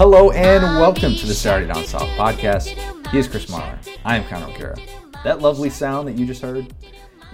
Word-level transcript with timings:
Hello 0.00 0.30
and 0.30 0.62
welcome 0.80 1.14
to 1.14 1.26
the 1.26 1.34
Saturday 1.34 1.70
Down 1.70 1.84
South 1.84 2.08
podcast. 2.16 2.68
He 3.08 3.18
is 3.18 3.28
Chris 3.28 3.44
Marler. 3.50 3.78
I 4.02 4.16
am 4.16 4.26
Connor 4.28 4.46
O'Gara. 4.46 4.78
That 5.24 5.42
lovely 5.42 5.68
sound 5.68 6.08
that 6.08 6.16
you 6.16 6.24
just 6.24 6.40
heard, 6.40 6.72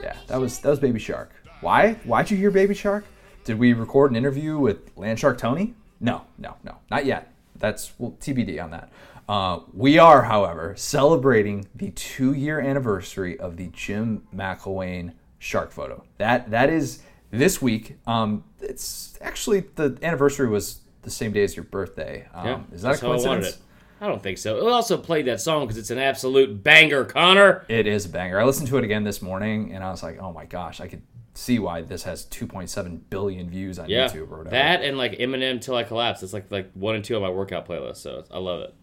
yeah, 0.03 0.17
that 0.27 0.41
was 0.41 0.59
that 0.59 0.71
was 0.71 0.81
Baby 0.81 0.99
Shark. 0.99 1.31
Why? 1.61 1.93
Why'd 2.03 2.29
you 2.29 2.37
hear 2.37 2.51
Baby 2.51 2.75
Shark? 2.75 3.05
Did 3.45 3.61
we 3.61 3.73
record 3.73 4.11
an 4.11 4.17
interview 4.17 4.59
with 4.59 4.93
Landshark 4.97 5.39
Tony? 5.39 5.75
No, 6.01 6.23
no, 6.39 6.57
no, 6.65 6.79
not 6.91 7.07
yet. 7.07 7.33
That's 7.55 7.93
well, 7.99 8.17
TBD 8.21 8.61
on 8.61 8.73
that. 8.73 8.91
Uh, 9.29 9.61
we 9.73 10.01
are, 10.01 10.23
however, 10.23 10.75
celebrating 10.77 11.69
the 11.73 11.93
two-year 11.93 12.59
anniversary 12.59 13.39
of 13.39 13.59
the 13.59 13.69
Jim 13.69 14.27
McElwain 14.35 15.13
shark 15.39 15.71
photo. 15.71 16.03
That 16.19 16.51
that 16.51 16.69
is 16.69 16.99
this 17.31 17.63
week. 17.63 17.99
Um, 18.09 18.43
it's 18.61 19.17
actually 19.21 19.61
the 19.77 19.97
anniversary 20.03 20.49
was 20.49 20.81
the 21.07 21.11
same 21.11 21.33
day 21.33 21.43
as 21.45 21.57
your 21.57 21.65
birthday. 21.65 22.27
Um, 22.35 22.47
Yeah, 22.47 22.61
is 22.73 22.83
that 22.83 22.99
a 23.03 23.07
how 23.07 23.07
I 23.13 23.17
wanted 23.17 23.25
coincidence? 23.27 23.63
I 24.01 24.07
don't 24.09 24.23
think 24.23 24.37
so. 24.37 24.63
We 24.63 24.71
also 24.71 24.99
played 24.99 25.25
that 25.27 25.41
song 25.41 25.63
because 25.63 25.79
it's 25.79 25.91
an 25.91 25.99
absolute 25.99 26.63
banger, 26.63 27.05
Connor. 27.07 27.65
It 27.69 27.87
is 27.87 28.05
a 28.05 28.09
banger. 28.11 28.39
I 28.39 28.45
listened 28.45 28.69
to 28.69 28.77
it 28.77 28.85
again 28.85 29.05
this 29.05 29.23
morning, 29.23 29.73
and 29.75 29.83
I 29.83 29.91
was 29.91 30.03
like, 30.03 30.19
"Oh 30.21 30.33
my 30.35 30.45
gosh!" 30.45 30.83
I 30.83 30.87
could 30.89 31.01
see 31.33 31.59
why 31.59 31.81
this 31.83 32.03
has 32.03 32.27
2.7 32.27 33.01
billion 33.09 33.49
views 33.49 33.79
on 33.79 33.89
Yeah, 33.89 34.07
YouTube 34.09 34.31
or 34.31 34.39
whatever. 34.39 34.51
that 34.51 34.83
and 34.83 34.99
like 34.99 35.13
Eminem 35.13 35.61
till 35.63 35.77
I 35.77 35.83
collapse. 35.85 36.23
It's 36.23 36.33
like 36.35 36.51
like 36.51 36.71
one 36.75 36.95
and 36.95 37.03
two 37.05 37.17
on 37.17 37.23
my 37.23 37.31
workout 37.31 37.67
playlist. 37.67 37.97
So 37.97 38.25
I 38.31 38.39
love 38.39 38.61
it. 38.63 38.75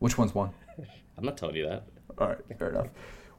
Which 0.00 0.18
one's 0.18 0.34
one? 0.34 0.50
I'm 1.18 1.24
not 1.24 1.36
telling 1.36 1.54
you 1.56 1.68
that. 1.68 1.84
All 2.18 2.26
right, 2.28 2.38
fair 2.58 2.70
enough. 2.70 2.88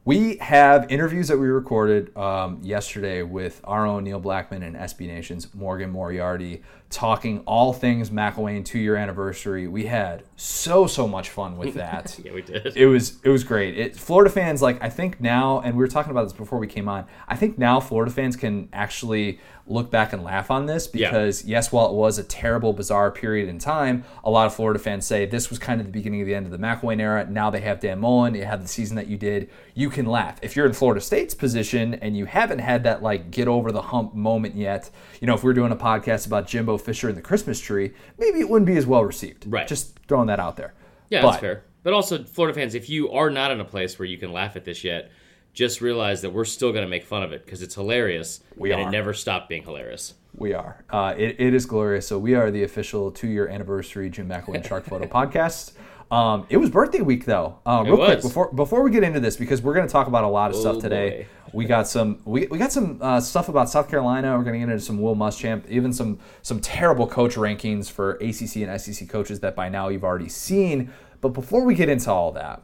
We 0.03 0.37
have 0.37 0.91
interviews 0.91 1.27
that 1.27 1.37
we 1.37 1.47
recorded 1.47 2.15
um, 2.17 2.59
yesterday 2.63 3.21
with 3.21 3.61
our 3.63 3.85
own 3.85 4.03
Neil 4.03 4.19
Blackman 4.19 4.63
and 4.63 4.75
SB 4.75 5.05
Nation's 5.05 5.53
Morgan 5.53 5.91
Moriarty, 5.91 6.63
talking 6.89 7.41
all 7.41 7.71
things 7.71 8.09
McElwain 8.09 8.65
two 8.65 8.79
year 8.79 8.95
anniversary. 8.95 9.67
We 9.67 9.85
had 9.85 10.23
so 10.35 10.87
so 10.87 11.07
much 11.07 11.29
fun 11.29 11.55
with 11.55 11.75
that. 11.75 12.19
Yeah, 12.25 12.33
we 12.33 12.41
did. 12.41 12.75
it 12.75 12.87
was 12.87 13.19
it 13.23 13.29
was 13.29 13.43
great. 13.43 13.77
It, 13.77 13.95
Florida 13.95 14.31
fans 14.31 14.59
like 14.59 14.81
I 14.81 14.89
think 14.89 15.21
now, 15.21 15.59
and 15.61 15.75
we 15.75 15.79
were 15.79 15.87
talking 15.87 16.09
about 16.09 16.23
this 16.23 16.33
before 16.33 16.57
we 16.57 16.67
came 16.67 16.89
on. 16.89 17.05
I 17.27 17.35
think 17.35 17.59
now 17.59 17.79
Florida 17.79 18.11
fans 18.11 18.35
can 18.35 18.69
actually 18.73 19.39
look 19.71 19.89
back 19.89 20.13
and 20.13 20.23
laugh 20.23 20.51
on 20.51 20.65
this 20.65 20.89
Yeah. 20.93 21.09
because 21.09 21.45
yes, 21.45 21.71
while 21.71 21.87
it 21.87 21.93
was 21.93 22.17
a 22.19 22.23
terrible, 22.23 22.73
bizarre 22.73 23.09
period 23.11 23.49
in 23.49 23.57
time, 23.59 24.03
a 24.23 24.29
lot 24.29 24.45
of 24.47 24.53
Florida 24.53 24.79
fans 24.79 25.05
say 25.05 25.25
this 25.25 25.49
was 25.49 25.57
kind 25.59 25.79
of 25.79 25.87
the 25.87 25.91
beginning 25.91 26.21
of 26.21 26.27
the 26.27 26.35
end 26.35 26.45
of 26.45 26.51
the 26.51 26.57
McElwain 26.57 26.99
era. 26.99 27.25
Now 27.29 27.49
they 27.49 27.61
have 27.61 27.79
Dan 27.79 27.99
Mullen. 27.99 28.35
You 28.35 28.45
have 28.45 28.61
the 28.61 28.67
season 28.67 28.95
that 28.97 29.07
you 29.07 29.17
did. 29.17 29.49
You 29.73 29.89
can 29.89 30.05
laugh 30.05 30.37
if 30.41 30.55
you're 30.55 30.65
in 30.65 30.73
Florida 30.73 31.01
State's 31.01 31.33
position 31.33 31.93
and 31.95 32.15
you 32.17 32.25
haven't 32.25 32.59
had 32.59 32.83
that 32.83 33.01
like 33.01 33.31
get 33.31 33.47
over 33.47 33.71
the 33.71 33.81
hump 33.81 34.13
moment 34.13 34.55
yet. 34.55 34.89
You 35.19 35.27
know, 35.27 35.33
if 35.35 35.43
we're 35.43 35.53
doing 35.53 35.71
a 35.71 35.75
podcast 35.75 36.27
about 36.27 36.47
Jimbo 36.47 36.77
Fisher 36.77 37.07
and 37.07 37.17
the 37.17 37.21
Christmas 37.21 37.59
tree, 37.59 37.93
maybe 38.19 38.39
it 38.39 38.49
wouldn't 38.49 38.67
be 38.67 38.77
as 38.77 38.85
well 38.85 39.05
received. 39.05 39.45
Right. 39.47 39.67
Just 39.67 39.97
throwing 40.07 40.27
that 40.27 40.39
out 40.39 40.57
there. 40.57 40.73
Yeah, 41.09 41.21
But- 41.21 41.31
that's 41.31 41.41
fair. 41.41 41.63
But 41.83 41.93
also, 41.93 42.23
Florida 42.23 42.53
fans, 42.53 42.75
if 42.75 42.89
you 42.91 43.09
are 43.11 43.31
not 43.31 43.49
in 43.49 43.59
a 43.59 43.65
place 43.65 43.97
where 43.97 44.05
you 44.05 44.19
can 44.19 44.31
laugh 44.31 44.55
at 44.55 44.65
this 44.65 44.83
yet, 44.83 45.09
just 45.53 45.81
realize 45.81 46.21
that 46.21 46.29
we're 46.31 46.45
still 46.45 46.71
going 46.71 46.83
to 46.83 46.89
make 46.89 47.03
fun 47.03 47.23
of 47.23 47.31
it 47.33 47.45
because 47.45 47.61
it's 47.61 47.75
hilarious. 47.75 48.41
We 48.55 48.71
and 48.71 48.81
are. 48.81 48.87
it 48.87 48.91
never 48.91 49.13
stopped 49.13 49.49
being 49.49 49.63
hilarious. 49.63 50.13
We 50.33 50.53
are. 50.53 50.83
Uh, 50.89 51.13
it, 51.17 51.35
it 51.39 51.53
is 51.53 51.65
glorious. 51.65 52.07
So 52.07 52.17
we 52.17 52.35
are 52.35 52.49
the 52.51 52.63
official 52.63 53.11
two-year 53.11 53.47
anniversary 53.49 54.09
Jim 54.09 54.29
McElwain 54.29 54.65
Shark 54.65 54.85
Photo 54.85 55.05
podcast. 55.07 55.73
Um, 56.09 56.45
it 56.49 56.57
was 56.57 56.69
birthday 56.69 56.99
week 57.01 57.23
though. 57.25 57.59
Uh, 57.65 57.83
real 57.85 57.95
quick 57.95 58.21
before 58.21 58.51
before 58.51 58.81
we 58.83 58.91
get 58.91 59.03
into 59.03 59.21
this 59.21 59.37
because 59.37 59.61
we're 59.61 59.73
going 59.73 59.87
to 59.87 59.91
talk 59.91 60.07
about 60.07 60.25
a 60.25 60.27
lot 60.27 60.51
of 60.51 60.57
stuff 60.57 60.75
Oh, 60.77 60.81
today. 60.81 61.09
boy. 61.45 61.49
We 61.53 61.65
got 61.65 61.87
some 61.87 62.21
we, 62.25 62.47
we 62.47 62.57
got 62.57 62.71
some 62.73 62.99
uh, 63.01 63.21
stuff 63.21 63.47
about 63.47 63.69
South 63.69 63.89
Carolina. 63.89 64.37
We're 64.37 64.43
going 64.43 64.59
to 64.59 64.65
get 64.65 64.71
into 64.73 64.83
some 64.83 65.01
Will 65.01 65.15
Muschamp, 65.15 65.69
even 65.69 65.93
some 65.93 66.19
some 66.41 66.59
terrible 66.59 67.07
coach 67.07 67.35
rankings 67.35 67.89
for 67.89 68.11
ACC 68.15 68.57
and 68.67 68.79
SEC 68.81 69.07
coaches 69.07 69.39
that 69.39 69.55
by 69.55 69.69
now 69.69 69.87
you've 69.87 70.03
already 70.03 70.27
seen. 70.29 70.91
But 71.21 71.29
before 71.29 71.63
we 71.63 71.75
get 71.75 71.87
into 71.87 72.11
all 72.11 72.33
that, 72.33 72.61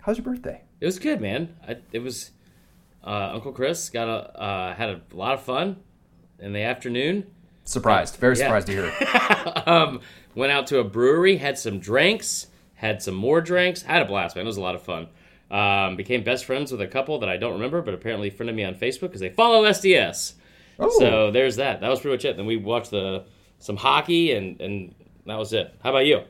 how's 0.00 0.16
your 0.16 0.24
birthday? 0.24 0.62
It 0.80 0.86
was 0.86 0.98
good, 0.98 1.20
man. 1.20 1.56
I, 1.66 1.76
it 1.92 2.00
was 2.00 2.30
uh, 3.04 3.30
Uncle 3.34 3.52
Chris 3.52 3.88
got 3.90 4.08
a 4.08 4.40
uh, 4.40 4.74
had 4.74 4.90
a 4.90 5.00
lot 5.12 5.34
of 5.34 5.42
fun 5.42 5.76
in 6.38 6.52
the 6.52 6.62
afternoon. 6.62 7.26
Surprised, 7.64 8.16
very 8.16 8.36
Yeah. 8.36 8.44
surprised 8.44 8.66
to 8.68 8.72
hear. 8.72 8.92
it. 9.00 9.68
um, 9.68 10.00
went 10.34 10.52
out 10.52 10.66
to 10.68 10.78
a 10.78 10.84
brewery, 10.84 11.36
had 11.36 11.58
some 11.58 11.78
drinks, 11.80 12.46
had 12.74 13.02
some 13.02 13.14
more 13.14 13.40
drinks, 13.40 13.82
had 13.82 14.02
a 14.02 14.04
blast, 14.04 14.36
man. 14.36 14.44
It 14.44 14.46
was 14.46 14.56
a 14.56 14.60
lot 14.60 14.74
of 14.74 14.82
fun. 14.82 15.08
Um, 15.50 15.96
became 15.96 16.22
best 16.24 16.44
friends 16.44 16.70
with 16.72 16.80
a 16.80 16.86
couple 16.86 17.18
that 17.20 17.28
I 17.28 17.36
don't 17.36 17.52
remember, 17.54 17.80
but 17.82 17.94
apparently 17.94 18.30
friended 18.30 18.54
me 18.56 18.64
on 18.64 18.74
Facebook 18.74 19.02
because 19.02 19.20
they 19.20 19.30
follow 19.30 19.64
SDS. 19.64 20.34
Oh. 20.78 20.90
So 20.98 21.30
there's 21.30 21.56
that. 21.56 21.80
That 21.80 21.88
was 21.88 22.00
pretty 22.00 22.16
much 22.16 22.24
it. 22.24 22.36
Then 22.36 22.46
we 22.46 22.56
watched 22.56 22.90
the 22.90 23.24
some 23.58 23.76
hockey, 23.76 24.32
and 24.32 24.60
and 24.60 24.94
that 25.24 25.38
was 25.38 25.52
it. 25.52 25.74
How 25.82 25.90
about 25.90 26.06
you? 26.06 26.22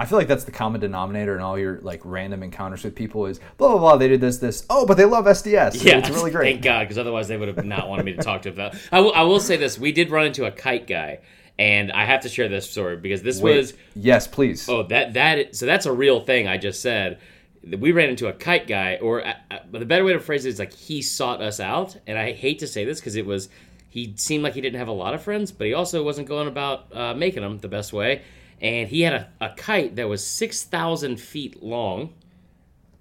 I 0.00 0.06
feel 0.06 0.16
like 0.16 0.28
that's 0.28 0.44
the 0.44 0.50
common 0.50 0.80
denominator 0.80 1.34
in 1.36 1.42
all 1.42 1.58
your 1.58 1.78
like 1.82 2.00
random 2.04 2.42
encounters 2.42 2.82
with 2.82 2.94
people 2.94 3.26
is 3.26 3.38
blah 3.58 3.68
blah 3.68 3.78
blah. 3.78 3.96
They 3.98 4.08
did 4.08 4.22
this 4.22 4.38
this. 4.38 4.64
Oh, 4.70 4.86
but 4.86 4.96
they 4.96 5.04
love 5.04 5.26
SDS. 5.26 5.84
Yeah, 5.84 5.98
it's 5.98 6.08
really 6.08 6.30
great. 6.32 6.54
Thank 6.54 6.64
God, 6.64 6.84
because 6.84 6.96
otherwise 6.96 7.28
they 7.28 7.36
would 7.36 7.48
have 7.48 7.66
not 7.66 7.86
wanted 7.86 8.06
me 8.06 8.14
to 8.14 8.22
talk 8.22 8.40
to 8.42 8.50
them. 8.50 8.74
I 8.90 9.00
will, 9.00 9.12
I 9.12 9.22
will 9.24 9.40
say 9.40 9.58
this: 9.58 9.78
we 9.78 9.92
did 9.92 10.08
run 10.08 10.24
into 10.24 10.46
a 10.46 10.50
kite 10.50 10.86
guy, 10.86 11.18
and 11.58 11.92
I 11.92 12.06
have 12.06 12.22
to 12.22 12.30
share 12.30 12.48
this 12.48 12.70
story 12.70 12.96
because 12.96 13.20
this 13.22 13.42
Wait, 13.42 13.58
was 13.58 13.74
yes, 13.94 14.26
please. 14.26 14.66
Oh, 14.70 14.84
that 14.84 15.12
that 15.12 15.54
so 15.54 15.66
that's 15.66 15.84
a 15.84 15.92
real 15.92 16.20
thing. 16.20 16.48
I 16.48 16.56
just 16.56 16.80
said 16.80 17.18
we 17.62 17.92
ran 17.92 18.08
into 18.08 18.26
a 18.26 18.32
kite 18.32 18.66
guy, 18.66 18.96
or 19.02 19.22
uh, 19.22 19.34
uh, 19.50 19.58
the 19.70 19.84
better 19.84 20.04
way 20.04 20.14
to 20.14 20.20
phrase 20.20 20.46
it 20.46 20.48
is 20.48 20.58
like 20.58 20.72
he 20.72 21.02
sought 21.02 21.42
us 21.42 21.60
out. 21.60 21.98
And 22.06 22.18
I 22.18 22.32
hate 22.32 22.60
to 22.60 22.66
say 22.66 22.86
this 22.86 23.00
because 23.00 23.16
it 23.16 23.26
was 23.26 23.50
he 23.90 24.14
seemed 24.16 24.44
like 24.44 24.54
he 24.54 24.62
didn't 24.62 24.78
have 24.78 24.88
a 24.88 24.92
lot 24.92 25.12
of 25.12 25.22
friends, 25.22 25.52
but 25.52 25.66
he 25.66 25.74
also 25.74 26.02
wasn't 26.02 26.26
going 26.26 26.48
about 26.48 26.96
uh, 26.96 27.12
making 27.12 27.42
them 27.42 27.58
the 27.58 27.68
best 27.68 27.92
way. 27.92 28.22
And 28.60 28.88
he 28.88 29.00
had 29.02 29.14
a, 29.14 29.28
a 29.40 29.48
kite 29.56 29.96
that 29.96 30.08
was 30.08 30.26
six 30.26 30.64
thousand 30.64 31.18
feet 31.20 31.62
long. 31.62 32.12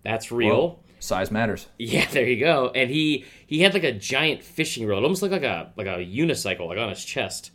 That's 0.04 0.32
real. 0.32 0.50
Well, 0.58 0.80
size 1.00 1.32
matters. 1.32 1.68
Yeah, 1.78 2.06
there 2.12 2.26
you 2.28 2.40
go. 2.40 2.72
And 2.74 2.90
he 2.90 3.26
he 3.46 3.60
had 3.62 3.74
like 3.74 3.84
a 3.84 3.92
giant 3.92 4.44
fishing 4.44 4.88
rod. 4.88 5.00
It 5.00 5.04
almost 5.04 5.22
looked 5.22 5.34
like 5.34 5.44
a 5.44 5.72
like 5.76 5.88
a 5.88 5.98
unicycle, 6.06 6.68
like 6.68 6.78
on 6.78 6.90
his 6.90 7.04
chest. 7.04 7.52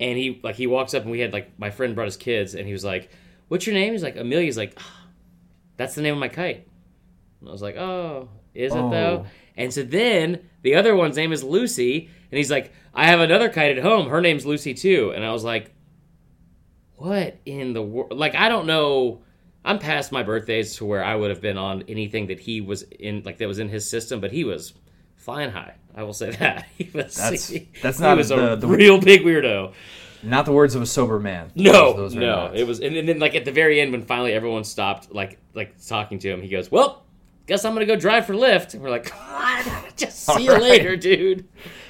And 0.00 0.18
he 0.18 0.40
like 0.42 0.56
he 0.56 0.66
walks 0.66 0.94
up 0.94 1.02
and 1.02 1.10
we 1.12 1.20
had 1.20 1.32
like 1.32 1.56
my 1.58 1.70
friend 1.70 1.94
brought 1.94 2.06
his 2.06 2.16
kids 2.16 2.54
and 2.54 2.66
he 2.66 2.72
was 2.72 2.84
like, 2.84 3.10
"What's 3.48 3.66
your 3.66 3.74
name?" 3.74 3.92
He's 3.92 4.02
like, 4.02 4.16
"Amelia's 4.16 4.56
like, 4.56 4.74
"Ah, 4.78 5.06
that's 5.76 5.94
the 5.94 6.02
name 6.02 6.14
of 6.14 6.20
my 6.20 6.28
kite." 6.28 6.66
And 7.40 7.48
I 7.48 7.52
was 7.52 7.62
like, 7.62 7.76
"Oh, 7.76 8.28
is 8.54 8.74
it 8.74 8.78
Oh. 8.78 8.90
though?" 8.90 9.26
And 9.56 9.72
so 9.72 9.84
then 9.84 10.40
the 10.62 10.74
other 10.74 10.96
one's 10.96 11.16
name 11.16 11.32
is 11.32 11.44
Lucy, 11.44 12.08
and 12.32 12.36
he's 12.38 12.50
like, 12.50 12.72
"I 12.92 13.06
have 13.06 13.20
another 13.20 13.48
kite 13.48 13.78
at 13.78 13.84
home. 13.84 14.08
Her 14.08 14.20
name's 14.20 14.44
Lucy 14.44 14.74
too." 14.74 15.12
And 15.14 15.24
I 15.24 15.30
was 15.30 15.44
like, 15.44 15.70
"What 16.96 17.36
in 17.46 17.72
the 17.72 17.82
world?" 17.82 18.12
Like 18.12 18.34
I 18.34 18.48
don't 18.48 18.66
know. 18.66 19.20
I'm 19.66 19.78
past 19.78 20.12
my 20.12 20.22
birthdays 20.22 20.76
to 20.76 20.84
where 20.84 21.02
I 21.02 21.14
would 21.14 21.30
have 21.30 21.40
been 21.40 21.56
on 21.56 21.84
anything 21.88 22.26
that 22.26 22.38
he 22.38 22.60
was 22.60 22.82
in, 22.82 23.22
like 23.24 23.38
that 23.38 23.48
was 23.48 23.58
in 23.58 23.68
his 23.70 23.88
system, 23.88 24.20
but 24.20 24.30
he 24.30 24.44
was 24.44 24.74
flying 25.16 25.50
high. 25.50 25.74
I 25.96 26.02
will 26.02 26.12
say 26.12 26.30
that 26.38 26.66
he 26.76 26.90
was. 26.92 27.14
That's- 27.14 27.48
he, 27.48 27.68
that's 27.82 27.96
he 27.98 28.02
not 28.04 28.16
was 28.18 28.28
the- 28.28 28.52
a 28.52 28.56
the- 28.56 28.66
real 28.66 29.00
big 29.00 29.22
weirdo. 29.22 29.72
Not 30.22 30.44
the 30.46 30.52
words 30.52 30.74
of 30.74 30.80
a 30.82 30.86
sober 30.86 31.18
man. 31.20 31.50
No, 31.54 31.72
Those- 31.72 31.96
those 31.96 32.14
no, 32.14 32.46
not. 32.46 32.56
it 32.56 32.66
was, 32.66 32.80
and, 32.80 32.96
and 32.96 33.06
then 33.08 33.18
like 33.18 33.34
at 33.34 33.44
the 33.44 33.52
very 33.52 33.80
end 33.80 33.92
when 33.92 34.02
finally 34.02 34.32
everyone 34.32 34.64
stopped, 34.64 35.12
like 35.14 35.38
like 35.54 35.74
talking 35.86 36.18
to 36.20 36.30
him, 36.30 36.42
he 36.42 36.48
goes, 36.48 36.70
"Well, 36.70 37.04
guess 37.46 37.64
I'm 37.64 37.72
gonna 37.74 37.84
go 37.86 37.96
drive 37.96 38.26
for 38.26 38.34
Lyft." 38.34 38.74
And 38.74 38.82
we're 38.82 38.90
like, 38.90 39.08
"What? 39.14 39.96
Just 39.96 40.24
see 40.26 40.44
you 40.44 40.50
All 40.50 40.56
right. 40.56 40.62
later, 40.62 40.96
dude." 40.96 41.46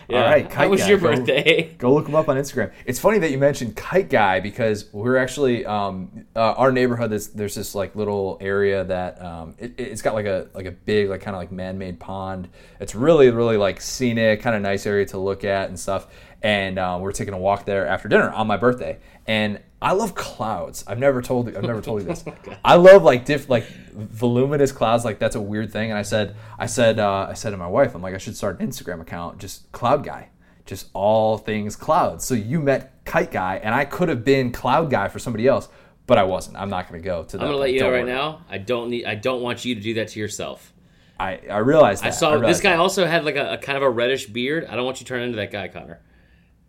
Yeah. 0.09 0.25
right, 0.31 0.45
How 0.45 0.51
kite 0.63 0.71
was 0.71 0.81
guy, 0.81 0.89
your 0.89 0.99
go- 0.99 1.17
birthday? 1.17 1.75
Go 1.79 1.95
look 1.95 2.09
him 2.09 2.15
up 2.15 2.29
on 2.29 2.37
Instagram. 2.37 2.73
It's 2.87 2.99
funny 2.99 3.19
that 3.19 3.31
you 3.31 3.39
mentioned 3.39 3.77
Kite 3.77 4.11
Guy 4.11 4.41
because 4.41 4.93
we're 4.93 5.17
actually 5.17 5.65
um, 5.65 6.27
uh, 6.37 6.53
our 6.53 6.73
neighborhood. 6.73 7.13
Is, 7.13 7.31
there's 7.31 7.55
this 7.55 7.75
like 7.75 7.95
little 7.97 8.37
area 8.41 8.85
that 8.85 9.23
um, 9.23 9.55
it, 9.59 9.75
it's 9.79 10.03
got 10.03 10.15
like 10.15 10.27
a 10.27 10.49
like 10.55 10.67
a 10.67 10.73
big 10.73 11.09
like 11.09 11.21
kind 11.23 11.35
of 11.35 11.41
like 11.41 11.53
man-made 11.53 12.01
pond. 12.01 12.49
It's 12.81 12.95
really 12.95 13.31
really 13.31 13.57
like 13.57 13.81
scenic, 13.81 14.43
kind 14.43 14.55
of 14.57 14.63
nice 14.63 14.87
area 14.87 15.07
to 15.07 15.19
look 15.19 15.45
at 15.45 15.69
and 15.69 15.79
stuff. 15.79 16.07
And 16.43 16.79
uh, 16.79 16.99
we're 17.01 17.13
taking 17.13 17.33
a 17.33 17.39
walk 17.39 17.65
there 17.65 17.87
after 17.87 18.09
dinner 18.09 18.31
on 18.31 18.47
my 18.47 18.59
birthday. 18.59 18.99
And 19.27 19.61
I 19.85 19.93
love 19.93 20.15
clouds. 20.15 20.85
I've 20.87 20.99
never 20.99 21.23
told 21.23 21.55
I've 21.55 21.63
never 21.63 21.81
told 21.81 22.03
you 22.03 22.09
this. 22.09 22.25
I 22.65 22.77
love 22.77 23.03
like 23.03 23.25
diff 23.25 23.49
like 23.49 23.67
voluminous 23.93 24.73
clouds. 24.73 25.05
Like 25.05 25.19
that's 25.19 25.37
a 25.37 25.41
weird 25.41 25.73
thing. 25.73 25.91
And 25.91 25.99
I 25.99 26.03
said 26.03 26.35
I 26.59 26.67
said 26.67 26.99
uh, 26.99 27.27
I 27.29 27.35
said 27.35 27.51
to 27.51 27.57
my 27.57 27.67
wife, 27.67 27.95
I'm 27.95 28.03
like 28.03 28.15
I 28.15 28.19
should 28.19 28.37
start 28.37 28.61
an 28.61 28.69
Instagram 28.69 29.01
account, 29.01 29.39
just 29.39 29.71
cloud 29.73 30.05
guy 30.05 30.31
just 30.67 30.89
all 30.93 31.39
things 31.39 31.77
clouds. 31.77 32.25
So 32.25 32.35
you 32.35 32.61
met 32.61 33.05
Kite 33.05 33.31
Guy, 33.31 33.61
and 33.63 33.75
I 33.75 33.85
could 33.85 34.09
have 34.09 34.25
been 34.25 34.53
Cloud 34.53 34.91
Guy 34.91 35.09
for 35.09 35.19
somebody 35.19 35.47
else, 35.47 35.69
but 36.07 36.19
I 36.19 36.25
wasn't. 36.25 36.57
I'm 36.57 36.71
not 36.71 36.89
going 36.89 37.01
to 37.01 37.05
go 37.05 37.25
to 37.25 37.37
that. 37.37 37.43
I'm 37.43 37.51
gonna 37.51 37.61
let 37.61 37.73
you 37.73 37.81
know 37.81 37.91
right 37.91 38.05
worry. 38.05 38.13
now. 38.13 38.45
I 38.49 38.59
don't 38.59 38.91
need. 38.91 39.05
I 39.05 39.15
don't 39.15 39.43
want 39.43 39.65
you 39.65 39.75
to 39.75 39.81
do 39.81 39.95
that 39.95 40.09
to 40.09 40.21
yourself. 40.21 40.73
I 41.19 41.41
I 41.51 41.59
realized 41.59 42.03
that. 42.03 42.09
I 42.09 42.11
saw 42.11 42.33
realized 42.33 42.51
this 42.51 42.61
guy 42.63 42.71
that. 42.71 42.81
also 42.81 43.07
had 43.07 43.25
like 43.25 43.37
a, 43.37 43.55
a 43.55 43.59
kind 43.59 43.77
of 43.77 43.83
a 43.83 43.91
reddish 43.91 44.27
beard. 44.27 44.67
I 44.67 44.77
don't 44.77 44.85
want 44.85 45.01
you 45.01 45.05
to 45.05 45.09
turn 45.09 45.23
into 45.23 45.37
that 45.37 45.51
guy, 45.51 45.69
Connor. 45.69 46.01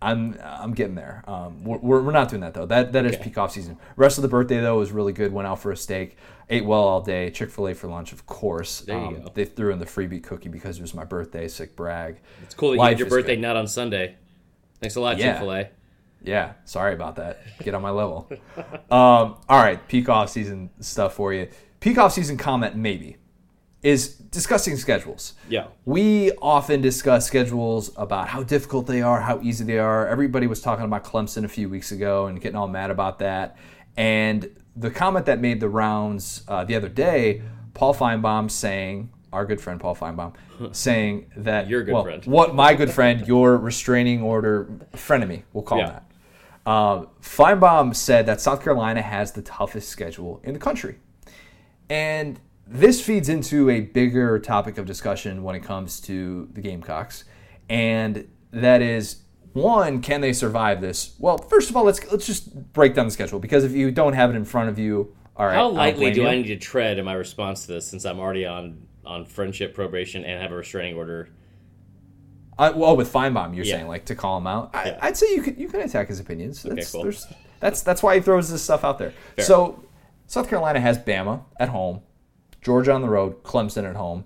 I'm 0.06 0.38
I'm 0.44 0.74
getting 0.74 0.96
there. 0.96 1.24
Um, 1.28 1.64
we're, 1.64 2.02
we're 2.02 2.12
not 2.12 2.30
doing 2.30 2.42
that 2.42 2.54
though. 2.54 2.66
That 2.66 2.94
that 2.94 3.06
is 3.06 3.16
Okay. 3.16 3.24
peak 3.26 3.38
off 3.38 3.52
season. 3.52 3.78
Rest 3.96 4.18
of 4.18 4.22
the 4.22 4.28
birthday 4.28 4.60
though 4.62 4.78
was 4.78 4.92
really 4.92 5.14
good. 5.14 5.34
Went 5.34 5.48
out 5.48 5.60
for 5.60 5.72
a 5.72 5.78
steak. 5.78 6.18
Ate 6.50 6.64
well 6.66 6.82
all 6.84 7.02
day. 7.02 7.32
Chick 7.32 7.50
Fil 7.50 7.70
A 7.70 7.74
for 7.74 7.88
lunch, 7.88 8.12
of 8.14 8.26
course. 8.28 8.82
There 8.82 8.98
you 8.98 9.06
Um, 9.06 9.22
go. 9.22 9.32
They 9.34 9.46
threw 9.46 9.74
in 9.74 9.80
the 9.80 9.86
freebie 9.86 10.22
cookie 10.24 10.50
because 10.50 10.78
it 10.78 10.82
was 10.82 10.94
my 10.94 11.04
birthday. 11.06 11.48
Sick 11.48 11.76
brag. 11.76 12.20
It's 12.44 12.54
cool 12.54 12.72
that 12.72 12.78
you 12.78 12.82
had 12.84 13.00
your 13.00 13.10
birthday 13.10 13.36
good. 13.36 13.42
not 13.42 13.56
on 13.56 13.68
Sunday. 13.68 14.16
Thanks 14.80 14.96
a 14.96 15.02
lot, 15.02 15.18
Yeah. 15.18 15.32
Chick 15.34 15.40
Fil 15.42 15.52
A. 15.54 15.70
Yeah, 16.24 16.54
sorry 16.66 16.94
about 16.94 17.16
that. 17.18 17.40
Get 17.64 17.74
on 17.76 17.82
my 17.82 17.92
level. 17.92 18.30
Um, 18.92 19.36
all 19.50 19.62
right, 19.62 19.86
peak 19.88 20.08
off 20.10 20.30
season 20.30 20.70
stuff 20.80 21.14
for 21.16 21.34
you. 21.34 21.48
Peak 21.80 21.98
off 21.98 22.14
season 22.14 22.38
comment 22.38 22.76
maybe 22.76 23.18
is 23.86 24.08
discussing 24.16 24.76
schedules. 24.78 25.34
Yeah. 25.48 25.68
We 25.86 26.32
often 26.42 26.82
discuss 26.82 27.28
schedules 27.28 27.92
about 27.98 28.28
how 28.30 28.42
difficult 28.42 28.88
they 28.88 29.04
are, 29.04 29.22
how 29.22 29.40
easy 29.44 29.64
they 29.64 29.78
are. 29.78 30.08
Everybody 30.08 30.48
was 30.48 30.60
talking 30.60 30.86
about 30.86 31.04
Clemson 31.04 31.44
a 31.44 31.48
few 31.48 31.70
weeks 31.70 31.92
ago 31.92 32.26
and 32.26 32.42
getting 32.42 32.56
all 32.56 32.68
mad 32.68 32.90
about 32.90 33.20
that. 33.20 33.58
And 33.96 34.50
the 34.76 34.90
comment 34.90 35.28
that 35.28 35.40
made 35.40 35.60
the 35.60 35.70
rounds 35.70 36.44
uh, 36.48 36.64
the 36.64 36.74
other 36.76 36.90
day, 36.90 37.44
Paul 37.76 37.94
Finebaum 37.94 38.50
saying, 38.50 39.12
our 39.32 39.46
good 39.46 39.62
friend 39.62 39.80
Paul 39.80 39.96
Finebaum, 39.96 40.34
saying 40.76 41.28
that 41.38 41.70
Your 41.70 41.84
good 41.84 41.94
well, 41.94 42.04
friend. 42.06 42.26
what 42.26 42.56
my 42.56 42.74
good 42.74 42.90
friend, 42.90 43.28
your 43.28 43.56
restraining 43.56 44.24
order 44.24 44.68
frenemy, 44.94 45.44
we'll 45.54 45.64
call 45.64 45.78
Yeah. 45.78 46.00
that. 46.66 46.72
Um, 46.72 47.10
Finebaum 47.22 47.96
said 47.96 48.26
that 48.26 48.42
South 48.42 48.64
Carolina 48.64 49.04
has 49.04 49.34
the 49.34 49.44
toughest 49.44 49.90
schedule 49.90 50.42
in 50.44 50.54
the 50.54 50.60
country. 50.60 50.96
And 51.88 52.40
this 52.68 53.02
feeds 53.04 53.30
into 53.30 53.70
a 53.70 53.82
bigger 53.82 54.40
topic 54.40 54.78
of 54.78 54.86
discussion 54.86 55.44
when 55.44 55.56
it 55.56 55.62
comes 55.64 56.00
to 56.02 56.50
the 56.54 56.62
Gamecocks. 56.62 57.24
And 57.70 58.28
that 58.52 58.82
is 58.82 59.18
one, 59.54 60.02
can 60.02 60.22
they 60.22 60.34
survive 60.34 60.82
this? 60.82 61.16
Well, 61.20 61.38
first 61.38 61.70
of 61.70 61.78
all, 61.78 61.84
let's 61.84 62.12
let's 62.12 62.26
just 62.26 62.74
break 62.74 62.94
down 62.94 63.06
the 63.06 63.12
schedule 63.12 63.40
because 63.40 63.64
if 63.64 63.72
you 63.72 63.92
don't 63.92 64.14
have 64.14 64.30
it 64.30 64.36
in 64.36 64.46
front 64.46 64.70
of 64.70 64.78
you, 64.80 65.16
all 65.38 65.46
right. 65.46 65.56
How 65.56 65.68
lightly 65.70 66.12
do 66.12 66.22
you. 66.22 66.28
I 66.28 66.36
need 66.36 66.48
to 66.48 66.58
tread 66.58 66.98
in 66.98 67.06
my 67.06 67.14
response 67.14 67.66
to 67.66 67.74
this 67.74 67.88
since 67.88 68.06
I'm 68.06 68.20
already 68.20 68.46
on 68.46 68.88
on 69.06 69.26
friendship 69.26 69.74
probation 69.76 70.26
and 70.26 70.42
have 70.42 70.52
a 70.52 70.56
restraining 70.56 70.98
order? 70.98 71.30
I, 72.58 72.70
well, 72.72 72.96
with 72.96 73.12
Finebaum, 73.12 73.56
you're 73.56 73.66
Yeah. 73.66 73.76
saying 73.76 73.88
like 73.88 74.06
to 74.06 74.16
call 74.16 74.38
him 74.38 74.48
out. 74.48 74.72
I, 74.74 74.86
Yeah. 74.86 75.00
I'd 75.02 75.18
say 75.18 75.34
you 75.36 75.42
could 75.42 75.58
you 75.60 75.68
can 75.68 75.82
attack 75.82 76.08
his 76.08 76.20
opinions. 76.20 76.64
That's, 76.64 76.92
cool. 76.92 77.04
there's, 77.04 77.28
that's 77.60 77.82
that's 77.82 78.02
why 78.02 78.16
he 78.16 78.22
throws 78.22 78.50
this 78.50 78.62
stuff 78.62 78.84
out 78.84 78.98
there. 78.98 79.14
So 79.40 79.84
South 80.28 80.50
Carolina 80.50 80.80
has 80.80 80.98
Bama 80.98 81.44
at 81.60 81.70
home, 81.70 82.02
Georgia 82.66 82.94
on 82.94 83.02
the 83.02 83.10
road, 83.10 83.44
Clemson 83.44 83.88
at 83.88 83.96
home. 83.96 84.26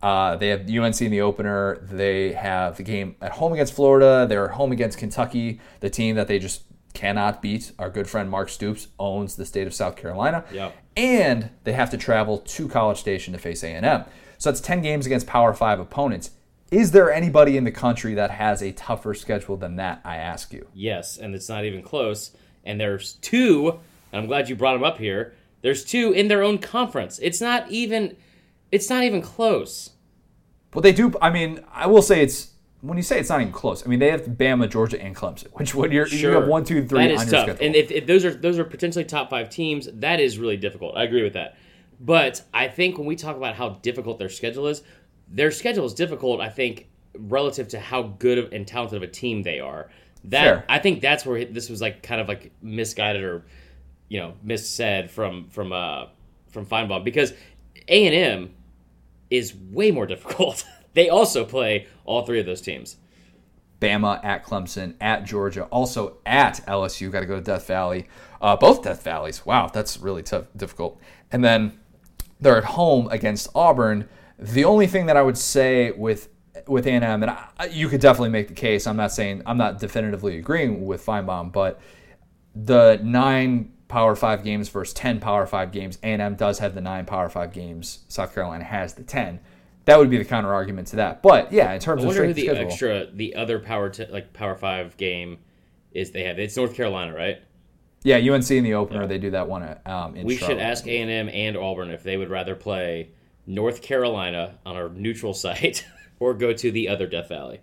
Uh, 0.00 0.36
they 0.36 0.48
have 0.48 0.60
UNC 0.60 1.02
in 1.02 1.10
the 1.10 1.20
opener. 1.20 1.78
They 1.82 2.32
have 2.32 2.76
the 2.76 2.84
game 2.84 3.16
at 3.20 3.32
home 3.32 3.52
against 3.52 3.74
Florida. 3.74 4.26
They're 4.28 4.48
at 4.48 4.54
home 4.54 4.70
against 4.70 4.96
Kentucky, 4.96 5.60
the 5.80 5.90
team 5.90 6.14
that 6.14 6.28
they 6.28 6.38
just 6.38 6.62
cannot 6.94 7.42
beat. 7.42 7.72
Our 7.80 7.90
good 7.90 8.08
friend 8.08 8.30
Mark 8.30 8.48
Stoops 8.48 8.86
owns 9.00 9.34
the 9.34 9.44
state 9.44 9.66
of 9.66 9.74
South 9.74 9.96
Carolina. 9.96 10.44
Yeah. 10.52 10.70
And 10.96 11.50
they 11.64 11.72
have 11.72 11.90
to 11.90 11.98
travel 11.98 12.38
to 12.38 12.68
College 12.68 12.98
Station 12.98 13.32
to 13.32 13.40
face 13.40 13.64
A&M. 13.64 14.04
So 14.38 14.50
that's 14.50 14.60
10 14.60 14.82
games 14.82 15.04
against 15.04 15.26
Power 15.26 15.52
5 15.52 15.80
opponents. 15.80 16.30
Is 16.70 16.92
there 16.92 17.12
anybody 17.12 17.56
in 17.56 17.64
the 17.64 17.72
country 17.72 18.14
that 18.14 18.30
has 18.30 18.62
a 18.62 18.70
tougher 18.70 19.14
schedule 19.14 19.56
than 19.56 19.76
that, 19.76 20.00
I 20.04 20.16
ask 20.18 20.52
you? 20.52 20.68
Yes, 20.72 21.18
and 21.18 21.34
it's 21.34 21.48
not 21.48 21.64
even 21.64 21.82
close. 21.82 22.30
And 22.64 22.80
there's 22.80 23.14
two, 23.14 23.80
and 24.12 24.22
I'm 24.22 24.28
glad 24.28 24.48
you 24.48 24.54
brought 24.54 24.74
them 24.74 24.84
up 24.84 24.98
here. 24.98 25.34
There's 25.62 25.84
two 25.84 26.12
in 26.12 26.28
their 26.28 26.42
own 26.42 26.58
conference. 26.58 27.18
It's 27.20 27.40
not 27.40 27.70
even 27.70 28.16
it's 28.72 28.88
not 28.88 29.02
even 29.02 29.22
close. 29.22 29.90
Well, 30.72 30.82
they 30.82 30.92
do. 30.92 31.12
I 31.20 31.30
mean, 31.30 31.60
I 31.72 31.86
will 31.86 32.02
say 32.02 32.22
it's 32.22 32.52
when 32.80 32.96
you 32.96 33.02
say 33.02 33.18
it's 33.18 33.28
not 33.28 33.40
even 33.40 33.52
close. 33.52 33.84
I 33.84 33.88
mean, 33.88 33.98
they 33.98 34.10
have 34.10 34.22
Bama, 34.22 34.70
Georgia, 34.70 35.00
and 35.00 35.14
Clemson, 35.14 35.48
which 35.52 35.74
when 35.74 35.92
you're 35.92 36.06
you 36.06 36.30
have 36.30 36.46
one, 36.46 36.64
two, 36.64 36.86
three 36.86 37.08
That 37.08 37.10
is 37.10 37.20
on 37.20 37.26
your 37.26 37.32
tough. 37.32 37.44
schedule. 37.44 37.66
And 37.66 37.74
if, 37.76 37.90
if 37.90 38.06
those 38.06 38.24
are 38.24 38.32
those 38.32 38.58
are 38.58 38.64
potentially 38.64 39.04
top 39.04 39.30
five 39.30 39.50
teams, 39.50 39.88
that 39.92 40.20
is 40.20 40.38
really 40.38 40.56
difficult. 40.56 40.96
I 40.96 41.04
agree 41.04 41.22
with 41.22 41.34
that. 41.34 41.56
But 42.00 42.42
I 42.54 42.68
think 42.68 42.96
when 42.96 43.06
we 43.06 43.16
talk 43.16 43.36
about 43.36 43.56
how 43.56 43.70
difficult 43.82 44.18
their 44.18 44.30
schedule 44.30 44.68
is, 44.68 44.82
their 45.28 45.50
schedule 45.50 45.84
is 45.84 45.92
difficult. 45.92 46.40
I 46.40 46.48
think 46.48 46.88
relative 47.18 47.68
to 47.68 47.80
how 47.80 48.02
good 48.02 48.38
of, 48.38 48.52
and 48.52 48.66
talented 48.66 48.96
of 48.96 49.02
a 49.02 49.12
team 49.12 49.42
they 49.42 49.60
are. 49.60 49.90
That 50.24 50.42
Fair. 50.42 50.64
I 50.68 50.78
think 50.78 51.00
that's 51.00 51.26
where 51.26 51.44
this 51.44 51.68
was 51.68 51.80
like 51.80 52.02
kind 52.02 52.20
of 52.20 52.28
like 52.28 52.52
misguided 52.62 53.22
or 53.22 53.44
you 54.10 54.20
know 54.20 54.34
missaid 54.44 55.08
from 55.08 55.48
from 55.48 55.72
uh 55.72 56.06
from 56.50 56.66
Finebaum 56.66 57.02
because 57.02 57.32
A 57.88 58.06
and 58.06 58.14
M 58.14 58.54
is 59.30 59.54
way 59.54 59.90
more 59.90 60.06
difficult. 60.14 60.66
they 60.92 61.08
also 61.08 61.46
play 61.46 61.86
all 62.04 62.26
three 62.26 62.40
of 62.40 62.44
those 62.44 62.60
teams. 62.60 62.96
Bama 63.80 64.22
at 64.22 64.44
Clemson, 64.44 64.94
at 65.00 65.24
Georgia, 65.24 65.64
also 65.64 66.18
at 66.26 66.60
LSU. 66.66 67.10
Got 67.10 67.20
to 67.20 67.26
go 67.26 67.36
to 67.36 67.40
Death 67.40 67.66
Valley. 67.66 68.08
Uh, 68.38 68.54
both 68.54 68.82
Death 68.82 69.02
Valleys. 69.02 69.46
Wow, 69.46 69.70
that's 69.72 69.96
really 69.98 70.22
tough, 70.22 70.44
difficult. 70.54 71.00
And 71.32 71.42
then 71.42 71.78
they're 72.40 72.58
at 72.58 72.64
home 72.64 73.08
against 73.10 73.48
Auburn. 73.54 74.06
The 74.38 74.64
only 74.64 74.86
thing 74.86 75.06
that 75.06 75.16
I 75.16 75.22
would 75.22 75.38
say 75.38 75.92
with 75.92 76.28
with 76.66 76.86
A&M, 76.86 77.02
and 77.22 77.30
I, 77.30 77.66
you 77.70 77.88
could 77.88 78.00
definitely 78.00 78.28
make 78.30 78.48
the 78.48 78.54
case. 78.54 78.86
I'm 78.86 78.96
not 78.96 79.12
saying 79.12 79.42
I'm 79.46 79.56
not 79.56 79.78
definitively 79.78 80.36
agreeing 80.36 80.84
with 80.84 81.04
Finebaum, 81.04 81.50
but 81.50 81.80
the 82.54 83.00
nine 83.02 83.72
Power 83.90 84.16
Five 84.16 84.42
games 84.42 84.68
versus 84.68 84.94
ten 84.94 85.20
Power 85.20 85.46
Five 85.46 85.72
games. 85.72 85.98
A&M 86.02 86.36
does 86.36 86.60
have 86.60 86.74
the 86.74 86.80
nine 86.80 87.04
Power 87.04 87.28
Five 87.28 87.52
games. 87.52 88.00
South 88.08 88.34
Carolina 88.34 88.64
has 88.64 88.94
the 88.94 89.02
ten. 89.02 89.40
That 89.84 89.98
would 89.98 90.08
be 90.08 90.18
the 90.18 90.24
counter 90.24 90.52
argument 90.52 90.88
to 90.88 90.96
that. 90.96 91.22
But 91.22 91.52
yeah, 91.52 91.72
in 91.72 91.80
terms 91.80 92.00
I 92.00 92.04
of 92.04 92.06
wonder 92.08 92.24
who 92.24 92.30
of 92.30 92.36
the 92.36 92.42
schedule, 92.42 92.66
extra, 92.66 93.06
the 93.12 93.34
other 93.34 93.58
power 93.58 93.90
t- 93.90 94.06
like 94.06 94.32
power 94.32 94.54
five 94.54 94.96
game 94.96 95.38
is. 95.92 96.12
They 96.12 96.24
have 96.24 96.38
it's 96.38 96.56
North 96.56 96.74
Carolina, 96.74 97.14
right? 97.14 97.42
Yeah, 98.02 98.16
UNC 98.16 98.50
in 98.50 98.64
the 98.64 98.74
opener, 98.74 99.06
they 99.06 99.18
do 99.18 99.30
that 99.32 99.46
one 99.46 99.62
at, 99.62 99.86
um, 99.86 100.16
in 100.16 100.26
We 100.26 100.36
should 100.36 100.58
ask 100.58 100.86
A 100.86 101.00
and 101.02 101.10
M 101.10 101.28
and 101.28 101.56
Auburn 101.56 101.90
if 101.90 102.02
they 102.02 102.16
would 102.16 102.30
rather 102.30 102.54
play 102.54 103.10
North 103.46 103.82
Carolina 103.82 104.58
on 104.64 104.76
a 104.76 104.88
neutral 104.88 105.34
site 105.44 105.84
or 106.18 106.32
go 106.34 106.52
to 106.52 106.70
the 106.70 106.88
other 106.88 107.06
Death 107.06 107.28
Valley. 107.28 107.60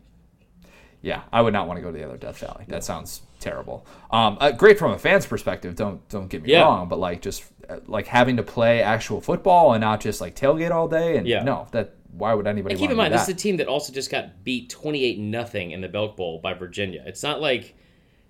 Yeah, 1.02 1.24
I 1.32 1.42
would 1.42 1.54
not 1.54 1.68
want 1.68 1.78
to 1.78 1.82
go 1.82 1.92
to 1.92 1.98
the 1.98 2.04
other 2.04 2.18
Death 2.18 2.40
Valley. 2.40 2.66
That 2.68 2.84
sounds 2.84 3.22
terrible. 3.40 3.86
Um, 4.12 4.38
uh, 4.40 4.52
great 4.52 4.78
from 4.80 4.92
a 4.92 4.98
fan's 5.00 5.26
perspective. 5.26 5.76
Don't 5.76 6.08
don't 6.10 6.28
get 6.28 6.44
me 6.44 6.52
Yeah. 6.52 6.62
wrong, 6.62 6.88
but 6.90 7.00
like 7.00 7.22
just 7.22 7.44
uh, 7.70 7.80
like 7.88 8.08
having 8.08 8.38
to 8.38 8.44
play 8.44 8.82
actual 8.82 9.22
football 9.22 9.74
and 9.74 9.82
not 9.82 10.00
just 10.02 10.22
like 10.22 10.36
tailgate 10.36 10.72
all 10.72 10.88
day. 10.88 11.18
And 11.18 11.28
Yeah. 11.28 11.44
no, 11.44 11.68
that 11.72 11.94
why 12.12 12.34
would 12.34 12.48
anybody 12.48 12.74
And 12.74 12.80
keep 12.80 12.90
in 12.90 12.98
mind, 12.98 13.14
this 13.14 13.24
is 13.24 13.30
a 13.30 13.34
team 13.34 13.58
that 13.58 13.68
also 13.68 13.94
just 13.94 14.10
got 14.10 14.44
beat 14.44 14.70
twenty 14.70 15.04
eight 15.04 15.20
nothing 15.20 15.72
in 15.72 15.82
the 15.82 15.88
Belk 15.90 16.16
Bowl 16.18 16.40
by 16.40 16.54
Virginia. 16.54 17.04
It's 17.06 17.22
not 17.24 17.42
like, 17.42 17.76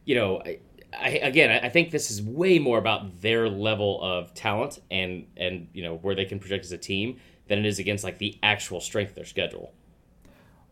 you 0.05 0.15
know, 0.15 0.41
I, 0.45 0.59
I, 0.97 1.09
again, 1.21 1.51
I 1.51 1.67
I 1.67 1.69
think 1.69 1.91
this 1.91 2.11
is 2.11 2.21
way 2.21 2.59
more 2.59 2.77
about 2.79 3.21
their 3.21 3.47
level 3.49 4.01
of 4.01 4.33
talent 4.33 4.79
and 4.91 5.27
and 5.37 5.67
you 5.73 5.83
know 5.83 5.95
where 5.97 6.15
they 6.15 6.25
can 6.25 6.39
project 6.39 6.65
as 6.65 6.71
a 6.71 6.77
team 6.77 7.17
than 7.47 7.59
it 7.59 7.65
is 7.65 7.79
against 7.79 8.03
like 8.03 8.17
the 8.17 8.37
actual 8.43 8.81
strength 8.81 9.09
of 9.09 9.15
their 9.15 9.25
schedule. 9.25 9.71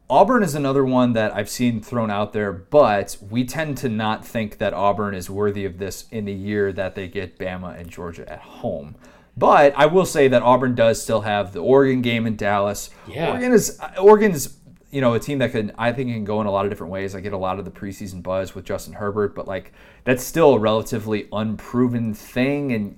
Auburn 0.09 0.43
is 0.43 0.53
another 0.53 0.85
one 0.85 1.13
that 1.13 1.35
I've 1.35 1.49
seen 1.49 1.81
thrown 1.81 2.11
out 2.11 2.31
there, 2.31 2.53
but 2.53 3.17
we 3.27 3.43
tend 3.43 3.77
to 3.79 3.89
not 3.89 4.25
think 4.25 4.59
that 4.59 4.73
Auburn 4.73 5.15
is 5.15 5.29
worthy 5.29 5.65
of 5.65 5.79
this 5.79 6.05
in 6.11 6.25
the 6.25 6.33
year 6.33 6.71
that 6.73 6.93
they 6.93 7.07
get 7.07 7.39
Bama 7.39 7.79
and 7.79 7.89
Georgia 7.89 8.31
at 8.31 8.39
home. 8.39 8.95
But 9.35 9.73
I 9.75 9.87
will 9.87 10.05
say 10.05 10.27
that 10.27 10.43
Auburn 10.43 10.75
does 10.75 11.01
still 11.01 11.21
have 11.21 11.53
the 11.53 11.59
Oregon 11.59 12.01
game 12.01 12.27
in 12.27 12.35
Dallas. 12.35 12.91
Yeah. 13.07 13.31
Oregon 13.31 13.51
is 13.51 13.79
Oregon's 13.97 14.57
you 14.91 15.01
know 15.01 15.13
a 15.13 15.19
team 15.19 15.39
that 15.39 15.51
can 15.51 15.73
I 15.77 15.91
think 15.91 16.09
can 16.09 16.23
go 16.23 16.39
in 16.39 16.47
a 16.47 16.51
lot 16.51 16.65
of 16.65 16.71
different 16.71 16.93
ways. 16.93 17.15
I 17.15 17.19
get 17.19 17.33
a 17.33 17.37
lot 17.37 17.59
of 17.59 17.65
the 17.65 17.71
preseason 17.71 18.23
buzz 18.23 18.55
with 18.55 18.63
Justin 18.63 18.93
Herbert, 18.93 19.35
but 19.35 19.47
like 19.47 19.73
that's 20.05 20.23
still 20.23 20.53
a 20.53 20.59
relatively 20.59 21.27
unproven 21.33 22.13
thing 22.13 22.71
and 22.71 22.97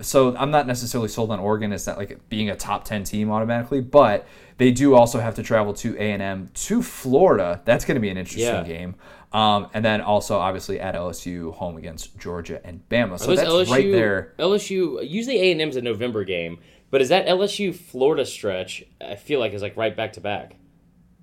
so 0.00 0.36
I'm 0.36 0.50
not 0.50 0.66
necessarily 0.66 1.08
sold 1.08 1.30
on 1.30 1.38
Oregon 1.40 1.72
as 1.72 1.84
that 1.84 1.98
like 1.98 2.28
being 2.28 2.50
a 2.50 2.56
top 2.56 2.84
10 2.84 3.04
team 3.04 3.30
automatically, 3.30 3.80
but 3.80 4.26
they 4.58 4.70
do 4.70 4.94
also 4.94 5.20
have 5.20 5.34
to 5.36 5.42
travel 5.42 5.74
to 5.74 5.96
A&M 5.96 6.48
to 6.54 6.82
Florida. 6.82 7.60
That's 7.64 7.84
going 7.84 7.96
to 7.96 8.00
be 8.00 8.08
an 8.08 8.16
interesting 8.16 8.46
Yeah. 8.54 8.62
game. 8.64 8.94
Um, 9.32 9.68
and 9.74 9.84
then 9.84 10.00
also 10.00 10.38
obviously 10.38 10.80
at 10.80 10.94
LSU 10.94 11.52
home 11.54 11.76
against 11.76 12.16
Georgia 12.18 12.60
and 12.64 12.80
Bama. 12.88 13.18
So 13.18 13.34
that's 13.34 13.48
LSU, 13.48 13.70
right 13.70 13.90
there. 13.92 14.34
LSU 14.38 15.06
usually 15.06 15.38
A 15.42 15.52
and 15.52 15.60
M's 15.60 15.76
a 15.76 15.82
November 15.82 16.24
game, 16.24 16.58
but 16.90 17.02
is 17.02 17.08
that 17.10 17.26
LSU 17.26 17.74
Florida 17.74 18.24
stretch? 18.24 18.84
I 19.00 19.16
feel 19.16 19.40
like 19.40 19.52
is 19.52 19.62
like 19.62 19.76
right 19.76 19.94
back 19.94 20.14
to 20.14 20.20
back. 20.20 20.56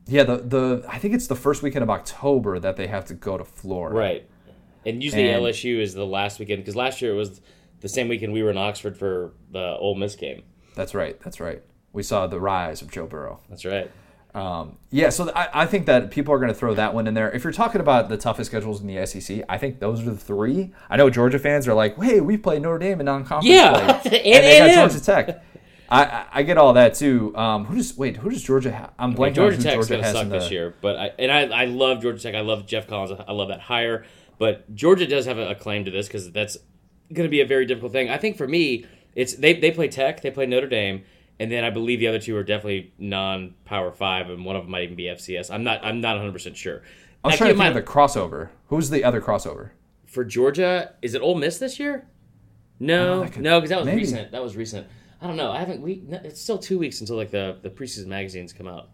Yeah, 0.05 0.23
the 0.23 0.37
the 0.37 0.85
I 0.87 0.99
think 0.99 1.13
it's 1.15 1.27
the 1.27 1.35
first 1.35 1.63
weekend 1.63 1.81
of 1.81 1.89
October 1.89 2.59
that 2.59 2.75
they 2.75 2.87
have 2.87 3.05
to 3.05 3.13
go 3.13 3.37
to 3.37 3.45
Florida. 3.45 3.95
Right. 3.95 4.29
And 4.85 5.01
usually 5.01 5.29
And- 5.29 5.41
LSU 5.43 5.79
is 5.79 5.93
the 5.93 6.05
last 6.05 6.39
weekend 6.39 6.61
because 6.61 6.75
last 6.75 7.01
year 7.01 7.13
it 7.13 7.17
was 7.17 7.39
the 7.83 7.89
same 7.89 8.07
weekend 8.07 8.33
we 8.33 8.41
were 8.41 8.49
in 8.49 8.57
Oxford 8.57 8.97
for 8.97 9.33
the 9.51 9.75
Ole 9.77 9.93
Miss 9.93 10.15
game. 10.15 10.43
That's 10.73 10.95
right. 10.95 11.19
That's 11.19 11.39
right. 11.39 11.61
We 11.91 12.01
saw 12.01 12.25
the 12.25 12.39
rise 12.39 12.81
of 12.81 12.89
Joe 12.89 13.05
Burrow. 13.05 13.41
That's 13.49 13.65
right. 13.65 13.91
Um, 14.33 14.77
yeah, 14.89 15.09
so 15.09 15.31
I, 15.35 15.49
I 15.61 15.65
think 15.67 15.85
that 15.85 16.09
people 16.09 16.33
are 16.33 16.39
going 16.39 16.51
to 16.51 16.55
throw 16.55 16.73
that 16.73 16.95
one 16.95 17.05
in 17.05 17.13
there. 17.13 17.29
If 17.29 17.43
you're 17.43 17.53
talking 17.53 17.81
about 17.81 18.09
the 18.09 18.17
toughest 18.17 18.49
schedules 18.49 18.81
in 18.81 18.87
the 18.87 19.05
SEC, 19.05 19.43
I 19.47 19.59
think 19.59 19.79
those 19.79 20.01
are 20.01 20.09
the 20.09 20.17
three. 20.17 20.71
I 20.89 20.95
know 20.95 21.11
Georgia 21.11 21.37
fans 21.37 21.67
are 21.67 21.75
like, 21.75 22.01
"Hey, 22.01 22.19
we 22.19 22.37
played 22.37 22.63
Notre 22.63 22.79
Dame 22.79 22.99
in 22.99 23.05
non-conference 23.05 23.45
Yeah, 23.45 23.99
play, 24.01 24.21
and 24.33 24.43
they 24.43 24.73
got. 24.75 24.89
Georgia 24.89 25.05
Tech." 25.05 25.43
I, 25.89 26.25
I, 26.31 26.43
get 26.43 26.57
all 26.57 26.73
that 26.73 26.95
too. 26.95 27.37
Um, 27.37 27.65
who 27.65 27.75
does 27.75 27.95
wait? 27.95 28.17
Who 28.17 28.31
does 28.31 28.41
Georgia 28.41 28.71
have? 28.71 28.93
I'm 28.97 29.13
blanking 29.13 29.35
Georgia 29.35 29.57
on 29.57 29.61
who 29.61 29.63
Tech's 29.63 29.75
Georgia 29.75 29.89
going 29.89 30.01
to 30.01 30.07
has 30.07 30.15
suck 30.15 30.29
the. 30.29 30.39
this 30.39 30.49
year, 30.49 30.73
but 30.81 30.95
I, 30.97 31.11
and 31.19 31.31
I, 31.31 31.61
I 31.61 31.65
love 31.65 32.01
Georgia 32.01 32.23
Tech. 32.23 32.33
I 32.33 32.41
love 32.41 32.65
Geoff 32.65 32.87
Collins. 32.87 33.21
I 33.27 33.31
love 33.33 33.49
that 33.49 33.59
hire. 33.59 34.05
But 34.39 34.73
Georgia 34.73 35.05
does 35.05 35.27
have 35.27 35.37
a, 35.37 35.51
a 35.51 35.55
claim 35.55 35.85
to 35.85 35.91
this 35.91 36.07
because 36.07 36.31
that's 36.31 36.57
going 37.13 37.27
to 37.27 37.31
be 37.31 37.41
a 37.41 37.45
very 37.45 37.65
difficult 37.65 37.91
thing. 37.91 38.09
I 38.09 38.17
think 38.17 38.37
for 38.37 38.47
me, 38.47 38.85
it's 39.15 39.35
they 39.35 39.53
they 39.53 39.71
play 39.71 39.87
Tech, 39.87 40.21
they 40.21 40.31
play 40.31 40.45
Notre 40.45 40.67
Dame, 40.67 41.03
and 41.39 41.51
then 41.51 41.63
I 41.63 41.69
believe 41.69 41.99
the 41.99 42.07
other 42.07 42.19
two 42.19 42.35
are 42.35 42.43
definitely 42.43 42.93
non 42.97 43.55
Power 43.65 43.91
Five, 43.91 44.29
and 44.29 44.43
one 44.45 44.55
of 44.55 44.63
them 44.63 44.71
might 44.71 44.83
even 44.83 44.95
be 44.95 45.03
FCS. 45.03 45.51
I'm 45.51 45.63
not 45.63 45.83
I'm 45.83 46.01
not 46.01 46.15
100 46.15 46.31
percent 46.33 46.57
sure. 46.57 46.81
I 47.23 47.27
was 47.29 47.33
Now, 47.35 47.37
trying 47.37 47.51
to 47.53 47.57
think 47.57 47.75
of 47.75 47.85
the 47.85 47.91
crossover. 47.91 48.49
Who's 48.67 48.89
the 48.89 49.03
other 49.03 49.21
crossover? 49.21 49.69
for 50.05 50.23
Georgia, 50.23 50.93
is 51.01 51.15
it 51.15 51.21
Ole 51.23 51.33
Miss 51.35 51.57
this 51.57 51.79
year? 51.79 52.05
No, 52.79 53.23
Oh, 53.23 53.27
could- 53.27 53.41
no, 53.41 53.59
because 53.59 53.69
that 53.69 53.79
was 53.79 53.85
maybe. 53.87 54.01
recent. 54.01 54.31
That 54.31 54.43
was 54.43 54.55
recent. 54.55 54.85
I 55.21 55.27
don't 55.27 55.37
know. 55.37 55.51
I 55.51 55.59
haven't. 55.59 55.81
We 55.81 56.03
no, 56.07 56.19
it's 56.23 56.41
still 56.41 56.57
two 56.57 56.77
weeks 56.77 56.99
until 57.01 57.15
like 57.15 57.31
the 57.31 57.57
the 57.61 57.69
preseason 57.69 58.07
magazines 58.07 58.53
come 58.53 58.67
out. 58.67 58.89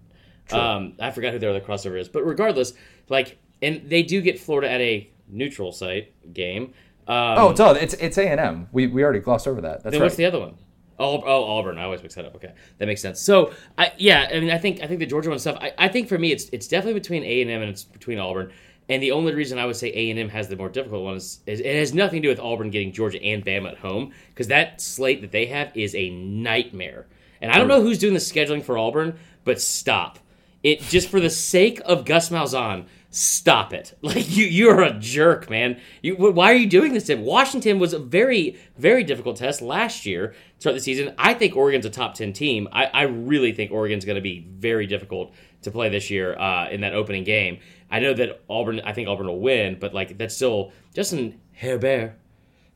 Um, 0.52 0.94
I 1.00 1.12
forgot 1.12 1.34
who 1.34 1.40
their 1.40 1.50
other 1.52 1.60
crossover 1.62 2.00
is, 2.00 2.08
but 2.10 2.24
regardless, 2.26 2.74
like, 3.08 3.38
and 3.62 3.88
they 3.88 4.02
do 4.02 4.20
get 4.22 4.40
Florida 4.40 4.72
at 4.72 4.82
a 4.82 5.10
neutral 5.28 5.72
site 5.72 6.34
game. 6.34 6.74
Um, 7.10 7.38
Oh, 7.40 7.54
duh, 7.54 7.76
it's 7.80 7.96
it's 7.96 8.18
A 8.20 8.30
and 8.30 8.40
M. 8.40 8.70
We 8.72 8.86
we 8.88 9.04
already 9.04 9.20
glossed 9.20 9.48
over 9.48 9.62
that. 9.62 9.84
That's 9.84 9.94
then 9.94 10.02
right. 10.02 10.06
what's 10.06 10.16
the 10.16 10.26
other 10.26 10.40
one? 10.40 10.56
Oh, 11.00 11.24
oh, 11.26 11.58
Auburn. 11.58 11.78
I 11.78 11.86
always 11.86 12.04
mix 12.04 12.16
that 12.16 12.26
up. 12.26 12.36
Okay, 12.36 12.52
that 12.78 12.86
makes 12.86 13.02
sense. 13.02 13.22
So, 13.22 13.54
I 13.78 13.94
yeah, 13.98 14.28
I 14.32 14.40
mean, 14.40 14.52
I 14.52 14.60
think 14.60 14.84
I 14.84 14.88
think 14.88 15.00
the 15.00 15.08
Georgia 15.08 15.30
one 15.30 15.40
stuff. 15.40 15.58
I, 15.60 15.74
I 15.78 15.88
think 15.88 16.08
for 16.08 16.20
me, 16.20 16.32
it's 16.32 16.50
it's 16.52 16.68
definitely 16.68 17.00
between 17.00 17.24
A 17.24 17.42
and 17.42 17.50
M 17.50 17.62
and 17.62 17.72
it's 17.72 17.84
between 17.84 18.20
Auburn. 18.20 18.52
And 18.90 19.04
the 19.04 19.12
only 19.12 19.34
reason 19.34 19.60
I 19.60 19.66
would 19.66 19.76
say 19.76 19.92
A 19.94 20.10
and 20.12 20.20
M 20.20 20.30
has 20.30 20.50
the 20.50 20.56
more 20.56 20.70
difficult 20.70 21.04
one 21.04 21.16
is, 21.16 21.40
is 21.46 21.60
it 21.60 21.76
has 21.76 21.94
nothing 21.94 22.22
to 22.22 22.28
do 22.28 22.30
with 22.30 22.40
Auburn 22.40 22.70
getting 22.70 22.92
Georgia 22.92 23.22
and 23.24 23.46
Bama 23.46 23.72
at 23.72 23.78
home 23.78 24.14
because 24.30 24.48
that 24.48 24.82
slate 24.82 25.22
that 25.22 25.32
they 25.32 25.46
have 25.48 25.76
is 25.76 25.96
a 25.96 26.10
nightmare. 26.10 27.08
And 27.42 27.52
I 27.52 27.58
don't 27.58 27.68
know 27.68 27.82
who's 27.82 28.00
doing 28.00 28.14
the 28.14 28.20
scheduling 28.20 28.64
for 28.64 28.78
Auburn, 28.78 29.18
but 29.46 29.62
stop 29.62 30.20
it 30.64 30.82
just 30.82 31.10
for 31.10 31.20
the 31.20 31.30
sake 31.30 31.82
of 31.86 32.06
Gus 32.06 32.30
Malzahn. 32.30 32.86
Stop 33.12 33.74
it! 33.74 33.98
Like 34.04 34.36
you, 34.36 34.46
you 34.46 34.70
are 34.70 34.82
a 34.84 34.94
jerk, 34.94 35.50
man. 35.50 35.80
You, 36.02 36.16
why 36.16 36.52
are 36.52 36.56
you 36.56 36.68
doing 36.68 36.94
this? 36.94 37.06
to 37.06 37.14
him? 37.14 37.22
Washington 37.24 37.80
was 37.80 37.92
a 37.94 38.00
very, 38.00 38.58
very 38.78 39.04
difficult 39.04 39.38
test 39.38 39.62
last 39.62 40.06
year 40.06 40.30
to 40.30 40.62
start 40.62 40.76
the 40.76 40.80
season. 40.80 41.14
I 41.18 41.34
think 41.34 41.56
Oregon's 41.56 41.86
a 41.86 41.90
top 41.90 42.14
ten 42.14 42.34
team. 42.34 42.68
I, 42.72 42.86
I 42.86 43.02
really 43.04 43.52
think 43.52 43.72
Oregon's 43.72 44.06
going 44.06 44.16
to 44.16 44.22
be 44.22 44.48
very 44.52 44.86
difficult 44.86 45.34
to 45.64 45.72
play 45.72 45.90
this 45.90 46.10
year 46.12 46.38
uh, 46.40 46.70
in 46.70 46.82
that 46.82 46.94
opening 46.94 47.24
game. 47.24 47.60
I 47.92 48.00
know 48.00 48.14
that 48.14 48.42
Auburn. 48.50 48.80
I 48.82 48.94
think 48.94 49.08
Auburn 49.10 49.28
will 49.28 49.40
win, 49.40 49.78
but 49.80 49.94
like 49.94 50.18
that's 50.20 50.36
still 50.36 50.72
Justin 50.94 51.40
Herbert, 51.54 52.14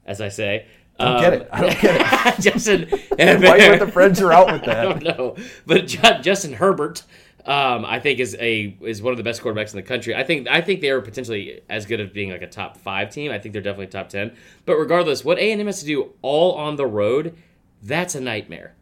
as 0.05 0.19
I 0.19 0.29
say. 0.29 0.65
I 0.99 1.05
don't 1.05 1.15
Um, 1.15 1.21
get 1.21 1.33
it. 1.33 1.49
I 1.51 1.61
don't 1.61 1.81
get 1.81 2.37
it. 2.37 2.41
Justin 2.41 2.89
Why 2.89 3.59
Herbert. 3.59 3.69
with 3.71 3.79
the 3.79 3.91
French 3.91 4.19
are 4.21 4.33
out 4.33 4.51
with 4.51 4.63
that? 4.65 4.77
I 4.79 4.83
don't 4.93 5.03
know, 5.03 5.35
but 5.65 5.85
Justin 6.21 6.53
Herbert, 6.53 7.03
um, 7.45 7.83
I 7.85 7.99
think 7.99 8.19
is 8.19 8.35
a 8.39 8.75
is 8.81 9.01
one 9.01 9.11
of 9.11 9.17
the 9.17 9.23
best 9.23 9.41
quarterbacks 9.41 9.71
in 9.71 9.77
the 9.77 9.83
country. 9.83 10.15
I 10.15 10.23
think 10.23 10.47
I 10.47 10.61
think 10.61 10.81
they 10.81 10.89
are 10.89 11.01
potentially 11.01 11.61
as 11.69 11.85
good 11.85 11.99
at 11.99 12.13
being 12.13 12.31
like 12.31 12.41
a 12.41 12.47
top 12.47 12.77
five 12.77 13.09
team. 13.11 13.31
I 13.31 13.39
think 13.39 13.53
they're 13.53 13.61
definitely 13.61 13.87
top 13.87 14.09
ten. 14.09 14.35
But 14.65 14.75
regardless, 14.77 15.25
what 15.25 15.37
A 15.39 15.51
and 15.51 15.59
M 15.59 15.67
has 15.67 15.79
to 15.81 15.85
do 15.85 16.13
all 16.21 16.53
on 16.53 16.75
the 16.77 16.85
road, 16.87 17.35
that's 17.81 18.15
a 18.15 18.21
nightmare. 18.21 18.75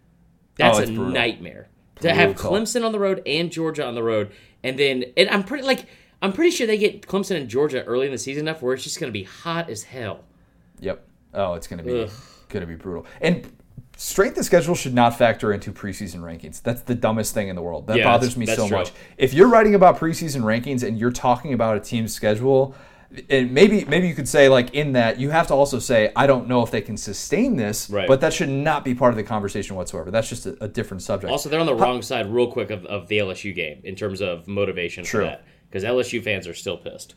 That's 0.58 0.78
Oh, 0.78 0.84
a 0.84 0.86
brutal. 0.86 1.06
nightmare 1.08 1.70
to 2.02 2.14
have 2.14 2.36
Clemson 2.36 2.86
on 2.86 2.92
the 2.92 3.00
road 3.00 3.22
and 3.26 3.52
Georgia 3.52 3.86
on 3.86 3.96
the 3.96 4.04
road, 4.04 4.32
and 4.64 4.78
then 4.78 5.06
and 5.18 5.30
I'm 5.30 5.44
pretty 5.44 5.64
like 5.66 5.88
I'm 6.22 6.34
pretty 6.34 6.52
sure 6.52 6.68
they 6.68 6.78
get 6.78 7.02
Clemson 7.08 7.38
and 7.38 7.50
Georgia 7.50 7.84
early 7.86 8.06
in 8.06 8.12
the 8.12 8.18
season 8.18 8.48
enough 8.48 8.62
where 8.62 8.74
it's 8.76 8.84
just 8.84 9.00
going 9.00 9.12
to 9.12 9.18
be 9.18 9.24
hot 9.24 9.70
as 9.72 9.84
hell. 9.84 10.24
Yep. 10.82 11.04
Oh, 11.34 11.54
it's 11.56 11.66
gonna 11.68 11.82
be 11.84 12.02
Ugh. 12.04 12.12
gonna 12.50 12.66
be 12.68 12.76
brutal. 12.76 13.06
And 13.22 13.50
strength 14.02 14.38
of 14.38 14.46
schedule 14.46 14.74
should 14.74 14.94
not 14.96 15.16
factor 15.18 15.54
into 15.54 15.72
preseason 15.72 16.22
rankings. 16.22 16.62
That's 16.62 16.82
the 16.82 16.96
dumbest 16.96 17.34
thing 17.36 17.50
in 17.50 17.56
the 17.56 17.62
world. 17.62 17.86
That 17.88 17.98
Yeah, 17.98 18.06
bothers 18.06 18.36
me 18.36 18.46
so 18.48 18.68
true. 18.68 18.78
much. 18.78 18.92
If 19.18 19.34
you're 19.34 19.48
writing 19.48 19.76
about 19.76 20.00
preseason 20.00 20.42
rankings 20.42 20.82
and 20.82 20.98
you're 20.98 21.12
talking 21.12 21.54
about 21.54 21.78
a 21.78 21.80
team's 21.80 22.12
schedule, 22.14 22.74
and 23.30 23.52
maybe 23.52 23.84
maybe 23.86 24.08
you 24.08 24.16
could 24.16 24.28
say 24.28 24.48
like 24.50 24.74
in 24.74 24.94
that 24.94 25.20
you 25.20 25.30
have 25.32 25.46
to 25.48 25.54
also 25.54 25.80
say 25.80 26.12
I 26.16 26.26
don't 26.28 26.48
know 26.48 26.64
if 26.64 26.72
they 26.72 26.82
can 26.82 26.96
sustain 26.98 27.58
this, 27.58 27.90
Right. 27.90 28.08
but 28.08 28.22
that 28.22 28.32
should 28.34 28.50
not 28.50 28.84
be 28.86 28.96
part 28.96 29.12
of 29.12 29.18
the 29.18 29.24
conversation 29.24 29.76
whatsoever. 29.76 30.10
That's 30.12 30.30
just 30.30 30.46
a, 30.46 30.64
a 30.64 30.68
different 30.68 31.04
subject. 31.04 31.30
Also, 31.30 31.50
they're 31.50 31.60
on 31.60 31.66
the 31.66 31.76
wrong 31.76 32.02
side, 32.02 32.26
real 32.28 32.50
quick, 32.50 32.72
of, 32.72 32.86
of 32.86 33.08
the 33.10 33.18
LSU 33.20 33.54
game 33.54 33.82
in 33.84 33.96
terms 33.96 34.22
of 34.22 34.48
motivation 34.48 35.04
True. 35.04 35.22
for 35.22 35.26
that. 35.26 35.44
Because 35.70 35.84
LSU 35.84 36.24
fans 36.24 36.48
are 36.48 36.54
still 36.54 36.78
pissed. 36.78 37.16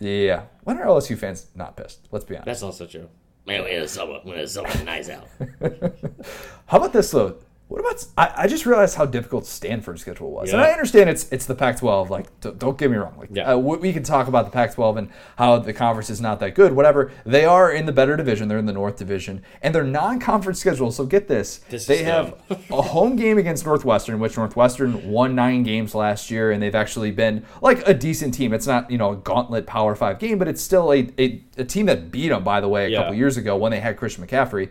yeah. 0.00 0.42
When 0.64 0.76
are 0.78 0.86
LSU 0.86 1.16
fans 1.16 1.46
not 1.54 1.76
pissed? 1.76 2.08
Let's 2.10 2.24
be 2.24 2.34
honest. 2.34 2.46
That's 2.46 2.62
also 2.64 2.86
true. 2.86 3.08
Man, 3.46 3.62
when 3.62 3.72
is 3.72 3.92
someone 3.92 4.20
when 4.24 4.38
is 4.38 4.52
someone 4.52 4.84
nice 4.84 5.08
out? 5.08 5.28
How 6.66 6.78
about 6.78 6.92
this 6.92 7.10
though? 7.12 7.36
What 7.68 7.80
about? 7.80 8.04
I, 8.16 8.42
I 8.44 8.46
just 8.46 8.64
realized 8.64 8.94
how 8.94 9.06
difficult 9.06 9.44
Stanford's 9.44 10.00
schedule 10.00 10.30
was, 10.30 10.52
and 10.52 10.60
I 10.62 10.70
understand 10.70 11.10
it's 11.10 11.26
it's 11.32 11.46
the 11.46 11.54
Pac-12. 11.56 12.10
Like, 12.10 12.28
d- 12.40 12.52
don't 12.56 12.78
get 12.78 12.92
me 12.92 12.96
wrong. 12.96 13.14
Like, 13.18 13.30
Yeah. 13.32 13.54
uh, 13.54 13.56
we, 13.58 13.76
we 13.78 13.92
can 13.92 14.04
talk 14.04 14.28
about 14.28 14.44
the 14.44 14.52
Pac-12 14.52 14.98
and 14.98 15.08
how 15.36 15.58
the 15.58 15.72
conference 15.72 16.08
is 16.08 16.20
not 16.20 16.38
that 16.38 16.54
good. 16.54 16.74
Whatever. 16.74 17.10
They 17.24 17.44
are 17.44 17.72
in 17.72 17.86
the 17.86 17.90
better 17.92 18.16
division. 18.16 18.46
They're 18.46 18.58
in 18.58 18.66
the 18.66 18.72
North 18.72 18.96
Division, 18.98 19.42
and 19.62 19.74
their 19.74 19.82
non-conference 19.82 20.60
schedule. 20.60 20.92
So 20.92 21.04
get 21.06 21.26
this: 21.26 21.56
This 21.68 21.86
they 21.86 22.04
have 22.04 22.40
a 22.70 22.82
home 22.82 23.16
game 23.16 23.36
against 23.36 23.66
Northwestern, 23.66 24.20
which 24.20 24.36
Northwestern 24.36 25.10
won 25.10 25.34
nine 25.34 25.64
games 25.64 25.92
last 25.92 26.30
year, 26.30 26.52
and 26.52 26.62
they've 26.62 26.72
actually 26.74 27.10
been 27.10 27.44
like 27.62 27.86
a 27.88 27.94
decent 27.94 28.32
team. 28.32 28.52
It's 28.52 28.68
not 28.68 28.88
you 28.92 28.98
know 28.98 29.10
a 29.10 29.16
gauntlet 29.16 29.66
Power 29.66 29.96
Five 29.96 30.20
game, 30.20 30.38
but 30.38 30.46
it's 30.46 30.62
still 30.62 30.92
a 30.92 31.08
a, 31.18 31.42
a 31.58 31.64
team 31.64 31.86
that 31.86 32.12
beat 32.12 32.28
them 32.28 32.44
by 32.44 32.60
the 32.60 32.68
way 32.68 32.86
a 32.86 32.88
Yeah. 32.90 32.98
couple 32.98 33.14
years 33.14 33.36
ago 33.36 33.56
when 33.56 33.72
they 33.72 33.80
had 33.80 33.96
Christian 33.96 34.24
McCaffrey. 34.24 34.68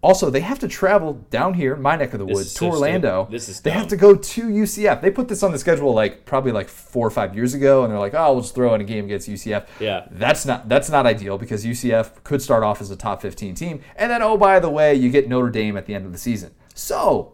Also, 0.00 0.30
they 0.30 0.40
have 0.40 0.60
to 0.60 0.68
travel 0.68 1.14
down 1.30 1.54
here, 1.54 1.74
my 1.74 1.96
neck 1.96 2.12
of 2.12 2.20
the 2.20 2.24
woods, 2.24 2.52
to 2.52 2.58
so 2.58 2.66
Orlando. 2.68 3.24
stupid. 3.24 3.34
This 3.34 3.48
is 3.48 3.60
they 3.60 3.72
have 3.72 3.88
to 3.88 3.96
go 3.96 4.14
to 4.14 4.42
UCF. 4.48 5.00
They 5.00 5.10
put 5.10 5.26
this 5.26 5.42
on 5.42 5.50
the 5.50 5.58
schedule 5.58 5.92
like 5.92 6.24
probably 6.24 6.52
like 6.52 6.68
four 6.68 7.04
or 7.04 7.10
five 7.10 7.34
years 7.34 7.52
ago, 7.52 7.82
and 7.82 7.92
they're 7.92 7.98
like, 7.98 8.14
"Oh, 8.14 8.32
we'll 8.32 8.42
just 8.42 8.54
throw 8.54 8.74
in 8.74 8.80
a 8.80 8.84
game 8.84 9.06
against 9.06 9.28
UCF." 9.28 9.66
Yeah. 9.80 10.06
that's 10.12 10.46
not 10.46 10.68
that's 10.68 10.88
not 10.88 11.04
ideal 11.04 11.36
because 11.36 11.66
UCF 11.66 12.22
could 12.22 12.40
start 12.40 12.62
off 12.62 12.80
as 12.80 12.92
a 12.92 12.96
top 12.96 13.20
fifteen 13.22 13.56
team, 13.56 13.80
and 13.96 14.08
then 14.10 14.22
oh 14.22 14.36
by 14.36 14.60
the 14.60 14.70
way, 14.70 14.94
you 14.94 15.10
get 15.10 15.28
Notre 15.28 15.50
Dame 15.50 15.76
at 15.76 15.86
the 15.86 15.94
end 15.96 16.06
of 16.06 16.12
the 16.12 16.18
season. 16.18 16.52
So 16.74 17.32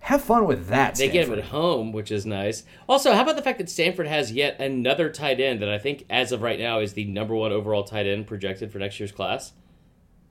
have 0.00 0.20
fun 0.20 0.46
with 0.46 0.66
that. 0.66 0.96
They 0.96 1.08
get 1.08 1.28
him 1.28 1.38
at 1.38 1.44
home, 1.44 1.92
which 1.92 2.10
is 2.10 2.26
nice. 2.26 2.64
Also, 2.88 3.14
how 3.14 3.22
about 3.22 3.36
the 3.36 3.42
fact 3.42 3.58
that 3.58 3.70
Stanford 3.70 4.08
has 4.08 4.32
yet 4.32 4.60
another 4.60 5.08
tight 5.08 5.38
end 5.38 5.62
that 5.62 5.68
I 5.68 5.78
think, 5.78 6.04
as 6.10 6.32
of 6.32 6.42
right 6.42 6.58
now, 6.58 6.80
is 6.80 6.92
the 6.94 7.04
number 7.04 7.34
one 7.36 7.52
overall 7.52 7.84
tight 7.84 8.06
end 8.06 8.26
projected 8.26 8.72
for 8.72 8.80
next 8.80 8.98
year's 8.98 9.12
class? 9.12 9.52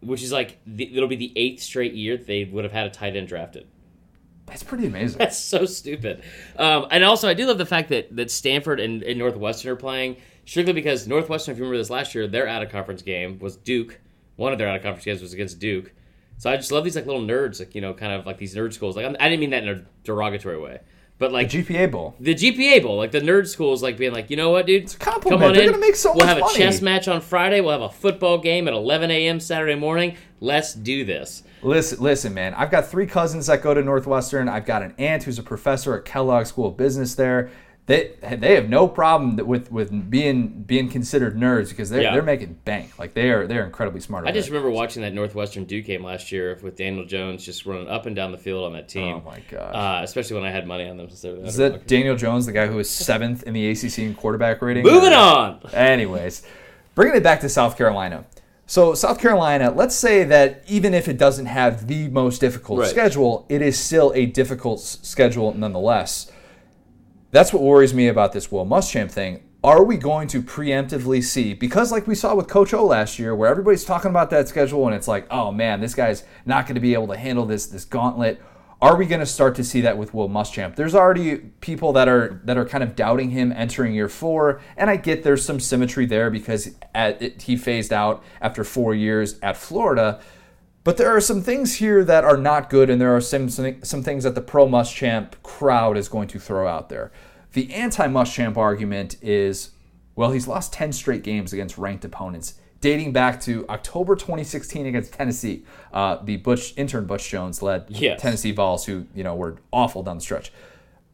Which 0.02 0.24
is 0.24 0.32
like 0.32 0.60
the, 0.66 0.96
it'll 0.96 1.08
be 1.08 1.16
the 1.16 1.32
eighth 1.36 1.62
straight 1.62 1.94
year 1.94 2.18
they 2.18 2.44
would 2.46 2.64
have 2.64 2.74
had 2.74 2.88
a 2.88 2.90
tight 2.90 3.16
end 3.16 3.28
drafted. 3.28 3.68
That's 4.48 4.64
pretty 4.64 4.88
amazing. 4.88 5.18
That's 5.18 5.38
so 5.38 5.66
stupid. 5.66 6.24
Um, 6.58 6.88
and 6.92 7.04
also, 7.04 7.30
I 7.30 7.34
do 7.34 7.46
love 7.46 7.58
the 7.58 7.66
fact 7.66 7.90
that, 7.90 8.14
that 8.16 8.30
Stanford 8.30 8.80
and, 8.80 9.02
and 9.04 9.18
Northwestern 9.18 9.72
are 9.72 9.76
playing 9.78 10.18
strictly 10.46 10.74
because 10.74 11.08
Northwestern, 11.08 11.54
if 11.54 11.58
you 11.58 11.64
remember 11.64 11.78
this 11.78 11.90
last 11.90 12.14
year, 12.14 12.28
their 12.28 12.48
out 12.48 12.62
of 12.62 12.70
conference 12.70 13.02
game 13.02 13.40
was 13.40 13.56
Duke. 13.56 14.00
One 14.36 14.52
of 14.52 14.60
their 14.60 14.68
out 14.68 14.76
of 14.76 14.84
conference 14.84 15.06
games 15.06 15.22
was 15.22 15.34
against 15.34 15.60
Duke. 15.60 15.94
So 16.38 16.50
I 16.50 16.58
just 16.58 16.72
love 16.72 16.84
these 16.84 16.96
like 16.96 17.06
little 17.06 17.22
nerds, 17.22 17.60
like 17.60 17.76
you 17.76 17.82
know, 17.82 17.94
kind 17.94 18.12
of 18.12 18.26
like 18.26 18.40
these 18.40 18.56
nerd 18.56 18.74
schools. 18.74 18.96
Like 18.96 19.06
I'm, 19.06 19.16
I 19.20 19.30
didn't 19.30 19.42
mean 19.42 19.52
that 19.52 19.64
in 19.64 19.70
a 19.70 19.86
derogatory 20.04 20.60
way, 20.60 20.80
but 21.22 21.32
like 21.32 21.50
GPA 21.50 21.92
bowl. 21.92 22.16
the 22.20 22.34
GPA 22.34 22.82
Bowl, 22.82 22.98
like 22.98 23.12
the 23.12 23.22
nerd 23.22 23.48
schools, 23.48 23.84
like 23.84 23.96
being 23.96 24.12
like, 24.12 24.32
you 24.32 24.36
know 24.36 24.50
what, 24.50 24.66
dude, 24.66 24.92
a 24.92 24.98
compliment. 24.98 25.40
come 25.40 25.48
on 25.50 25.54
They're 25.54 25.66
in. 25.66 25.70
gonna 25.70 25.80
make 25.80 25.96
so 25.96 26.14
we'll 26.16 26.26
much 26.26 26.38
have 26.38 26.52
a 26.52 26.54
chess 26.58 26.82
match 26.82 27.08
on 27.08 27.22
Friday. 27.22 27.62
We'll 27.62 27.72
have 27.72 27.82
a 27.84 27.90
football 27.90 28.40
game 28.40 28.68
at 28.68 28.74
11 28.74 29.12
a.m. 29.12 29.40
Saturday 29.40 29.76
morning. 29.76 30.18
Let's 30.40 30.74
do 30.74 31.06
this. 31.06 31.44
Listen, 31.62 32.00
listen, 32.02 32.34
man. 32.34 32.56
I've 32.56 32.72
got 32.72 32.88
three 32.88 33.06
cousins 33.06 33.46
that 33.46 33.62
go 33.62 33.76
to 33.76 33.84
Northwestern. 33.84 34.50
I've 34.50 34.66
got 34.66 34.82
an 34.82 34.96
aunt 34.98 35.22
who's 35.24 35.38
a 35.38 35.44
professor 35.44 35.96
at 35.96 36.06
Kellogg 36.06 36.48
School 36.48 36.70
of 36.70 36.76
Business 36.76 37.14
there. 37.14 37.52
They 37.88 38.12
they 38.22 38.56
have 38.56 38.70
no 38.70 38.88
problem 38.88 39.36
with 39.48 39.72
with 39.72 40.10
being 40.10 40.64
being 40.66 40.88
considered 40.88 41.36
nerds 41.36 41.70
because 41.70 41.90
they're 41.90 42.02
Yeah. 42.04 42.14
they're 42.14 42.22
making 42.22 42.54
bank. 42.64 42.98
Like 43.00 43.14
they 43.16 43.32
are 43.32 43.48
they're 43.48 43.66
incredibly 43.66 44.00
smart. 44.02 44.28
I 44.28 44.32
just 44.32 44.50
remember 44.50 44.70
watching 44.70 45.02
that 45.02 45.14
Northwestern 45.14 45.66
Duke 45.66 45.86
game 45.86 46.04
last 46.04 46.32
year 46.32 46.58
with 46.62 46.76
Daniel 46.78 47.06
Jones 47.06 47.44
just 47.44 47.66
running 47.66 47.90
up 47.90 48.06
and 48.06 48.16
down 48.16 48.32
the 48.32 48.38
field 48.38 48.64
on 48.66 48.74
that 48.74 48.88
team. 48.88 49.16
Oh 49.16 49.30
my 49.30 49.40
gosh. 49.50 49.74
Uh, 49.76 50.02
especially 50.04 50.36
when 50.38 50.46
I 50.46 50.52
had 50.52 50.68
money 50.68 50.88
on 50.88 50.96
them. 50.98 51.08
Is 51.08 51.56
that 51.58 51.88
Daniel 51.88 52.16
Jones, 52.16 52.46
the 52.46 52.52
guy 52.52 52.68
who 52.68 52.76
was 52.76 52.90
seventh 52.90 53.44
in 53.44 53.54
the 53.54 53.68
ACC 53.72 54.00
in 54.00 54.14
quarterback 54.14 54.62
rating? 54.62 54.84
Moving 54.84 55.14
on. 55.14 55.60
Anyways, 55.74 56.44
bringing 56.94 57.16
it 57.18 57.24
back 57.24 57.42
to 57.42 57.50
South 57.50 57.78
Carolina. 57.78 58.26
So 58.68 58.94
South 58.94 59.20
Carolina, 59.20 59.72
let's 59.76 59.96
say 59.96 60.24
that 60.26 60.64
even 60.68 60.94
if 60.94 61.10
it 61.10 61.18
doesn't 61.18 61.48
have 61.48 61.88
the 61.88 62.08
most 62.10 62.40
difficult 62.40 62.80
Right. 62.82 62.90
schedule, 62.90 63.46
it 63.50 63.62
is 63.62 63.78
still 63.78 64.14
a 64.16 64.28
difficult 64.28 64.80
s- 64.80 65.00
schedule 65.02 65.54
nonetheless. 65.54 66.32
That's 67.32 67.54
what 67.54 67.64
worries 67.64 67.94
me 67.94 68.10
about 68.10 68.34
this 68.34 68.52
Will 68.52 68.66
Muschamp 68.66 69.10
thing. 69.10 69.44
Are 69.64 69.84
we 69.84 69.96
going 69.96 70.28
to 70.30 70.42
preemptively 70.42 71.24
see 71.24 71.54
because 71.54 71.92
like 71.92 72.06
we 72.06 72.16
saw 72.16 72.36
with 72.36 72.48
Coach 72.48 72.74
O 72.74 72.86
last 72.86 73.20
year 73.20 73.34
where 73.34 73.50
everybody's 73.50 73.86
talking 73.86 74.10
about 74.10 74.30
that 74.32 74.50
schedule 74.50 74.86
and 74.86 74.96
it's 74.96 75.08
like, 75.08 75.28
"Oh 75.32 75.52
man, 75.52 75.80
this 75.80 75.94
guy's 75.96 76.24
not 76.46 76.66
going 76.66 76.76
to 76.76 76.82
be 76.82 76.94
able 76.94 77.08
to 77.08 77.18
handle 77.18 77.46
this 77.46 77.68
this 77.68 77.86
gauntlet." 77.86 78.42
Are 78.82 78.98
we 78.98 79.06
going 79.06 79.20
to 79.20 79.28
start 79.28 79.54
to 79.56 79.64
see 79.64 79.82
that 79.82 79.98
with 79.98 80.14
Will 80.14 80.28
Muschamp? 80.28 80.76
There's 80.76 80.96
already 80.96 81.38
people 81.62 81.94
that 81.94 82.10
are 82.10 82.42
that 82.44 82.58
are 82.58 82.66
kind 82.66 82.84
of 82.84 82.96
doubting 82.96 83.30
him 83.30 83.52
entering 83.52 83.94
year 83.94 84.10
4, 84.10 84.60
and 84.76 84.90
I 84.90 84.96
get 84.98 85.24
there's 85.24 85.46
some 85.46 85.60
symmetry 85.60 86.08
there 86.08 86.32
because 86.32 86.76
at, 86.96 87.22
it, 87.22 87.44
he 87.44 87.56
phased 87.56 87.94
out 87.94 88.24
after 88.42 88.64
4 88.64 88.96
years 88.96 89.40
at 89.42 89.56
Florida. 89.56 90.20
But 90.84 90.98
there 90.98 91.16
are 91.16 91.22
some 91.22 91.42
things 91.42 91.76
here 91.76 92.04
that 92.04 92.24
are 92.24 92.38
not 92.38 92.70
good, 92.70 92.90
and 92.90 93.00
there 93.00 93.16
are 93.16 93.22
some 93.22 93.50
some, 93.50 94.04
things 94.04 94.24
that 94.24 94.36
the 94.36 94.42
pro 94.42 94.68
Muschamp 94.68 95.34
crowd 95.44 95.98
is 95.98 96.08
going 96.08 96.28
to 96.30 96.40
throw 96.40 96.68
out 96.68 96.90
there. 96.90 97.12
The 97.54 97.74
anti 97.74 98.08
Muschamp 98.08 98.58
argument 98.58 99.18
is, 99.22 99.72
well, 100.16 100.32
he's 100.32 100.48
lost 100.48 100.74
10 100.74 100.94
straight 100.94 101.24
games 101.24 101.54
against 101.54 101.78
ranked 101.78 102.04
opponents, 102.04 102.56
dating 102.80 103.14
back 103.14 103.40
to 103.42 103.68
October 103.70 104.16
2016 104.16 104.88
against 104.88 105.14
Tennessee. 105.14 105.66
Uh, 105.94 106.18
the 106.24 106.38
Butch 106.38 106.74
intern 106.78 107.06
Butch 107.06 107.30
Jones 107.30 107.62
led 107.62 107.86
Yes. 107.90 108.20
Tennessee 108.20 108.52
Vols, 108.52 108.86
who 108.86 109.06
you 109.14 109.24
know 109.24 109.36
were 109.36 109.58
awful 109.72 110.02
down 110.02 110.18
the 110.18 110.24
stretch. 110.24 110.52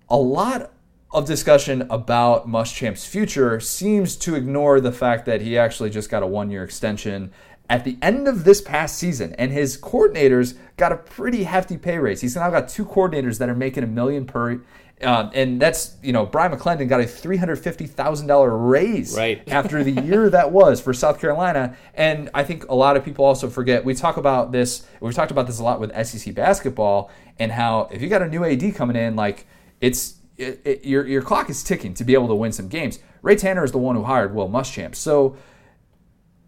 A 0.10 0.18
lot 0.18 0.72
of 1.12 1.26
discussion 1.26 1.84
about 1.90 2.48
Muschamp's 2.48 3.06
future 3.06 3.60
seems 3.60 4.16
to 4.18 4.36
ignore 4.36 4.80
the 4.80 4.92
fact 4.92 5.26
that 5.26 5.42
he 5.42 5.58
actually 5.58 5.90
just 5.90 6.10
got 6.10 6.24
a 6.24 6.28
one 6.28 6.50
year 6.50 6.64
extension 6.64 7.32
at 7.70 7.84
the 7.84 7.98
end 8.02 8.28
of 8.28 8.44
this 8.44 8.62
past 8.62 8.98
season, 8.98 9.34
and 9.38 9.52
his 9.52 9.78
coordinators 9.78 10.58
got 10.78 10.92
a 10.92 10.98
pretty 10.98 11.44
hefty 11.44 11.78
pay 11.78 11.98
raise. 11.98 12.22
He's 12.22 12.36
now 12.36 12.50
got 12.50 12.70
two 12.70 12.86
coordinators 12.86 13.40
that 13.40 13.50
are 13.50 13.56
making 13.56 13.84
a 13.84 13.88
million 13.88 14.26
per. 14.26 14.62
Um, 15.00 15.30
and 15.36 15.62
that's 15.62 15.96
you 16.02 16.12
know 16.12 16.26
Bryan 16.26 16.52
McClendon 16.58 16.90
got 16.90 17.00
a 17.02 17.06
three 17.06 17.38
hundred 17.38 17.58
fifty 17.58 17.86
thousand 17.86 18.26
dollar 18.26 18.58
raise 18.58 19.16
Right. 19.16 19.44
after 19.48 19.84
the 19.84 19.92
year 19.92 20.28
that 20.32 20.52
was 20.52 20.82
for 20.82 20.92
South 20.92 21.20
Carolina. 21.22 21.76
And 21.94 22.32
I 22.34 22.44
think 22.44 22.68
a 22.68 22.74
lot 22.74 22.98
of 22.98 23.06
people 23.06 23.24
also 23.24 23.48
forget 23.48 23.86
we 23.86 23.94
talk 23.94 24.18
about 24.18 24.52
this. 24.52 24.88
We've 25.00 25.14
talked 25.14 25.30
about 25.30 25.46
this 25.46 25.60
a 25.60 25.64
lot 25.64 25.80
with 25.80 25.92
SEC 26.08 26.34
basketball 26.34 27.12
and 27.38 27.52
how 27.52 27.90
if 27.92 28.02
you 28.02 28.10
got 28.10 28.24
a 28.24 28.28
new 28.28 28.44
AD 28.44 28.74
coming 28.74 28.96
in, 28.96 29.16
like 29.16 29.46
it's 29.82 30.16
it, 30.38 30.62
it, 30.66 30.86
your 30.86 31.06
your 31.06 31.22
clock 31.22 31.50
is 31.52 31.64
ticking 31.64 31.94
to 31.94 32.04
be 32.04 32.14
able 32.16 32.28
to 32.30 32.36
win 32.36 32.52
some 32.52 32.68
games. 32.68 32.98
Ray 33.22 33.36
Tanner 33.36 33.64
is 33.64 33.72
the 33.72 33.78
one 33.78 33.96
who 33.96 34.04
hired 34.04 34.34
Will 34.34 34.50
Muschamp, 34.50 34.96
so 34.96 35.36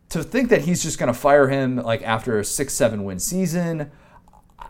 to 0.10 0.24
think 0.24 0.50
that 0.50 0.62
he's 0.62 0.82
just 0.82 0.98
going 0.98 1.12
to 1.12 1.18
fire 1.18 1.48
him 1.48 1.78
like 1.78 2.02
after 2.04 2.40
a 2.40 2.44
six 2.44 2.74
seven 2.74 3.04
win 3.04 3.20
season, 3.20 3.92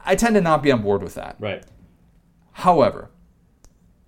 I 0.05 0.15
tend 0.15 0.36
to 0.36 0.41
not 0.41 0.62
be 0.62 0.72
on 0.72 0.81
board 0.81 1.01
with 1.01 1.15
that. 1.15 1.38
Right. 1.39 1.63
However, 2.53 3.10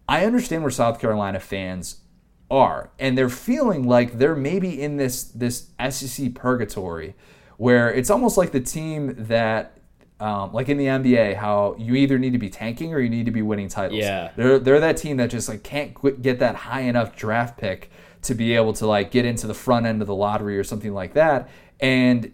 I 0.07 0.25
understand 0.25 0.63
where 0.63 0.71
South 0.71 0.99
Carolina 0.99 1.39
fans 1.39 2.01
are, 2.49 2.91
and 2.99 3.17
they're 3.17 3.29
feeling 3.29 3.87
like 3.87 4.17
they're 4.17 4.35
maybe 4.35 4.81
in 4.81 4.97
this 4.97 5.23
this 5.23 5.67
SEC 5.89 6.33
purgatory, 6.33 7.15
where 7.57 7.91
it's 7.93 8.09
almost 8.09 8.37
like 8.37 8.51
the 8.51 8.59
team 8.59 9.15
that, 9.17 9.77
um, 10.19 10.51
like 10.51 10.67
in 10.67 10.77
the 10.77 10.85
NBA, 10.87 11.37
how 11.37 11.75
you 11.79 11.95
either 11.95 12.19
need 12.19 12.33
to 12.33 12.39
be 12.39 12.49
tanking 12.49 12.93
or 12.93 12.99
you 12.99 13.09
need 13.09 13.25
to 13.25 13.31
be 13.31 13.41
winning 13.41 13.69
titles. 13.69 14.01
Yeah. 14.01 14.31
they're 14.35 14.59
they're 14.59 14.81
that 14.81 14.97
team 14.97 15.15
that 15.17 15.29
just 15.29 15.47
like 15.47 15.63
can't 15.63 16.21
get 16.21 16.39
that 16.39 16.55
high 16.55 16.81
enough 16.81 17.15
draft 17.15 17.57
pick 17.57 17.89
to 18.23 18.35
be 18.35 18.53
able 18.55 18.73
to 18.73 18.85
like 18.87 19.11
get 19.11 19.25
into 19.25 19.47
the 19.47 19.53
front 19.53 19.85
end 19.85 20.01
of 20.01 20.07
the 20.07 20.15
lottery 20.15 20.57
or 20.57 20.63
something 20.63 20.93
like 20.93 21.13
that, 21.13 21.49
and 21.79 22.31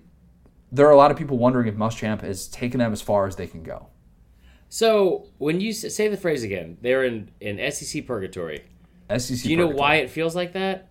there 0.72 0.86
are 0.88 0.92
a 0.92 0.98
lot 0.98 1.12
of 1.12 1.18
people 1.18 1.38
wondering 1.38 1.68
if 1.68 1.76
Muschamp 1.76 2.22
has 2.22 2.48
taken 2.48 2.80
them 2.80 2.92
as 2.92 3.02
far 3.02 3.26
as 3.28 3.36
they 3.38 3.48
can 3.48 3.64
go. 3.64 3.88
So 4.70 5.28
when 5.38 5.62
you 5.62 5.72
say 5.72 6.08
the 6.10 6.18
phrase 6.18 6.44
again, 6.44 6.78
they're 6.82 7.04
in 7.06 7.32
in 7.40 7.72
SEC 7.72 8.06
purgatory. 8.06 8.64
SEC. 9.18 9.44
Do 9.44 9.50
you 9.50 9.58
know 9.58 9.68
why 9.68 9.96
it 9.96 10.10
feels 10.10 10.36
like 10.36 10.54
that? 10.54 10.90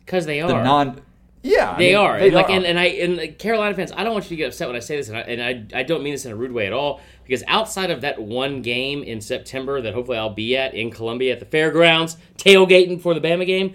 Because 0.00 0.26
they 0.26 0.40
are. 0.42 0.48
the 0.48 0.62
non 0.62 1.00
yeah 1.42 1.72
I 1.72 1.78
They 1.78 1.86
mean, 1.88 1.96
are. 1.96 2.18
they 2.18 2.30
like 2.30 2.50
are. 2.50 2.52
and, 2.52 2.66
and 2.66 2.78
I 2.78 2.84
and 2.86 3.38
Carolina 3.38 3.74
fans, 3.74 3.92
I 3.92 4.04
don't 4.04 4.12
want 4.12 4.26
you 4.26 4.30
to 4.30 4.36
get 4.36 4.48
upset 4.48 4.68
when 4.68 4.76
I 4.76 4.80
say 4.80 4.96
this, 4.96 5.08
and 5.08 5.16
I, 5.16 5.20
and 5.22 5.72
I 5.74 5.80
I 5.80 5.82
don't 5.84 6.02
mean 6.02 6.12
this 6.12 6.26
in 6.26 6.32
a 6.32 6.36
rude 6.36 6.52
way 6.52 6.66
at 6.66 6.74
all. 6.74 7.00
Because 7.22 7.42
outside 7.46 7.90
of 7.90 8.02
that 8.02 8.20
one 8.20 8.60
game 8.60 9.02
in 9.02 9.22
September 9.22 9.80
that 9.80 9.94
hopefully 9.94 10.18
I'll 10.18 10.28
be 10.34 10.58
at 10.58 10.74
in 10.74 10.90
Columbia 10.90 11.32
at 11.32 11.40
the 11.40 11.46
fairgrounds, 11.46 12.18
tailgating 12.36 13.00
for 13.00 13.14
the 13.14 13.20
Bama 13.20 13.46
game, 13.46 13.74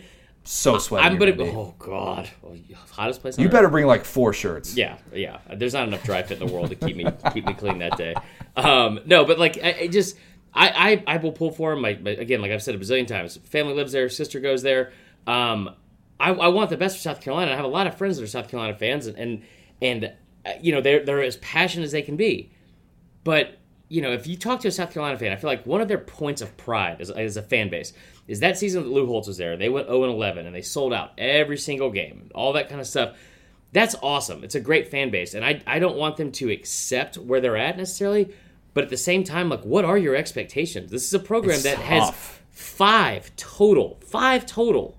so 0.51 0.79
sweaty 0.79 1.05
I'm 1.05 1.19
gonna. 1.19 1.33
be. 1.33 1.43
Oh 1.43 1.75
God, 1.77 2.27
oh, 2.43 2.55
hottest 2.89 3.21
place. 3.21 3.37
On 3.37 3.41
you 3.43 3.47
earth. 3.47 3.53
better 3.53 3.67
bring 3.69 3.85
like 3.85 4.03
four 4.03 4.33
shirts 4.33 4.75
Yeah, 4.75 4.97
yeah. 5.13 5.37
There's 5.55 5.73
not 5.75 5.87
enough 5.87 6.03
dry 6.03 6.23
fit 6.23 6.41
in 6.41 6.47
the 6.47 6.51
world 6.51 6.69
to 6.69 6.75
keep 6.75 6.95
me 6.95 7.05
keep 7.33 7.45
me 7.45 7.53
clean 7.53 7.77
that 7.77 7.97
day. 7.97 8.15
Um, 8.55 8.99
no, 9.05 9.25
but 9.25 9.37
like 9.37 9.63
I, 9.63 9.75
I 9.81 9.87
just 9.87 10.17
I, 10.51 11.03
I 11.07 11.15
I 11.15 11.17
will 11.17 11.33
pull 11.33 11.51
for 11.51 11.73
him. 11.73 11.81
My, 11.81 11.99
my- 12.01 12.09
again, 12.11 12.41
like 12.41 12.49
I've 12.51 12.63
said 12.63 12.73
a 12.73 12.79
bazillion 12.79 13.05
times, 13.05 13.37
family 13.37 13.75
lives 13.75 13.91
there, 13.91 14.09
sister 14.09 14.39
goes 14.39 14.63
there. 14.63 14.91
Um, 15.27 15.75
I, 16.19 16.31
I 16.31 16.47
want 16.47 16.71
the 16.71 16.77
best 16.77 16.97
for 16.97 17.01
South 17.03 17.21
Carolina. 17.21 17.51
I 17.51 17.55
have 17.55 17.63
a 17.65 17.67
lot 17.69 17.85
of 17.85 17.95
friends 17.95 18.17
that 18.17 18.23
are 18.23 18.27
South 18.27 18.49
Carolina 18.49 18.75
fans, 18.75 19.05
and 19.05 19.17
and, 19.19 19.43
and 19.83 20.11
uh, 20.47 20.53
you 20.59 20.71
know 20.71 20.81
they're 20.81 21.05
they're 21.05 21.21
as 21.21 21.37
passionate 21.37 21.83
as 21.85 21.91
they 21.91 22.01
can 22.01 22.15
be. 22.15 22.51
But 23.23 23.59
you 23.87 24.01
know, 24.01 24.11
if 24.11 24.25
you 24.25 24.35
talk 24.35 24.61
to 24.61 24.67
a 24.67 24.71
South 24.71 24.91
Carolina 24.91 25.17
fan, 25.19 25.31
I 25.31 25.35
feel 25.35 25.49
like 25.49 25.65
one 25.65 25.81
of 25.81 25.87
their 25.87 25.97
points 25.97 26.41
of 26.41 26.55
pride 26.57 27.01
as, 27.01 27.09
as 27.11 27.37
a 27.37 27.41
fan 27.41 27.69
base 27.69 27.93
is 28.29 28.41
that 28.41 28.59
season 28.59 28.83
that 28.83 28.89
Lou 28.89 29.07
Holtz 29.07 29.27
was 29.27 29.37
there. 29.37 29.57
They 29.57 29.69
went 29.69 29.87
0 29.87 30.03
and 30.03 30.13
11, 30.13 30.45
and 30.45 30.55
they 30.55 30.61
sold 30.61 30.93
out 30.93 31.13
every 31.17 31.57
single 31.57 31.89
game, 31.89 32.29
all 32.35 32.53
that 32.53 32.69
kind 32.69 32.79
of 32.79 32.85
stuff. 32.85 33.17
That's 33.73 33.95
awesome. 34.03 34.43
It's 34.43 34.55
a 34.55 34.59
great 34.59 34.89
fan 34.89 35.09
base, 35.09 35.33
and 35.33 35.43
I 35.43 35.61
I 35.65 35.79
don't 35.79 35.97
want 35.97 36.17
them 36.17 36.31
to 36.33 36.51
accept 36.51 37.17
where 37.17 37.41
they're 37.41 37.57
at 37.57 37.75
necessarily, 37.75 38.33
but 38.75 38.83
at 38.83 38.91
the 38.91 38.97
same 38.97 39.23
time, 39.23 39.49
like, 39.49 39.63
what 39.63 39.83
are 39.83 39.97
your 39.97 40.15
expectations? 40.15 40.91
This 40.91 41.05
is 41.05 41.13
a 41.13 41.19
program 41.19 41.55
It's 41.55 41.63
that 41.63 41.79
has 41.79 42.11
five 42.51 43.35
total, 43.35 43.99
five 44.05 44.45
total 44.45 44.95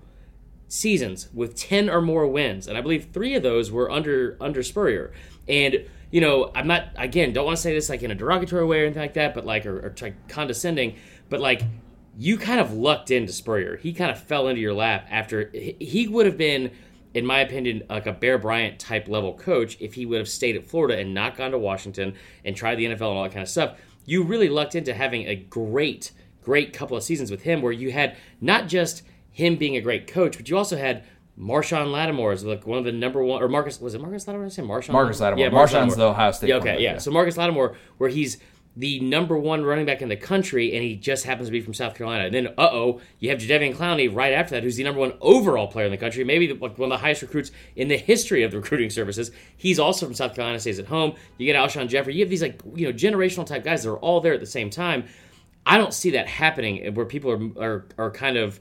seasons 0.67 1.29
with 1.33 1.55
10 1.55 1.89
or 1.89 1.99
more 1.99 2.25
wins 2.25 2.65
and 2.65 2.77
i 2.77 2.81
believe 2.81 3.09
three 3.11 3.35
of 3.35 3.43
those 3.43 3.69
were 3.69 3.91
under 3.91 4.37
under 4.39 4.63
spurrier 4.63 5.11
and 5.49 5.85
you 6.11 6.21
know 6.21 6.49
i'm 6.55 6.65
not 6.65 6.87
again 6.95 7.33
don't 7.33 7.43
want 7.43 7.57
to 7.57 7.61
say 7.61 7.73
this 7.73 7.89
like 7.89 8.03
in 8.03 8.09
a 8.09 8.15
derogatory 8.15 8.65
way 8.65 8.79
or 8.79 8.85
anything 8.85 9.01
like 9.01 9.15
that 9.15 9.33
but 9.33 9.45
like 9.45 9.65
or, 9.65 9.87
or 9.87 9.95
like 10.01 10.29
condescending 10.29 10.95
but 11.27 11.41
like 11.41 11.63
you 12.17 12.37
kind 12.37 12.59
of 12.59 12.73
lucked 12.73 13.11
into 13.11 13.31
spurrier 13.31 13.77
he 13.77 13.93
kind 13.93 14.11
of 14.11 14.21
fell 14.21 14.47
into 14.47 14.61
your 14.61 14.73
lap 14.73 15.07
after 15.09 15.49
he 15.53 16.07
would 16.07 16.25
have 16.25 16.37
been 16.37 16.71
in 17.13 17.25
my 17.25 17.39
opinion 17.39 17.83
like 17.89 18.05
a 18.05 18.11
bear 18.11 18.37
bryant 18.37 18.79
type 18.79 19.07
level 19.07 19.33
coach 19.33 19.77
if 19.79 19.93
he 19.93 20.05
would 20.05 20.17
have 20.17 20.29
stayed 20.29 20.55
at 20.55 20.65
florida 20.65 20.97
and 20.97 21.13
not 21.13 21.37
gone 21.37 21.51
to 21.51 21.57
washington 21.57 22.13
and 22.43 22.55
tried 22.55 22.75
the 22.75 22.85
nfl 22.85 22.91
and 22.91 23.03
all 23.03 23.23
that 23.23 23.31
kind 23.31 23.43
of 23.43 23.49
stuff 23.49 23.77
you 24.05 24.23
really 24.23 24.49
lucked 24.49 24.75
into 24.75 24.93
having 24.93 25.25
a 25.27 25.35
great 25.35 26.11
great 26.43 26.73
couple 26.73 26.97
of 26.97 27.03
seasons 27.03 27.31
with 27.31 27.43
him 27.43 27.61
where 27.61 27.71
you 27.71 27.91
had 27.91 28.17
not 28.39 28.67
just 28.67 29.03
him 29.31 29.55
being 29.55 29.77
a 29.77 29.81
great 29.81 30.07
coach, 30.07 30.37
but 30.37 30.49
you 30.49 30.57
also 30.57 30.77
had 30.77 31.03
Marshon 31.39 31.91
Lattimore 31.91 32.33
as 32.33 32.43
like 32.43 32.67
one 32.67 32.77
of 32.77 32.83
the 32.83 32.91
number 32.91 33.23
one 33.23 33.41
or 33.41 33.47
Marcus 33.47 33.79
was 33.79 33.95
it 33.95 34.01
Marcus 34.01 34.27
Lattimore? 34.27 34.47
I 34.47 34.49
say 34.49 34.61
Marshon. 34.61 34.91
Marcus 34.91 35.19
Lattimore. 35.19 35.45
Yeah, 35.45 35.51
Marshon's 35.51 35.95
the 35.95 36.07
Ohio 36.07 36.31
State 36.31 36.49
Yeah, 36.49 36.55
okay, 36.55 36.73
yeah. 36.81 36.93
yeah. 36.93 36.97
So 36.97 37.11
Marcus 37.11 37.37
Lattimore, 37.37 37.75
where 37.97 38.09
he's 38.09 38.37
the 38.75 39.01
number 39.01 39.37
one 39.37 39.65
running 39.65 39.85
back 39.85 40.01
in 40.01 40.07
the 40.07 40.15
country, 40.15 40.73
and 40.73 40.83
he 40.83 40.95
just 40.95 41.25
happens 41.25 41.49
to 41.49 41.51
be 41.51 41.59
from 41.59 41.73
South 41.73 41.93
Carolina. 41.93 42.25
And 42.25 42.33
then, 42.33 42.47
uh 42.57 42.69
oh, 42.71 43.01
you 43.19 43.29
have 43.29 43.39
Jadeveon 43.39 43.75
Clowney 43.75 44.13
right 44.13 44.33
after 44.33 44.55
that, 44.55 44.63
who's 44.63 44.77
the 44.77 44.83
number 44.83 44.99
one 44.99 45.13
overall 45.19 45.67
player 45.67 45.85
in 45.85 45.91
the 45.91 45.97
country, 45.97 46.23
maybe 46.23 46.47
the, 46.47 46.55
one 46.55 46.71
of 46.71 46.89
the 46.89 46.97
highest 46.97 47.21
recruits 47.21 47.51
in 47.75 47.89
the 47.89 47.97
history 47.97 48.43
of 48.43 48.51
the 48.51 48.57
recruiting 48.57 48.89
services. 48.89 49.31
He's 49.57 49.77
also 49.77 50.05
from 50.05 50.15
South 50.15 50.35
Carolina, 50.35 50.59
stays 50.59 50.79
at 50.79 50.85
home. 50.85 51.15
You 51.37 51.45
get 51.45 51.55
Alshon 51.57 51.89
Jeffery. 51.89 52.13
You 52.15 52.21
have 52.21 52.29
these 52.29 52.41
like 52.41 52.61
you 52.73 52.87
know 52.87 52.93
generational 52.93 53.45
type 53.45 53.63
guys 53.63 53.83
that 53.83 53.89
are 53.89 53.97
all 53.97 54.21
there 54.21 54.33
at 54.33 54.39
the 54.39 54.45
same 54.45 54.69
time. 54.69 55.05
I 55.65 55.77
don't 55.77 55.93
see 55.93 56.11
that 56.11 56.27
happening 56.27 56.93
where 56.93 57.05
people 57.05 57.31
are 57.31 57.63
are, 57.63 57.85
are 57.97 58.11
kind 58.11 58.37
of 58.37 58.59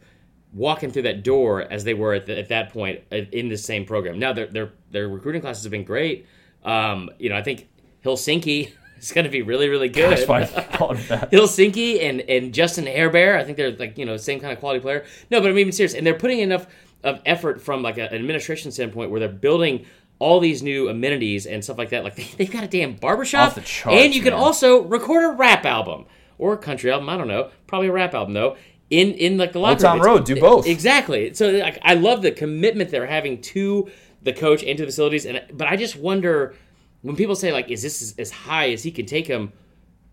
walking 0.53 0.91
through 0.91 1.03
that 1.03 1.23
door 1.23 1.63
as 1.63 1.85
they 1.85 1.95
were 1.95 2.15
at, 2.15 2.27
the, 2.27 2.37
at 2.37 2.49
that 2.49 2.73
point 2.73 3.01
uh, 3.13 3.19
in 3.33 3.49
the 3.49 3.57
same 3.57 3.85
program. 3.85 4.19
Now 4.19 4.33
their 4.33 4.47
their 4.47 4.73
their 4.91 5.09
recruiting 5.09 5.41
classes 5.41 5.63
have 5.63 5.71
been 5.71 5.85
great. 5.85 6.27
Um, 6.65 7.11
you 7.19 7.29
know, 7.29 7.37
I 7.37 7.43
think 7.43 7.69
Helsinki 8.05 8.73
is 9.05 9.13
going 9.13 9.25
to 9.25 9.31
be 9.31 9.43
really 9.43 9.69
really 9.69 9.89
good. 10.01 10.19
Gosh, 10.19 10.29
why 10.29 10.43
it 10.43 10.53
that? 10.53 11.31
Helsinki 11.31 12.03
and 12.03 12.21
and 12.23 12.55
Justin 12.55 12.85
Hairbear, 12.85 13.39
I 13.39 13.45
think 13.45 13.57
they're 13.57 13.73
like 13.73 13.99
you 13.99 14.05
know 14.05 14.17
same 14.17 14.41
kind 14.41 14.53
of 14.53 14.61
quality 14.61 14.81
player. 14.81 15.05
No, 15.31 15.41
but 15.41 15.51
I'm 15.51 15.59
even 15.59 15.73
serious, 15.73 15.95
and 15.95 16.07
they're 16.07 16.15
putting 16.15 16.41
enough 16.41 16.67
of 17.03 17.21
effort 17.25 17.61
from 17.61 17.83
like 17.83 17.99
an 17.99 18.13
administration 18.13 18.71
standpoint 18.71 19.11
where 19.11 19.21
they're 19.21 19.29
building 19.29 19.87
all 20.19 20.39
these 20.39 20.63
new 20.63 20.89
amenities 20.89 21.47
and 21.47 21.65
stuff 21.65 21.79
like 21.79 21.91
that. 21.91 22.05
Like 22.05 22.15
they, 22.15 22.25
they've 22.37 22.51
got 22.51 22.65
a 22.65 22.69
damn 22.69 22.95
barbershop, 22.95 23.55
charts, 23.65 23.87
and 23.87 24.15
you 24.15 24.23
can 24.23 24.33
man. 24.33 24.43
also 24.43 24.83
record 24.83 25.25
a 25.25 25.31
rap 25.31 25.65
album 25.65 26.07
or 26.39 26.53
a 26.53 26.59
country 26.59 26.91
album. 26.91 27.09
I 27.09 27.17
don't 27.17 27.29
know, 27.29 27.51
probably 27.67 27.89
a 27.89 27.93
rap 27.93 28.15
album 28.15 28.35
though. 28.35 28.57
In 28.91 29.13
in 29.13 29.39
like 29.39 29.53
the 29.53 29.61
locker 29.61 29.83
Town 29.83 29.99
room. 29.99 30.07
Road, 30.07 30.25
do 30.25 30.39
both. 30.41 30.67
exactly. 30.67 31.33
So 31.35 31.49
like 31.51 31.79
I 31.83 31.95
love 31.95 32.23
the 32.23 32.33
commitment 32.33 32.91
they're 32.91 33.07
having 33.07 33.41
to 33.43 33.89
the 34.23 34.33
coach 34.33 34.63
and 34.65 34.77
to 34.77 34.83
the 34.83 34.89
facilities, 34.89 35.27
and 35.27 35.43
but 35.53 35.69
I 35.69 35.77
just 35.77 35.97
wonder 35.97 36.55
when 37.03 37.17
people 37.17 37.35
say 37.35 37.53
like, 37.53 37.71
is 37.71 37.83
this 37.83 38.15
as, 38.19 38.31
high 38.31 38.71
as 38.71 38.83
he 38.83 38.91
can 38.91 39.07
take 39.07 39.27
him? 39.27 39.53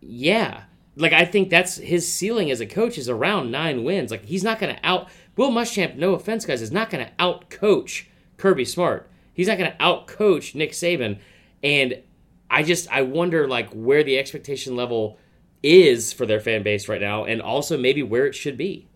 Yeah. 0.01 0.63
Like 0.95 1.13
I 1.13 1.25
think 1.25 1.49
that's 1.49 1.77
his 1.77 2.11
ceiling 2.11 2.49
as 2.49 2.61
a 2.61 2.65
coach 2.65 2.97
is 2.97 3.09
around 3.09 3.51
nine 3.51 3.83
wins. 3.83 4.11
Like 4.11 4.25
he's 4.25 4.43
not 4.43 4.59
going 4.59 4.75
to 4.75 4.85
out 4.85 5.09
Will 5.35 5.51
Muschamp. 5.51 5.95
No 5.95 6.13
offense, 6.13 6.45
guys, 6.45 6.61
is 6.61 6.71
not 6.71 6.89
going 6.89 7.05
to 7.05 7.11
out 7.19 7.49
coach 7.49 8.09
Kirby 8.37 8.65
Smart. 8.65 9.09
He's 9.33 9.47
not 9.47 9.57
going 9.57 9.71
to 9.71 9.81
out 9.81 10.07
coach 10.07 10.55
Nick 10.55 10.71
Saban. 10.71 11.19
And 11.61 12.01
I 12.49 12.63
just 12.63 12.91
I 12.91 13.03
wonder 13.03 13.47
like 13.47 13.69
where 13.71 14.03
the 14.03 14.17
expectation 14.17 14.75
level 14.75 15.19
is 15.61 16.13
for 16.13 16.25
their 16.25 16.39
fan 16.39 16.63
base 16.63 16.87
right 16.87 17.01
now, 17.01 17.25
and 17.25 17.41
also 17.41 17.77
maybe 17.77 18.03
where 18.03 18.25
it 18.25 18.35
should 18.35 18.57
be. 18.57 18.87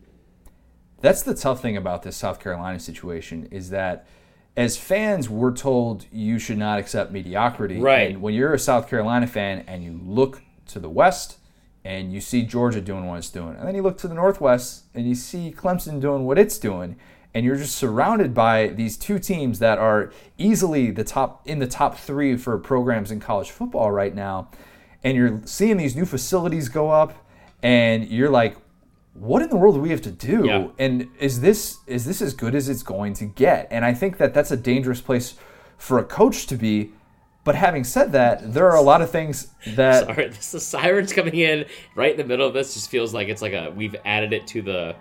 That's 1.02 1.24
the 1.24 1.34
tough 1.34 1.62
thing 1.62 1.76
about 1.76 2.04
this 2.04 2.16
South 2.16 2.40
Carolina 2.40 2.80
situation 2.80 3.48
is 3.52 3.72
that 3.72 4.08
as 4.58 4.78
fans, 4.78 5.30
we're 5.30 5.56
told 5.56 6.06
you 6.12 6.38
should 6.38 6.58
not 6.58 6.80
accept 6.80 7.12
mediocrity. 7.12 7.80
Right. 7.80 8.12
And 8.12 8.22
when 8.22 8.34
you're 8.34 8.54
a 8.54 8.60
South 8.60 8.90
Carolina 8.90 9.28
fan 9.28 9.64
and 9.68 9.84
you 9.84 10.00
look 10.04 10.42
to 10.68 10.80
the 10.80 10.90
West 10.90 11.38
and 11.84 12.14
you 12.14 12.20
see 12.22 12.44
Georgia 12.44 12.82
doing 12.82 13.08
what 13.08 13.18
it's 13.18 13.30
doing, 13.30 13.56
and 13.56 13.68
then 13.68 13.76
you 13.76 13.82
look 13.82 13.98
to 14.00 14.08
the 14.08 14.14
Northwest 14.14 14.86
and 14.94 15.08
you 15.08 15.16
see 15.16 15.54
Clemson 15.56 16.00
doing 16.00 16.26
what 16.26 16.38
it's 16.38 16.60
doing, 16.60 16.96
and 17.34 17.46
you're 17.46 17.56
just 17.56 17.76
surrounded 17.76 18.34
by 18.34 18.68
these 18.68 18.98
two 18.98 19.18
teams 19.18 19.60
that 19.60 19.78
are 19.80 20.12
easily 20.38 20.92
the 20.92 21.04
top 21.04 21.48
in 21.48 21.60
the 21.60 21.68
top 21.68 21.98
three 21.98 22.36
for 22.36 22.58
programs 22.58 23.10
in 23.10 23.20
college 23.20 23.50
football 23.50 23.90
right 23.90 24.14
now, 24.14 24.50
and 25.04 25.18
you're 25.18 25.42
seeing 25.46 25.78
these 25.78 25.96
new 25.96 26.06
facilities 26.06 26.70
go 26.70 26.92
up, 26.92 27.26
and 27.64 28.08
you're 28.10 28.30
like, 28.30 28.58
what 29.14 29.42
in 29.42 29.50
the 29.50 29.56
world 29.56 29.76
do 29.76 29.82
we 29.82 29.90
have 29.90 30.02
to 30.04 30.12
do? 30.12 30.46
Yeah. 30.46 30.68
And 30.80 31.10
is 31.20 31.42
this 31.42 31.78
is 31.88 32.06
this 32.06 32.22
as 32.22 32.34
good 32.34 32.56
as 32.56 32.70
it's 32.70 32.84
going 32.84 33.14
to 33.16 33.26
get? 33.26 33.68
And 33.72 33.84
I 33.84 33.94
think 33.94 34.18
that 34.18 34.34
that's 34.34 34.52
a 34.52 34.58
dangerous 34.58 35.02
place 35.02 35.36
for 35.78 36.00
a 36.00 36.04
coach 36.04 36.48
to 36.48 36.56
be. 36.56 36.92
But 37.44 37.56
having 37.56 37.84
said 37.84 38.12
that, 38.12 38.54
there 38.54 38.70
are 38.70 38.76
a 38.76 38.82
lot 38.82 39.02
of 39.02 39.10
things 39.10 39.48
that 39.66 40.06
Sorry, 40.06 40.28
this 40.28 40.52
the 40.52 40.60
sirens 40.60 41.12
coming 41.12 41.36
in 41.36 41.66
right 41.96 42.12
in 42.12 42.18
the 42.18 42.24
middle 42.24 42.48
of 42.48 42.54
this 42.54 42.76
just 42.76 42.90
feels 42.90 43.14
like 43.14 43.28
it's 43.30 43.42
like 43.42 43.54
a 43.54 43.74
we've 43.76 43.96
added 44.06 44.32
it 44.32 44.48
to 44.48 44.62
the 44.62 44.96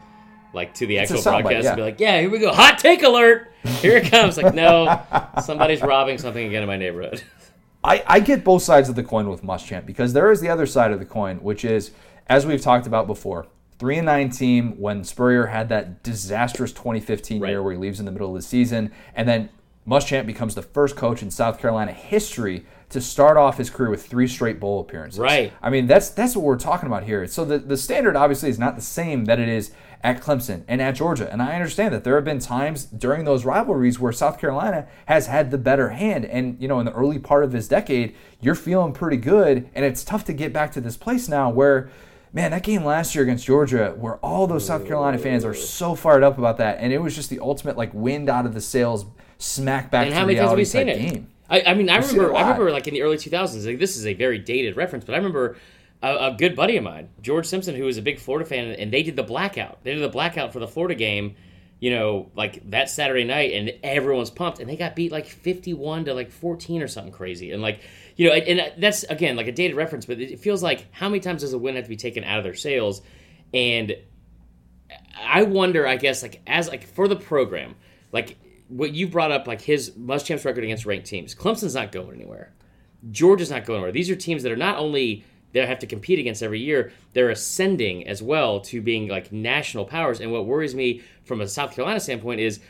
like 0.52 0.74
to 0.74 0.86
the 0.86 0.96
It's 0.96 1.12
actual 1.12 1.30
broadcast 1.30 1.64
yeah. 1.64 1.70
and 1.70 1.76
be 1.76 1.82
like, 1.82 2.00
"Yeah, 2.00 2.20
here 2.20 2.30
we 2.30 2.38
go, 2.38 2.52
hot 2.52 2.78
take 2.78 3.02
alert! 3.02 3.52
Here 3.80 3.98
it 3.98 4.10
comes!" 4.10 4.36
Like, 4.36 4.54
no, 4.54 5.00
somebody's 5.44 5.82
robbing 5.82 6.18
something 6.18 6.44
again 6.44 6.62
in 6.62 6.66
my 6.66 6.76
neighborhood. 6.76 7.22
I, 7.84 8.02
I 8.06 8.20
get 8.20 8.44
both 8.44 8.62
sides 8.62 8.88
of 8.88 8.94
the 8.94 9.02
coin 9.02 9.28
with 9.28 9.42
Muschamp 9.42 9.86
because 9.86 10.12
there 10.12 10.30
is 10.30 10.40
the 10.40 10.48
other 10.48 10.66
side 10.66 10.90
of 10.90 10.98
the 10.98 11.06
coin, 11.06 11.38
which 11.38 11.64
is, 11.64 11.92
as 12.26 12.44
we've 12.44 12.60
talked 12.60 12.86
about 12.86 13.06
before, 13.06 13.46
three 13.80 13.96
and 13.96 14.06
nine 14.06 14.28
team 14.28 14.78
when 14.78 15.02
Spurrier 15.02 15.46
had 15.46 15.70
that 15.70 16.02
disastrous 16.02 16.70
2015 16.70 17.42
year 17.42 17.62
where 17.62 17.72
he 17.72 17.78
leaves 17.78 17.98
in 17.98 18.04
the 18.06 18.12
middle 18.12 18.28
of 18.28 18.34
the 18.34 18.42
season, 18.42 18.92
and 19.14 19.26
then 19.26 19.48
Muschamp 19.88 20.26
becomes 20.26 20.54
the 20.54 20.62
first 20.62 20.94
coach 20.94 21.22
in 21.22 21.30
South 21.30 21.58
Carolina 21.58 21.90
history 21.90 22.66
to 22.90 23.00
start 23.00 23.38
off 23.38 23.56
his 23.56 23.70
career 23.70 23.88
with 23.88 24.04
three 24.06 24.28
straight 24.28 24.60
bowl 24.60 24.80
appearances. 24.80 25.18
Right. 25.18 25.52
I 25.62 25.70
mean, 25.70 25.86
that's 25.86 26.10
that's 26.10 26.36
what 26.36 26.44
we're 26.44 26.58
talking 26.58 26.86
about 26.86 27.04
here. 27.04 27.26
So 27.26 27.44
the, 27.44 27.58
the 27.58 27.76
standard 27.76 28.16
obviously 28.16 28.50
is 28.50 28.58
not 28.58 28.76
the 28.76 28.82
same 28.82 29.24
that 29.24 29.38
it 29.38 29.48
is 29.48 29.72
at 30.02 30.20
Clemson 30.20 30.64
and 30.68 30.82
at 30.82 30.92
Georgia. 30.92 31.30
And 31.30 31.42
I 31.42 31.54
understand 31.54 31.94
that 31.94 32.04
there 32.04 32.16
have 32.16 32.24
been 32.24 32.38
times 32.38 32.84
during 32.84 33.24
those 33.24 33.44
rivalries 33.44 33.98
where 33.98 34.12
South 34.12 34.38
Carolina 34.38 34.86
has 35.06 35.26
had 35.26 35.50
the 35.50 35.58
better 35.58 35.90
hand. 35.90 36.24
And, 36.26 36.60
you 36.60 36.68
know, 36.68 36.80
in 36.80 36.86
the 36.86 36.92
early 36.92 37.18
part 37.18 37.44
of 37.44 37.52
this 37.52 37.68
decade, 37.68 38.14
you're 38.40 38.54
feeling 38.54 38.92
pretty 38.92 39.18
good. 39.18 39.68
And 39.74 39.84
it's 39.84 40.04
tough 40.04 40.24
to 40.24 40.32
get 40.32 40.52
back 40.52 40.72
to 40.72 40.80
this 40.80 40.96
place 40.96 41.28
now 41.28 41.50
where, 41.50 41.90
man, 42.32 42.50
that 42.52 42.62
game 42.62 42.84
last 42.84 43.14
year 43.14 43.24
against 43.24 43.44
Georgia, 43.44 43.94
where 43.98 44.16
all 44.16 44.46
those 44.46 44.66
South 44.66 44.86
Carolina 44.86 45.18
fans 45.18 45.44
are 45.44 45.54
so 45.54 45.94
fired 45.94 46.22
up 46.22 46.38
about 46.38 46.58
that. 46.58 46.78
And 46.78 46.92
it 46.92 46.98
was 46.98 47.14
just 47.14 47.30
the 47.30 47.40
ultimate, 47.40 47.76
like, 47.76 47.92
wind 47.92 48.28
out 48.28 48.46
of 48.46 48.54
the 48.54 48.60
sails, 48.60 49.06
smack 49.38 49.90
back 49.90 50.06
and 50.06 50.12
to 50.12 50.18
how 50.18 50.26
many 50.26 50.38
times 50.38 50.50
have 50.50 50.58
we 50.58 50.64
seen 50.64 50.88
it? 50.88 50.98
game. 50.98 51.28
I, 51.48 51.62
I 51.62 51.74
mean, 51.74 51.90
I 51.90 51.96
We've 51.96 52.04
seen 52.04 52.16
it 52.16 52.22
a 52.22 52.26
remember, 52.26 52.38
I 52.38 52.42
remember, 52.42 52.70
like 52.70 52.86
in 52.86 52.94
the 52.94 53.02
early 53.02 53.16
2000s. 53.16 53.66
Like, 53.66 53.78
this 53.78 53.96
is 53.96 54.06
a 54.06 54.14
very 54.14 54.38
dated 54.38 54.76
reference, 54.76 55.04
but 55.04 55.14
I 55.14 55.18
remember 55.18 55.56
a, 56.02 56.28
a 56.28 56.36
good 56.38 56.54
buddy 56.54 56.76
of 56.76 56.84
mine, 56.84 57.08
George 57.20 57.46
Simpson, 57.46 57.74
who 57.74 57.84
was 57.84 57.98
a 57.98 58.02
big 58.02 58.18
Florida 58.18 58.48
fan, 58.48 58.68
and 58.72 58.92
they 58.92 59.02
did 59.02 59.16
the 59.16 59.22
blackout. 59.22 59.82
They 59.82 59.92
did 59.94 60.02
the 60.02 60.08
blackout 60.08 60.52
for 60.52 60.60
the 60.60 60.68
Florida 60.68 60.94
game, 60.94 61.34
you 61.80 61.90
know, 61.90 62.30
like 62.36 62.70
that 62.70 62.88
Saturday 62.88 63.24
night, 63.24 63.52
and 63.52 63.72
everyone's 63.82 64.30
pumped, 64.30 64.60
and 64.60 64.70
they 64.70 64.76
got 64.76 64.94
beat 64.94 65.10
like 65.10 65.26
51 65.26 66.04
to 66.04 66.14
like 66.14 66.30
14 66.30 66.82
or 66.82 66.88
something 66.88 67.12
crazy, 67.12 67.50
and 67.50 67.62
like. 67.62 67.80
You 68.16 68.28
know, 68.28 68.34
and 68.34 68.74
that's 68.82 69.04
again 69.04 69.34
like 69.36 69.46
a 69.46 69.52
dated 69.52 69.78
reference, 69.78 70.04
but 70.04 70.20
it 70.20 70.40
feels 70.40 70.62
like 70.62 70.92
how 70.92 71.08
many 71.08 71.20
times 71.20 71.40
does 71.40 71.54
a 71.54 71.58
win 71.58 71.76
have 71.76 71.84
to 71.84 71.88
be 71.88 71.96
taken 71.96 72.22
out 72.22 72.36
of 72.36 72.44
their 72.44 72.52
sails? 72.52 73.00
And 73.54 73.94
I 75.18 75.42
wonder, 75.44 75.86
I 75.86 75.96
guess, 75.96 76.22
like 76.22 76.42
as 76.46 76.68
like 76.68 76.84
for 76.84 77.08
the 77.08 77.16
program, 77.16 77.76
like 78.12 78.36
what 78.68 78.92
you 78.92 79.08
brought 79.08 79.32
up, 79.32 79.46
like 79.46 79.60
his 79.60 79.96
must 79.96 80.26
Muschamp's 80.26 80.44
record 80.44 80.64
against 80.64 80.86
ranked 80.86 81.06
teams. 81.06 81.34
Clemson's 81.34 81.74
not 81.74 81.92
going 81.92 82.16
anywhere. 82.16 82.52
Georgia's 83.10 83.50
not 83.50 83.64
going 83.64 83.78
anywhere. 83.78 83.92
These 83.92 84.10
are 84.10 84.16
teams 84.16 84.42
that 84.42 84.52
are 84.52 84.56
not 84.56 84.78
only 84.78 85.24
they 85.52 85.64
have 85.64 85.78
to 85.80 85.86
compete 85.86 86.18
against 86.18 86.42
every 86.42 86.60
year, 86.60 86.92
they're 87.12 87.30
ascending 87.30 88.06
as 88.06 88.22
well 88.22 88.60
to 88.60 88.80
being 88.80 89.08
like 89.08 89.32
national 89.32 89.84
powers. 89.84 90.20
And 90.20 90.30
what 90.32 90.46
worries 90.46 90.74
me 90.74 91.02
from 91.24 91.40
a 91.40 91.48
South 91.48 91.74
Carolina 91.74 92.00
standpoint 92.00 92.40
is 92.40 92.60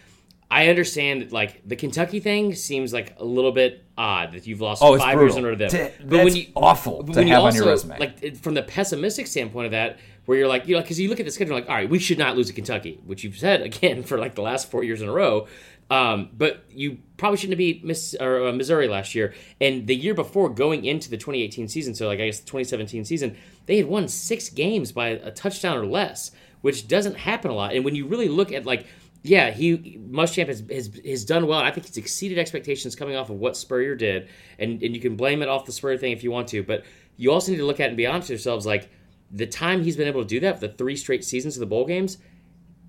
I 0.51 0.69
understand 0.69 1.23
that 1.23 1.33
like 1.33 1.67
the 1.67 1.77
Kentucky 1.77 2.19
thing 2.19 2.55
seems 2.55 2.93
like 2.93 3.15
a 3.19 3.25
little 3.25 3.53
bit 3.53 3.85
odd 3.97 4.33
that 4.33 4.47
you've 4.47 4.61
lost 4.61 4.83
Oh, 4.83 4.99
five 4.99 5.19
years 5.19 5.37
in 5.37 5.45
a 5.45 5.47
row 5.47 5.55
to 5.55 5.69
them. 5.69 5.71
T- 5.71 6.05
that's 6.05 6.37
awful 6.57 7.03
but 7.05 7.13
to 7.13 7.19
when 7.21 7.29
you 7.29 7.35
have 7.35 7.45
on 7.45 7.55
your 7.55 7.67
resume. 7.67 7.99
Like 7.99 8.37
from 8.37 8.55
the 8.55 8.63
pessimistic 8.63 9.29
standpoint 9.29 9.67
of 9.67 9.73
that, 9.73 9.99
where 10.25 10.39
you're 10.39 10.49
like, 10.49 10.67
you 10.67 10.75
know, 10.75 10.83
because 10.83 10.99
you 10.99 11.09
look 11.09 11.21
at 11.21 11.27
the 11.27 11.33
schedule, 11.33 11.55
like, 11.55 11.69
all 11.69 11.75
right, 11.75 11.89
we 11.89 11.99
should 11.99 12.19
not 12.19 12.37
lose 12.37 12.49
to 12.49 12.53
Kentucky, 12.53 13.01
which 13.07 13.23
you've 13.25 13.39
said 13.39 13.63
again 13.71 14.03
for 14.03 14.19
like 14.19 14.35
the 14.35 14.43
last 14.43 14.71
four 14.71 14.83
years 14.83 15.03
in 15.03 15.09
a 15.09 15.13
row. 15.13 15.47
Um, 15.91 16.31
but 16.33 16.65
you 16.71 16.99
probably 17.17 17.37
shouldn't 17.37 17.55
have 17.55 17.59
beat 17.59 17.85
Miss 17.85 18.15
or 18.21 18.47
uh, 18.47 18.53
Missouri 18.53 18.87
last 18.87 19.15
year, 19.15 19.35
and 19.61 19.87
the 19.89 19.97
year 19.97 20.15
before, 20.15 20.49
going 20.49 20.85
into 20.85 21.11
the 21.11 21.17
2018 21.17 21.67
season, 21.67 21.95
so 21.95 22.07
like 22.07 22.21
I 22.21 22.27
guess 22.27 22.39
the 22.39 22.47
2017 22.47 23.05
season, 23.05 23.37
they 23.67 23.77
had 23.77 23.87
won 23.87 24.07
six 24.07 24.49
games 24.49 24.93
by 24.93 25.09
a 25.09 25.33
touchdown 25.33 25.77
or 25.77 25.87
less, 25.87 26.31
which 26.61 26.87
doesn't 26.87 27.17
happen 27.17 27.51
a 27.51 27.55
lot. 27.55 27.75
And 27.75 27.85
when 27.85 27.97
you 27.97 28.07
really 28.07 28.29
look 28.29 28.53
at 28.53 28.65
like 28.65 28.87
yeah, 29.23 29.51
he 29.51 29.99
Muschamp 29.99 30.47
has, 30.47 30.63
has 30.71 30.91
has 31.05 31.25
done 31.25 31.47
well. 31.47 31.59
I 31.59 31.71
think 31.71 31.87
he's 31.87 31.99
exceeded 31.99 32.39
expectations 32.39 32.97
coming 32.97 33.17
off 33.17 33.29
of 33.29 33.37
what 33.37 33.57
Spurrier 33.57 33.95
did, 33.95 34.29
and 34.59 34.83
and 34.83 34.95
you 34.95 35.01
can 35.01 35.17
blame 35.17 35.43
it 35.43 35.49
off 35.49 35.67
the 35.67 35.73
Spurrier 35.73 35.99
thing 35.99 36.13
if 36.13 36.25
you 36.25 36.31
want 36.31 36.49
to, 36.49 36.63
but 36.63 36.85
you 37.17 37.31
also 37.31 37.53
need 37.53 37.59
to 37.59 37.67
look 37.67 37.81
at 37.81 37.89
and 37.89 37.97
be 37.97 38.07
honest 38.07 38.31
with 38.31 38.39
yourselves. 38.39 38.65
Like 38.65 38.91
the 39.31 39.47
time 39.47 39.83
he's 39.83 39.97
been 39.97 40.09
able 40.09 40.23
to 40.23 40.29
do 40.29 40.41
that, 40.41 40.59
for 40.61 40.69
the 40.69 40.73
three 40.73 40.97
straight 40.97 41.25
seasons 41.25 41.57
of 41.57 41.61
the 41.61 41.67
bowl 41.67 41.85
games, 41.85 42.17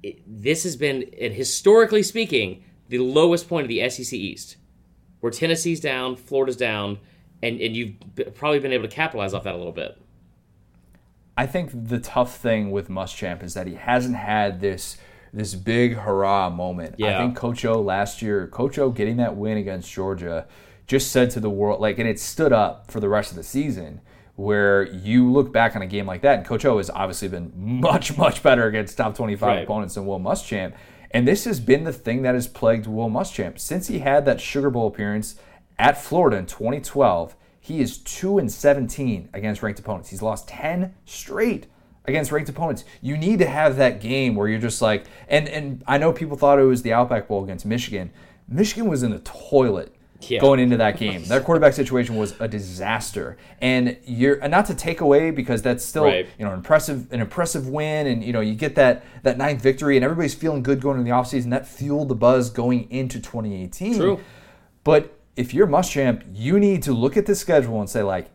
it, 0.03 0.21
this 0.25 0.63
has 0.63 0.75
been, 0.77 1.09
and 1.19 1.33
historically 1.33 2.01
speaking, 2.01 2.63
the 2.91 2.99
lowest 2.99 3.49
point 3.49 3.63
of 3.63 3.69
the 3.69 3.89
SEC 3.89 4.13
East, 4.13 4.57
where 5.21 5.31
Tennessee's 5.31 5.79
down, 5.79 6.15
Florida's 6.15 6.55
down, 6.57 6.99
and 7.41 7.59
and 7.59 7.75
you've 7.75 7.93
b- 8.15 8.25
probably 8.25 8.59
been 8.59 8.71
able 8.73 8.87
to 8.87 8.93
capitalize 8.95 9.33
off 9.33 9.43
that 9.45 9.55
a 9.55 9.57
little 9.57 9.71
bit. 9.73 9.97
I 11.37 11.47
think 11.47 11.71
the 11.73 11.99
tough 11.99 12.37
thing 12.37 12.71
with 12.71 12.89
Muschamp 12.89 13.41
is 13.41 13.53
that 13.53 13.65
he 13.65 13.75
hasn't 13.75 14.15
had 14.15 14.61
this 14.61 14.97
this 15.33 15.55
big 15.55 15.93
hurrah 15.95 16.49
moment. 16.49 17.01
I 17.01 17.17
think 17.17 17.35
Coach 17.37 17.63
O 17.65 17.81
last 17.81 18.21
year, 18.21 18.47
Coach 18.47 18.77
O 18.77 18.89
getting 18.91 19.17
that 19.17 19.35
win 19.37 19.57
against 19.57 19.91
Georgia, 19.91 20.45
just 20.87 21.09
said 21.11 21.31
to 21.31 21.39
the 21.39 21.49
world 21.49 21.79
like, 21.79 21.97
and 21.99 22.07
it 22.07 22.19
stood 22.19 22.51
up 22.51 22.91
for 22.91 22.99
the 22.99 23.07
rest 23.09 23.31
of 23.31 23.37
the 23.37 23.43
season. 23.43 24.01
Where 24.35 24.83
you 24.91 25.31
look 25.31 25.51
back 25.53 25.75
on 25.75 25.81
a 25.81 25.87
game 25.87 26.05
like 26.07 26.21
that, 26.21 26.37
and 26.39 26.45
Coach 26.45 26.65
O 26.65 26.77
has 26.77 26.89
obviously 26.89 27.27
been 27.27 27.51
much 27.55 28.17
much 28.17 28.41
better 28.43 28.65
against 28.67 28.97
top 28.97 29.15
twenty 29.15 29.35
five 29.35 29.47
Right. 29.55 29.63
opponents 29.63 29.95
than 29.95 30.05
Will 30.05 30.19
Muschamp, 30.19 30.73
and 31.13 31.27
this 31.27 31.45
has 31.45 31.59
been 31.59 31.83
the 31.83 31.93
thing 31.93 32.21
that 32.21 32.35
has 32.35 32.47
plagued 32.47 32.87
Will 32.87 33.09
Muschamp 33.09 33.59
since 33.59 33.87
he 33.87 33.99
had 33.99 34.25
that 34.25 34.41
Sugar 34.41 34.69
Bowl 34.69 34.87
appearance 34.87 35.35
at 35.77 36.01
Florida 36.01 36.37
in 36.37 36.45
2012. 36.45 37.35
He 37.59 37.79
is 37.79 37.97
2 37.99 38.37
and 38.37 38.51
17 38.51 39.29
against 39.33 39.61
ranked 39.61 39.79
opponents. 39.79 40.09
He's 40.09 40.21
lost 40.21 40.47
10 40.47 40.93
straight 41.05 41.67
against 42.05 42.31
ranked 42.31 42.49
opponents. 42.49 42.83
You 43.01 43.17
need 43.17 43.39
to 43.39 43.45
have 43.45 43.75
that 43.75 44.01
game 44.01 44.35
where 44.35 44.47
you're 44.47 44.59
just 44.59 44.81
like 44.81 45.05
and 45.27 45.47
and 45.47 45.83
I 45.85 45.97
know 45.97 46.11
people 46.11 46.37
thought 46.37 46.59
it 46.59 46.63
was 46.63 46.81
the 46.81 46.93
Outback 46.93 47.27
Bowl 47.27 47.43
against 47.43 47.65
Michigan. 47.65 48.11
Michigan 48.47 48.89
was 48.89 49.03
in 49.03 49.11
the 49.11 49.19
toilet 49.19 49.95
Yeah. 50.29 50.39
going 50.39 50.59
into 50.59 50.77
that 50.77 50.97
game. 50.97 51.23
Their 51.25 51.41
quarterback 51.41 51.73
situation 51.73 52.15
was 52.15 52.35
a 52.39 52.47
disaster. 52.47 53.37
And 53.59 53.97
you're 54.05 54.35
and 54.35 54.51
not 54.51 54.65
to 54.67 54.75
take 54.75 55.01
away 55.01 55.31
because 55.31 55.61
that's 55.61 55.83
still 55.83 56.05
Right. 56.05 56.27
you 56.37 56.45
know 56.45 56.53
impressive 56.53 57.11
an 57.11 57.21
impressive 57.21 57.67
win 57.67 58.07
and 58.07 58.23
you 58.23 58.33
know 58.33 58.41
you 58.41 58.55
get 58.55 58.75
that 58.75 59.03
that 59.23 59.37
ninth 59.37 59.61
victory 59.61 59.95
and 59.97 60.03
everybody's 60.03 60.33
feeling 60.35 60.63
good 60.63 60.81
going 60.81 60.97
into 60.99 61.09
the 61.09 61.15
offseason. 61.15 61.49
That 61.49 61.67
fueled 61.67 62.09
the 62.09 62.15
buzz 62.15 62.49
going 62.49 62.89
into 62.91 63.19
2018. 63.19 63.95
True. 63.95 64.19
But 64.83 65.17
if 65.35 65.53
you're 65.53 65.67
Muschamp, 65.67 66.23
you 66.33 66.59
need 66.59 66.83
to 66.83 66.91
look 66.93 67.15
at 67.17 67.25
the 67.25 67.35
schedule 67.35 67.79
and 67.79 67.89
say 67.89 68.03
like, 68.03 68.29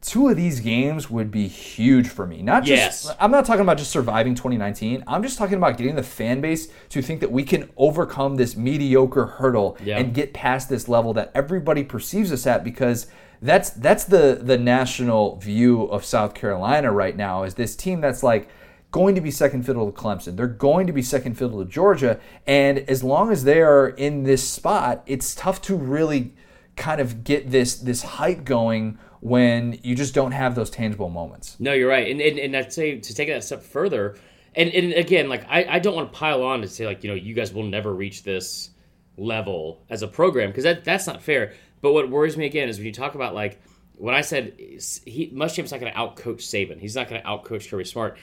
two 0.00 0.28
of 0.28 0.36
these 0.36 0.60
games 0.60 1.10
would 1.10 1.30
be 1.30 1.48
huge 1.48 2.08
for 2.08 2.26
me. 2.26 2.42
Not 2.42 2.64
just 2.64 3.06
Yes. 3.06 3.16
I'm 3.18 3.30
not 3.30 3.44
talking 3.44 3.62
about 3.62 3.78
just 3.78 3.90
surviving 3.90 4.34
2019. 4.34 5.04
I'm 5.06 5.22
just 5.22 5.38
talking 5.38 5.56
about 5.56 5.76
getting 5.76 5.96
the 5.96 6.02
fan 6.02 6.40
base 6.40 6.68
to 6.90 7.02
think 7.02 7.20
that 7.20 7.32
we 7.32 7.42
can 7.42 7.70
overcome 7.76 8.36
this 8.36 8.56
mediocre 8.56 9.26
hurdle 9.26 9.76
and 9.98 10.14
get 10.14 10.32
past 10.32 10.68
this 10.68 10.88
level 10.88 11.12
that 11.14 11.32
everybody 11.34 11.82
perceives 11.82 12.32
us 12.32 12.46
at 12.46 12.62
because 12.62 13.06
that's 13.42 13.70
that's 13.70 14.04
the 14.04 14.38
the 14.40 14.56
national 14.56 15.36
view 15.36 15.82
of 15.84 16.04
South 16.04 16.34
Carolina 16.34 16.90
right 16.90 17.16
now 17.16 17.42
is 17.42 17.54
this 17.54 17.76
team 17.76 18.00
that's 18.00 18.22
like 18.22 18.48
going 18.90 19.14
to 19.14 19.20
be 19.20 19.30
second 19.30 19.64
fiddle 19.64 19.90
to 19.90 19.98
Clemson. 19.98 20.36
They're 20.36 20.46
going 20.46 20.86
to 20.86 20.92
be 20.92 21.02
second 21.02 21.34
fiddle 21.34 21.62
to 21.62 21.70
Georgia. 21.70 22.18
And 22.46 22.78
as 22.78 23.04
long 23.04 23.30
as 23.30 23.44
they 23.44 23.60
are 23.60 23.88
in 23.88 24.22
this 24.22 24.48
spot, 24.48 25.02
it's 25.06 25.34
tough 25.34 25.60
to 25.62 25.76
really 25.76 26.32
kind 26.76 27.00
of 27.00 27.24
get 27.24 27.50
this 27.50 27.76
this 27.76 28.02
hype 28.02 28.44
going 28.44 28.98
when 29.26 29.78
you 29.82 29.96
just 29.96 30.14
don't 30.14 30.32
have 30.32 30.54
those 30.54 30.70
tangible 30.70 31.08
moments. 31.08 31.56
No, 31.58 31.72
you're 31.72 31.88
right, 31.88 32.08
and 32.10 32.20
and, 32.20 32.38
and 32.38 32.56
I'd 32.56 32.72
say 32.72 32.98
to 32.98 33.14
take 33.14 33.28
that 33.28 33.42
step 33.42 33.62
further, 33.62 34.16
and, 34.54 34.70
and 34.70 34.92
again, 34.92 35.28
like 35.28 35.44
I, 35.48 35.64
I 35.64 35.78
don't 35.80 35.96
want 35.96 36.12
to 36.12 36.18
pile 36.18 36.42
on 36.42 36.62
to 36.62 36.68
say 36.68 36.86
like 36.86 37.02
you 37.02 37.10
know 37.10 37.16
you 37.16 37.34
guys 37.34 37.52
will 37.52 37.64
never 37.64 37.92
reach 37.92 38.22
this 38.22 38.70
level 39.16 39.82
as 39.90 40.02
a 40.02 40.08
program 40.08 40.50
because 40.50 40.64
that 40.64 40.84
that's 40.84 41.06
not 41.06 41.22
fair. 41.22 41.54
But 41.82 41.92
what 41.92 42.08
worries 42.10 42.36
me 42.36 42.46
again 42.46 42.68
is 42.68 42.78
when 42.78 42.86
you 42.86 42.92
talk 42.92 43.14
about 43.14 43.34
like 43.34 43.60
when 43.96 44.14
I 44.14 44.20
said 44.20 44.54
he 44.58 45.32
Muschamp's 45.34 45.72
not 45.72 45.80
going 45.80 45.92
to 45.92 45.98
outcoach 45.98 46.40
Saban, 46.42 46.78
he's 46.80 46.94
not 46.94 47.08
going 47.08 47.20
to 47.20 47.26
outcoach 47.26 47.68
Kirby 47.68 47.84
Smart. 47.84 48.18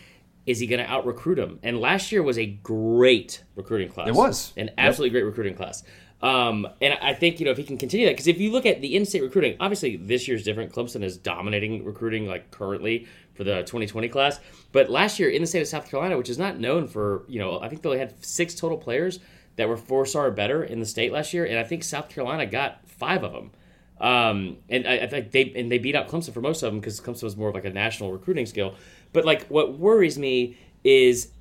Is 0.46 0.60
he 0.60 0.68
going 0.68 0.84
to 0.84 0.92
out 0.92 1.06
recruit 1.06 1.40
him? 1.40 1.60
And 1.64 1.80
last 1.80 2.12
year 2.12 2.22
was 2.22 2.38
a 2.38 2.46
great 2.46 3.44
recruiting 3.56 3.88
class. 3.90 4.10
It 4.10 4.14
was. 4.14 4.52
an 4.58 4.66
Yep. 4.66 4.76
absolutely 4.78 5.12
great 5.12 5.24
recruiting 5.24 5.56
class. 5.56 5.84
Um, 6.24 6.66
and 6.82 6.98
I 7.02 7.14
think 7.14 7.42
you 7.42 7.46
know 7.46 7.52
if 7.52 7.58
he 7.58 7.66
can 7.66 7.78
continue 7.78 8.06
that, 8.08 8.14
because 8.14 8.28
if 8.28 8.40
you 8.40 8.50
look 8.50 8.66
at 8.66 8.80
the 8.80 8.96
in-state 8.96 9.22
recruiting, 9.22 9.58
obviously 9.60 9.98
this 9.98 10.26
year's 10.26 10.44
different. 10.44 10.72
Clemson 10.72 11.04
is 11.04 11.18
dominating 11.18 11.84
recruiting 11.84 12.28
like 12.28 12.50
currently 12.50 13.08
for 13.34 13.44
the 13.44 13.58
2020 13.64 14.08
class, 14.08 14.40
but 14.72 14.90
last 14.90 15.20
year 15.20 15.30
in 15.30 15.42
the 15.42 15.48
state 15.48 15.62
of 15.62 15.68
South 15.68 15.90
Carolina, 15.90 16.18
which 16.18 16.30
is 16.30 16.38
not 16.38 16.58
known 16.58 16.88
for 16.88 17.26
you 17.28 17.40
know, 17.40 17.60
I 17.60 17.68
think 17.68 17.82
they 17.82 17.90
only 17.90 18.00
had 18.00 18.24
six 18.24 18.56
total 18.56 18.78
players 18.78 19.20
that 19.58 19.68
were 19.68 19.76
four-star 19.76 20.28
or 20.28 20.32
better 20.32 20.64
in 20.64 20.80
the 20.80 20.86
state 20.86 21.12
last 21.12 21.34
year, 21.34 21.46
and 21.46 21.60
I 21.60 21.66
think 21.66 21.84
South 21.84 22.08
Carolina 22.08 22.46
got 22.46 22.88
five 22.88 23.24
of 23.24 23.34
them. 23.34 23.52
Um, 24.00 24.58
and 24.70 24.88
I, 24.88 25.00
I 25.00 25.08
think 25.08 25.32
they 25.32 25.54
and 25.58 25.70
they 25.70 25.78
beat 25.78 25.94
out 25.94 26.08
Clemson 26.08 26.34
for 26.34 26.42
most 26.42 26.64
of 26.64 26.72
them 26.72 26.80
because 26.80 27.02
Clemson 27.02 27.24
was 27.24 27.36
more 27.36 27.50
of 27.50 27.56
like 27.56 27.66
a 27.66 27.70
national 27.70 28.14
recruiting 28.14 28.46
skill. 28.46 28.76
But 29.12 29.26
like 29.26 29.48
what 29.48 29.78
worries 29.78 30.18
me 30.18 30.58
is 30.86 31.32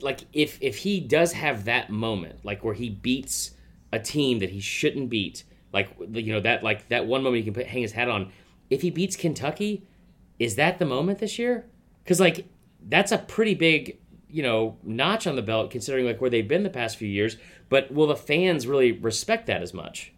like 0.00 0.20
if 0.32 0.56
if 0.60 0.76
he 0.76 1.00
does 1.00 1.32
have 1.32 1.64
that 1.64 1.90
moment, 1.90 2.44
like 2.44 2.62
where 2.62 2.74
he 2.74 2.90
beats 2.90 3.52
a 3.92 3.98
team 3.98 4.38
that 4.38 4.50
he 4.50 4.60
shouldn't 4.60 5.10
beat, 5.10 5.44
like 5.72 5.88
you 6.12 6.32
know 6.32 6.40
that 6.40 6.62
like 6.62 6.88
that 6.88 7.06
one 7.06 7.22
moment 7.22 7.38
he 7.38 7.44
can 7.44 7.54
put, 7.54 7.66
hang 7.66 7.82
his 7.82 7.92
hat 7.92 8.08
on. 8.08 8.32
If 8.68 8.82
he 8.82 8.90
beats 8.90 9.16
Kentucky, 9.16 9.86
is 10.38 10.56
that 10.56 10.78
the 10.78 10.86
moment 10.86 11.18
this 11.18 11.38
year? 11.38 11.66
Because 12.04 12.20
like 12.20 12.46
that's 12.88 13.12
a 13.12 13.18
pretty 13.18 13.54
big 13.54 13.98
you 14.28 14.42
know 14.42 14.76
notch 14.82 15.26
on 15.26 15.36
the 15.36 15.42
belt 15.42 15.70
considering 15.70 16.06
like 16.06 16.20
where 16.20 16.30
they've 16.30 16.46
been 16.46 16.62
the 16.62 16.70
past 16.70 16.96
few 16.96 17.08
years. 17.08 17.36
But 17.68 17.92
will 17.92 18.06
the 18.06 18.16
fans 18.16 18.66
really 18.66 18.92
respect 18.92 19.46
that 19.46 19.62
as 19.62 19.72
much? 19.74 20.12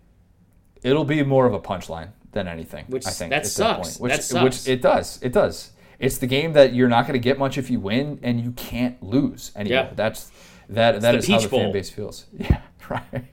It'll 0.82 1.04
be 1.04 1.22
more 1.22 1.46
of 1.46 1.54
a 1.54 1.60
punchline 1.60 2.08
than 2.32 2.48
anything. 2.48 2.86
Which- 2.88 3.06
I 3.06 3.10
think 3.10 3.30
that 3.30 3.42
at 3.42 3.46
sucks. 3.46 3.98
point. 3.98 4.00
Which, 4.00 4.12
That 4.16 4.24
sucks. 4.24 4.66
which 4.66 4.68
it 4.74 4.82
does. 4.82 5.18
It 5.22 5.32
does. 5.32 5.72
It's 5.98 6.18
the 6.18 6.26
game 6.26 6.54
that 6.54 6.74
you're 6.74 6.88
not 6.88 7.06
going 7.06 7.12
to 7.12 7.20
get 7.22 7.38
much 7.38 7.56
if 7.56 7.70
you 7.70 7.78
win, 7.78 8.18
and 8.24 8.40
you 8.40 8.50
can't 8.52 9.00
lose 9.02 9.52
anymore. 9.54 9.84
Yeah. 9.84 9.92
That's 9.94 10.32
that. 10.68 11.00
That 11.00 11.12
the 11.12 11.18
is 11.18 11.28
how 11.28 11.38
the 11.38 11.48
fan 11.48 11.72
base 11.72 11.90
feels. 11.90 12.26
Yeah, 12.38 12.60
right. 12.88 13.24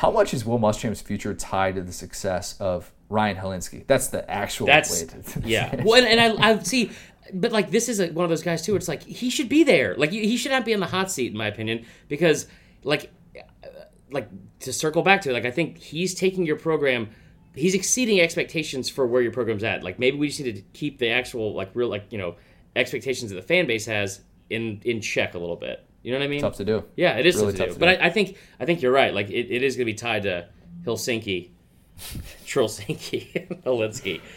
How 0.00 0.10
much 0.10 0.32
is 0.32 0.46
Will 0.46 0.58
Muschamp's 0.58 1.02
future 1.02 1.34
tied 1.34 1.74
to 1.74 1.82
the 1.82 1.92
success 1.92 2.58
of 2.58 2.90
Ryan 3.10 3.36
Hilinski? 3.36 3.86
That's 3.86 4.06
the 4.06 4.28
actual 4.30 4.66
That's 4.66 5.02
way 5.02 5.08
to, 5.08 5.40
yeah. 5.44 5.82
Well, 5.84 6.02
and, 6.02 6.18
and 6.18 6.42
I, 6.42 6.52
I 6.52 6.58
see, 6.60 6.90
but 7.34 7.52
like 7.52 7.70
this 7.70 7.86
is 7.86 8.00
a, 8.00 8.06
one 8.08 8.24
of 8.24 8.30
those 8.30 8.42
guys 8.42 8.62
too. 8.64 8.76
It's 8.76 8.88
like 8.88 9.02
he 9.02 9.28
should 9.28 9.50
be 9.50 9.62
there. 9.62 9.94
Like 9.96 10.10
he 10.10 10.38
should 10.38 10.52
not 10.52 10.64
be 10.64 10.72
in 10.72 10.80
the 10.80 10.86
hot 10.86 11.10
seat, 11.10 11.32
in 11.32 11.36
my 11.36 11.48
opinion, 11.48 11.84
because 12.08 12.46
like, 12.82 13.12
uh, 13.36 13.68
like 14.10 14.30
to 14.60 14.72
circle 14.72 15.02
back 15.02 15.20
to 15.20 15.30
it, 15.30 15.32
like 15.34 15.44
I 15.44 15.50
think 15.50 15.76
he's 15.76 16.14
taking 16.14 16.46
your 16.46 16.56
program. 16.56 17.10
He's 17.54 17.74
exceeding 17.74 18.22
expectations 18.22 18.88
for 18.88 19.06
where 19.06 19.20
your 19.20 19.32
program's 19.32 19.64
at. 19.64 19.84
Like 19.84 19.98
maybe 19.98 20.16
we 20.16 20.28
just 20.28 20.40
need 20.40 20.56
to 20.56 20.62
keep 20.72 20.98
the 20.98 21.10
actual 21.10 21.52
like 21.52 21.72
real 21.74 21.90
like 21.90 22.06
you 22.08 22.16
know 22.16 22.36
expectations 22.74 23.32
that 23.32 23.36
the 23.36 23.42
fan 23.42 23.66
base 23.66 23.84
has 23.84 24.22
in 24.48 24.80
in 24.82 25.02
check 25.02 25.34
a 25.34 25.38
little 25.38 25.56
bit. 25.56 25.86
You 26.02 26.12
know 26.12 26.18
what 26.18 26.24
I 26.24 26.28
mean? 26.28 26.40
tough 26.40 26.56
to 26.56 26.64
do. 26.64 26.84
Yeah, 26.96 27.16
it 27.18 27.26
is 27.26 27.36
Really 27.36 27.48
tough 27.48 27.52
to 27.52 27.58
tough 27.58 27.68
do. 27.68 27.74
to 27.74 27.80
But 27.80 27.96
do. 27.98 28.02
I, 28.02 28.06
I 28.06 28.10
think 28.10 28.36
I 28.58 28.64
think 28.64 28.82
you're 28.82 28.92
right. 28.92 29.12
Like 29.12 29.28
it, 29.30 29.54
it 29.54 29.62
is 29.62 29.76
going 29.76 29.86
to 29.86 29.92
be 29.92 29.96
tied 29.96 30.22
to 30.24 30.48
Helsinki, 30.84 31.50
Trolsinki, 32.46 33.62
Hilinski. 33.62 34.20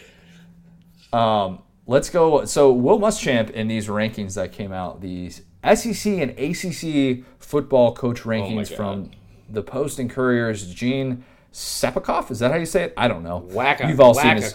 Um, 1.12 1.62
let's 1.86 2.10
go. 2.10 2.44
So 2.44 2.72
Will 2.72 2.98
Muschamp 2.98 3.50
in 3.50 3.68
these 3.68 3.86
rankings 3.86 4.34
that 4.34 4.50
came 4.50 4.72
out, 4.72 5.00
these 5.00 5.42
SEC 5.62 6.06
and 6.14 6.30
ACC 6.32 7.24
football 7.38 7.94
coach 7.94 8.22
rankings 8.22 8.68
God. 8.70 8.76
from 8.76 9.10
the 9.48 9.62
Post 9.62 10.00
and 10.00 10.10
Courier's 10.10 10.66
Gene 10.74 11.24
Sapakoff. 11.52 12.32
Is 12.32 12.40
that 12.40 12.50
how 12.50 12.56
you 12.56 12.66
say 12.66 12.82
it? 12.82 12.94
I 12.96 13.06
don't 13.06 13.22
know. 13.22 13.38
Whack 13.38 13.80
You've 13.86 14.00
all 14.00 14.14
seen 14.14 14.36
his. 14.38 14.52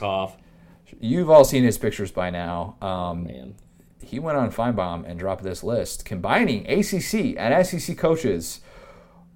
You've 1.00 1.30
all 1.30 1.45
seen 1.45 1.63
his 1.63 1.78
pictures 1.78 2.12
by 2.12 2.30
now. 2.30 2.76
Um, 2.82 3.24
Man. 3.24 3.56
He 4.10 4.17
went 4.17 4.39
on 4.39 4.52
Finebaum 4.52 5.08
and 5.08 5.19
dropped 5.19 5.43
this 5.43 5.63
list 5.63 6.04
combining 6.04 6.65
ACC 6.67 7.38
and 7.38 7.65
SEC 7.65 7.95
coaches. 7.95 8.60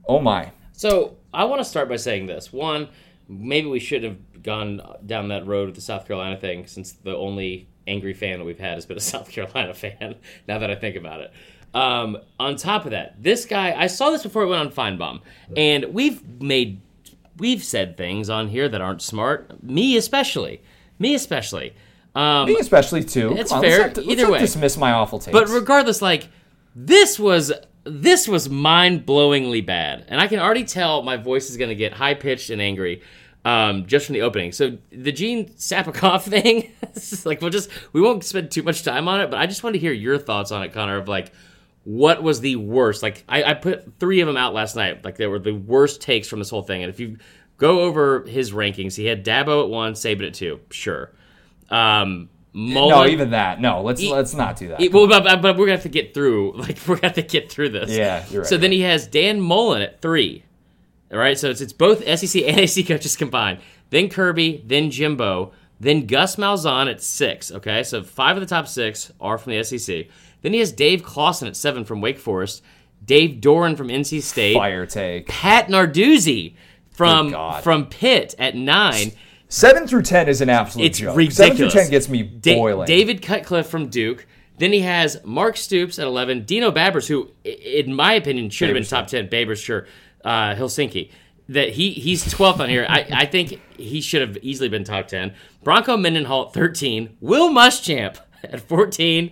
Oh 0.08 0.20
my! 0.20 0.52
So 0.72 1.18
I 1.32 1.44
want 1.46 1.60
to 1.60 1.66
start 1.66 1.90
by 1.90 1.98
saying 1.98 2.26
this. 2.26 2.52
One, 2.52 2.90
maybe 3.28 3.68
we 3.68 3.80
should 3.80 4.02
have 4.02 4.42
gone 4.42 4.82
down 5.06 5.28
that 5.28 5.46
road 5.46 5.68
with 5.68 5.76
the 5.76 5.82
South 5.82 6.08
Carolina 6.08 6.38
thing, 6.38 6.66
since 6.66 6.92
the 6.92 7.16
only 7.16 7.68
angry 7.86 8.16
fan 8.16 8.40
that 8.40 8.46
we've 8.46 8.60
had 8.60 8.74
has 8.74 8.88
been 8.88 8.98
a 8.98 9.02
South 9.14 9.30
Carolina 9.30 9.76
fan. 9.76 10.16
Now 10.48 10.58
that 10.58 10.72
I 10.72 10.76
think 10.76 10.96
about 10.96 11.22
it. 11.22 11.32
Um, 11.76 12.18
on 12.40 12.56
top 12.56 12.86
of 12.86 12.92
that, 12.92 13.22
this 13.22 13.46
guy, 13.46 13.80
I 13.80 13.86
saw 13.86 14.10
this 14.10 14.24
before 14.24 14.42
it 14.42 14.48
went 14.48 14.62
on 14.62 14.72
Finebaum, 14.72 15.22
and 15.56 15.86
we've 15.86 16.42
made, 16.42 16.82
we've 17.38 17.64
said 17.64 17.96
things 17.96 18.28
on 18.28 18.48
here 18.48 18.68
that 18.68 18.82
aren't 18.82 19.04
smart. 19.04 19.64
Me 19.64 19.98
especially. 19.98 20.64
Me 20.98 21.14
especially. 21.14 21.74
Um, 22.16 22.48
Me 22.48 22.58
especially 22.60 23.04
too. 23.04 23.36
It's 23.36 23.50
Come 23.50 23.60
on, 23.60 23.64
fair. 23.64 23.80
Let's 23.80 23.98
not, 23.98 24.06
let's 24.06 24.20
Either 24.20 24.32
way. 24.32 24.40
dismiss 24.40 24.78
my 24.78 24.92
awful 24.92 25.20
takes. 25.20 25.34
But 25.34 25.50
regardless, 25.50 26.02
like 26.02 26.30
this 26.76 27.20
was 27.20 27.52
this 27.86 28.28
was 28.28 28.50
mind 28.50 29.06
blowingly 29.06 29.66
bad, 29.66 30.06
and 30.08 30.22
I 30.22 30.28
can 30.28 30.40
already 30.40 30.64
tell 30.64 31.02
my 31.02 31.18
voice 31.18 31.50
is 31.50 31.58
going 31.58 31.70
to 31.70 31.76
get 31.76 31.94
high 31.94 32.14
pitched 32.14 32.50
and 32.50 32.62
angry 32.62 33.02
um, 33.46 33.86
just 33.86 34.06
from 34.06 34.14
the 34.14 34.22
opening. 34.22 34.52
So 34.52 34.78
the 34.92 35.12
Gene 35.12 35.50
Sapakoff 35.50 36.24
thing, 36.30 36.72
like 37.26 37.42
we'll 37.42 37.50
just 37.50 37.70
we 37.92 38.02
won't 38.02 38.24
spend 38.24 38.52
too 38.52 38.64
much 38.64 38.84
time 38.84 39.08
on 39.08 39.22
it, 39.22 39.30
but 39.30 39.40
I 39.40 39.46
just 39.48 39.64
want 39.64 39.74
to 39.74 39.80
hear 39.80 39.92
your 39.92 40.18
thoughts 40.18 40.52
on 40.52 40.64
it, 40.64 40.74
Connor. 40.74 40.98
Of 40.98 41.08
like 41.08 41.32
what 41.84 42.24
was 42.24 42.40
the 42.40 42.56
worst? 42.56 43.04
Like 43.04 43.24
I, 43.28 43.44
I 43.44 43.54
put 43.54 44.00
three 44.00 44.22
of 44.22 44.28
them 44.28 44.38
out 44.38 44.54
last 44.54 44.76
night. 44.76 45.04
Like 45.04 45.18
they 45.18 45.28
were 45.28 45.40
the 45.40 45.54
worst 45.54 46.02
takes 46.02 46.28
from 46.28 46.40
this 46.40 46.50
whole 46.50 46.64
thing, 46.64 46.84
and 46.84 46.90
if 46.90 47.00
you 47.00 47.18
go 47.58 47.82
over 47.82 48.24
his 48.26 48.52
rankings, 48.52 48.96
he 48.96 49.06
had 49.06 49.26
Dabo 49.26 49.64
at 49.64 49.70
one, 49.70 49.94
Saban 49.94 50.28
at 50.28 50.34
two, 50.34 50.60
sure. 50.70 51.12
Um, 51.74 52.30
no, 52.54 53.06
even 53.08 53.32
that. 53.32 53.60
No, 53.60 53.82
let's 53.82 54.02
let's 54.04 54.34
not 54.36 54.58
do 54.58 54.68
that. 54.70 54.80
it- 54.82 54.94
well, 54.94 55.08
but, 55.08 55.42
but 55.42 55.58
we're 55.58 55.66
gonna 55.66 55.72
have 55.78 55.84
to 55.84 55.90
get 55.90 56.14
through. 56.14 56.54
Like 56.58 56.78
we're 56.88 56.96
gonna 56.96 57.08
have 57.08 57.16
to 57.16 57.22
get 57.24 57.52
through 57.52 57.70
this. 57.70 57.90
Yeah, 57.90 58.24
you're 58.30 58.42
right. 58.42 58.48
So 58.50 58.58
then 58.58 58.72
he 58.72 58.82
has 58.82 59.08
Dan 59.08 59.42
Mullen 59.42 59.82
at 59.82 60.02
three. 60.02 60.44
All 61.12 61.18
right, 61.18 61.38
so 61.38 61.50
it's 61.50 61.62
it's 61.62 61.74
both 61.74 62.00
SEC 62.20 62.44
and 62.44 62.60
AC 62.60 62.84
coaches 62.84 63.16
combined. 63.16 63.60
Then 63.90 64.10
Kirby, 64.10 64.64
then 64.68 64.92
Jimbo, 64.92 65.52
then 65.80 66.06
Gus 66.06 66.36
Malzahn 66.36 66.90
at 66.92 67.02
six. 67.02 67.52
Okay, 67.52 67.84
so 67.84 68.04
five 68.04 68.38
of 68.38 68.42
the 68.42 68.48
top 68.48 68.68
six 68.68 69.12
are 69.20 69.38
from 69.38 69.54
the 69.54 69.64
SEC. 69.64 70.08
Then 70.42 70.54
he 70.54 70.60
has 70.60 70.72
Dave 70.72 71.04
Clawson 71.04 71.48
at 71.48 71.56
seven 71.56 71.86
from 71.86 72.02
Wake 72.02 72.20
Forest, 72.20 72.64
Dave 73.04 73.40
Doeren 73.42 73.76
from 73.78 73.88
NC 73.88 74.22
State, 74.22 74.56
Fire 74.56 74.86
take. 74.86 75.28
Pat 75.28 75.68
Narduzzi 75.70 76.56
from 76.92 77.34
from 77.62 77.88
Pitt 77.88 78.36
at 78.38 78.56
nine. 78.56 79.12
Seven 79.54 79.88
through 79.88 80.02
ten 80.02 80.28
is 80.28 80.42
an 80.42 80.50
absolute 80.50 80.86
It's 80.86 81.00
joke. 81.00 81.16
ridiculous. 81.16 81.38
Seven 81.38 81.58
through 81.58 81.70
ten 81.82 81.90
gets 81.92 82.10
me 82.10 82.24
Da- 82.24 82.56
boiling. 82.56 82.88
David 82.88 83.22
Cutcliffe 83.22 83.68
from 83.68 83.88
Duke. 83.90 84.26
Then 84.58 84.74
he 84.74 84.80
has 84.82 85.24
Mark 85.24 85.58
Stoops 85.58 86.00
at 86.00 86.06
11. 86.08 86.46
Dino 86.46 86.72
Babers, 86.72 87.08
who, 87.08 87.30
in 87.44 87.94
my 87.94 88.14
opinion, 88.14 88.50
should 88.50 88.70
have 88.70 88.76
been 88.76 88.84
top 88.84 89.08
10. 89.08 89.28
Babers, 89.28 89.64
sure. 89.64 89.88
Uh, 90.26 90.56
Helsinki. 90.56 91.12
That 91.50 91.70
he 91.70 91.92
he's 91.92 92.24
12th 92.24 92.60
on 92.62 92.70
here. 92.70 92.86
I, 92.90 93.06
I 93.12 93.26
think 93.26 93.60
he 93.78 94.00
should 94.02 94.22
have 94.22 94.38
easily 94.42 94.70
been 94.70 94.84
top 94.84 95.08
10. 95.08 95.34
Bronco 95.64 95.98
Mendenhall 95.98 96.50
13. 96.50 97.18
Will 97.22 97.50
Muschamp 97.50 98.18
at 98.44 98.60
14. 98.62 99.32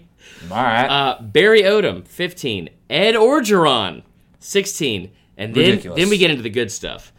All 0.52 0.58
right. 0.58 0.86
Uh, 0.88 1.22
Barry 1.22 1.62
Odom, 1.64 2.06
15. 2.08 2.70
Ed 2.90 3.16
Orgeron, 3.16 4.04
16. 4.40 5.12
And 5.38 5.54
then, 5.56 5.70
Ridiculous. 5.72 6.00
then 6.00 6.10
we 6.10 6.18
get 6.18 6.30
into 6.30 6.44
the 6.44 6.50
good 6.50 6.72
stuff. 6.72 7.12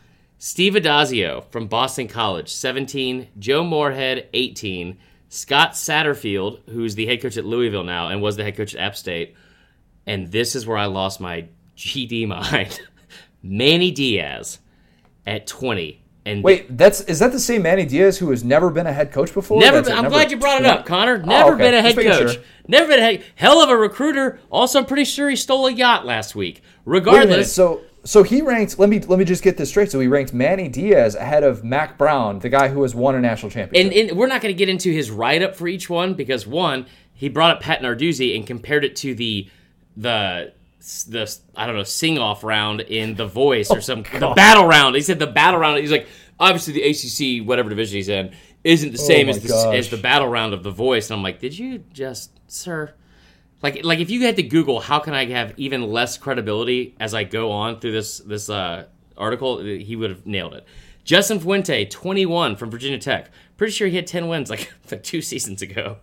Steve 0.44 0.74
Addazio 0.74 1.44
from 1.52 1.68
Boston 1.68 2.08
College, 2.08 2.52
17. 2.52 3.28
Joe 3.38 3.62
Moorhead, 3.62 4.28
18. 4.34 4.98
Scott 5.28 5.74
Satterfield, 5.74 6.68
who's 6.68 6.96
the 6.96 7.06
head 7.06 7.22
coach 7.22 7.36
at 7.36 7.44
Louisville 7.44 7.84
now 7.84 8.08
and 8.08 8.20
was 8.20 8.34
the 8.34 8.42
head 8.42 8.56
coach 8.56 8.74
at 8.74 8.80
App 8.80 8.96
State. 8.96 9.36
And 10.04 10.32
this 10.32 10.56
is 10.56 10.66
where 10.66 10.76
I 10.76 10.86
lost 10.86 11.20
my 11.20 11.46
GD 11.76 12.26
mind. 12.26 12.80
Manny 13.44 13.92
Diaz 13.92 14.58
at 15.28 15.46
20. 15.46 16.02
And 16.26 16.42
Wait, 16.42 16.76
that's 16.76 17.02
is 17.02 17.20
that 17.20 17.30
the 17.30 17.38
same 17.38 17.62
Manny 17.62 17.86
Diaz 17.86 18.18
who 18.18 18.30
has 18.30 18.42
never 18.42 18.68
been 18.70 18.88
a 18.88 18.92
head 18.92 19.12
coach 19.12 19.32
before? 19.32 19.60
Never. 19.60 19.80
Been, 19.80 19.92
I'm 19.92 20.10
glad 20.10 20.32
you 20.32 20.38
brought 20.38 20.60
it 20.60 20.64
20? 20.64 20.78
up, 20.80 20.86
Connor. 20.86 21.22
Oh, 21.22 21.26
never 21.26 21.54
okay. 21.54 21.62
been 21.62 21.74
a 21.74 21.82
head 21.82 21.94
coach. 21.94 22.32
sure. 22.32 22.42
Never 22.66 22.88
been 22.88 22.98
a 22.98 23.02
head, 23.02 23.24
hell 23.36 23.62
of 23.62 23.70
a 23.70 23.76
recruiter. 23.76 24.40
Also, 24.50 24.80
I'm 24.80 24.86
pretty 24.86 25.04
sure 25.04 25.30
he 25.30 25.36
stole 25.36 25.68
a 25.68 25.72
yacht 25.72 26.04
last 26.04 26.34
week. 26.34 26.58
A 26.58 26.60
minute. 26.60 26.74
Regardless, 26.84 27.52
So 27.52 27.82
so 28.04 28.22
he 28.22 28.42
ranked. 28.42 28.78
Let 28.78 28.88
me 28.88 29.00
let 29.00 29.18
me 29.18 29.24
just 29.24 29.42
get 29.42 29.56
this 29.56 29.68
straight. 29.68 29.90
So 29.90 30.00
he 30.00 30.08
ranked 30.08 30.32
Manny 30.32 30.68
Diaz 30.68 31.14
ahead 31.14 31.44
of 31.44 31.62
Mack 31.62 31.98
Brown, 31.98 32.40
the 32.40 32.48
guy 32.48 32.68
who 32.68 32.82
has 32.82 32.94
won 32.94 33.14
a 33.14 33.20
national 33.20 33.50
championship. 33.50 33.92
and, 33.92 34.10
and 34.10 34.18
we're 34.18 34.26
not 34.26 34.40
going 34.40 34.52
to 34.52 34.58
get 34.58 34.68
into 34.68 34.90
his 34.90 35.10
write 35.10 35.42
up 35.42 35.54
for 35.54 35.68
each 35.68 35.88
one 35.88 36.14
because 36.14 36.46
one, 36.46 36.86
he 37.14 37.28
brought 37.28 37.56
up 37.56 37.62
Pat 37.62 37.80
Narduzzi 37.80 38.34
and 38.34 38.46
compared 38.46 38.84
it 38.84 38.96
to 38.96 39.14
the 39.14 39.48
the 39.96 40.52
the 41.08 41.38
I 41.54 41.66
don't 41.66 41.76
know 41.76 41.84
sing 41.84 42.18
off 42.18 42.42
round 42.42 42.80
in 42.80 43.14
The 43.14 43.26
Voice 43.26 43.70
or 43.70 43.78
oh, 43.78 43.80
some 43.80 44.02
the 44.02 44.32
battle 44.34 44.66
round. 44.66 44.96
He 44.96 45.02
said 45.02 45.18
the 45.18 45.26
battle 45.28 45.60
round. 45.60 45.78
He's 45.78 45.92
like 45.92 46.08
obviously 46.40 46.72
the 46.72 46.82
ACC 46.82 47.46
whatever 47.46 47.68
division 47.68 47.96
he's 47.96 48.08
in 48.08 48.34
isn't 48.64 48.92
the 48.92 49.00
oh 49.00 49.06
same 49.06 49.26
my 49.26 49.30
as 49.30 49.42
the, 49.42 49.48
gosh. 49.48 49.74
as 49.74 49.90
the 49.90 49.96
battle 49.96 50.28
round 50.28 50.54
of 50.54 50.62
The 50.62 50.70
Voice. 50.70 51.10
And 51.10 51.16
I'm 51.16 51.22
like, 51.22 51.38
did 51.38 51.56
you 51.56 51.84
just 51.92 52.40
sir? 52.48 52.94
Like, 53.62 53.84
like 53.84 54.00
if 54.00 54.10
you 54.10 54.22
had 54.22 54.36
to 54.36 54.42
Google 54.42 54.80
how 54.80 54.98
can 54.98 55.14
I 55.14 55.26
have 55.26 55.54
even 55.56 55.82
less 55.90 56.18
credibility 56.18 56.96
as 56.98 57.14
I 57.14 57.24
go 57.24 57.50
on 57.52 57.80
through 57.80 57.92
this 57.92 58.18
this 58.18 58.50
uh, 58.50 58.86
article, 59.16 59.60
he 59.62 59.96
would 59.96 60.10
have 60.10 60.26
nailed 60.26 60.54
it. 60.54 60.66
Justin 61.04 61.40
Fuente, 61.40 61.84
21 61.84 62.56
from 62.56 62.70
Virginia 62.70 62.98
Tech. 62.98 63.30
Pretty 63.56 63.72
sure 63.72 63.88
he 63.88 63.96
had 63.96 64.06
10 64.06 64.28
wins 64.28 64.50
like, 64.50 64.72
like 64.90 65.02
two 65.02 65.20
seasons 65.20 65.62
ago. 65.62 65.98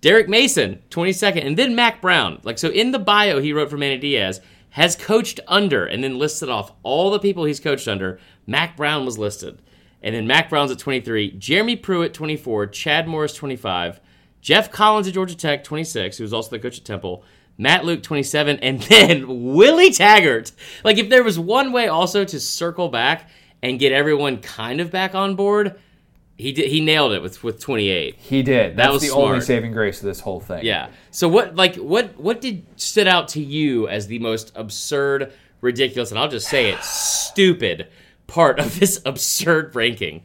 Derek 0.00 0.28
Mason, 0.28 0.82
22nd, 0.90 1.44
and 1.44 1.56
then 1.56 1.74
Mack 1.74 2.00
Brown. 2.00 2.40
Like 2.42 2.58
so, 2.58 2.68
in 2.68 2.92
the 2.92 2.98
bio 2.98 3.40
he 3.40 3.52
wrote 3.52 3.70
for 3.70 3.76
Manny 3.76 3.98
Diaz, 3.98 4.40
has 4.70 4.96
coached 4.96 5.38
under, 5.46 5.86
and 5.86 6.02
then 6.02 6.18
listed 6.18 6.48
off 6.48 6.72
all 6.82 7.10
the 7.10 7.20
people 7.20 7.44
he's 7.44 7.60
coached 7.60 7.86
under. 7.86 8.18
Mack 8.46 8.76
Brown 8.76 9.04
was 9.04 9.18
listed, 9.18 9.62
and 10.02 10.14
then 10.14 10.26
Mack 10.26 10.50
Brown's 10.50 10.72
at 10.72 10.78
23. 10.78 11.32
Jeremy 11.32 11.76
Pruitt, 11.76 12.12
24. 12.12 12.66
Chad 12.68 13.06
Morris, 13.06 13.34
25. 13.34 14.00
Geoff 14.44 14.70
Collins 14.70 15.08
at 15.08 15.14
Georgia 15.14 15.34
Tech, 15.34 15.64
26, 15.64 16.18
who 16.18 16.22
was 16.24 16.34
also 16.34 16.50
the 16.50 16.58
coach 16.58 16.76
at 16.76 16.84
Temple. 16.84 17.24
Matt 17.56 17.86
Luke, 17.86 18.02
27, 18.02 18.58
and 18.58 18.80
then 18.82 19.54
Willie 19.54 19.90
Taggart. 19.90 20.52
Like, 20.84 20.98
if 20.98 21.08
there 21.08 21.24
was 21.24 21.38
one 21.38 21.72
way 21.72 21.88
also 21.88 22.26
to 22.26 22.38
circle 22.38 22.90
back 22.90 23.30
and 23.62 23.78
get 23.78 23.90
everyone 23.92 24.42
kind 24.42 24.82
of 24.82 24.90
back 24.90 25.14
on 25.14 25.34
board, 25.34 25.80
he 26.36 26.52
did, 26.52 26.70
he 26.70 26.82
nailed 26.82 27.12
it 27.12 27.22
with, 27.22 27.42
with 27.42 27.58
28. 27.58 28.16
he 28.16 28.42
did. 28.42 28.76
That's 28.76 28.92
was 28.92 29.02
the 29.02 29.08
smart. 29.08 29.24
only 29.28 29.40
saving 29.40 29.72
grace 29.72 30.00
of 30.00 30.04
this 30.04 30.20
whole 30.20 30.40
thing. 30.40 30.62
Yeah. 30.62 30.90
So 31.10 31.26
what 31.26 31.54
like 31.54 31.76
what 31.76 32.18
what 32.18 32.40
did 32.40 32.66
stood 32.78 33.06
out 33.06 33.28
to 33.28 33.40
you 33.40 33.88
as 33.88 34.08
the 34.08 34.18
most 34.18 34.52
absurd, 34.56 35.32
ridiculous, 35.62 36.10
and 36.10 36.18
I'll 36.18 36.28
just 36.28 36.48
say 36.48 36.70
it, 36.70 36.82
stupid 36.82 37.86
part 38.26 38.58
of 38.58 38.78
this 38.78 39.00
absurd 39.06 39.74
ranking? 39.74 40.22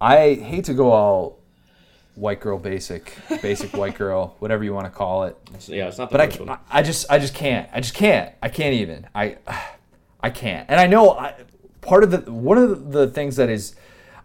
I 0.00 0.34
hate 0.34 0.64
to 0.64 0.74
go 0.74 0.90
all 0.90 1.38
white 2.16 2.40
girl 2.40 2.58
basic, 2.58 3.14
basic 3.42 3.76
white 3.76 3.94
girl, 3.96 4.34
whatever 4.40 4.64
you 4.64 4.74
want 4.74 4.86
to 4.86 4.90
call 4.90 5.24
it. 5.24 5.36
Yeah, 5.68 5.86
it's 5.88 5.98
not 5.98 6.10
But 6.10 6.20
I, 6.20 6.42
one. 6.42 6.58
I 6.70 6.82
just 6.82 7.06
I 7.10 7.18
just 7.18 7.34
can't. 7.34 7.68
I 7.72 7.80
just 7.80 7.94
can't. 7.94 8.34
I 8.42 8.48
can't 8.48 8.74
even. 8.74 9.06
I 9.14 9.36
I 10.22 10.30
can't. 10.30 10.68
And 10.68 10.80
I 10.80 10.86
know 10.86 11.12
I, 11.12 11.34
part 11.80 12.02
of 12.02 12.10
the 12.10 12.30
one 12.30 12.58
of 12.58 12.92
the 12.92 13.06
things 13.06 13.36
that 13.36 13.48
is 13.48 13.76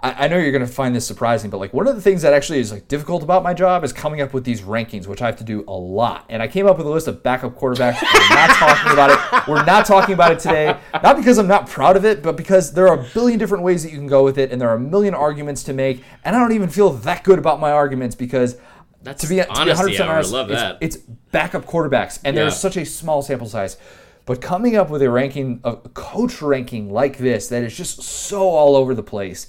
I, 0.03 0.25
I 0.25 0.27
know 0.27 0.37
you're 0.37 0.51
gonna 0.51 0.65
find 0.67 0.95
this 0.95 1.05
surprising, 1.05 1.49
but 1.51 1.57
like 1.59 1.73
one 1.73 1.87
of 1.87 1.95
the 1.95 2.01
things 2.01 2.21
that 2.23 2.33
actually 2.33 2.59
is 2.59 2.71
like 2.71 2.87
difficult 2.87 3.21
about 3.23 3.43
my 3.43 3.53
job 3.53 3.83
is 3.83 3.93
coming 3.93 4.19
up 4.21 4.33
with 4.33 4.43
these 4.43 4.61
rankings, 4.61 5.05
which 5.07 5.21
I 5.21 5.27
have 5.27 5.35
to 5.37 5.43
do 5.43 5.63
a 5.67 5.73
lot. 5.73 6.25
And 6.29 6.41
I 6.41 6.47
came 6.47 6.65
up 6.67 6.77
with 6.77 6.87
a 6.87 6.89
list 6.89 7.07
of 7.07 7.21
backup 7.23 7.57
quarterbacks. 7.59 8.01
We're 8.01 8.35
not 8.35 8.49
talking 8.57 8.91
about 8.93 9.09
it. 9.11 9.47
We're 9.47 9.65
not 9.65 9.85
talking 9.85 10.13
about 10.13 10.31
it 10.31 10.39
today. 10.39 10.75
Not 11.03 11.17
because 11.17 11.37
I'm 11.37 11.47
not 11.47 11.67
proud 11.67 11.97
of 11.97 12.05
it, 12.05 12.23
but 12.23 12.35
because 12.35 12.73
there 12.73 12.87
are 12.87 12.99
a 12.99 13.03
billion 13.13 13.37
different 13.39 13.63
ways 13.63 13.83
that 13.83 13.91
you 13.91 13.97
can 13.97 14.07
go 14.07 14.23
with 14.23 14.37
it, 14.37 14.51
and 14.51 14.59
there 14.59 14.69
are 14.69 14.75
a 14.75 14.79
million 14.79 15.13
arguments 15.13 15.63
to 15.63 15.73
make. 15.73 16.03
And 16.23 16.35
I 16.35 16.39
don't 16.39 16.53
even 16.53 16.69
feel 16.69 16.89
that 16.91 17.23
good 17.23 17.37
about 17.39 17.59
my 17.59 17.71
arguments 17.71 18.15
because 18.15 18.57
That's 19.03 19.21
to 19.21 19.27
be, 19.27 19.37
to 19.37 19.43
be 19.43 19.49
100% 19.71 19.99
hour. 19.99 20.09
I 20.09 20.15
honest, 20.15 20.31
love 20.31 20.49
it's- 20.51 20.61
that. 20.61 20.77
It's, 20.81 20.97
backup 21.31 21.65
quarterbacks, 21.65 22.19
and 22.25 22.35
Yeah. 22.35 22.43
there's 22.43 22.57
such 22.57 22.75
a 22.75 22.85
small 22.85 23.21
sample 23.21 23.47
size. 23.47 23.77
But 24.25 24.41
coming 24.41 24.75
up 24.75 24.89
with 24.89 25.01
a 25.01 25.09
ranking, 25.09 25.61
a 25.63 25.75
coach 25.75 26.41
ranking 26.41 26.91
like 26.91 27.17
this, 27.17 27.47
that 27.47 27.63
is 27.63 27.75
just 27.75 28.01
so 28.03 28.41
all 28.49 28.75
over 28.75 28.93
the 28.93 29.01
place, 29.03 29.47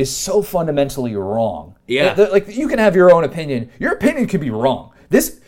is 0.00 0.14
so 0.14 0.42
fundamentally 0.42 1.14
wrong. 1.14 1.76
Yeah. 1.86 2.14
Like, 2.16 2.30
like 2.32 2.56
you 2.56 2.68
can 2.68 2.78
have 2.78 2.96
your 2.96 3.12
own 3.12 3.24
opinion. 3.24 3.70
Your 3.78 3.92
opinion 3.92 4.26
could 4.26 4.40
be 4.40 4.50
wrong. 4.50 4.92
This 5.10 5.40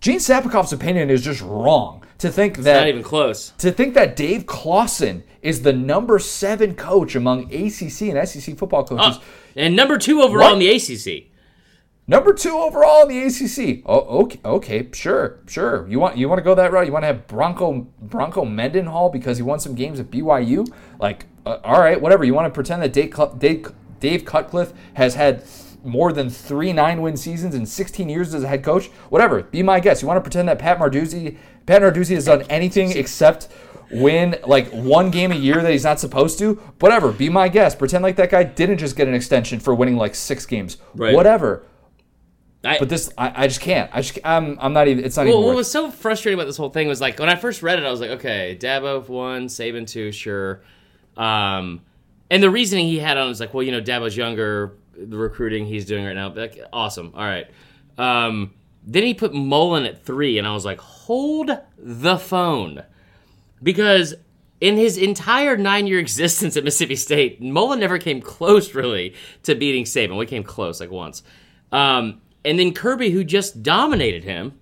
Gene 0.00 0.18
Sapakoff's 0.18 0.72
opinion 0.72 1.10
is 1.10 1.22
just 1.22 1.40
wrong. 1.40 2.00
To 2.18 2.30
think 2.30 2.58
that 2.58 2.78
Not 2.80 2.88
even 2.88 3.02
close. 3.02 3.50
to 3.58 3.72
think 3.72 3.94
that 3.94 4.14
Dave 4.16 4.46
Clawson 4.46 5.24
is 5.42 5.62
the 5.62 5.72
number 5.72 6.18
seven 6.18 6.74
coach 6.74 7.14
among 7.16 7.52
ACC 7.52 8.02
and 8.02 8.28
SEC 8.28 8.56
football 8.56 8.84
coaches. 8.84 9.18
Oh, 9.18 9.22
and 9.56 9.74
number 9.76 9.98
two 9.98 10.22
overall 10.22 10.52
What? 10.52 10.52
in 10.54 10.58
the 10.60 10.70
ACC. 10.70 11.30
Number 12.06 12.32
two 12.34 12.50
overall 12.56 13.02
in 13.02 13.08
the 13.08 13.22
ACC. 13.26 13.82
Oh, 13.86 14.20
okay, 14.22 14.38
okay, 14.44 14.88
sure, 14.92 15.40
sure. 15.46 15.86
You 15.88 15.98
want 15.98 16.16
you 16.18 16.28
want 16.28 16.38
to 16.38 16.42
go 16.44 16.54
that 16.54 16.70
route? 16.70 16.86
You 16.86 16.92
want 16.92 17.02
to 17.02 17.06
have 17.08 17.26
Bronco 17.26 17.86
Bronco 18.00 18.44
Mendenhall 18.44 19.08
because 19.10 19.38
he 19.38 19.42
won 19.42 19.58
some 19.58 19.74
games 19.74 19.98
at 19.98 20.10
BYU? 20.10 20.66
Like, 21.00 21.26
uh, 21.46 21.58
all 21.64 21.80
right, 21.80 22.00
whatever. 22.00 22.22
You 22.24 22.34
want 22.34 22.46
to 22.46 22.50
pretend 22.54 22.82
that 22.82 22.92
Dave, 22.92 23.14
Dave 23.38 23.72
Dave 24.04 24.26
Cutcliffe 24.26 24.74
has 24.92 25.14
had 25.14 25.42
more 25.82 26.12
than 26.12 26.28
three 26.28 26.74
nine 26.74 27.00
win 27.00 27.16
seasons 27.16 27.54
in 27.54 27.64
16 27.64 28.06
years 28.10 28.34
as 28.34 28.42
a 28.42 28.48
head 28.48 28.62
coach? 28.62 28.88
Whatever. 29.08 29.42
Be 29.44 29.62
my 29.62 29.80
guest. 29.80 30.02
You 30.02 30.08
want 30.08 30.18
to 30.18 30.20
pretend 30.20 30.46
that 30.50 30.58
Pat 30.58 30.78
Narduzzi 30.78 31.38
Pat 31.64 31.80
Narduzzi 31.80 32.14
has 32.14 32.26
done 32.26 32.42
anything 32.50 32.90
except 32.92 33.48
win 33.90 34.36
like 34.46 34.68
one 34.72 35.10
game 35.10 35.32
a 35.32 35.36
year 35.36 35.62
that 35.62 35.72
he's 35.72 35.84
not 35.84 36.00
supposed 36.00 36.38
to? 36.40 36.56
Whatever. 36.80 37.12
Be 37.12 37.30
my 37.30 37.48
guest. 37.48 37.78
Pretend 37.78 38.02
like 38.02 38.16
that 38.16 38.28
guy 38.28 38.42
didn't 38.44 38.76
just 38.76 38.94
get 38.94 39.08
an 39.08 39.14
extension 39.14 39.58
for 39.58 39.74
winning 39.74 39.96
like 39.96 40.14
six 40.14 40.44
games. 40.44 40.76
Right. 40.94 41.14
Whatever. 41.14 41.64
I, 42.62 42.76
But 42.78 42.90
this, 42.90 43.10
I, 43.16 43.44
I 43.44 43.46
just 43.46 43.62
can't. 43.62 43.90
I 43.92 44.02
just, 44.02 44.18
I'm, 44.22 44.58
I'm 44.60 44.74
not 44.74 44.86
even. 44.88 45.02
It's 45.02 45.16
not 45.16 45.24
Well, 45.26 45.36
even. 45.36 45.46
what 45.46 45.56
was 45.56 45.70
so 45.70 45.90
frustrating 45.90 46.38
about 46.38 46.46
this 46.46 46.58
whole 46.58 46.70
thing 46.70 46.88
was 46.88 47.00
like 47.00 47.18
when 47.18 47.30
I 47.30 47.36
first 47.36 47.62
read 47.62 47.78
it, 47.78 47.84
I 47.86 47.90
was 47.90 48.00
like, 48.00 48.10
okay, 48.10 48.56
Dabo 48.60 49.06
one, 49.08 49.46
Saban 49.46 49.86
two, 49.86 50.12
sure. 50.12 50.62
Um, 51.16 51.80
and 52.30 52.42
the 52.42 52.50
reasoning 52.50 52.86
he 52.86 52.98
had 52.98 53.16
on 53.16 53.28
was 53.28 53.40
like, 53.40 53.54
well, 53.54 53.62
you 53.62 53.72
know, 53.72 53.80
Dabo's 53.80 54.16
younger, 54.16 54.76
the 54.96 55.16
recruiting 55.16 55.66
he's 55.66 55.84
doing 55.84 56.04
right 56.04 56.14
now, 56.14 56.32
like, 56.32 56.58
awesome, 56.72 57.12
all 57.14 57.24
right. 57.24 57.46
Um, 57.98 58.54
then 58.86 59.02
he 59.02 59.14
put 59.14 59.32
Mullen 59.34 59.86
at 59.86 60.04
three, 60.04 60.38
and 60.38 60.46
I 60.46 60.52
was 60.52 60.64
like, 60.64 60.80
hold 60.80 61.50
the 61.78 62.18
phone, 62.18 62.82
because 63.62 64.14
in 64.60 64.76
his 64.76 64.96
entire 64.98 65.56
nine-year 65.56 65.98
existence 65.98 66.56
at 66.56 66.64
Mississippi 66.64 66.96
State, 66.96 67.40
Mullen 67.40 67.80
never 67.80 67.98
came 67.98 68.20
close, 68.20 68.74
really, 68.74 69.14
to 69.42 69.54
beating 69.54 69.84
Saban. 69.84 70.16
We 70.16 70.26
came 70.26 70.42
close 70.42 70.80
like 70.80 70.90
once. 70.90 71.22
Um, 71.72 72.20
and 72.44 72.58
then 72.58 72.72
Kirby, 72.72 73.10
who 73.10 73.24
just 73.24 73.62
dominated 73.62 74.24
him, 74.24 74.58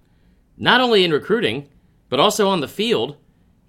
not 0.56 0.80
only 0.80 1.04
in 1.04 1.12
recruiting 1.12 1.68
but 2.12 2.20
also 2.20 2.46
on 2.46 2.60
the 2.60 2.68
field. 2.68 3.16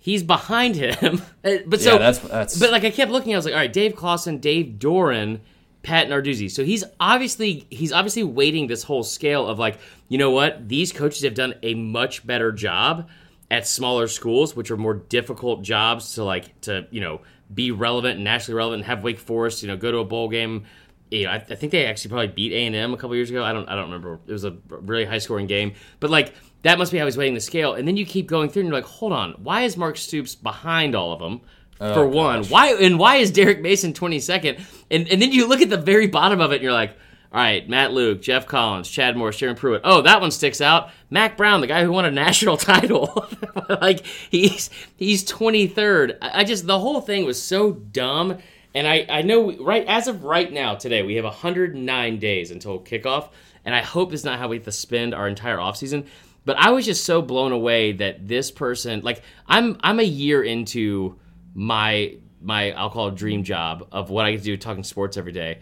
He's 0.06 0.22
behind 0.22 0.76
him, 0.76 1.22
uh, 1.46 1.58
but 1.66 1.80
so 1.80 1.94
Yeah, 1.94 1.98
that's- 1.98 2.20
that's- 2.20 2.60
But 2.60 2.72
like 2.72 2.84
I 2.84 2.90
kept 2.90 3.10
looking, 3.10 3.34
I 3.34 3.38
was 3.38 3.46
like, 3.46 3.54
all 3.54 3.60
right, 3.62 3.72
Dave 3.72 3.96
Clawson, 3.96 4.40
Dave 4.40 4.76
Doeren, 4.78 5.40
Pat 5.82 6.10
Narduzzi. 6.10 6.52
So 6.52 6.66
he's 6.66 6.84
obviously 7.00 7.66
he's 7.70 7.94
obviously 7.94 8.24
weighting 8.24 8.68
this 8.68 8.84
whole 8.84 9.04
scale 9.04 9.48
of 9.48 9.60
like, 9.60 9.78
you 10.10 10.18
know 10.18 10.32
what? 10.32 10.68
These 10.68 10.92
coaches 10.92 11.24
have 11.24 11.36
done 11.36 11.54
a 11.64 11.74
much 11.74 12.28
better 12.28 12.52
job 12.52 13.08
at 13.50 13.66
smaller 13.66 14.08
schools, 14.08 14.56
which 14.58 14.72
are 14.72 14.78
more 14.78 14.94
difficult 14.96 15.62
jobs 15.62 16.16
to 16.16 16.24
like 16.26 16.60
to 16.62 16.86
you 16.92 17.00
know 17.00 17.22
be 17.54 17.72
relevant 17.72 18.16
and 18.16 18.24
nationally 18.26 18.58
relevant 18.58 18.82
and 18.82 18.86
have 18.88 19.04
Wake 19.04 19.20
Forest, 19.20 19.62
you 19.62 19.68
know, 19.70 19.78
go 19.78 19.90
to 19.92 20.00
a 20.00 20.06
bowl 20.06 20.28
game. 20.28 20.66
You 21.12 21.26
know, 21.26 21.32
I, 21.32 21.36
I 21.36 21.56
think 21.56 21.72
they 21.72 21.86
actually 21.86 22.10
probably 22.10 22.28
beat 22.28 22.52
A 22.52 22.66
and 22.66 22.76
M 22.76 22.94
a 22.94 22.98
couple 22.98 23.16
years 23.16 23.30
ago. 23.30 23.44
I 23.44 23.54
don't 23.54 23.70
I 23.70 23.76
don't 23.76 23.86
remember. 23.86 24.20
It 24.28 24.32
was 24.34 24.44
a 24.44 24.58
really 24.70 25.06
high 25.06 25.20
scoring 25.20 25.48
game, 25.48 25.74
but 26.00 26.10
like 26.10 26.34
that 26.64 26.78
must 26.78 26.92
be 26.92 26.98
how 26.98 27.06
he's 27.06 27.18
weighting 27.18 27.34
the 27.36 27.42
scale. 27.42 27.74
And 27.74 27.88
then 27.88 27.96
you 27.96 28.06
keep 28.06 28.28
going 28.28 28.50
through 28.50 28.62
and 28.62 28.68
you're 28.70 28.78
like, 28.78 28.86
hold 28.90 29.14
on, 29.14 29.34
why 29.34 29.62
is 29.62 29.78
Mark 29.78 29.98
Stoops 29.98 30.36
behind 30.36 30.96
all 30.96 31.14
of 31.14 31.20
them? 31.20 31.42
Oh, 31.80 31.94
for 31.94 32.08
one, 32.08 32.46
why 32.46 32.74
and 32.74 32.98
why 32.98 33.18
is 33.18 33.32
Derek 33.32 33.62
Mason 33.62 33.94
22nd? 33.94 34.62
And 34.90 35.08
and 35.08 35.22
then 35.22 35.32
you 35.32 35.48
look 35.48 35.62
at 35.62 35.70
the 35.70 35.78
very 35.78 36.08
bottom 36.08 36.40
of 36.40 36.52
it 36.52 36.56
and 36.56 36.64
you're 36.64 36.72
like, 36.72 36.92
all 37.34 37.42
right, 37.42 37.68
Matt 37.68 37.92
Luke, 37.92 38.22
Geoff 38.22 38.46
Collins, 38.46 38.88
Chad 38.88 39.18
Morris, 39.18 39.36
Sharon 39.36 39.56
Pruitt. 39.56 39.82
Oh, 39.84 40.02
that 40.04 40.22
one 40.22 40.30
sticks 40.30 40.62
out. 40.62 40.92
Mack 41.10 41.36
Brown, 41.36 41.62
the 41.62 41.68
guy 41.68 41.84
who 41.84 41.92
won 41.92 42.06
a 42.06 42.12
national 42.26 42.58
title. 42.58 43.28
like 43.82 44.06
he's 44.06 44.70
he's 44.96 45.26
23rd. 45.26 46.18
I 46.22 46.44
just 46.44 46.68
the 46.68 46.80
whole 46.80 47.02
thing 47.02 47.26
was 47.26 47.42
so 47.42 47.72
dumb. 47.72 48.38
And 48.76 48.88
I, 48.88 49.06
I 49.10 49.22
know 49.24 49.52
right 49.58 49.86
as 49.88 50.08
of 50.08 50.24
right 50.24 50.52
now 50.52 50.76
today 50.76 51.04
we 51.04 51.16
have 51.16 51.26
109 51.26 52.20
days 52.20 52.52
until 52.52 52.80
kickoff, 52.80 53.30
and 53.66 53.76
I 53.76 53.82
hope 53.82 54.12
this 54.12 54.22
is 54.22 54.26
not 54.26 54.40
how 54.40 54.48
we 54.48 54.58
have 54.58 54.66
to 54.66 54.72
spend 54.72 55.14
our 55.14 55.28
entire 55.28 55.58
offseason. 55.58 56.06
But 56.46 56.58
I 56.58 56.72
was 56.72 56.86
just 56.86 57.06
so 57.06 57.22
blown 57.22 57.52
away 57.52 57.94
that 57.94 58.28
this 58.28 58.52
person 58.52 59.02
like 59.02 59.22
I'm 59.48 59.78
I'm 59.82 60.00
a 60.00 60.04
year 60.04 60.44
into 60.44 61.20
my 61.54 62.18
my 62.42 62.72
I'll 62.72 62.90
call 62.90 63.08
it 63.08 63.16
dream 63.16 63.44
job 63.44 63.88
of 63.92 64.10
what 64.10 64.26
I 64.26 64.32
get 64.32 64.40
to 64.40 64.44
do 64.44 64.58
talking 64.58 64.84
sports 64.84 65.18
every 65.18 65.32
day. 65.32 65.60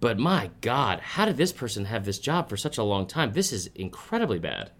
But 0.00 0.18
my 0.18 0.50
God, 0.60 1.00
how 1.00 1.24
did 1.24 1.36
this 1.36 1.52
person 1.52 1.86
have 1.86 2.04
this 2.04 2.18
job 2.18 2.48
for 2.48 2.56
such 2.56 2.76
a 2.78 2.82
long 2.82 3.06
time? 3.06 3.32
This 3.32 3.52
is 3.52 3.68
incredibly 3.74 4.38
bad. 4.38 4.70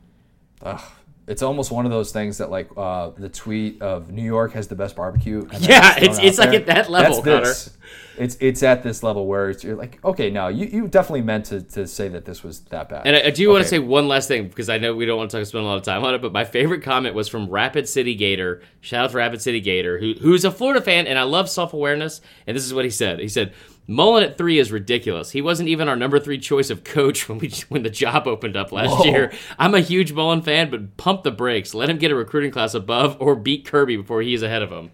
Ugh. 0.62 0.82
It's 1.26 1.42
almost 1.42 1.70
one 1.72 1.84
of 1.86 1.90
those 1.90 2.12
things 2.12 2.38
that 2.38 2.50
like 2.50 2.68
uh, 2.76 3.10
the 3.16 3.28
tweet 3.28 3.82
of 3.82 4.10
New 4.12 4.22
York 4.24 4.52
has 4.52 4.68
the 4.68 4.76
best 4.76 4.94
barbecue. 4.96 5.46
Yeah, 5.58 5.96
it's- 5.96 6.18
it's 6.22 6.38
like 6.38 6.50
there. 6.50 6.60
at 6.60 6.66
that 6.66 6.90
level, 6.90 7.20
That's 7.22 7.64
this. 7.64 7.76
It's 8.18 8.36
it's 8.40 8.62
at 8.62 8.82
this 8.82 9.02
level 9.02 9.26
where 9.26 9.50
it's, 9.50 9.62
you're 9.62 9.76
like, 9.76 10.02
okay, 10.02 10.30
now 10.30 10.48
you, 10.48 10.66
you 10.66 10.88
definitely 10.88 11.20
meant 11.20 11.44
to, 11.46 11.60
to 11.62 11.86
say 11.86 12.08
that 12.08 12.24
this 12.24 12.42
was 12.42 12.60
that 12.70 12.88
bad. 12.88 13.02
And 13.06 13.14
I, 13.14 13.24
I 13.26 13.30
do 13.30 13.50
want 13.50 13.62
to 13.62 13.68
say 13.68 13.78
one 13.78 14.08
last 14.08 14.26
thing 14.26 14.48
because 14.48 14.70
I 14.70 14.78
know 14.78 14.94
we 14.94 15.04
don't 15.04 15.18
want 15.18 15.30
to 15.32 15.36
talk, 15.36 15.46
spend 15.46 15.64
a 15.64 15.66
lot 15.66 15.76
of 15.76 15.82
time 15.82 16.02
on 16.02 16.14
it, 16.14 16.22
but 16.22 16.32
my 16.32 16.44
favorite 16.44 16.82
comment 16.82 17.14
was 17.14 17.28
from 17.28 17.50
Rapid 17.50 17.86
City 17.86 18.14
Gator. 18.14 18.62
Shout 18.80 19.04
out 19.04 19.10
to 19.10 19.16
Rapid 19.18 19.42
City 19.42 19.60
Gator, 19.60 19.98
who, 19.98 20.14
who's 20.14 20.46
a 20.46 20.50
Florida 20.50 20.80
fan, 20.80 21.06
and 21.06 21.18
I 21.18 21.24
love 21.24 21.50
self 21.50 21.74
awareness. 21.74 22.22
And 22.46 22.56
this 22.56 22.64
is 22.64 22.72
what 22.72 22.84
he 22.86 22.90
said. 22.90 23.18
He 23.18 23.28
said, 23.28 23.52
"Mullen 23.86 24.24
at 24.24 24.36
three 24.38 24.58
is 24.58 24.72
ridiculous. 24.72 25.30
He 25.30 25.40
wasn't 25.42 25.68
even 25.68 25.88
our 25.88 25.96
number 25.96 26.18
three 26.18 26.38
choice 26.38 26.70
of 26.70 26.84
coach 26.84 27.28
when 27.28 27.38
we 27.38 27.50
when 27.68 27.82
the 27.82 27.90
job 27.90 28.26
opened 28.26 28.56
up 28.56 28.72
last 28.72 28.90
Whoa. 28.98 29.04
year. 29.04 29.32
I'm 29.58 29.74
a 29.74 29.80
huge 29.80 30.12
Mullen 30.12 30.42
fan, 30.42 30.70
but 30.70 30.96
pump 30.96 31.22
the 31.22 31.30
brakes. 31.30 31.74
Let 31.74 31.88
him 31.90 31.98
get 31.98 32.10
a 32.10 32.14
recruiting 32.14 32.50
class 32.50 32.74
above 32.74 33.16
or 33.20 33.34
beat 33.36 33.64
Kirby 33.64 33.96
before 33.96 34.22
he 34.22 34.34
is 34.34 34.42
ahead 34.42 34.62
of 34.62 34.70
him. 34.70 34.90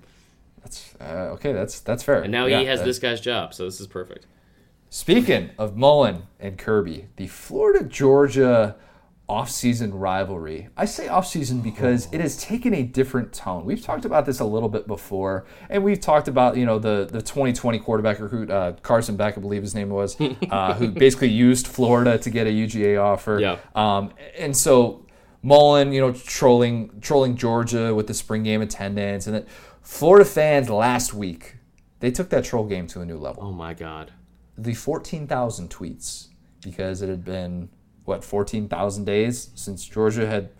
That's, 0.62 0.94
uh, 1.00 1.30
okay, 1.34 1.52
that's 1.52 1.80
that's 1.80 2.02
fair. 2.02 2.22
And 2.22 2.30
now 2.32 2.46
Yeah, 2.46 2.60
he 2.60 2.66
has 2.66 2.80
that- 2.80 2.86
this 2.86 2.98
guy's 2.98 3.20
job, 3.20 3.54
so 3.54 3.64
this 3.64 3.80
is 3.80 3.86
perfect. 3.86 4.26
Speaking 4.90 5.50
of 5.58 5.76
Mullen 5.76 6.24
and 6.38 6.58
Kirby, 6.58 7.06
the 7.16 7.26
Florida 7.26 7.82
Georgia 7.84 8.76
off-season 9.32 9.94
rivalry. 9.94 10.68
I 10.76 10.84
say 10.84 11.08
off-season 11.08 11.60
because 11.62 12.06
it 12.12 12.20
has 12.20 12.36
taken 12.36 12.74
a 12.74 12.82
different 12.82 13.32
tone. 13.32 13.64
We've 13.64 13.82
talked 13.82 14.04
about 14.04 14.26
this 14.26 14.40
a 14.40 14.44
little 14.44 14.68
bit 14.68 14.86
before, 14.86 15.46
and 15.70 15.82
we've 15.82 16.00
talked 16.00 16.28
about 16.28 16.56
you 16.56 16.66
know 16.66 16.78
the 16.78 17.08
the 17.10 17.22
2020 17.22 17.78
quarterback 17.78 18.20
recruit 18.20 18.50
uh, 18.50 18.74
Carson 18.82 19.16
Beck, 19.16 19.38
I 19.38 19.40
believe 19.40 19.62
his 19.62 19.74
name 19.74 19.88
was, 19.88 20.16
uh, 20.50 20.74
who 20.74 20.88
basically 20.90 21.30
used 21.30 21.66
Florida 21.66 22.18
to 22.18 22.30
get 22.30 22.46
a 22.46 22.50
UGA 22.50 23.02
offer. 23.02 23.38
Yeah. 23.40 23.58
Um, 23.74 24.12
and 24.38 24.54
so 24.56 25.06
Mullen, 25.42 25.92
you 25.92 26.00
know, 26.00 26.12
trolling 26.12 27.00
trolling 27.00 27.36
Georgia 27.36 27.94
with 27.94 28.06
the 28.06 28.14
spring 28.14 28.42
game 28.42 28.60
attendance, 28.62 29.26
and 29.26 29.34
then 29.36 29.46
Florida 29.80 30.24
fans 30.24 30.68
last 30.70 31.14
week 31.14 31.56
they 32.00 32.10
took 32.10 32.28
that 32.30 32.44
troll 32.44 32.64
game 32.66 32.86
to 32.88 33.00
a 33.00 33.06
new 33.06 33.16
level 33.16 33.44
Oh 33.44 33.52
my 33.52 33.74
God. 33.74 34.12
the 34.58 34.74
14,000 34.74 35.70
tweets 35.70 36.28
because 36.62 37.00
it 37.00 37.08
had 37.08 37.24
been 37.24 37.68
what 38.12 38.24
14,000 38.24 39.04
days 39.04 39.50
since 39.54 39.84
Georgia 39.84 40.26
had 40.26 40.50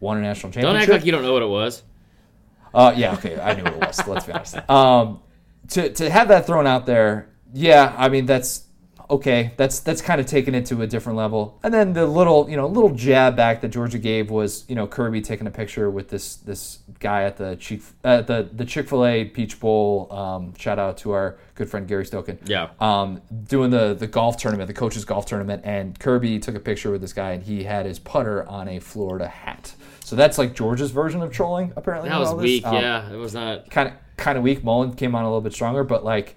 won 0.00 0.18
a 0.18 0.20
national 0.20 0.52
championship. 0.52 0.72
Don't 0.72 0.82
act 0.82 0.90
like 0.90 1.04
you 1.04 1.12
don't 1.12 1.22
know 1.22 1.32
what 1.32 1.42
it 1.42 1.48
was. 1.48 1.82
Uh, 2.74 2.92
yeah, 2.96 3.14
okay, 3.14 3.38
I 3.40 3.54
knew 3.54 3.64
what 3.64 3.74
it 3.74 3.80
was. 3.80 4.06
let's 4.06 4.26
be 4.26 4.32
honest. 4.32 4.70
Um, 4.70 5.20
to 5.68 5.92
to 5.92 6.10
have 6.10 6.28
that 6.28 6.46
thrown 6.46 6.66
out 6.66 6.86
there, 6.86 7.30
yeah, 7.52 7.94
I 7.96 8.08
mean 8.08 8.26
that's 8.26 8.64
okay, 9.10 9.52
that's 9.56 9.80
that's 9.80 10.00
kind 10.00 10.20
of 10.20 10.26
taken 10.26 10.54
it 10.54 10.64
to 10.66 10.80
a 10.82 10.86
different 10.86 11.18
level. 11.18 11.58
And 11.62 11.74
then 11.74 11.92
the 11.92 12.06
little, 12.06 12.48
you 12.48 12.56
know, 12.56 12.66
little 12.66 12.94
jab 12.94 13.36
back 13.36 13.60
that 13.60 13.68
Georgia 13.68 13.98
gave 13.98 14.30
was, 14.30 14.64
you 14.68 14.74
know, 14.74 14.86
Kirby 14.86 15.20
taking 15.20 15.46
a 15.46 15.50
picture 15.50 15.90
with 15.90 16.08
this 16.08 16.36
this 16.36 16.78
guy 17.00 17.24
at 17.24 17.36
the 17.36 17.56
Chick 17.56 17.82
uh, 18.04 18.22
the 18.22 18.48
the 18.52 18.64
Chick 18.64 18.88
Fil 18.88 19.04
A 19.04 19.24
Peach 19.24 19.60
Bowl. 19.60 20.08
Um, 20.10 20.54
shout 20.56 20.78
out 20.78 20.96
to 20.98 21.12
our 21.12 21.38
good 21.54 21.68
friend 21.68 21.86
Gary 21.86 22.04
Stokan. 22.04 22.38
Yeah. 22.48 22.70
Um, 22.80 23.20
doing 23.44 23.70
the 23.70 23.94
the 23.94 24.06
golf 24.06 24.36
tournament, 24.36 24.68
the 24.68 24.74
coaches 24.74 25.04
golf 25.04 25.26
tournament, 25.26 25.62
and 25.64 25.98
Kirby 25.98 26.38
took 26.38 26.54
a 26.54 26.60
picture 26.60 26.90
with 26.90 27.00
this 27.00 27.12
guy, 27.12 27.32
and 27.32 27.42
he 27.42 27.64
had 27.64 27.86
his 27.86 27.98
putter 27.98 28.48
on 28.48 28.68
a 28.68 28.78
Florida 28.78 29.26
hat. 29.26 29.74
So 30.04 30.16
that's 30.16 30.38
like 30.38 30.54
Georgia's 30.54 30.90
version 30.90 31.22
of 31.22 31.30
trolling, 31.32 31.72
apparently. 31.76 32.08
That 32.08 32.18
was 32.18 32.30
all 32.30 32.36
this. 32.36 32.44
weak. 32.44 32.66
Um, 32.66 32.74
yeah, 32.76 33.12
it 33.12 33.16
was 33.16 33.34
not. 33.34 33.70
kind 33.70 33.88
of 33.88 33.94
kind 34.16 34.38
of 34.38 34.44
weak. 34.44 34.62
Mullen 34.62 34.94
came 34.94 35.14
on 35.14 35.24
a 35.24 35.28
little 35.28 35.40
bit 35.40 35.52
stronger, 35.52 35.84
but 35.84 36.04
like 36.04 36.36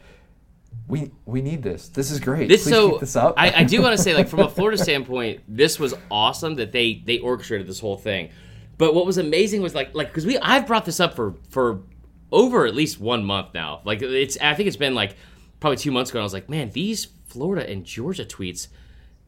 we 0.87 1.11
we 1.25 1.41
need 1.41 1.63
this. 1.63 1.89
This 1.89 2.11
is 2.11 2.19
great. 2.19 2.49
This 2.49 2.63
Please 2.63 2.71
so 2.71 2.91
keep 2.91 2.99
this 3.01 3.15
up. 3.15 3.35
I, 3.37 3.61
I 3.61 3.63
do 3.63 3.81
want 3.81 3.95
to 3.97 4.03
say, 4.03 4.13
like 4.13 4.27
from 4.27 4.41
a 4.41 4.49
Florida 4.49 4.77
standpoint, 4.77 5.41
this 5.47 5.79
was 5.79 5.93
awesome 6.11 6.55
that 6.55 6.71
they 6.71 7.01
they 7.05 7.19
orchestrated 7.19 7.67
this 7.67 7.79
whole 7.79 7.97
thing. 7.97 8.29
But 8.77 8.93
what 8.93 9.05
was 9.05 9.17
amazing 9.17 9.61
was 9.61 9.75
like 9.75 9.95
like 9.95 10.07
because 10.07 10.25
we 10.25 10.37
I've 10.39 10.67
brought 10.67 10.85
this 10.85 10.99
up 10.99 11.15
for 11.15 11.35
for 11.49 11.83
over 12.31 12.65
at 12.65 12.75
least 12.75 12.99
one 12.99 13.23
month 13.23 13.53
now. 13.53 13.81
Like 13.85 14.01
it's 14.01 14.37
I 14.41 14.55
think 14.55 14.67
it's 14.67 14.77
been 14.77 14.95
like 14.95 15.15
probably 15.59 15.77
two 15.77 15.91
months 15.91 16.09
ago. 16.09 16.19
And 16.19 16.23
I 16.23 16.25
was 16.25 16.33
like, 16.33 16.49
man, 16.49 16.71
these 16.71 17.07
Florida 17.27 17.69
and 17.69 17.85
Georgia 17.85 18.25
tweets, 18.25 18.67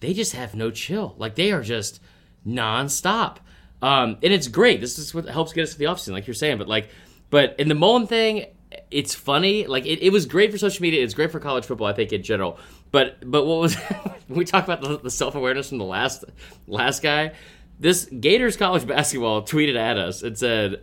they 0.01 0.13
just 0.13 0.33
have 0.33 0.55
no 0.55 0.71
chill. 0.71 1.15
Like 1.17 1.35
they 1.35 1.51
are 1.51 1.61
just 1.61 2.01
nonstop. 2.45 3.37
Um, 3.81 4.17
and 4.23 4.33
it's 4.33 4.47
great. 4.47 4.81
This 4.81 4.97
is 4.97 5.13
what 5.13 5.25
helps 5.25 5.53
get 5.53 5.63
us 5.63 5.73
to 5.73 5.79
the 5.79 5.85
offseason, 5.85 6.11
like 6.11 6.27
you're 6.27 6.33
saying. 6.33 6.57
But 6.57 6.67
like, 6.67 6.89
but 7.29 7.55
in 7.59 7.69
the 7.69 7.75
Mullen 7.75 8.07
thing, 8.07 8.47
it's 8.91 9.15
funny. 9.15 9.67
Like 9.67 9.85
it, 9.85 10.01
it 10.01 10.11
was 10.11 10.25
great 10.25 10.51
for 10.51 10.57
social 10.57 10.81
media. 10.81 11.03
It's 11.03 11.13
great 11.13 11.31
for 11.31 11.39
college 11.39 11.65
football, 11.65 11.87
I 11.87 11.93
think, 11.93 12.13
in 12.13 12.23
general. 12.23 12.59
But 12.91 13.29
but 13.29 13.45
what 13.45 13.59
was 13.59 13.77
we 14.29 14.45
talk 14.45 14.63
about 14.63 14.81
the, 14.81 14.99
the 14.99 15.11
self 15.11 15.35
awareness 15.35 15.69
from 15.69 15.77
the 15.77 15.85
last 15.85 16.23
last 16.67 17.01
guy? 17.01 17.33
This 17.79 18.05
Gators 18.05 18.57
college 18.57 18.87
basketball 18.87 19.43
tweeted 19.43 19.77
at 19.77 19.97
us 19.97 20.21
and 20.23 20.37
said, 20.37 20.81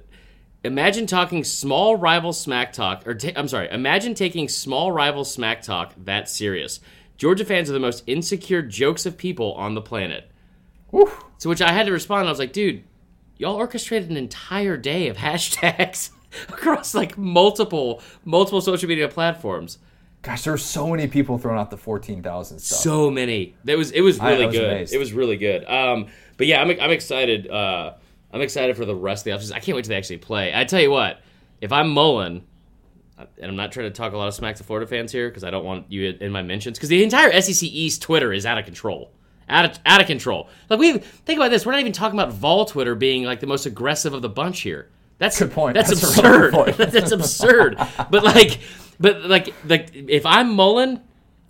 "Imagine 0.65 1.07
talking 1.07 1.45
small 1.45 1.97
rival 1.97 2.33
smack 2.33 2.73
talk, 2.73 3.07
or 3.07 3.19
I'm 3.37 3.49
sorry, 3.49 3.69
imagine 3.71 4.15
taking 4.15 4.49
small 4.49 4.93
rival 4.93 5.25
smack 5.25 5.63
talk 5.63 5.95
that 6.05 6.29
serious. 6.29 6.81
Georgia 7.17 7.45
fans 7.45 7.71
are 7.71 7.75
the 7.75 7.81
most 7.81 8.03
insecure 8.07 8.63
jokes 8.63 9.07
of 9.07 9.17
people 9.17 9.53
on 9.55 9.75
the 9.75 9.83
planet." 9.83 10.29
To 11.39 11.49
which 11.49 11.63
I 11.63 11.73
had 11.73 11.87
to 11.87 11.93
respond. 11.93 12.29
I 12.29 12.31
was 12.31 12.39
like, 12.39 12.53
dude, 12.53 12.85
y'all 13.39 13.57
orchestrated 13.57 14.11
an 14.11 14.17
entire 14.17 14.77
day 14.77 15.09
of 15.09 15.17
hashtags 15.19 16.11
across 16.49 16.95
like 16.95 17.17
multiple, 17.19 18.01
multiple 18.25 18.61
social 18.61 18.89
media 18.89 19.09
platforms. 19.09 19.79
Gosh, 20.23 20.43
there 20.45 20.53
were 20.53 20.59
so 20.59 20.89
many 20.89 21.09
people 21.09 21.37
throwing 21.39 21.59
out 21.59 21.71
the 21.71 21.77
fourteen 21.77 22.23
thousand 22.23 22.61
stuff. 22.61 22.79
So 22.79 23.11
many. 23.11 23.57
That 23.65 23.77
was 23.77 23.91
it 23.91 24.03
was 24.03 24.21
I- 24.21 24.29
I 24.29 24.31
really 24.33 24.47
was 24.47 24.57
good. 24.57 24.71
amazed. 24.71 24.95
It 24.95 24.99
was 24.99 25.13
really 25.13 25.37
good. 25.37 25.65
Um, 25.65 26.07
but 26.37 26.47
yeah, 26.47 26.61
I'm 26.63 26.71
I'm 26.81 26.91
excited. 26.91 27.51
Uh, 27.51 27.95
I'm 28.33 28.41
excited 28.41 28.77
for 28.77 28.85
the 28.85 28.95
rest 28.95 29.27
of 29.27 29.33
the 29.33 29.39
offseason. 29.39 29.53
I 29.55 29.61
can't 29.61 29.75
wait 29.77 29.85
till 29.85 29.91
they 29.91 29.97
actually 29.99 30.19
play. 30.19 30.53
I 30.55 30.65
tell 30.65 30.81
you 30.81 30.91
what, 30.91 31.21
if 31.61 31.73
I'm 31.73 31.91
Mullen, 31.91 32.45
and 33.19 33.29
I'm 33.51 33.57
not 33.57 33.73
trying 33.73 33.87
to 33.87 33.91
talk 33.91 34.13
a 34.13 34.17
lot 34.17 34.29
of 34.29 34.35
smack 34.35 34.57
to 34.57 34.65
Florida 34.65 34.87
fans 34.87 35.13
here 35.13 35.29
because 35.29 35.45
I 35.45 35.51
don't 35.51 35.65
want 35.65 35.91
you 35.91 36.17
in 36.21 36.31
my 36.33 36.43
mentions 36.43 36.79
because 36.79 36.89
the 36.89 37.03
entire 37.03 37.39
SEC 37.41 37.63
East 37.69 38.01
Twitter 38.01 38.33
is 38.33 38.47
out 38.47 38.59
of 38.59 38.65
control. 38.65 39.11
Out 39.49 39.65
of, 39.67 39.79
out 39.85 40.01
of 40.01 40.07
control. 40.07 40.49
Like 40.71 40.79
we 40.79 40.99
think 40.99 41.37
about 41.39 41.51
this, 41.51 41.67
we're 41.67 41.73
not 41.73 41.81
even 41.81 41.93
talking 41.93 42.19
about 42.19 42.33
Vol 42.33 42.65
Twitter 42.65 42.95
being 42.95 43.25
like 43.25 43.41
the 43.41 43.47
most 43.47 43.67
aggressive 43.67 44.15
of 44.15 44.23
the 44.23 44.29
bunch 44.29 44.61
here. 44.61 44.89
That's 45.23 45.39
Good 45.39 45.53
point. 45.53 45.75
That's, 45.75 45.89
That's 45.89 46.03
absurd. 46.03 46.53
point. 46.53 46.77
that's 46.79 47.13
absurd. 47.13 47.77
But 48.11 48.25
like, 48.25 48.59
but 48.99 49.23
like, 49.23 49.55
like 49.65 49.95
if 49.95 50.27
I'm 50.27 50.53
Mullen, 50.53 51.01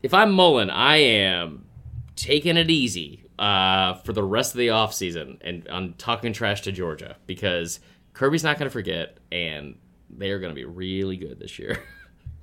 if 0.02 0.12
I'm 0.12 0.30
Mullen, 0.32 0.68
I 0.68 0.98
am 0.98 1.64
taking 2.14 2.58
it 2.58 2.68
easy 2.68 3.24
uh, 3.38 3.94
for 3.94 4.12
the 4.12 4.22
rest 4.22 4.52
of 4.52 4.58
the 4.58 4.68
offseason 4.68 5.38
and 5.40 5.66
on 5.68 5.94
talking 5.96 6.34
trash 6.34 6.60
to 6.62 6.72
Georgia 6.72 7.16
because 7.26 7.80
Kirby's 8.12 8.44
not 8.44 8.58
going 8.58 8.66
to 8.66 8.70
forget, 8.70 9.16
and 9.32 9.76
they 10.10 10.32
are 10.32 10.38
going 10.38 10.50
to 10.50 10.54
be 10.54 10.66
really 10.66 11.16
good 11.16 11.40
this 11.40 11.58
year. 11.58 11.82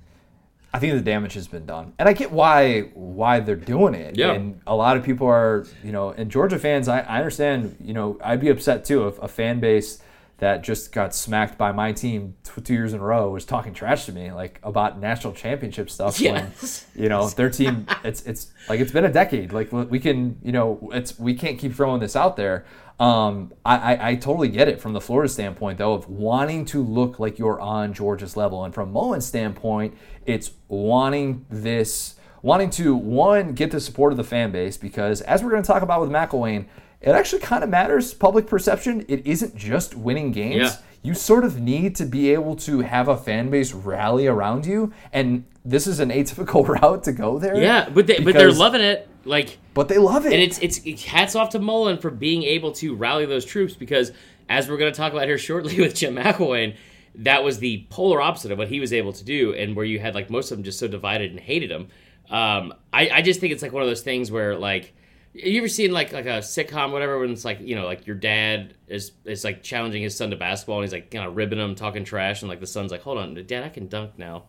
I 0.74 0.80
think 0.80 0.94
the 0.94 1.00
damage 1.00 1.34
has 1.34 1.46
been 1.46 1.64
done, 1.64 1.92
and 2.00 2.08
I 2.08 2.12
get 2.12 2.32
why 2.32 2.90
why 2.94 3.38
they're 3.38 3.54
doing 3.54 3.94
it. 3.94 4.18
Yeah. 4.18 4.32
And 4.32 4.60
a 4.66 4.74
lot 4.74 4.96
of 4.96 5.04
people 5.04 5.28
are, 5.28 5.64
you 5.84 5.92
know, 5.92 6.10
and 6.10 6.28
Georgia 6.28 6.58
fans, 6.58 6.88
I, 6.88 7.02
I 7.02 7.18
understand. 7.18 7.76
You 7.80 7.94
know, 7.94 8.18
I'd 8.20 8.40
be 8.40 8.48
upset 8.48 8.84
too 8.84 9.06
if 9.06 9.16
a 9.22 9.28
fan 9.28 9.60
base 9.60 10.02
that 10.40 10.62
just 10.62 10.90
got 10.90 11.14
smacked 11.14 11.56
by 11.56 11.70
my 11.70 11.92
team 11.92 12.34
two 12.64 12.72
years 12.72 12.92
in 12.94 13.00
a 13.00 13.02
row 13.02 13.30
was 13.30 13.44
talking 13.44 13.72
trash 13.72 14.06
to 14.06 14.12
me, 14.12 14.32
like 14.32 14.58
about 14.62 14.98
national 14.98 15.34
championship 15.34 15.90
stuff. 15.90 16.18
Yes. 16.18 16.86
When, 16.94 17.02
you 17.02 17.08
know, 17.08 17.28
their 17.28 17.50
team, 17.50 17.86
it's 18.04 18.22
it's 18.22 18.52
like 18.68 18.80
it's 18.80 18.90
been 18.90 19.04
a 19.04 19.12
decade. 19.12 19.52
Like 19.52 19.70
we 19.70 20.00
can, 20.00 20.38
you 20.42 20.52
know, 20.52 20.90
it's 20.92 21.18
we 21.18 21.34
can't 21.34 21.58
keep 21.58 21.74
throwing 21.74 22.00
this 22.00 22.16
out 22.16 22.36
there. 22.36 22.64
Um, 22.98 23.52
I, 23.64 23.94
I, 23.94 24.08
I 24.10 24.14
totally 24.16 24.48
get 24.48 24.68
it 24.68 24.78
from 24.78 24.92
the 24.92 25.00
Florida 25.00 25.28
standpoint, 25.30 25.78
though, 25.78 25.94
of 25.94 26.08
wanting 26.08 26.66
to 26.66 26.82
look 26.82 27.18
like 27.18 27.38
you're 27.38 27.58
on 27.58 27.94
Georgia's 27.94 28.36
level. 28.36 28.62
And 28.62 28.74
from 28.74 28.92
Mullen's 28.92 29.24
standpoint, 29.24 29.96
it's 30.26 30.50
wanting 30.68 31.46
this, 31.48 32.16
wanting 32.42 32.68
to, 32.70 32.94
one, 32.94 33.54
get 33.54 33.70
the 33.70 33.80
support 33.80 34.12
of 34.12 34.18
the 34.18 34.24
fan 34.24 34.52
base, 34.52 34.76
because 34.76 35.22
as 35.22 35.42
we're 35.42 35.48
going 35.48 35.62
to 35.62 35.66
talk 35.66 35.82
about 35.82 36.02
with 36.02 36.10
McElwain, 36.10 36.66
it 37.00 37.10
actually 37.10 37.40
kind 37.42 37.64
of 37.64 37.70
matters 37.70 38.12
public 38.14 38.46
perception. 38.46 39.04
It 39.08 39.26
isn't 39.26 39.56
just 39.56 39.94
winning 39.94 40.32
games. 40.32 40.56
Yeah. 40.56 40.76
You 41.02 41.14
sort 41.14 41.44
of 41.44 41.58
need 41.58 41.96
to 41.96 42.04
be 42.04 42.30
able 42.34 42.56
to 42.56 42.80
have 42.80 43.08
a 43.08 43.16
fan 43.16 43.48
base 43.48 43.72
rally 43.72 44.26
around 44.26 44.66
you. 44.66 44.92
And 45.14 45.44
this 45.64 45.86
is 45.86 45.98
an 45.98 46.10
atypical 46.18 46.66
route 46.68 47.04
to 47.04 47.12
go 47.12 47.38
there. 47.38 47.56
yeah, 47.56 47.88
but 47.88 48.06
they, 48.06 48.20
but 48.20 48.34
they're 48.34 48.52
loving 48.52 48.82
it. 48.82 49.08
Like, 49.24 49.58
But 49.74 49.88
they 49.88 49.98
love 49.98 50.24
it. 50.26 50.32
and 50.32 50.42
it's 50.42 50.58
it's 50.58 51.04
hats 51.04 51.34
off 51.34 51.50
to 51.50 51.58
Mullen 51.58 51.98
for 51.98 52.10
being 52.10 52.42
able 52.42 52.72
to 52.72 52.94
rally 52.94 53.26
those 53.26 53.44
troops 53.44 53.74
because 53.74 54.12
as 54.48 54.68
we're 54.68 54.78
going 54.78 54.92
to 54.92 54.96
talk 54.96 55.12
about 55.12 55.26
here 55.26 55.36
shortly 55.38 55.78
with 55.80 55.94
Jim 55.94 56.16
McElwain, 56.16 56.74
that 57.16 57.44
was 57.44 57.58
the 57.58 57.86
polar 57.90 58.20
opposite 58.20 58.50
of 58.50 58.58
what 58.58 58.68
he 58.68 58.80
was 58.80 58.92
able 58.92 59.12
to 59.12 59.24
do, 59.24 59.52
and 59.54 59.76
where 59.76 59.84
you 59.84 59.98
had 59.98 60.14
like 60.14 60.30
most 60.30 60.50
of 60.50 60.56
them 60.58 60.64
just 60.64 60.78
so 60.78 60.88
divided 60.88 61.30
and 61.30 61.40
hated 61.40 61.70
him. 61.70 61.88
Um, 62.30 62.72
I 62.92 63.10
I 63.10 63.22
just 63.22 63.40
think 63.40 63.52
it's 63.52 63.62
like 63.62 63.72
one 63.72 63.82
of 63.82 63.88
those 63.88 64.02
things 64.02 64.30
where 64.30 64.58
like. 64.58 64.92
You 65.32 65.58
ever 65.58 65.68
seen 65.68 65.92
like 65.92 66.12
like 66.12 66.26
a 66.26 66.38
sitcom, 66.38 66.90
whatever, 66.92 67.18
when 67.18 67.30
it's 67.30 67.44
like 67.44 67.60
you 67.60 67.76
know 67.76 67.84
like 67.84 68.06
your 68.06 68.16
dad 68.16 68.74
is 68.88 69.12
is 69.24 69.44
like 69.44 69.62
challenging 69.62 70.02
his 70.02 70.16
son 70.16 70.30
to 70.30 70.36
basketball, 70.36 70.78
and 70.78 70.84
he's 70.84 70.92
like 70.92 71.10
kind 71.10 71.24
of 71.26 71.36
ribbing 71.36 71.58
him, 71.58 71.74
talking 71.76 72.04
trash, 72.04 72.42
and 72.42 72.48
like 72.48 72.60
the 72.60 72.66
son's 72.66 72.90
like, 72.90 73.02
"Hold 73.02 73.18
on, 73.18 73.34
Dad, 73.46 73.62
I 73.62 73.68
can 73.68 73.86
dunk 73.86 74.18
now." 74.18 74.44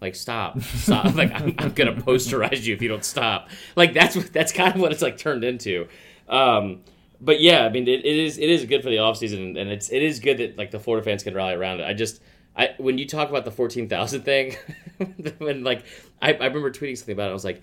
Like 0.00 0.16
stop, 0.16 0.60
stop! 0.60 1.14
like 1.14 1.32
I'm, 1.32 1.54
I'm 1.58 1.72
gonna 1.72 1.94
posterize 1.94 2.64
you 2.64 2.74
if 2.74 2.82
you 2.82 2.88
don't 2.88 3.04
stop. 3.04 3.48
Like 3.76 3.94
that's 3.94 4.16
what 4.16 4.32
that's 4.32 4.52
kind 4.52 4.74
of 4.74 4.80
what 4.80 4.90
it's 4.92 5.02
like 5.02 5.18
turned 5.18 5.44
into. 5.44 5.86
Um, 6.28 6.82
but 7.20 7.40
yeah, 7.40 7.64
I 7.64 7.68
mean 7.68 7.86
it, 7.86 8.04
it 8.04 8.16
is 8.16 8.36
it 8.38 8.50
is 8.50 8.64
good 8.64 8.82
for 8.82 8.90
the 8.90 8.96
offseason 8.96 9.38
and, 9.38 9.56
and 9.56 9.70
it's 9.70 9.90
it 9.90 10.02
is 10.02 10.20
good 10.20 10.38
that 10.38 10.58
like 10.58 10.72
the 10.72 10.80
Florida 10.80 11.04
fans 11.04 11.22
can 11.22 11.34
rally 11.34 11.54
around 11.54 11.80
it. 11.80 11.86
I 11.86 11.94
just 11.94 12.20
I 12.56 12.74
when 12.78 12.98
you 12.98 13.06
talk 13.06 13.30
about 13.30 13.44
the 13.44 13.50
fourteen 13.50 13.88
thousand 13.88 14.22
thing, 14.22 14.56
when 15.38 15.64
like 15.64 15.84
I, 16.20 16.34
I 16.34 16.46
remember 16.46 16.70
tweeting 16.70 16.98
something 16.98 17.14
about 17.14 17.28
it, 17.28 17.30
I 17.30 17.34
was 17.34 17.44
like, 17.44 17.62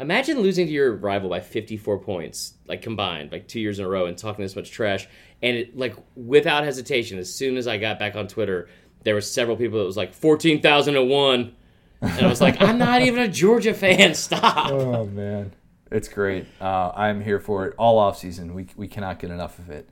imagine 0.00 0.40
losing 0.40 0.66
to 0.66 0.72
your 0.72 0.92
rival 0.96 1.28
by 1.28 1.40
fifty 1.40 1.76
four 1.76 1.98
points, 1.98 2.54
like 2.66 2.82
combined, 2.82 3.30
like 3.30 3.46
two 3.46 3.60
years 3.60 3.78
in 3.78 3.84
a 3.84 3.88
row, 3.88 4.06
and 4.06 4.16
talking 4.16 4.42
this 4.42 4.56
much 4.56 4.70
trash, 4.70 5.06
and 5.42 5.56
it 5.56 5.76
like 5.76 5.94
without 6.16 6.64
hesitation, 6.64 7.18
as 7.18 7.32
soon 7.32 7.56
as 7.56 7.66
I 7.68 7.76
got 7.78 7.98
back 7.98 8.16
on 8.16 8.26
Twitter, 8.26 8.68
there 9.04 9.14
were 9.14 9.20
several 9.20 9.56
people 9.56 9.78
that 9.78 9.84
was 9.84 9.96
like 9.96 10.14
fourteen 10.14 10.60
thousand 10.60 10.96
and 10.96 11.08
one. 11.08 11.54
And 12.02 12.24
I 12.24 12.28
was 12.30 12.40
like, 12.40 12.62
I'm 12.62 12.78
not 12.78 13.02
even 13.02 13.22
a 13.22 13.28
Georgia 13.28 13.74
fan. 13.74 14.14
Stop. 14.14 14.70
Oh 14.72 15.04
man, 15.04 15.52
it's 15.90 16.08
great. 16.08 16.46
Uh, 16.60 16.90
I'm 16.94 17.20
here 17.22 17.38
for 17.38 17.66
it 17.66 17.74
all 17.76 17.98
off 17.98 18.18
season. 18.18 18.54
We 18.54 18.66
we 18.76 18.88
cannot 18.88 19.18
get 19.18 19.30
enough 19.30 19.58
of 19.58 19.68
it. 19.70 19.88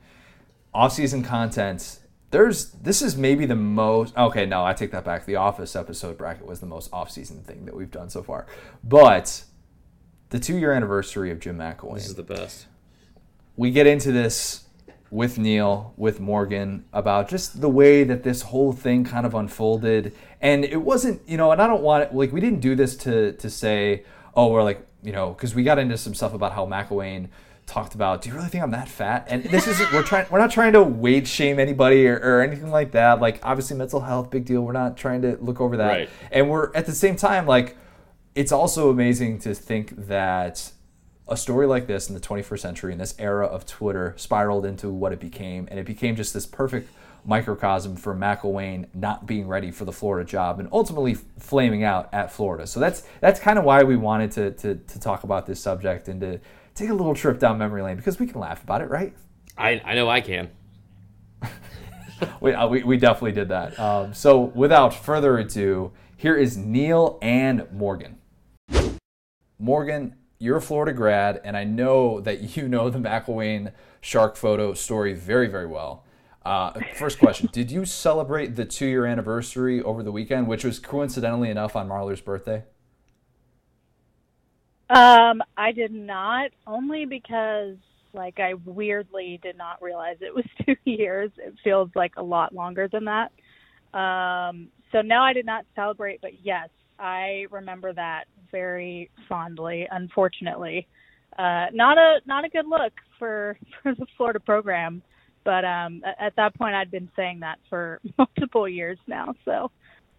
Off 0.73 0.93
season 0.93 1.23
content. 1.23 1.99
There's 2.31 2.71
this 2.71 3.01
is 3.01 3.15
maybe 3.15 3.45
the 3.45 3.55
most. 3.55 4.15
Okay, 4.17 4.45
no, 4.45 4.63
I 4.65 4.73
take 4.73 4.91
that 4.91 5.05
back. 5.05 5.25
The 5.25 5.35
Office 5.35 5.75
episode 5.75 6.17
bracket 6.17 6.45
was 6.45 6.59
the 6.59 6.65
most 6.65 6.91
off 6.91 7.11
season 7.11 7.43
thing 7.43 7.65
that 7.65 7.75
we've 7.75 7.91
done 7.91 8.09
so 8.09 8.23
far. 8.23 8.47
But 8.83 9.43
the 10.29 10.39
two 10.39 10.57
year 10.57 10.71
anniversary 10.71 11.31
of 11.31 11.39
Jim 11.39 11.57
McElwain. 11.57 11.95
This 11.95 12.07
is 12.07 12.15
the 12.15 12.23
best. 12.23 12.67
we 13.59 13.71
get 13.71 13.85
into 13.85 14.13
this 14.13 14.63
with 15.11 15.37
Neil, 15.37 15.93
with 15.97 16.21
Morgan, 16.21 16.85
about 16.93 17.27
just 17.27 17.59
the 17.59 17.67
way 17.67 18.05
that 18.05 18.23
this 18.23 18.43
whole 18.43 18.71
thing 18.71 19.03
kind 19.03 19.25
of 19.25 19.33
unfolded. 19.33 20.15
And 20.39 20.63
it 20.63 20.81
wasn't, 20.81 21.27
you 21.27 21.35
know, 21.35 21.51
and 21.51 21.61
I 21.61 21.67
don't 21.67 21.81
want 21.81 22.03
it, 22.03 22.15
like, 22.15 22.31
we 22.31 22.39
didn't 22.39 22.61
do 22.61 22.73
this 22.73 22.95
to, 22.97 23.33
to 23.33 23.49
say, 23.49 24.05
oh, 24.33 24.47
we're 24.47 24.63
like, 24.63 24.87
you 25.03 25.11
know, 25.11 25.31
because 25.31 25.53
we 25.53 25.63
got 25.63 25.77
into 25.77 25.97
some 25.97 26.13
stuff 26.13 26.33
about 26.33 26.53
how 26.53 26.65
McElwain 26.65 27.27
talked 27.65 27.95
about, 27.95 28.21
do 28.21 28.29
you 28.29 28.35
really 28.35 28.47
think 28.47 28.63
I'm 28.63 28.71
that 28.71 28.87
fat? 28.87 29.27
And 29.29 29.43
this 29.43 29.67
isn't, 29.67 29.91
we're 29.91 30.03
trying, 30.03 30.27
we're 30.29 30.39
not 30.39 30.51
trying 30.51 30.71
to 30.71 30.81
weight 30.81 31.27
shame 31.27 31.59
anybody 31.59 32.07
or, 32.07 32.15
or 32.15 32.41
anything 32.41 32.71
like 32.71 32.91
that. 32.91 33.19
Like, 33.19 33.41
obviously, 33.43 33.75
mental 33.75 33.99
health, 33.99 34.29
big 34.29 34.45
deal. 34.45 34.61
We're 34.61 34.71
not 34.71 34.95
trying 34.95 35.21
to 35.23 35.37
look 35.41 35.59
over 35.59 35.75
that. 35.77 35.87
Right. 35.87 36.09
And 36.31 36.49
we're 36.49 36.73
at 36.75 36.85
the 36.85 36.93
same 36.93 37.17
time, 37.17 37.45
like, 37.45 37.75
it's 38.35 38.51
also 38.51 38.89
amazing 38.89 39.39
to 39.39 39.53
think 39.53 40.07
that 40.07 40.71
a 41.27 41.37
story 41.37 41.67
like 41.67 41.87
this 41.87 42.09
in 42.09 42.15
the 42.15 42.21
21st 42.21 42.59
century 42.59 42.91
in 42.91 42.97
this 42.97 43.15
era 43.19 43.45
of 43.45 43.65
Twitter 43.65 44.13
spiraled 44.17 44.65
into 44.65 44.89
what 44.89 45.13
it 45.13 45.19
became, 45.19 45.67
and 45.69 45.79
it 45.79 45.85
became 45.85 46.15
just 46.15 46.33
this 46.33 46.45
perfect 46.45 46.89
microcosm 47.25 47.95
for 47.95 48.15
McElwain 48.15 48.87
not 48.93 49.27
being 49.27 49.47
ready 49.47 49.71
for 49.71 49.85
the 49.85 49.91
Florida 49.91 50.27
job 50.27 50.59
and 50.59 50.69
ultimately 50.71 51.13
flaming 51.13 51.83
out 51.83 52.09
at 52.13 52.31
Florida. 52.31 52.65
So 52.65 52.79
that's 52.79 53.03
that's 53.19 53.39
kind 53.39 53.59
of 53.59 53.65
why 53.65 53.83
we 53.83 53.95
wanted 53.95 54.31
to, 54.31 54.51
to, 54.51 54.75
to 54.75 54.99
talk 54.99 55.23
about 55.23 55.45
this 55.45 55.59
subject 55.59 56.07
and 56.07 56.21
to 56.21 56.39
take 56.75 56.89
a 56.89 56.93
little 56.93 57.13
trip 57.13 57.39
down 57.39 57.57
memory 57.57 57.81
lane 57.81 57.97
because 57.97 58.19
we 58.19 58.27
can 58.27 58.39
laugh 58.39 58.63
about 58.63 58.81
it, 58.81 58.89
right? 58.89 59.13
I, 59.57 59.81
I 59.83 59.95
know 59.95 60.09
I 60.09 60.21
can. 60.21 60.49
we, 62.41 62.53
uh, 62.53 62.67
we, 62.67 62.83
we 62.83 62.97
definitely 62.97 63.33
did 63.33 63.49
that. 63.49 63.77
Um, 63.79 64.13
so 64.13 64.39
without 64.39 64.93
further 64.93 65.37
ado, 65.37 65.91
here 66.15 66.35
is 66.35 66.57
Neil 66.57 67.19
and 67.21 67.67
Morgan. 67.71 68.18
Morgan, 69.59 70.15
you're 70.39 70.57
a 70.57 70.61
Florida 70.61 70.93
grad, 70.93 71.41
and 71.43 71.57
I 71.57 71.65
know 71.65 72.21
that 72.21 72.55
you 72.57 72.67
know 72.67 72.89
the 72.89 72.99
McElwain 72.99 73.73
shark 74.01 74.37
photo 74.37 74.73
story 74.73 75.13
very, 75.13 75.47
very 75.47 75.67
well. 75.67 76.05
Uh, 76.45 76.79
first 76.95 77.19
question 77.19 77.49
Did 77.53 77.69
you 77.69 77.83
celebrate 77.85 78.55
the 78.55 78.65
two 78.65 78.87
year 78.87 79.05
anniversary 79.05 79.83
over 79.83 80.01
the 80.01 80.11
weekend, 80.11 80.47
which 80.47 80.63
was 80.63 80.79
coincidentally 80.79 81.49
enough 81.49 81.75
on 81.75 81.87
Marlar's 81.89 82.21
birthday? 82.21 82.63
Um, 84.89 85.43
I 85.55 85.71
did 85.73 85.91
not, 85.91 86.49
only 86.65 87.05
because 87.05 87.75
like 88.13 88.39
I 88.39 88.55
weirdly 88.65 89.39
did 89.43 89.55
not 89.55 89.81
realize 89.83 90.17
it 90.21 90.33
was 90.33 90.45
two 90.65 90.75
years. 90.85 91.31
It 91.37 91.55
feels 91.63 91.89
like 91.95 92.13
a 92.15 92.23
lot 92.23 92.55
longer 92.55 92.87
than 92.87 93.05
that. 93.05 93.31
Um, 93.93 94.69
so 94.91 95.01
no, 95.01 95.19
I 95.19 95.33
did 95.33 95.45
not 95.45 95.65
celebrate, 95.75 96.21
but 96.21 96.43
yes, 96.43 96.69
I 96.97 97.45
remember 97.51 97.93
that 97.93 98.25
very 98.51 99.09
fondly. 99.27 99.87
Unfortunately, 99.89 100.87
uh, 101.37 101.67
not 101.73 101.97
a 101.97 102.19
not 102.25 102.45
a 102.45 102.49
good 102.49 102.67
look 102.67 102.93
for 103.17 103.57
for 103.83 103.95
the 103.95 104.05
Florida 104.17 104.39
program. 104.39 105.01
But 105.45 105.65
um, 105.65 106.03
at 106.19 106.35
that 106.35 106.53
point, 106.55 106.75
I'd 106.75 106.91
been 106.91 107.09
saying 107.15 107.39
that 107.39 107.59
for 107.69 107.99
multiple 108.17 108.67
years 108.67 108.99
now. 109.07 109.33
So. 109.45 109.71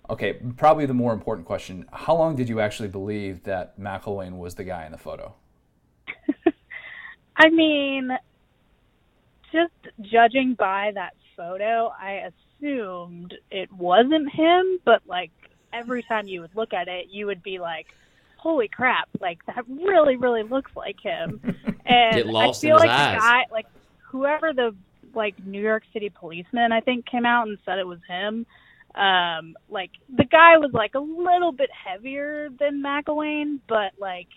Okay, 0.09 0.41
probably 0.57 0.87
the 0.87 0.95
more 0.95 1.13
important 1.13 1.47
question: 1.47 1.87
How 1.93 2.17
long 2.17 2.35
did 2.35 2.49
you 2.49 2.61
actually 2.61 2.89
believe 2.89 3.45
that 3.45 3.79
McElwain 3.79 4.39
was 4.39 4.55
the 4.55 4.65
guy 4.65 4.87
in 4.87 4.93
the 4.93 4.99
photo? 4.99 5.35
I 7.37 7.49
mean, 7.51 8.11
just 9.53 9.95
judging 10.01 10.55
by 10.55 10.93
that 10.95 11.15
photo, 11.37 11.93
I 11.99 12.31
assumed 12.61 13.35
it 13.51 13.73
wasn't 13.73 14.33
him, 14.33 14.81
but 14.85 15.03
like 15.07 15.31
every 15.73 16.03
time 16.03 16.27
you 16.27 16.41
would 16.41 16.55
look 16.55 16.73
at 16.73 16.89
it, 16.89 17.07
you 17.11 17.27
would 17.27 17.43
be 17.43 17.59
like, 17.59 17.87
holy 18.41 18.69
crap, 18.69 19.09
like 19.21 19.45
that 19.47 19.65
really, 19.69 20.17
really 20.17 20.43
looks 20.43 20.73
like 20.75 20.97
him. 21.01 21.41
And 21.87 22.15
Get 22.15 22.27
lost 22.27 22.63
I 22.65 22.69
feel 22.69 22.77
in 22.77 22.83
like 22.83 22.91
eyes. 22.91 23.15
the 23.17 23.21
guy, 23.21 23.43
like 23.51 23.67
whoever 24.11 24.53
the 24.53 24.77
like 25.13 25.35
New 25.45 25.61
York 25.61 25.83
City 25.93 26.09
policeman, 26.09 26.71
I 26.71 26.81
think, 26.81 27.05
came 27.07 27.27
out 27.27 27.49
and 27.49 27.59
said 27.65 27.81
it 27.81 27.87
was 27.87 27.99
him. 28.09 28.47
Um, 28.95 29.57
like 29.69 29.91
the 30.17 30.25
guy 30.25 30.57
was 30.59 30.71
like 30.73 30.95
a 30.95 31.01
little 31.01 31.51
bit 31.51 31.69
heavier 31.73 32.49
than 32.61 32.81
McElwain, 32.81 33.59
but 33.69 33.93
like 33.99 34.29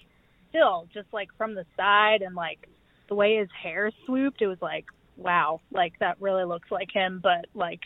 still 0.50 0.88
just 0.94 1.08
like 1.14 1.30
from 1.38 1.54
the 1.54 1.66
side 1.78 2.24
and 2.24 2.34
like 2.34 2.68
the 3.10 3.16
way 3.16 3.38
his 3.38 3.50
hair 3.62 3.92
swooped, 4.08 4.42
it 4.42 4.48
was 4.48 4.62
like, 4.62 4.86
wow, 5.18 5.60
like 5.72 5.94
that 6.00 6.20
really 6.20 6.46
looks 6.46 6.72
like 6.72 6.90
him. 6.92 7.20
But 7.22 7.46
like 7.54 7.82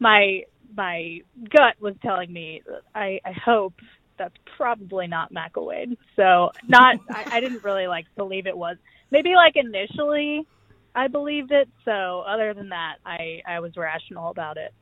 my 0.00 0.42
my 0.76 1.20
gut 1.50 1.76
was 1.80 1.94
telling 2.02 2.30
me, 2.32 2.62
I, 2.94 3.20
I 3.24 3.32
hope 3.32 3.74
that's 4.18 4.34
probably 4.56 5.06
not 5.06 5.32
McElwain. 5.32 5.96
So 6.16 6.50
not, 6.66 6.96
I, 7.10 7.36
I 7.36 7.40
didn't 7.40 7.62
really 7.64 7.86
like 7.86 8.06
believe 8.16 8.46
it 8.46 8.56
was. 8.56 8.76
Maybe 9.10 9.34
like 9.34 9.54
initially, 9.56 10.46
I 10.94 11.08
believed 11.08 11.52
it. 11.52 11.68
So 11.84 12.20
other 12.26 12.54
than 12.54 12.70
that, 12.70 12.96
I 13.06 13.40
I 13.46 13.60
was 13.60 13.76
rational 13.76 14.30
about 14.30 14.56
it. 14.56 14.72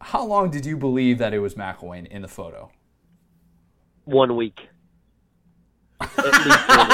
How 0.00 0.24
long 0.24 0.50
did 0.50 0.66
you 0.66 0.76
believe 0.76 1.18
that 1.18 1.32
it 1.32 1.38
was 1.38 1.54
McElwain 1.54 2.06
in 2.06 2.22
the 2.22 2.28
photo? 2.28 2.70
One 4.04 4.36
week. 4.36 4.58
At 6.00 6.16
least 6.16 6.68
one 6.68 6.88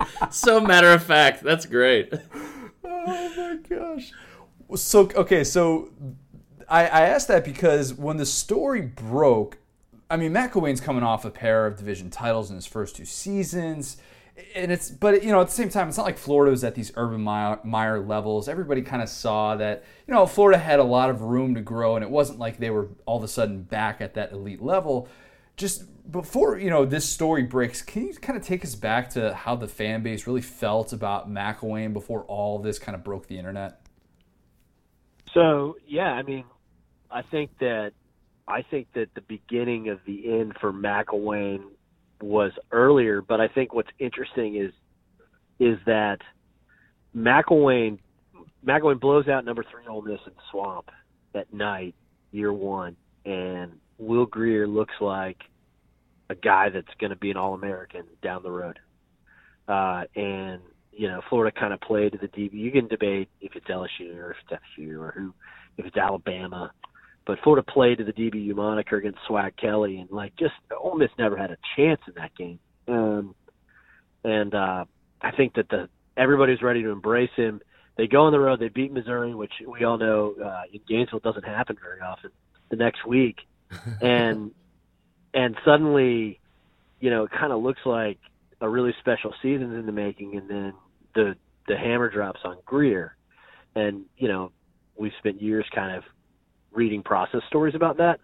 week. 0.00 0.32
so 0.32 0.60
matter 0.60 0.90
of 0.90 1.02
fact. 1.02 1.42
That's 1.42 1.66
great. 1.66 2.12
Oh 2.84 3.32
my 3.36 3.58
gosh. 3.68 4.12
So 4.76 5.10
okay, 5.14 5.44
so 5.44 5.90
I, 6.68 6.82
I 6.86 7.00
asked 7.02 7.28
that 7.28 7.44
because 7.44 7.94
when 7.94 8.16
the 8.16 8.26
story 8.26 8.82
broke, 8.82 9.58
I 10.10 10.16
mean 10.16 10.32
McElwain's 10.32 10.80
coming 10.80 11.02
off 11.02 11.24
a 11.24 11.30
pair 11.30 11.66
of 11.66 11.76
division 11.76 12.10
titles 12.10 12.50
in 12.50 12.56
his 12.56 12.66
first 12.66 12.96
two 12.96 13.04
seasons. 13.04 13.96
And 14.56 14.72
it's, 14.72 14.90
but 14.90 15.22
you 15.22 15.30
know, 15.30 15.40
at 15.40 15.46
the 15.46 15.52
same 15.52 15.68
time, 15.68 15.88
it's 15.88 15.96
not 15.96 16.06
like 16.06 16.18
Florida 16.18 16.50
was 16.50 16.64
at 16.64 16.74
these 16.74 16.90
Urban 16.96 17.22
Meyer 17.22 18.00
levels. 18.00 18.48
Everybody 18.48 18.82
kind 18.82 19.00
of 19.00 19.08
saw 19.08 19.54
that, 19.56 19.84
you 20.08 20.14
know, 20.14 20.26
Florida 20.26 20.58
had 20.58 20.80
a 20.80 20.84
lot 20.84 21.08
of 21.08 21.22
room 21.22 21.54
to 21.54 21.60
grow, 21.60 21.94
and 21.94 22.04
it 22.04 22.10
wasn't 22.10 22.40
like 22.40 22.58
they 22.58 22.70
were 22.70 22.88
all 23.06 23.18
of 23.18 23.22
a 23.22 23.28
sudden 23.28 23.62
back 23.62 24.00
at 24.00 24.14
that 24.14 24.32
elite 24.32 24.60
level. 24.60 25.08
Just 25.56 25.84
before 26.10 26.58
you 26.58 26.68
know 26.68 26.84
this 26.84 27.08
story 27.08 27.44
breaks, 27.44 27.80
can 27.80 28.06
you 28.06 28.14
kind 28.14 28.36
of 28.36 28.44
take 28.44 28.64
us 28.64 28.74
back 28.74 29.10
to 29.10 29.34
how 29.34 29.56
the 29.56 29.68
fan 29.68 30.02
base 30.02 30.26
really 30.26 30.42
felt 30.42 30.92
about 30.92 31.30
McElwain 31.30 31.92
before 31.92 32.22
all 32.22 32.58
this 32.58 32.78
kind 32.78 32.94
of 32.94 33.04
broke 33.04 33.26
the 33.26 33.38
internet? 33.38 33.80
So 35.32 35.76
yeah, 35.86 36.12
I 36.12 36.22
mean, 36.22 36.44
I 37.14 37.22
think 37.30 37.50
that 37.60 37.92
I 38.46 38.62
think 38.70 38.88
that 38.94 39.06
the 39.14 39.22
beginning 39.22 39.88
of 39.88 40.00
the 40.04 40.38
end 40.40 40.54
for 40.60 40.72
McElwain 40.72 41.60
was 42.20 42.50
earlier, 42.72 43.22
but 43.22 43.40
I 43.40 43.48
think 43.48 43.72
what's 43.72 43.88
interesting 44.00 44.56
is 44.56 44.72
is 45.60 45.78
that 45.86 46.18
McElwain 47.16 47.98
McElwain 48.66 49.00
blows 49.00 49.28
out 49.28 49.44
number 49.44 49.64
three 49.70 49.86
Ole 49.88 50.02
Miss 50.02 50.18
in 50.26 50.32
the 50.34 50.42
swamp 50.50 50.90
at 51.34 51.52
night, 51.54 51.94
year 52.32 52.52
one, 52.52 52.96
and 53.24 53.72
Will 53.98 54.26
Grier 54.26 54.66
looks 54.66 54.94
like 55.00 55.38
a 56.30 56.34
guy 56.34 56.68
that's 56.68 56.86
going 56.98 57.10
to 57.10 57.16
be 57.16 57.30
an 57.30 57.36
All 57.36 57.54
American 57.54 58.04
down 58.22 58.42
the 58.42 58.50
road. 58.50 58.80
Uh, 59.68 60.02
and 60.16 60.60
you 60.90 61.08
know, 61.08 61.20
Florida 61.28 61.56
kind 61.58 61.72
of 61.72 61.80
played 61.80 62.12
to 62.12 62.18
the 62.18 62.28
DB. 62.28 62.54
You 62.54 62.72
can 62.72 62.88
debate 62.88 63.28
if 63.40 63.54
it's 63.54 63.66
LSU 63.66 64.16
or 64.16 64.32
if 64.32 64.36
it's 64.48 64.62
FSU 64.78 64.98
or 64.98 65.12
who, 65.16 65.34
if 65.76 65.86
it's 65.86 65.96
Alabama, 65.96 66.72
but 67.26 67.38
Florida 67.42 67.62
played 67.62 67.98
to 67.98 68.04
the 68.04 68.12
DBU 68.12 68.54
moniker 68.54 68.96
against 68.96 69.18
Swag 69.26 69.56
Kelly, 69.56 69.98
and 69.98 70.10
like 70.10 70.36
just 70.36 70.54
Ole 70.78 70.96
Miss 70.96 71.10
never 71.18 71.36
had 71.36 71.50
a 71.50 71.56
chance 71.76 72.00
in 72.06 72.14
that 72.16 72.34
game. 72.36 72.58
Um, 72.86 73.34
and 74.24 74.54
uh, 74.54 74.84
I 75.20 75.30
think 75.30 75.54
that 75.54 75.68
the 75.68 75.88
everybody's 76.16 76.62
ready 76.62 76.82
to 76.82 76.90
embrace 76.90 77.30
him. 77.36 77.60
They 77.96 78.06
go 78.06 78.22
on 78.22 78.32
the 78.32 78.40
road. 78.40 78.60
They 78.60 78.68
beat 78.68 78.92
Missouri, 78.92 79.34
which 79.34 79.52
we 79.66 79.84
all 79.84 79.98
know 79.98 80.34
uh, 80.44 80.62
in 80.72 80.80
Gainesville 80.88 81.20
doesn't 81.20 81.44
happen 81.44 81.76
very 81.80 82.00
often. 82.00 82.30
The 82.70 82.76
next 82.76 83.06
week, 83.06 83.36
and 84.02 84.50
and 85.32 85.56
suddenly, 85.64 86.40
you 87.00 87.10
know, 87.10 87.24
it 87.24 87.30
kind 87.30 87.52
of 87.52 87.62
looks 87.62 87.80
like 87.84 88.18
a 88.60 88.68
really 88.68 88.94
special 89.00 89.32
season's 89.42 89.74
in 89.74 89.86
the 89.86 89.92
making, 89.92 90.36
and 90.36 90.48
then 90.50 90.72
the 91.14 91.36
the 91.68 91.76
hammer 91.76 92.10
drops 92.10 92.40
on 92.44 92.58
Grier, 92.66 93.16
and 93.74 94.04
you 94.16 94.28
know, 94.28 94.52
we've 94.96 95.12
spent 95.18 95.40
years 95.40 95.66
kind 95.74 95.96
of 95.96 96.04
reading 96.74 97.02
process 97.02 97.40
stories 97.48 97.74
about 97.74 97.98
that. 97.98 98.20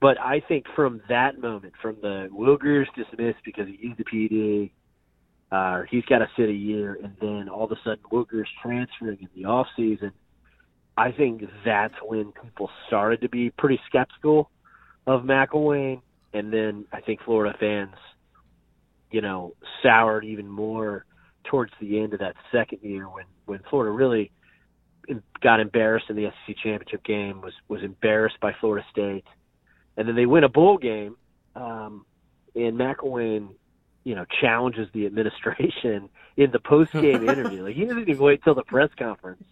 But 0.00 0.18
I 0.20 0.42
think 0.46 0.66
from 0.74 1.00
that 1.08 1.38
moment, 1.40 1.74
from 1.80 1.96
the 2.02 2.28
Will 2.32 2.56
dismissed 2.56 3.38
because 3.44 3.68
he 3.68 3.78
used 3.80 3.98
the 3.98 4.04
PD, 4.04 4.70
uh, 5.52 5.84
he's 5.88 6.04
got 6.06 6.18
to 6.18 6.28
sit 6.36 6.48
a 6.48 6.52
year, 6.52 6.98
and 7.02 7.14
then 7.20 7.48
all 7.48 7.64
of 7.64 7.70
a 7.70 7.76
sudden 7.84 8.00
Will 8.10 8.26
transferring 8.62 9.18
in 9.20 9.28
the 9.36 9.44
off 9.44 9.66
season. 9.76 10.12
I 10.96 11.12
think 11.12 11.42
that's 11.64 11.94
when 12.02 12.32
people 12.32 12.68
started 12.88 13.20
to 13.22 13.28
be 13.28 13.50
pretty 13.50 13.80
skeptical 13.86 14.50
of 15.06 15.22
McElwain, 15.22 16.00
and 16.34 16.52
then 16.52 16.86
I 16.92 17.00
think 17.00 17.20
Florida 17.24 17.56
fans, 17.58 17.94
you 19.10 19.20
know, 19.20 19.54
soured 19.82 20.24
even 20.24 20.48
more 20.48 21.04
towards 21.44 21.72
the 21.80 22.00
end 22.00 22.12
of 22.12 22.20
that 22.20 22.34
second 22.50 22.80
year 22.82 23.04
when 23.04 23.24
when 23.46 23.60
Florida 23.68 23.90
really 23.90 24.30
got 25.40 25.60
embarrassed 25.60 26.06
in 26.08 26.16
the 26.16 26.30
SEC 26.46 26.56
championship 26.62 27.04
game, 27.04 27.40
was 27.40 27.52
was 27.68 27.82
embarrassed 27.82 28.38
by 28.40 28.54
Florida 28.60 28.86
State, 28.90 29.24
and 29.96 30.08
then 30.08 30.14
they 30.14 30.26
win 30.26 30.44
a 30.44 30.48
bowl 30.48 30.78
game, 30.78 31.16
um, 31.54 32.04
and 32.54 32.78
McElwain, 32.78 33.50
you 34.04 34.14
know, 34.14 34.24
challenges 34.40 34.88
the 34.92 35.06
administration 35.06 36.08
in 36.36 36.50
the 36.50 36.60
post 36.60 36.92
game 36.92 37.28
interview. 37.28 37.64
Like 37.64 37.74
he 37.74 37.84
doesn't 37.84 38.08
even 38.08 38.22
wait 38.22 38.42
till 38.42 38.54
the 38.54 38.64
press 38.64 38.90
conference. 38.98 39.42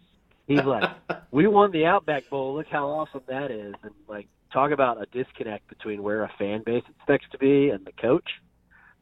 He's 0.47 0.65
like, 0.65 0.91
"We 1.31 1.47
won 1.47 1.73
the 1.73 1.87
Outback 1.87 2.29
Bowl. 2.31 2.55
Look 2.55 2.69
how 2.69 2.89
awesome 2.89 3.23
that 3.29 3.51
is!" 3.51 3.75
And 3.83 3.93
like, 4.09 4.29
talk 4.53 4.71
about 4.71 5.03
a 5.03 5.07
disconnect 5.07 5.69
between 5.69 6.03
where 6.03 6.25
a 6.25 6.33
fan 6.39 6.63
base 6.65 6.85
expects 6.89 7.27
to 7.33 7.39
be 7.39 7.71
and 7.71 7.85
the 7.85 7.93
coach. 7.93 8.29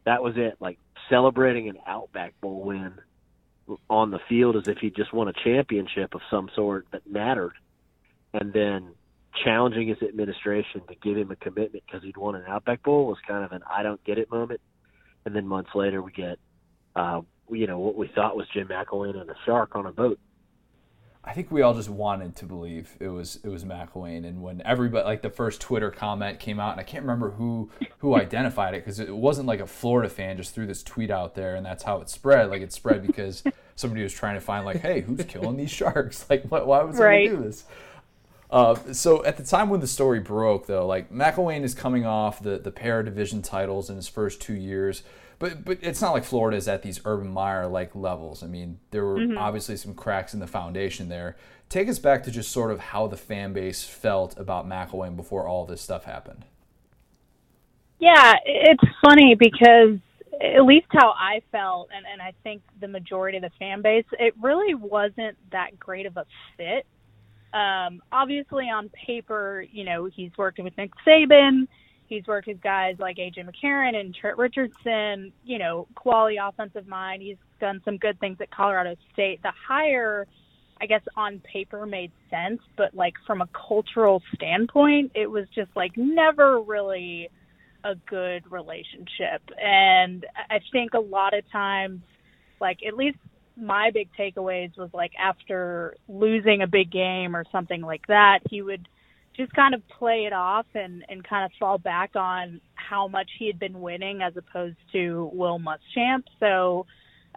That 0.05 0.23
was 0.23 0.35
it. 0.37 0.57
Like 0.61 0.79
celebrating 1.11 1.69
an 1.69 1.79
Outback 1.87 2.39
Bowl 2.41 2.63
win 2.63 2.95
on 3.89 4.11
the 4.11 4.19
field 4.29 4.57
as 4.57 4.69
if 4.69 4.79
he 4.79 4.91
just 4.91 5.12
won 5.12 5.29
a 5.29 5.33
championship 5.33 6.14
of 6.14 6.21
some 6.31 6.49
sort 6.55 6.87
that 6.93 7.03
mattered, 7.11 7.55
and 8.33 8.53
then 8.53 8.95
challenging 9.45 9.89
his 9.89 10.03
administration 10.03 10.83
to 10.89 10.95
give 10.95 11.16
him 11.16 11.31
a 11.31 11.37
commitment 11.37 11.85
because 11.87 12.03
he'd 12.03 12.16
won 12.16 12.35
an 12.35 12.45
Outback 12.49 12.83
Bowl 12.83 13.07
was 13.07 13.19
kind 13.27 13.45
of 13.45 13.53
an 13.53 13.62
I 13.71 13.83
don't 13.83 14.03
get 14.05 14.19
it 14.19 14.31
moment. 14.31 14.61
And 15.25 15.35
then 15.35 15.47
months 15.47 15.71
later, 15.75 16.01
we 16.01 16.12
get, 16.12 16.39
uh, 16.97 17.21
you 17.51 17.66
know, 17.66 17.79
what 17.79 17.97
we 17.97 18.11
thought 18.14 18.37
was 18.37 18.47
Jim 18.55 18.69
McElwain 18.69 19.21
and 19.21 19.29
a 19.29 19.35
shark 19.45 19.75
on 19.75 19.87
a 19.87 19.93
boat. 19.93 20.19
I 21.25 21.33
think 21.35 21.51
we 21.51 21.61
all 21.62 21.75
just 21.75 21.89
wanted 21.91 22.37
to 22.37 22.47
believe 22.47 22.97
it 23.01 23.09
was 23.09 23.39
it 23.45 23.49
was 23.49 23.64
McElwain, 23.64 24.27
and 24.27 24.41
when 24.43 24.62
everybody 24.64 25.05
like 25.05 25.21
the 25.23 25.31
first 25.31 25.61
Twitter 25.61 25.91
comment 25.91 26.39
came 26.41 26.59
out, 26.59 26.73
and 26.73 26.81
I 26.81 26.85
can't 26.85 27.03
remember 27.03 27.31
who 27.33 27.71
who 27.99 28.14
identified 28.14 28.75
it 28.75 28.85
because 28.85 28.99
it 29.01 29.14
wasn't 29.14 29.47
like 29.47 29.61
a 29.61 29.66
Florida 29.66 30.09
fan 30.09 30.37
just 30.37 30.55
threw 30.55 30.66
this 30.66 30.83
tweet 30.83 31.11
out 31.11 31.35
there, 31.35 31.55
and 31.55 31.66
that's 31.66 31.83
how 31.83 32.01
it 32.01 32.09
spread. 32.09 32.49
Like 32.51 32.62
it 32.62 32.73
spread 32.73 33.07
because 33.07 33.43
somebody 33.77 34.03
was 34.03 34.12
trying 34.14 34.37
to 34.37 34.41
find 34.41 34.64
like, 34.64 34.81
hey, 34.81 35.01
who's 35.03 35.25
killing 35.25 35.57
these 35.57 35.71
sharks? 35.71 36.25
Like, 36.31 36.45
what, 36.45 36.66
why 36.66 36.83
would 36.83 36.95
somebody 36.95 37.29
Right. 37.29 37.37
do 37.37 37.43
this? 37.43 37.64
Uh, 38.51 38.77
so 38.93 39.23
at 39.25 39.37
the 39.37 39.43
time 39.45 39.69
when 39.69 39.81
the 39.81 39.87
story 39.87 40.21
broke, 40.21 40.66
though, 40.66 40.87
like 40.87 41.12
McElwain 41.12 41.62
is 41.64 41.75
coming 41.75 42.07
off 42.07 42.43
the 42.43 42.59
the 42.59 42.71
para 42.71 43.05
division 43.05 43.43
titles 43.43 43.91
in 43.91 43.97
his 43.97 44.09
first 44.09 44.41
two 44.41 44.55
years, 44.55 45.03
but 45.39 45.64
but 45.64 45.78
it's 45.82 46.01
not 46.01 46.12
like 46.12 46.24
Florida 46.24 46.57
is 46.57 46.68
at 46.68 46.82
these 46.82 47.01
Urban 47.05 47.28
Meyer 47.28 47.66
like 47.66 47.95
levels. 47.95 48.43
I 48.43 48.47
mean, 48.47 48.78
there 48.91 49.05
were 49.05 49.36
obviously 49.39 49.76
some 49.76 49.95
cracks 49.95 50.34
in 50.34 50.41
the 50.41 50.47
foundation 50.47 51.09
there. 51.09 51.36
Take 51.68 51.89
us 51.89 51.99
back 51.99 52.22
to 52.24 52.30
just 52.30 52.51
sort 52.51 52.70
of 52.70 52.80
how 52.80 53.07
the 53.07 53.16
fan 53.16 53.53
base 53.53 53.84
felt 53.84 54.39
about 54.39 54.66
McElwain 54.66 55.16
before 55.16 55.47
all 55.47 55.66
this 55.66 55.82
stuff 55.82 56.05
happened. 56.05 56.45
Yeah, 57.99 58.34
it's 58.45 58.82
funny 59.05 59.34
because 59.34 59.99
at 60.41 60.64
least 60.64 60.86
how 60.91 61.11
I 61.11 61.43
felt, 61.51 61.89
and, 61.95 62.07
and 62.11 62.22
I 62.22 62.32
think 62.43 62.62
the 62.80 62.89
majority 62.89 63.39
of 63.39 63.43
the 63.43 63.51
fan 63.59 63.82
base, 63.82 64.05
it 64.18 64.34
really 64.41 64.74
wasn't 64.74 65.36
that 65.51 65.78
great 65.78 66.07
of 66.07 66.16
a 66.16 66.24
fit. 66.57 66.86
Um, 67.53 68.03
obviously, 68.12 68.66
on 68.66 68.89
paper, 68.91 69.64
you 69.70 69.84
know, 69.84 70.05
he's 70.07 70.30
working 70.39 70.64
with 70.64 70.76
Nick 70.76 70.93
Saban. 71.07 71.66
He's 72.09 72.27
worked 72.27 72.49
with 72.49 72.61
guys 72.63 72.97
like 72.99 73.17
AJ 73.17 73.45
McCarron 73.45 73.95
and 73.95 74.15
Trent 74.15 74.39
Richardson, 74.39 75.33
you 75.45 75.59
know, 75.59 75.87
quality 75.95 76.37
offensive 76.43 76.87
mind. 76.87 77.23
He's 77.23 77.37
done 77.61 77.81
some 77.85 77.99
good 77.99 78.19
things 78.19 78.39
at 78.41 78.51
Colorado 78.51 78.97
State. 79.13 79.43
The 79.43 79.53
hire, 79.69 80.27
I 80.81 80.87
guess, 80.87 81.03
on 81.17 81.41
paper 81.41 81.85
made 81.85 82.11
sense, 82.31 82.61
but 82.77 82.95
like 82.95 83.15
from 83.27 83.43
a 83.43 83.49
cultural 83.69 84.23
standpoint, 84.35 85.13
it 85.15 85.31
was 85.31 85.47
just 85.55 85.71
like 85.77 85.93
never 85.97 86.61
really 86.61 87.29
a 87.85 87.95
good 87.95 88.51
relationship. 88.51 89.43
And 89.63 90.25
I 90.51 90.61
think 90.73 90.95
a 90.95 91.01
lot 91.01 91.37
of 91.37 91.49
times, 91.51 92.01
like 92.61 92.79
at 92.87 92.97
least 92.97 93.19
my 93.57 93.91
big 93.93 94.09
takeaways 94.19 94.77
was 94.79 94.91
like 94.93 95.13
after 95.19 95.97
losing 96.09 96.63
a 96.63 96.67
big 96.67 96.91
game 96.91 97.37
or 97.37 97.45
something 97.53 97.83
like 97.83 98.07
that, 98.07 98.41
he 98.49 98.63
would 98.63 98.89
just 99.39 99.53
kind 99.55 99.74
of 99.74 99.80
play 99.89 100.24
it 100.26 100.32
off 100.32 100.66
and, 100.74 101.05
and 101.09 101.26
kind 101.26 101.45
of 101.45 101.53
fall 101.59 101.78
back 101.78 102.16
on 102.16 102.61
how 102.74 103.09
much 103.09 103.30
he 103.39 103.47
had 103.47 103.59
been 103.59 103.80
winning 103.80 104.20
as 104.20 104.34
opposed 104.36 104.76
to 104.93 105.30
Will 105.32 105.61
Muschamp. 105.61 106.24
So 106.41 106.86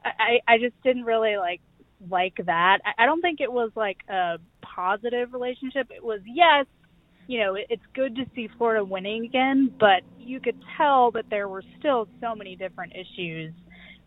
I, 0.04 0.40
I 0.48 0.58
just 0.58 0.74
didn't 0.84 1.06
really 1.06 1.38
like 1.38 1.62
like 2.10 2.34
that. 2.48 2.80
I, 2.84 3.04
I 3.04 3.06
don't 3.06 3.22
think 3.22 3.40
it 3.40 3.52
was 3.52 3.72
like 3.76 3.98
a 4.10 4.38
positive 4.62 5.34
relationship. 5.34 5.92
It 5.96 6.04
was 6.04 6.22
yes, 6.26 6.66
you 7.28 7.40
know, 7.40 7.54
it, 7.54 7.68
it's 7.70 7.86
good 7.94 8.16
to 8.16 8.26
see 8.36 8.50
Florida 8.58 8.84
winning 8.84 9.26
again, 9.26 9.72
but 9.80 10.02
you 10.18 10.40
could 10.40 10.62
tell 10.78 11.12
that 11.12 11.26
there 11.30 11.48
were 11.48 11.64
still 11.80 12.08
so 12.20 12.34
many 12.34 12.56
different 12.56 12.94
issues 12.94 13.54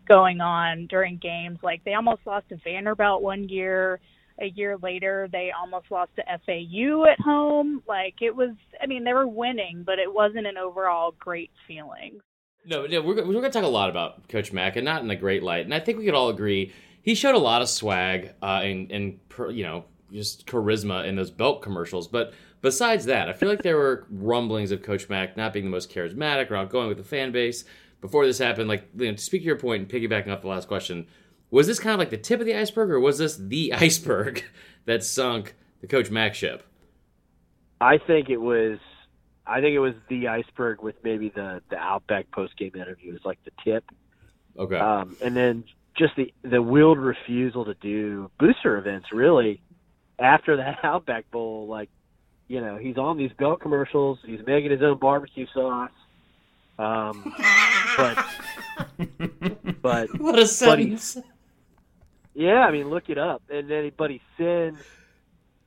going 0.07 0.41
on 0.41 0.87
during 0.87 1.17
games. 1.17 1.59
Like 1.63 1.83
they 1.85 1.93
almost 1.93 2.21
lost 2.25 2.49
to 2.49 2.57
Vanderbilt 2.63 3.21
one 3.21 3.47
year. 3.47 3.99
A 4.41 4.47
year 4.47 4.77
later, 4.81 5.29
they 5.31 5.51
almost 5.57 5.85
lost 5.89 6.11
to 6.17 6.23
FAU 6.45 7.05
at 7.05 7.19
home. 7.19 7.81
Like 7.87 8.15
it 8.21 8.35
was, 8.35 8.51
I 8.81 8.85
mean, 8.85 9.03
they 9.03 9.13
were 9.13 9.27
winning, 9.27 9.83
but 9.85 9.99
it 9.99 10.13
wasn't 10.13 10.47
an 10.47 10.57
overall 10.57 11.15
great 11.19 11.51
feeling. 11.67 12.19
No, 12.65 12.85
no, 12.85 13.01
we're, 13.01 13.15
we're 13.15 13.33
going 13.33 13.43
to 13.43 13.49
talk 13.49 13.63
a 13.63 13.67
lot 13.67 13.89
about 13.89 14.27
Coach 14.27 14.51
Mack, 14.51 14.75
and 14.75 14.83
not 14.83 15.03
in 15.03 15.09
a 15.11 15.15
great 15.15 15.43
light. 15.43 15.65
And 15.65 15.73
I 15.73 15.79
think 15.79 15.99
we 15.99 16.05
could 16.05 16.15
all 16.15 16.29
agree 16.29 16.73
he 17.05 17.13
showed 17.13 17.35
a 17.35 17.39
lot 17.39 17.61
of 17.61 17.69
swag 17.69 18.33
uh, 18.41 18.61
and, 18.63 18.91
and 18.91 19.19
you 19.51 19.63
know 19.63 19.85
just 20.11 20.47
charisma 20.47 21.05
in 21.05 21.15
those 21.15 21.29
belt 21.29 21.61
commercials. 21.61 22.07
But 22.07 22.33
besides 22.61 23.05
that, 23.05 23.29
I 23.29 23.33
feel 23.33 23.47
like 23.47 23.61
there 23.61 23.77
were 23.77 24.07
rumblings 24.09 24.71
of 24.71 24.81
Coach 24.81 25.07
Mack 25.07 25.37
not 25.37 25.53
being 25.53 25.65
the 25.65 25.71
most 25.71 25.93
charismatic 25.93 26.49
or 26.49 26.55
outgoing 26.55 26.87
with 26.87 26.97
the 26.97 27.03
fan 27.03 27.31
base 27.31 27.63
before 28.01 28.25
this 28.25 28.39
happened. 28.39 28.67
Like 28.67 28.89
you 28.97 29.05
know, 29.05 29.13
to 29.13 29.21
speak 29.21 29.43
to 29.43 29.45
your 29.45 29.55
point 29.55 29.83
and 29.83 29.89
piggybacking 29.89 30.29
off 30.29 30.41
the 30.41 30.47
last 30.47 30.67
question, 30.67 31.05
was 31.55 31.67
this 31.67 31.79
kind 31.79 31.93
of 31.93 31.99
like 31.99 32.09
the 32.09 32.17
tip 32.17 32.41
of 32.41 32.45
the 32.45 32.53
iceberg, 32.53 32.91
or 32.91 32.99
was 32.99 33.17
this 33.17 33.37
the 33.37 33.71
iceberg 33.87 34.43
that 34.83 35.05
sunk 35.05 35.55
the 35.79 35.87
Coach 35.87 36.11
Mack 36.11 36.35
ship? 36.35 36.63
I 37.79 37.97
think 37.97 38.29
it 38.29 38.37
was. 38.37 38.77
I 39.47 39.61
think 39.61 39.73
it 39.73 39.79
was 39.79 39.93
the 40.09 40.27
iceberg 40.27 40.81
with 40.81 40.95
maybe 41.01 41.29
the 41.29 41.61
the 41.69 41.77
Outback 41.77 42.29
post 42.31 42.57
game 42.57 42.71
interview 42.75 43.15
is 43.15 43.21
like 43.23 43.39
the 43.45 43.51
tip, 43.63 43.85
Okay. 44.59 44.75
um, 44.77 45.15
and 45.23 45.33
then 45.33 45.63
just 45.97 46.17
the 46.17 46.33
the 46.41 46.61
willed 46.61 46.99
refusal 46.99 47.63
to 47.63 47.73
do 47.75 48.29
booster 48.37 48.77
events. 48.77 49.13
Really, 49.13 49.61
after 50.19 50.57
that 50.57 50.79
Outback 50.83 51.31
Bowl, 51.31 51.67
like 51.67 51.89
you 52.49 52.59
know, 52.59 52.75
he's 52.75 52.97
on 52.97 53.17
these 53.17 53.31
belt 53.39 53.61
commercials. 53.61 54.19
He's 54.25 54.45
making 54.45 54.71
his 54.71 54.81
own 54.81 54.97
barbecue 54.97 55.47
sauce. 55.53 55.91
Um, 56.77 57.33
but 57.95 58.25
but 59.81 60.19
what 60.19 60.37
a 60.37 60.45
sentence. 60.45 61.17
Yeah, 62.35 62.59
I 62.59 62.71
mean, 62.71 62.89
look 62.89 63.09
it 63.09 63.17
up. 63.17 63.43
And 63.49 63.71
then, 63.71 63.91
but 63.97 64.11
he 64.11 64.21
sends, 64.37 64.79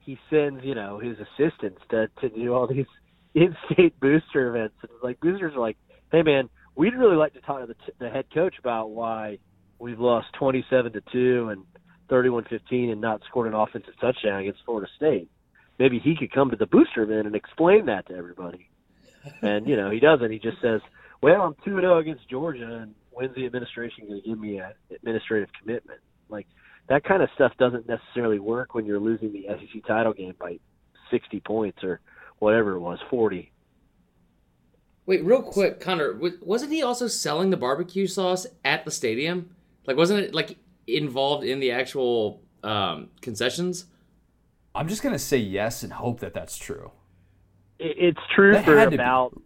he 0.01 0.19
sends, 0.29 0.63
you 0.65 0.75
know, 0.75 0.99
his 0.99 1.17
assistants 1.19 1.81
to 1.91 2.09
to 2.21 2.29
do 2.29 2.53
all 2.55 2.67
these 2.67 2.87
in-state 3.35 3.99
booster 3.99 4.55
events. 4.55 4.77
And 4.83 4.91
like 5.03 5.19
boosters 5.19 5.55
are 5.55 5.61
like, 5.61 5.79
hey 6.13 6.23
man, 6.23 6.51
we'd 6.77 6.95
really 6.95 7.17
like 7.17 7.33
to 7.33 7.41
talk 7.41 7.61
to 7.61 7.67
the, 7.67 7.75
t- 7.75 7.93
the 7.99 8.11
head 8.11 8.27
coach 8.33 8.55
about 8.59 8.91
why 8.91 9.39
we've 9.79 9.99
lost 9.99 10.29
twenty-seven 10.39 10.93
to 10.93 11.03
two 11.11 11.49
and 11.49 11.65
thirty-one 12.11 12.45
fifteen 12.45 12.91
and 12.91 13.01
not 13.01 13.23
scored 13.29 13.49
an 13.49 13.55
offensive 13.55 13.95
touchdown 13.99 14.41
against 14.43 14.61
Florida 14.67 14.91
State. 14.97 15.31
Maybe 15.79 15.99
he 15.99 16.17
could 16.17 16.33
come 16.33 16.51
to 16.51 16.57
the 16.57 16.67
booster 16.67 17.03
event 17.03 17.27
and 17.27 17.35
explain 17.35 17.87
that 17.87 18.09
to 18.09 18.15
everybody. 18.15 18.69
And 19.41 19.67
you 19.67 19.77
know, 19.77 19.91
he 19.91 20.01
doesn't. 20.01 20.31
He 20.31 20.39
just 20.39 20.61
says, 20.61 20.83
"Well, 21.23 21.41
I'm 21.41 21.55
two 21.65 21.79
and 21.79 21.81
zero 21.81 21.99
against 21.99 22.29
Georgia, 22.29 22.81
and 22.83 22.95
when's 23.11 23.35
the 23.35 23.47
administration 23.47 24.07
going 24.07 24.21
to 24.21 24.29
give 24.29 24.39
me 24.39 24.59
an 24.59 24.73
administrative 24.95 25.49
commitment?" 25.63 26.01
Like 26.29 26.47
that 26.89 27.05
kind 27.05 27.23
of 27.23 27.29
stuff 27.35 27.53
doesn't 27.59 27.89
necessarily 27.89 28.39
work 28.39 28.75
when 28.75 28.87
you're 28.87 29.01
losing 29.01 29.33
the 29.33 29.47
SEC 29.49 29.87
title 29.87 30.13
game 30.13 30.35
by 30.39 30.59
60 31.11 31.41
points 31.41 31.83
or 31.83 32.01
whatever 32.39 32.73
it 32.75 32.81
was, 32.81 32.99
40. 33.11 33.51
Wait, 35.07 35.25
real 35.25 35.43
quick, 35.43 35.81
Connor, 35.81 36.19
wasn't 36.43 36.71
he 36.71 36.83
also 36.83 37.07
selling 37.09 37.49
the 37.51 37.57
barbecue 37.57 38.07
sauce 38.07 38.47
at 38.65 38.85
the 38.85 38.91
stadium? 38.91 39.55
Like, 39.87 39.97
wasn't 39.97 40.21
it 40.21 40.35
like 40.35 40.59
involved 40.87 41.45
in 41.45 41.61
the 41.61 41.71
actual 41.71 42.43
um, 42.63 43.09
concessions? 43.23 43.87
I'm 44.75 44.87
just 44.87 45.03
gonna 45.03 45.19
say 45.19 45.39
yes 45.39 45.83
and 45.83 45.93
hope 45.95 46.21
that 46.21 46.35
that's 46.35 46.59
true. 46.59 46.93
It's 47.79 48.21
true 48.35 48.53
That 48.53 48.65
for 48.65 48.77
had 48.77 48.91
be. 48.91 48.97
about 48.97 49.41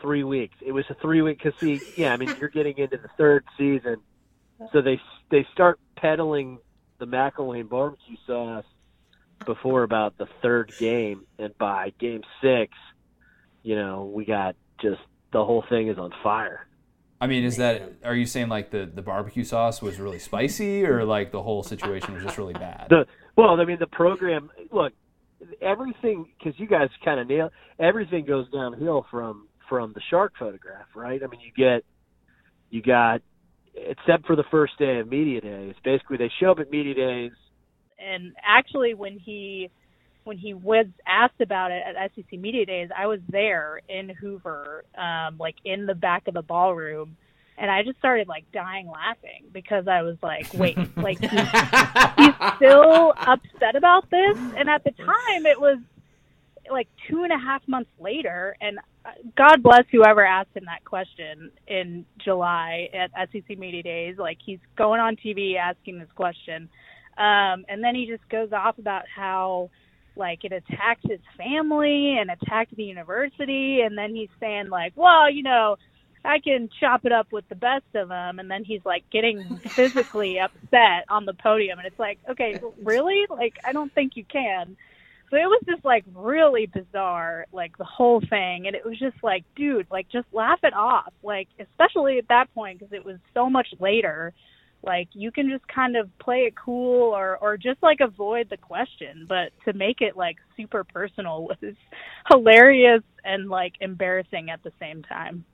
three 0.00 0.22
weeks. 0.24 0.54
It 0.60 0.72
was 0.72 0.84
a 0.90 0.94
three 0.94 1.22
week 1.22 1.38
because 1.42 1.58
see, 1.60 1.80
yeah, 1.96 2.12
I 2.12 2.16
mean 2.16 2.34
you're 2.38 2.50
getting 2.50 2.76
into 2.76 2.98
the 2.98 3.08
third 3.16 3.44
season, 3.56 3.96
so 4.72 4.82
they 4.82 5.00
they 5.30 5.46
start 5.52 5.78
peddling 6.04 6.58
the 6.98 7.06
McElwain 7.06 7.66
barbecue 7.66 8.16
sauce 8.26 8.66
before 9.46 9.84
about 9.84 10.18
the 10.18 10.26
third 10.42 10.70
game, 10.78 11.24
and 11.38 11.56
by 11.56 11.92
game 11.98 12.20
six, 12.42 12.72
you 13.62 13.74
know 13.74 14.04
we 14.14 14.26
got 14.26 14.54
just 14.82 15.00
the 15.32 15.42
whole 15.42 15.64
thing 15.68 15.88
is 15.88 15.96
on 15.96 16.12
fire. 16.22 16.66
I 17.22 17.26
mean, 17.26 17.42
is 17.42 17.56
that 17.56 17.94
are 18.04 18.14
you 18.14 18.26
saying 18.26 18.50
like 18.50 18.70
the 18.70 18.84
the 18.84 19.00
barbecue 19.00 19.44
sauce 19.44 19.80
was 19.80 19.98
really 19.98 20.18
spicy, 20.18 20.84
or 20.84 21.04
like 21.04 21.32
the 21.32 21.42
whole 21.42 21.62
situation 21.62 22.12
was 22.12 22.22
just 22.22 22.36
really 22.36 22.52
bad? 22.52 22.88
the 22.90 23.06
well, 23.34 23.58
I 23.58 23.64
mean, 23.64 23.78
the 23.80 23.86
program. 23.86 24.50
Look, 24.70 24.92
everything 25.62 26.26
because 26.38 26.58
you 26.60 26.66
guys 26.66 26.90
kind 27.02 27.18
of 27.18 27.28
nail 27.28 27.50
everything 27.78 28.26
goes 28.26 28.50
downhill 28.50 29.06
from 29.10 29.48
from 29.70 29.94
the 29.94 30.02
shark 30.10 30.34
photograph, 30.38 30.86
right? 30.94 31.22
I 31.22 31.26
mean, 31.28 31.40
you 31.40 31.52
get 31.56 31.82
you 32.68 32.82
got 32.82 33.22
except 33.76 34.26
for 34.26 34.36
the 34.36 34.44
first 34.50 34.78
day 34.78 34.98
of 34.98 35.08
media 35.08 35.40
days. 35.40 35.74
Basically, 35.84 36.16
they 36.16 36.30
show 36.40 36.52
up 36.52 36.58
at 36.58 36.70
media 36.70 36.94
days. 36.94 37.32
and 37.98 38.34
actually 38.42 38.94
when 38.94 39.18
he 39.18 39.70
when 40.24 40.38
he 40.38 40.54
was 40.54 40.86
asked 41.06 41.40
about 41.40 41.70
it 41.70 41.82
at 41.86 42.10
SEC 42.14 42.38
Media 42.38 42.64
Days, 42.64 42.88
I 42.96 43.06
was 43.06 43.20
there 43.28 43.80
in 43.88 44.08
Hoover, 44.08 44.84
um, 44.96 45.36
like 45.38 45.56
in 45.64 45.86
the 45.86 45.94
back 45.94 46.26
of 46.26 46.34
the 46.34 46.42
ballroom, 46.42 47.16
and 47.58 47.70
I 47.70 47.82
just 47.82 47.98
started 47.98 48.26
like 48.26 48.50
dying 48.52 48.88
laughing 48.88 49.44
because 49.52 49.86
I 49.86 50.02
was 50.02 50.16
like, 50.22 50.52
wait, 50.54 50.78
like 50.96 51.20
he's, 51.20 51.30
he's 51.30 52.34
still 52.56 53.12
upset 53.16 53.76
about 53.76 54.10
this, 54.10 54.36
and 54.56 54.68
at 54.68 54.82
the 54.84 54.92
time 54.92 55.46
it 55.46 55.60
was 55.60 55.78
like 56.70 56.88
two 57.08 57.22
and 57.24 57.32
a 57.32 57.38
half 57.38 57.66
months 57.66 57.90
later, 57.98 58.56
and 58.60 58.78
uh, 59.04 59.10
God 59.36 59.62
bless 59.62 59.84
whoever 59.90 60.24
asked 60.24 60.54
him 60.54 60.64
that 60.66 60.84
question 60.84 61.50
in 61.66 62.04
July 62.18 62.88
at 62.92 63.10
SEC 63.30 63.58
Media 63.58 63.82
Days. 63.82 64.16
Like 64.18 64.38
he's 64.44 64.60
going 64.76 65.00
on 65.00 65.16
TV 65.16 65.56
asking 65.56 65.98
this 65.98 66.10
question. 66.14 66.68
Um, 67.16 67.64
and 67.68 67.82
then 67.82 67.94
he 67.94 68.06
just 68.06 68.28
goes 68.28 68.52
off 68.52 68.78
about 68.78 69.04
how 69.14 69.70
like 70.16 70.44
it 70.44 70.52
attacked 70.52 71.06
his 71.08 71.20
family 71.36 72.16
and 72.18 72.30
attacked 72.30 72.74
the 72.76 72.84
university 72.84 73.80
and 73.80 73.98
then 73.98 74.14
he's 74.14 74.28
saying 74.40 74.68
like, 74.68 74.92
well, 74.96 75.30
you 75.30 75.42
know, 75.42 75.76
I 76.24 76.38
can 76.38 76.70
chop 76.80 77.04
it 77.04 77.12
up 77.12 77.32
with 77.32 77.46
the 77.48 77.54
best 77.54 77.84
of 77.94 78.08
them, 78.08 78.38
and 78.38 78.50
then 78.50 78.64
he's 78.64 78.80
like 78.84 79.04
getting 79.10 79.58
physically 79.58 80.40
upset 80.40 81.04
on 81.08 81.26
the 81.26 81.34
podium, 81.34 81.78
and 81.78 81.86
it's 81.86 81.98
like, 81.98 82.18
okay, 82.28 82.58
really? 82.82 83.26
Like, 83.28 83.58
I 83.64 83.72
don't 83.72 83.92
think 83.92 84.16
you 84.16 84.24
can. 84.24 84.76
So 85.34 85.38
it 85.38 85.46
was 85.46 85.62
just 85.68 85.84
like 85.84 86.04
really 86.14 86.66
bizarre, 86.66 87.46
like 87.52 87.76
the 87.76 87.84
whole 87.84 88.20
thing, 88.20 88.68
and 88.68 88.76
it 88.76 88.84
was 88.84 88.96
just 89.00 89.16
like, 89.20 89.42
dude, 89.56 89.88
like 89.90 90.08
just 90.08 90.28
laugh 90.32 90.60
it 90.62 90.72
off, 90.72 91.12
like 91.24 91.48
especially 91.58 92.18
at 92.18 92.28
that 92.28 92.54
point 92.54 92.78
because 92.78 92.92
it 92.92 93.04
was 93.04 93.16
so 93.34 93.50
much 93.50 93.66
later. 93.80 94.32
Like 94.84 95.08
you 95.12 95.32
can 95.32 95.50
just 95.50 95.66
kind 95.66 95.96
of 95.96 96.08
play 96.20 96.42
it 96.42 96.54
cool 96.54 97.10
or 97.12 97.36
or 97.38 97.56
just 97.56 97.82
like 97.82 97.98
avoid 97.98 98.48
the 98.48 98.56
question, 98.56 99.26
but 99.28 99.50
to 99.64 99.76
make 99.76 100.02
it 100.02 100.16
like 100.16 100.36
super 100.56 100.84
personal 100.84 101.42
was 101.62 101.74
hilarious 102.30 103.02
and 103.24 103.50
like 103.50 103.72
embarrassing 103.80 104.50
at 104.50 104.62
the 104.62 104.70
same 104.78 105.02
time. 105.02 105.44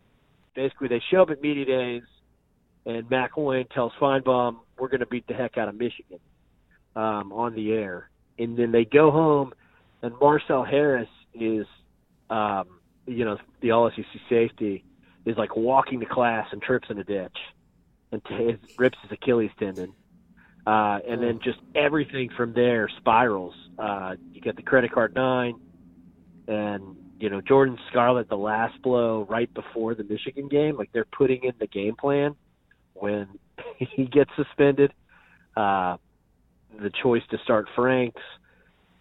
Basically, 0.54 0.88
they 0.88 1.00
show 1.10 1.22
up 1.22 1.30
at 1.30 1.40
media 1.40 1.64
days, 1.64 2.02
and 2.84 3.08
McElwain 3.08 3.66
tells 3.70 3.92
Finebaum, 3.98 4.58
"We're 4.78 4.88
going 4.88 5.00
to 5.00 5.06
beat 5.06 5.26
the 5.26 5.32
heck 5.32 5.56
out 5.56 5.68
of 5.68 5.74
Michigan 5.74 6.20
um, 6.96 7.32
on 7.32 7.54
the 7.54 7.72
air," 7.72 8.10
and 8.38 8.58
then 8.58 8.72
they 8.72 8.84
go 8.84 9.10
home, 9.10 9.54
and 10.02 10.14
Marcell 10.20 10.64
Harris 10.64 11.08
is, 11.34 11.66
um, 12.28 12.64
you 13.06 13.24
know, 13.24 13.38
the 13.60 13.70
All 13.72 13.90
SEC 13.94 14.04
safety 14.28 14.84
is 15.24 15.36
like 15.36 15.56
walking 15.56 16.00
to 16.00 16.06
class 16.06 16.46
and 16.52 16.62
trips 16.62 16.88
in 16.90 16.98
a 16.98 17.04
ditch 17.04 17.36
and 18.12 18.22
t- 18.24 18.56
rips 18.78 18.98
his 19.02 19.12
Achilles 19.12 19.50
tendon. 19.58 19.92
Uh, 20.66 20.98
and 21.08 21.22
then 21.22 21.40
just 21.42 21.58
everything 21.74 22.30
from 22.36 22.52
there 22.52 22.88
spirals. 22.98 23.54
Uh, 23.78 24.14
you 24.32 24.40
get 24.40 24.56
the 24.56 24.62
credit 24.62 24.92
card 24.92 25.14
nine, 25.14 25.54
and 26.46 26.96
you 27.18 27.30
know 27.30 27.40
Jordan 27.40 27.78
Scarlett, 27.88 28.28
the 28.28 28.36
last 28.36 28.80
blow 28.82 29.26
right 29.28 29.52
before 29.54 29.94
the 29.94 30.04
Michigan 30.04 30.48
game. 30.48 30.76
Like 30.76 30.90
they're 30.92 31.06
putting 31.06 31.44
in 31.44 31.54
the 31.58 31.66
game 31.66 31.96
plan 31.96 32.36
when 32.92 33.26
he 33.78 34.04
gets 34.04 34.30
suspended. 34.36 34.92
Uh, 35.56 35.96
the 36.78 36.90
choice 37.02 37.22
to 37.30 37.38
start 37.42 37.66
Franks 37.74 38.22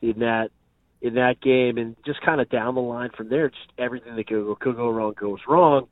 in 0.02 0.20
that 0.20 0.52
in 1.02 1.16
that 1.16 1.42
game, 1.42 1.78
and 1.78 1.96
just 2.06 2.22
kind 2.22 2.42
of 2.42 2.50
down 2.50 2.76
the 2.76 2.82
line 2.82 3.10
from 3.16 3.30
there, 3.30 3.50
just 3.50 3.72
everything 3.78 4.16
that 4.16 4.28
could, 4.28 4.44
go, 4.44 4.56
could 4.56 4.76
go 4.76 4.90
wrong 4.90 5.14
goes 5.18 5.40
wrong. 5.48 5.88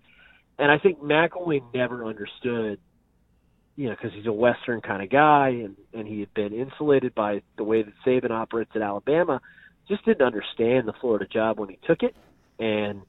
And 0.59 0.71
I 0.71 0.79
think 0.79 0.99
McElwain 0.99 1.61
never 1.73 2.05
understood 2.05 2.79
you 3.77 3.89
know, 3.89 3.95
because 3.95 4.11
he's 4.13 4.25
a 4.25 4.33
Western 4.33 4.81
kind 4.81 5.03
of 5.03 5.09
guy, 5.09 5.49
and 5.49 5.77
and 5.93 6.07
he 6.07 6.19
had 6.19 6.33
been 6.33 6.51
insulated 6.51 7.13
by 7.15 7.41
the 7.57 7.63
way 7.63 7.83
that 7.83 7.93
Saban 8.05 8.31
operates 8.31 8.71
at 8.75 8.81
Alabama. 8.81 9.39
Just 9.87 10.03
didn't 10.03 10.25
understand 10.25 10.87
the 10.87 10.93
Florida 10.99 11.25
job 11.31 11.59
when 11.59 11.69
he 11.69 11.79
took 11.87 12.01
it, 12.01 12.15
and 12.59 13.03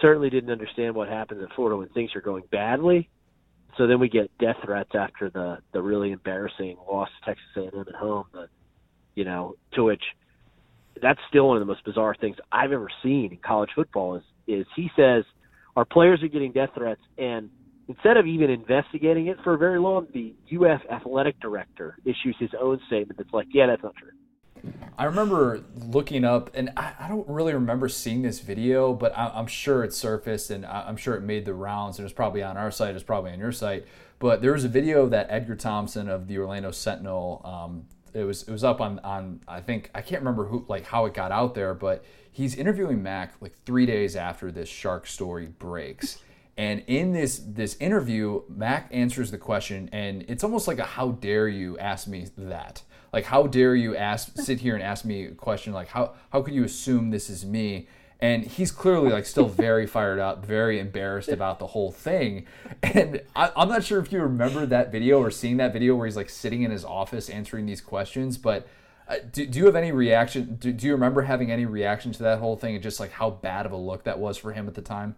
certainly 0.00 0.28
didn't 0.28 0.50
understand 0.50 0.94
what 0.94 1.08
happens 1.08 1.42
at 1.42 1.54
Florida 1.54 1.76
when 1.76 1.88
things 1.90 2.10
are 2.16 2.20
going 2.20 2.42
badly. 2.50 3.08
So 3.78 3.86
then 3.86 4.00
we 4.00 4.08
get 4.08 4.36
death 4.38 4.56
threats 4.64 4.90
after 4.94 5.30
the 5.30 5.58
the 5.72 5.80
really 5.80 6.10
embarrassing 6.10 6.76
loss 6.90 7.08
to 7.20 7.26
Texas 7.26 7.46
A&M 7.56 7.86
at 7.88 7.94
home. 7.94 8.24
The, 8.32 8.48
you 9.14 9.24
know, 9.24 9.54
to 9.74 9.84
which 9.84 10.02
that's 11.00 11.20
still 11.28 11.48
one 11.48 11.56
of 11.56 11.60
the 11.60 11.72
most 11.72 11.84
bizarre 11.84 12.14
things 12.14 12.36
I've 12.50 12.72
ever 12.72 12.88
seen 13.02 13.32
in 13.32 13.38
college 13.38 13.70
football. 13.74 14.16
Is 14.16 14.22
is 14.46 14.66
he 14.76 14.90
says 14.96 15.24
our 15.76 15.84
players 15.84 16.22
are 16.22 16.28
getting 16.28 16.52
death 16.52 16.70
threats 16.74 17.02
and 17.18 17.50
Instead 17.90 18.16
of 18.16 18.24
even 18.24 18.50
investigating 18.50 19.26
it 19.26 19.36
for 19.42 19.56
very 19.56 19.80
long, 19.80 20.06
the 20.14 20.32
UF 20.56 20.80
athletic 20.92 21.40
director 21.40 21.98
issues 22.04 22.36
his 22.38 22.50
own 22.60 22.80
statement 22.86 23.18
that's 23.18 23.32
like, 23.32 23.48
yeah, 23.52 23.66
that's 23.66 23.82
not 23.82 23.96
true. 23.96 24.72
I 24.96 25.06
remember 25.06 25.64
looking 25.74 26.24
up, 26.24 26.50
and 26.54 26.70
I, 26.76 26.92
I 27.00 27.08
don't 27.08 27.28
really 27.28 27.52
remember 27.52 27.88
seeing 27.88 28.22
this 28.22 28.38
video, 28.38 28.92
but 28.92 29.18
I, 29.18 29.36
am 29.36 29.48
sure 29.48 29.82
it 29.82 29.92
surfaced 29.92 30.50
and 30.50 30.64
I, 30.64 30.88
am 30.88 30.96
sure 30.96 31.16
it 31.16 31.22
made 31.22 31.46
the 31.46 31.54
rounds. 31.54 31.98
And 31.98 32.06
it's 32.06 32.14
probably 32.14 32.44
on 32.44 32.56
our 32.56 32.70
site, 32.70 32.94
it's 32.94 33.02
probably 33.02 33.32
on 33.32 33.40
your 33.40 33.50
site. 33.50 33.86
But 34.20 34.40
there 34.40 34.52
was 34.52 34.62
a 34.62 34.68
video 34.68 35.08
that 35.08 35.26
Edgar 35.28 35.56
Thompson 35.56 36.08
of 36.08 36.28
the 36.28 36.38
Orlando 36.38 36.70
Sentinel, 36.70 37.40
um, 37.44 37.86
it 38.14 38.24
was 38.24 38.42
it 38.42 38.50
was 38.50 38.64
up 38.64 38.80
on 38.80 38.98
on 39.00 39.40
I 39.46 39.60
think 39.60 39.90
I 39.94 40.02
can't 40.02 40.20
remember 40.20 40.44
who 40.44 40.64
like 40.68 40.86
how 40.86 41.06
it 41.06 41.14
got 41.14 41.32
out 41.32 41.54
there, 41.54 41.74
but 41.74 42.04
he's 42.30 42.54
interviewing 42.54 43.02
Mac 43.02 43.34
like 43.40 43.54
three 43.64 43.86
days 43.86 44.16
after 44.16 44.50
this 44.50 44.68
shark 44.68 45.06
story 45.06 45.46
breaks. 45.46 46.18
And 46.56 46.82
in 46.86 47.12
this 47.12 47.40
this 47.46 47.76
interview, 47.80 48.42
Mac 48.48 48.88
answers 48.90 49.30
the 49.30 49.38
question, 49.38 49.88
and 49.92 50.24
it's 50.28 50.44
almost 50.44 50.68
like 50.68 50.78
a 50.78 50.84
"How 50.84 51.12
dare 51.12 51.48
you 51.48 51.78
ask 51.78 52.06
me 52.06 52.26
that?" 52.36 52.82
Like, 53.12 53.24
how 53.24 53.46
dare 53.46 53.74
you 53.74 53.96
ask 53.96 54.36
sit 54.36 54.60
here 54.60 54.74
and 54.74 54.82
ask 54.82 55.04
me 55.04 55.26
a 55.26 55.30
question 55.32 55.72
like 55.72 55.88
how 55.88 56.14
how 56.30 56.42
could 56.42 56.54
you 56.54 56.64
assume 56.64 57.10
this 57.10 57.30
is 57.30 57.44
me? 57.44 57.88
And 58.22 58.44
he's 58.44 58.70
clearly 58.70 59.10
like 59.10 59.24
still 59.24 59.48
very 59.48 59.86
fired 59.86 60.18
up, 60.18 60.44
very 60.44 60.78
embarrassed 60.78 61.30
about 61.30 61.58
the 61.58 61.68
whole 61.68 61.90
thing. 61.90 62.46
And 62.82 63.22
I, 63.34 63.50
I'm 63.56 63.68
not 63.68 63.82
sure 63.82 63.98
if 63.98 64.12
you 64.12 64.20
remember 64.20 64.66
that 64.66 64.92
video 64.92 65.18
or 65.18 65.30
seeing 65.30 65.56
that 65.56 65.72
video 65.72 65.96
where 65.96 66.06
he's 66.06 66.16
like 66.16 66.30
sitting 66.30 66.62
in 66.62 66.70
his 66.70 66.84
office 66.84 67.30
answering 67.30 67.66
these 67.66 67.80
questions, 67.80 68.38
but. 68.38 68.68
Uh, 69.08 69.16
do, 69.32 69.44
do 69.44 69.58
you 69.58 69.66
have 69.66 69.74
any 69.74 69.90
reaction? 69.90 70.54
Do, 70.60 70.72
do 70.72 70.86
you 70.86 70.92
remember 70.92 71.22
having 71.22 71.50
any 71.50 71.66
reaction 71.66 72.12
to 72.12 72.22
that 72.22 72.38
whole 72.38 72.54
thing 72.54 72.74
and 72.76 72.82
just 72.82 73.00
like 73.00 73.10
how 73.10 73.28
bad 73.28 73.66
of 73.66 73.72
a 73.72 73.76
look 73.76 74.04
that 74.04 74.20
was 74.20 74.38
for 74.38 74.52
him 74.52 74.68
at 74.68 74.74
the 74.74 74.82
time? 74.82 75.16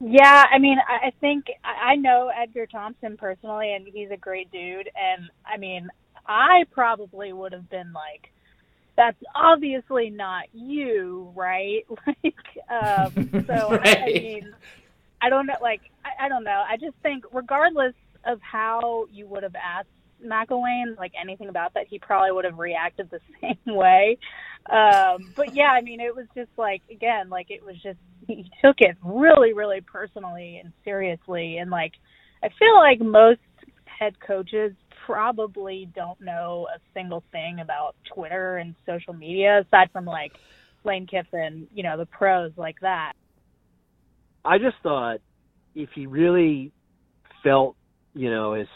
Yeah, 0.00 0.46
I 0.50 0.58
mean, 0.58 0.78
I 0.88 1.12
think 1.20 1.50
I 1.62 1.96
know 1.96 2.32
Edgar 2.34 2.66
Thompson 2.66 3.18
personally, 3.18 3.74
and 3.74 3.86
he's 3.86 4.10
a 4.10 4.16
great 4.16 4.50
dude. 4.50 4.88
And 4.96 5.28
I 5.44 5.58
mean, 5.58 5.90
I 6.26 6.64
probably 6.70 7.34
would 7.34 7.52
have 7.52 7.68
been 7.68 7.92
like, 7.92 8.32
"That's 9.00 9.16
obviously 9.34 10.10
not 10.10 10.44
you, 10.52 11.32
right?" 11.34 11.86
like, 12.06 12.34
um, 12.68 13.44
so 13.46 13.70
right. 13.70 13.86
I, 13.86 14.02
I 14.02 14.06
mean, 14.06 14.54
I 15.22 15.30
don't 15.30 15.46
know. 15.46 15.54
Like, 15.62 15.80
I, 16.04 16.26
I 16.26 16.28
don't 16.28 16.44
know. 16.44 16.62
I 16.68 16.76
just 16.76 16.96
think, 17.02 17.24
regardless 17.32 17.94
of 18.26 18.40
how 18.42 19.06
you 19.10 19.26
would 19.26 19.42
have 19.42 19.54
asked 19.54 19.88
McElwain, 20.22 20.98
like 20.98 21.12
anything 21.18 21.48
about 21.48 21.72
that, 21.74 21.86
he 21.88 21.98
probably 21.98 22.30
would 22.30 22.44
have 22.44 22.58
reacted 22.58 23.10
the 23.10 23.20
same 23.40 23.74
way. 23.74 24.18
Um, 24.68 25.32
but 25.34 25.54
yeah, 25.54 25.70
I 25.72 25.80
mean, 25.80 26.00
it 26.00 26.14
was 26.14 26.26
just 26.34 26.50
like 26.58 26.82
again, 26.90 27.30
like 27.30 27.50
it 27.50 27.64
was 27.64 27.76
just 27.82 27.98
he 28.26 28.50
took 28.62 28.76
it 28.80 28.98
really, 29.02 29.54
really 29.54 29.80
personally 29.80 30.60
and 30.62 30.74
seriously. 30.84 31.56
And 31.56 31.70
like, 31.70 31.92
I 32.42 32.48
feel 32.58 32.76
like 32.76 33.00
most 33.00 33.40
head 33.86 34.20
coaches 34.20 34.72
probably 35.10 35.88
don't 35.94 36.20
know 36.20 36.68
a 36.74 36.78
single 36.94 37.22
thing 37.32 37.60
about 37.60 37.96
Twitter 38.14 38.58
and 38.58 38.74
social 38.86 39.12
media 39.12 39.60
aside 39.66 39.90
from 39.92 40.04
like 40.04 40.32
Lane 40.84 41.06
Kiffin, 41.06 41.66
you 41.74 41.82
know, 41.82 41.96
the 41.96 42.06
pros 42.06 42.52
like 42.56 42.76
that. 42.80 43.14
I 44.44 44.58
just 44.58 44.76
thought 44.82 45.18
if 45.74 45.90
he 45.94 46.06
really 46.06 46.72
felt, 47.42 47.76
you 48.14 48.30
know, 48.30 48.54
as 48.54 48.66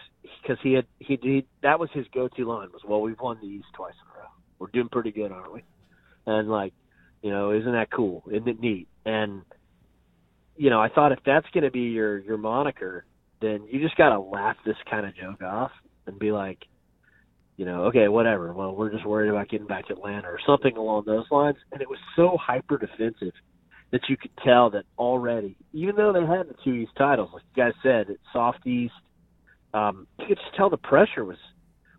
because 0.43 0.59
he 0.63 0.73
had 0.73 0.87
he 0.99 1.17
did 1.17 1.47
that 1.63 1.79
was 1.79 1.89
his 1.93 2.07
go-to 2.15 2.45
line 2.47 2.69
was, 2.73 2.83
well, 2.87 3.01
we've 3.01 3.21
won 3.21 3.39
the 3.41 3.47
East 3.47 3.67
twice 3.75 3.95
in 4.05 4.11
a 4.11 4.21
row. 4.21 4.29
We're 4.59 4.67
doing 4.69 4.89
pretty 4.91 5.13
good, 5.13 5.33
aren't 5.33 5.53
we? 5.53 5.63
And 6.27 6.49
like, 6.49 6.73
you 7.23 7.31
know, 7.31 7.53
isn't 7.53 7.73
that 7.73 7.91
cool? 7.91 8.25
Isn't 8.31 8.49
it 8.49 8.61
neat? 8.61 8.89
And 9.07 9.43
you 10.57 10.71
know, 10.71 10.81
I 10.81 10.89
thought 10.89 11.13
if 11.13 11.19
that's 11.25 11.47
going 11.53 11.65
to 11.65 11.71
be 11.71 11.81
your 11.81 12.19
your 12.19 12.39
moniker, 12.39 13.05
then 13.41 13.67
you 13.71 13.81
just 13.81 13.97
got 13.97 14.11
to 14.11 14.21
laugh 14.21 14.57
this 14.65 14.77
kind 14.91 15.07
of 15.07 15.15
joke 15.17 15.43
off 15.43 15.71
and 16.07 16.19
be 16.19 16.33
like, 16.33 16.59
you 17.57 17.65
know, 17.65 17.85
okay, 17.85 18.09
whatever. 18.09 18.53
Well, 18.53 18.75
we're 18.75 18.91
just 18.91 19.07
worried 19.07 19.31
about 19.31 19.49
getting 19.49 19.67
back 19.67 19.87
to 19.87 19.93
Atlanta 19.93 20.29
or 20.29 20.41
something 20.47 20.77
along 20.77 21.05
those 21.07 21.27
lines. 21.31 21.57
And 21.73 21.81
it 21.81 21.89
was 21.89 21.99
so 22.17 22.37
hyper 22.41 22.79
defensive 22.79 23.33
that 23.93 24.01
you 24.09 24.17
could 24.17 24.33
tell 24.45 24.71
that 24.71 24.85
already, 24.99 25.57
even 25.73 25.95
though 25.95 26.13
they 26.13 26.27
had 26.27 26.49
the 26.49 26.57
two 26.65 26.73
East 26.75 26.93
titles, 26.99 27.31
like 27.33 27.45
you 27.55 27.63
guys 27.63 27.73
said, 27.83 28.11
it's 28.11 28.23
soft 28.33 28.67
East. 28.67 28.95
Um, 29.73 30.07
you 30.19 30.27
could 30.27 30.39
just 30.39 30.57
tell 30.57 30.71
the 30.71 30.77
pressure 30.77 31.25
was 31.25 31.39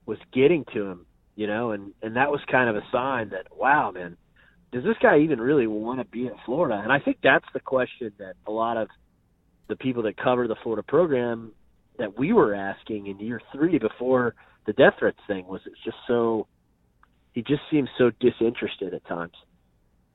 was 0.06 0.18
getting 0.34 0.66
to 0.74 0.86
him, 0.86 1.06
you 1.36 1.48
know, 1.48 1.72
and 1.72 1.94
and 2.02 2.18
that 2.18 2.32
was 2.32 2.42
kind 2.52 2.70
of 2.70 2.76
a 2.76 2.84
sign 2.92 3.30
that 3.30 3.48
wow, 3.56 3.92
man, 3.92 4.18
does 4.72 4.84
this 4.84 4.98
guy 5.02 5.20
even 5.20 5.40
really 5.40 5.68
want 5.68 6.00
to 6.00 6.06
be 6.06 6.28
in 6.28 6.34
Florida? 6.46 6.82
And 6.82 6.92
I 6.92 7.00
think 7.00 7.20
that's 7.24 7.46
the 7.54 7.62
question 7.62 8.12
that 8.20 8.34
a 8.46 8.52
lot 8.52 8.76
of 8.76 8.90
the 9.70 9.78
people 9.78 10.04
that 10.04 10.18
cover 10.18 10.48
the 10.48 10.56
Florida 10.64 10.84
program 10.84 11.54
that 11.98 12.18
we 12.18 12.34
were 12.34 12.54
asking 12.54 13.08
in 13.08 13.20
year 13.20 13.42
three 13.52 13.78
before 13.78 14.36
the 14.66 14.74
death 14.74 14.96
threats 15.00 15.20
thing 15.28 15.46
was 15.48 15.62
it's 15.66 15.84
just 15.84 15.98
so 16.08 16.48
he 17.34 17.42
just 17.42 17.62
seems 17.70 17.90
so 17.98 18.12
disinterested 18.20 18.94
at 18.94 19.06
times. 19.06 19.34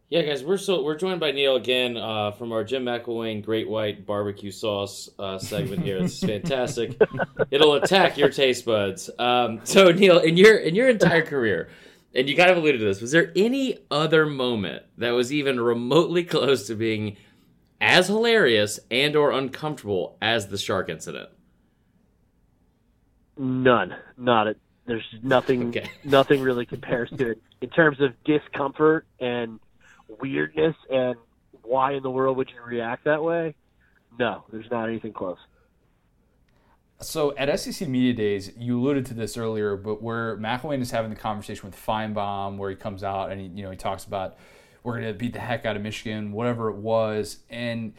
Yeah, 0.09 0.23
guys, 0.23 0.43
we're 0.43 0.57
so 0.57 0.83
we're 0.83 0.97
joined 0.97 1.21
by 1.21 1.31
Neil 1.31 1.55
again 1.55 1.97
uh, 1.97 2.33
from 2.33 2.51
our 2.51 2.65
Jim 2.65 2.85
McElwain 2.85 3.45
Great 3.45 3.69
White 3.69 4.07
Barbecue 4.07 4.51
Sauce 4.51 5.09
uh, 5.21 5.39
segment 5.39 5.83
here. 5.83 5.99
It's 5.99 6.19
fantastic. 6.19 7.01
It'll 7.53 7.75
attack 7.75 8.19
your 8.19 8.29
taste 8.29 8.65
buds. 8.65 9.09
Um, 9.21 9.61
so, 9.63 9.93
Neil, 9.93 10.19
in 10.19 10.37
your 10.37 10.57
in 10.57 10.75
your 10.75 10.89
entire 10.89 11.25
career, 11.25 11.69
and 12.13 12.29
you 12.29 12.35
kind 12.35 12.51
of 12.51 12.57
alluded 12.57 12.81
to 12.81 12.85
this. 12.85 13.01
Was 13.01 13.13
there 13.13 13.31
any 13.37 13.79
other 13.89 14.27
moment 14.27 14.83
that 14.99 15.11
was 15.11 15.33
even 15.33 15.61
remotely 15.61 16.25
close 16.25 16.67
to 16.67 16.75
being 16.75 17.17
as 17.81 18.09
hilarious 18.09 18.81
and 18.91 19.15
or 19.15 19.31
uncomfortable 19.31 20.17
as 20.21 20.49
the 20.49 20.59
shark 20.59 20.89
incident? 20.89 21.29
None. 23.41 23.97
Not 24.19 24.49
it. 24.49 24.59
There's 24.85 25.07
nothing. 25.23 25.69
okay. 25.69 25.91
Nothing 26.05 26.43
really 26.43 26.67
compares 26.67 27.09
to 27.09 27.31
it 27.31 27.43
in 27.63 27.71
terms 27.71 27.99
of 28.01 28.13
discomfort 28.25 29.07
and 29.19 29.59
weirdness 30.21 30.77
and 30.91 31.17
why 31.63 31.95
in 31.95 32.03
the 32.03 32.11
world 32.11 32.37
would 32.37 32.51
you 32.51 32.61
react 32.63 33.05
that 33.05 33.23
way. 33.23 33.55
No, 34.19 34.45
there's 34.53 34.71
not 34.71 34.91
anything 34.91 35.15
close. 35.15 35.39
So 37.01 37.35
at 37.39 37.59
SEC 37.59 37.89
Media 37.89 38.13
Days, 38.13 38.53
you 38.59 38.79
alluded 38.79 39.07
to 39.07 39.15
this 39.15 39.39
earlier, 39.39 39.75
but 39.75 40.03
where 40.03 40.37
McElwain 40.37 40.83
is 40.83 40.91
having 40.91 41.09
the 41.09 41.17
conversation 41.17 41.65
with 41.65 41.75
Finebaum, 41.75 42.59
where 42.59 42.69
he 42.69 42.77
comes 42.77 43.03
out 43.03 43.33
and 43.33 43.41
he, 43.41 43.47
you 43.47 43.63
know 43.63 43.71
he 43.71 43.77
talks 43.79 44.05
about 44.05 44.37
we're 44.83 45.01
going 45.01 45.11
to 45.11 45.19
beat 45.19 45.33
the 45.33 45.41
heck 45.41 45.65
out 45.65 45.77
of 45.77 45.83
Michigan, 45.83 46.33
whatever 46.33 46.69
it 46.69 46.77
was, 46.77 47.39
and 47.49 47.95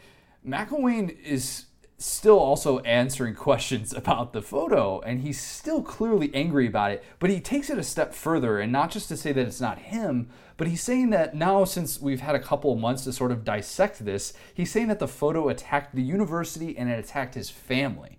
McElwain 0.46 1.18
is 1.20 1.64
still 2.04 2.38
also 2.38 2.78
answering 2.80 3.34
questions 3.36 3.92
about 3.92 4.32
the 4.32 4.42
photo, 4.42 5.00
and 5.00 5.20
he's 5.20 5.40
still 5.40 5.82
clearly 5.82 6.30
angry 6.34 6.66
about 6.66 6.92
it. 6.92 7.04
But 7.18 7.30
he 7.30 7.40
takes 7.40 7.70
it 7.70 7.78
a 7.78 7.82
step 7.82 8.14
further, 8.14 8.58
and 8.58 8.72
not 8.72 8.90
just 8.90 9.08
to 9.08 9.16
say 9.16 9.32
that 9.32 9.46
it's 9.46 9.60
not 9.60 9.78
him, 9.78 10.28
but 10.56 10.68
he's 10.68 10.82
saying 10.82 11.10
that 11.10 11.34
now, 11.34 11.64
since 11.64 12.00
we've 12.00 12.20
had 12.20 12.34
a 12.34 12.40
couple 12.40 12.72
of 12.72 12.78
months 12.78 13.04
to 13.04 13.12
sort 13.12 13.32
of 13.32 13.44
dissect 13.44 14.04
this, 14.04 14.32
he's 14.54 14.70
saying 14.70 14.88
that 14.88 14.98
the 14.98 15.08
photo 15.08 15.48
attacked 15.48 15.94
the 15.94 16.02
university 16.02 16.76
and 16.76 16.90
it 16.90 16.98
attacked 16.98 17.34
his 17.34 17.50
family 17.50 18.18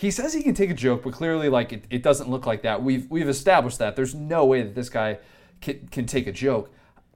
he 0.00 0.10
says 0.10 0.32
he 0.32 0.42
can 0.42 0.54
take 0.54 0.70
a 0.70 0.74
joke, 0.74 1.02
but 1.02 1.12
clearly, 1.12 1.50
like 1.50 1.74
it, 1.74 1.84
it 1.90 2.02
doesn't 2.02 2.30
look 2.30 2.46
like 2.46 2.62
that. 2.62 2.82
We've 2.82 3.06
we've 3.10 3.28
established 3.28 3.78
that 3.80 3.96
there's 3.96 4.14
no 4.14 4.46
way 4.46 4.62
that 4.62 4.74
this 4.74 4.88
guy 4.88 5.18
can, 5.60 5.88
can 5.88 6.06
take 6.06 6.26
a 6.26 6.32
joke. 6.32 6.70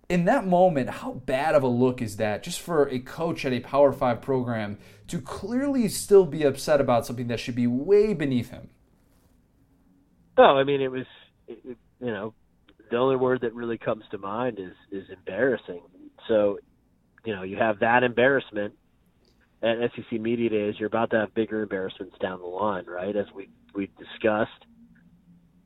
In 0.08 0.26
that 0.26 0.46
moment, 0.46 0.90
how 0.90 1.12
bad 1.12 1.54
of 1.54 1.62
a 1.62 1.68
look 1.68 2.02
is 2.02 2.18
that 2.18 2.42
just 2.42 2.60
for 2.60 2.88
a 2.88 2.98
coach 2.98 3.44
at 3.44 3.52
a 3.52 3.60
Power 3.60 3.92
Five 3.92 4.20
program 4.20 4.78
to 5.08 5.20
clearly 5.20 5.88
still 5.88 6.26
be 6.26 6.42
upset 6.42 6.80
about 6.80 7.06
something 7.06 7.28
that 7.28 7.40
should 7.40 7.54
be 7.54 7.66
way 7.66 8.12
beneath 8.12 8.50
him? 8.50 8.68
No, 10.36 10.58
I 10.58 10.64
mean 10.64 10.80
it 10.80 10.90
was, 10.90 11.06
you 11.46 11.76
know, 12.00 12.34
the 12.90 12.96
only 12.96 13.16
word 13.16 13.40
that 13.42 13.54
really 13.54 13.78
comes 13.78 14.04
to 14.10 14.18
mind 14.18 14.58
is 14.58 14.74
is 14.90 15.08
embarrassing. 15.10 15.82
So, 16.28 16.58
you 17.24 17.34
know, 17.34 17.42
you 17.42 17.56
have 17.56 17.80
that 17.80 18.02
embarrassment 18.02 18.74
at 19.64 19.78
SEC 19.96 20.20
Media 20.20 20.50
Days, 20.50 20.74
you're 20.78 20.86
about 20.86 21.10
to 21.10 21.20
have 21.20 21.34
bigger 21.34 21.62
embarrassments 21.62 22.16
down 22.20 22.40
the 22.40 22.46
line, 22.46 22.84
right? 22.86 23.16
As 23.16 23.26
we 23.34 23.48
we 23.74 23.88
discussed, 23.98 24.50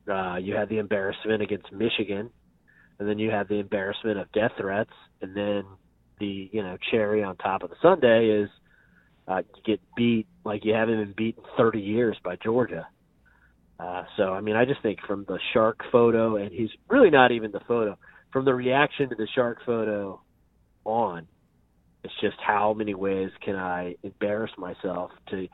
uh, 0.09 0.37
you 0.37 0.55
had 0.55 0.69
the 0.69 0.77
embarrassment 0.77 1.41
against 1.41 1.71
Michigan, 1.71 2.29
and 2.99 3.07
then 3.07 3.17
you 3.17 3.31
had 3.31 3.47
the 3.47 3.55
embarrassment 3.55 4.19
of 4.19 4.31
death 4.31 4.51
threats, 4.57 4.91
and 5.21 5.35
then 5.35 5.63
the 6.19 6.49
you 6.51 6.61
know 6.61 6.77
cherry 6.91 7.23
on 7.23 7.37
top 7.37 7.63
of 7.63 7.69
the 7.69 7.75
sundae 7.81 8.27
is 8.43 8.49
uh, 9.27 9.37
you 9.55 9.61
get 9.65 9.79
beat 9.95 10.27
like 10.43 10.65
you 10.65 10.73
haven't 10.73 10.97
been 10.97 11.13
beaten 11.15 11.43
30 11.57 11.79
years 11.79 12.17
by 12.23 12.35
Georgia. 12.35 12.87
Uh, 13.79 14.03
so 14.17 14.33
I 14.33 14.41
mean, 14.41 14.55
I 14.55 14.65
just 14.65 14.81
think 14.81 14.99
from 15.07 15.23
the 15.27 15.39
shark 15.53 15.79
photo, 15.91 16.35
and 16.35 16.51
he's 16.51 16.69
really 16.89 17.09
not 17.09 17.31
even 17.31 17.51
the 17.51 17.61
photo, 17.61 17.97
from 18.33 18.45
the 18.45 18.53
reaction 18.53 19.09
to 19.09 19.15
the 19.15 19.27
shark 19.33 19.59
photo 19.65 20.19
on, 20.83 21.27
it's 22.03 22.13
just 22.21 22.37
how 22.45 22.73
many 22.73 22.93
ways 22.93 23.29
can 23.43 23.55
I 23.55 23.95
embarrass 24.03 24.51
myself 24.57 25.11
to, 25.29 25.47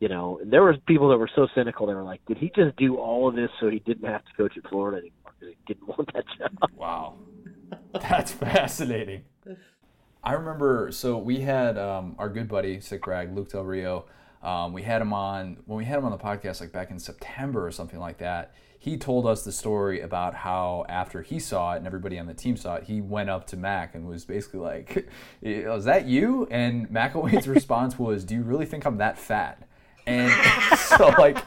you 0.00 0.08
know. 0.08 0.38
And 0.42 0.52
there 0.52 0.62
were 0.62 0.76
people 0.86 1.08
that 1.10 1.18
were 1.18 1.30
so 1.34 1.46
cynical. 1.54 1.86
They 1.86 1.94
were 1.94 2.02
like, 2.02 2.24
"Did 2.26 2.38
he 2.38 2.50
just 2.54 2.76
do 2.76 2.96
all 2.96 3.28
of 3.28 3.36
this 3.36 3.50
so 3.60 3.68
he 3.68 3.78
didn't 3.80 4.08
have 4.08 4.24
to 4.24 4.32
coach 4.36 4.56
at 4.56 4.68
Florida 4.68 4.98
anymore 4.98 5.17
didn't 5.66 5.88
want 5.88 6.12
that 6.14 6.24
job?" 6.38 6.70
Wow, 6.74 7.18
that's 7.92 8.32
fascinating. 8.32 9.24
I 10.22 10.32
remember. 10.32 10.90
So 10.92 11.18
we 11.18 11.40
had 11.40 11.78
um, 11.78 12.16
our 12.18 12.28
good 12.28 12.48
buddy 12.48 12.80
Sick 12.80 13.06
Rag 13.06 13.34
Luke 13.34 13.50
Del 13.50 13.64
Rio. 13.64 14.06
Um, 14.42 14.72
we 14.72 14.82
had 14.82 15.02
him 15.02 15.12
on 15.12 15.58
when 15.66 15.78
we 15.78 15.84
had 15.84 15.98
him 15.98 16.04
on 16.04 16.12
the 16.12 16.18
podcast 16.18 16.60
like 16.60 16.72
back 16.72 16.90
in 16.90 16.98
September 16.98 17.66
or 17.66 17.70
something 17.70 17.98
like 17.98 18.18
that 18.18 18.54
he 18.78 18.96
told 18.96 19.26
us 19.26 19.42
the 19.42 19.50
story 19.50 20.00
about 20.00 20.34
how 20.34 20.84
after 20.88 21.22
he 21.22 21.40
saw 21.40 21.74
it 21.74 21.78
and 21.78 21.86
everybody 21.86 22.18
on 22.18 22.26
the 22.26 22.34
team 22.34 22.56
saw 22.56 22.76
it, 22.76 22.84
he 22.84 23.00
went 23.00 23.28
up 23.28 23.46
to 23.48 23.56
Mac 23.56 23.94
and 23.94 24.06
was 24.06 24.24
basically 24.24 24.60
like, 24.60 25.08
"Is 25.42 25.84
that 25.84 26.06
you?" 26.06 26.46
And 26.50 26.88
McElwain's 26.90 27.48
response 27.48 27.98
was, 27.98 28.24
"Do 28.24 28.34
you 28.34 28.42
really 28.42 28.66
think 28.66 28.86
I'm 28.86 28.98
that 28.98 29.18
fat?" 29.18 29.67
And 30.08 30.78
so, 30.78 31.08
like 31.18 31.38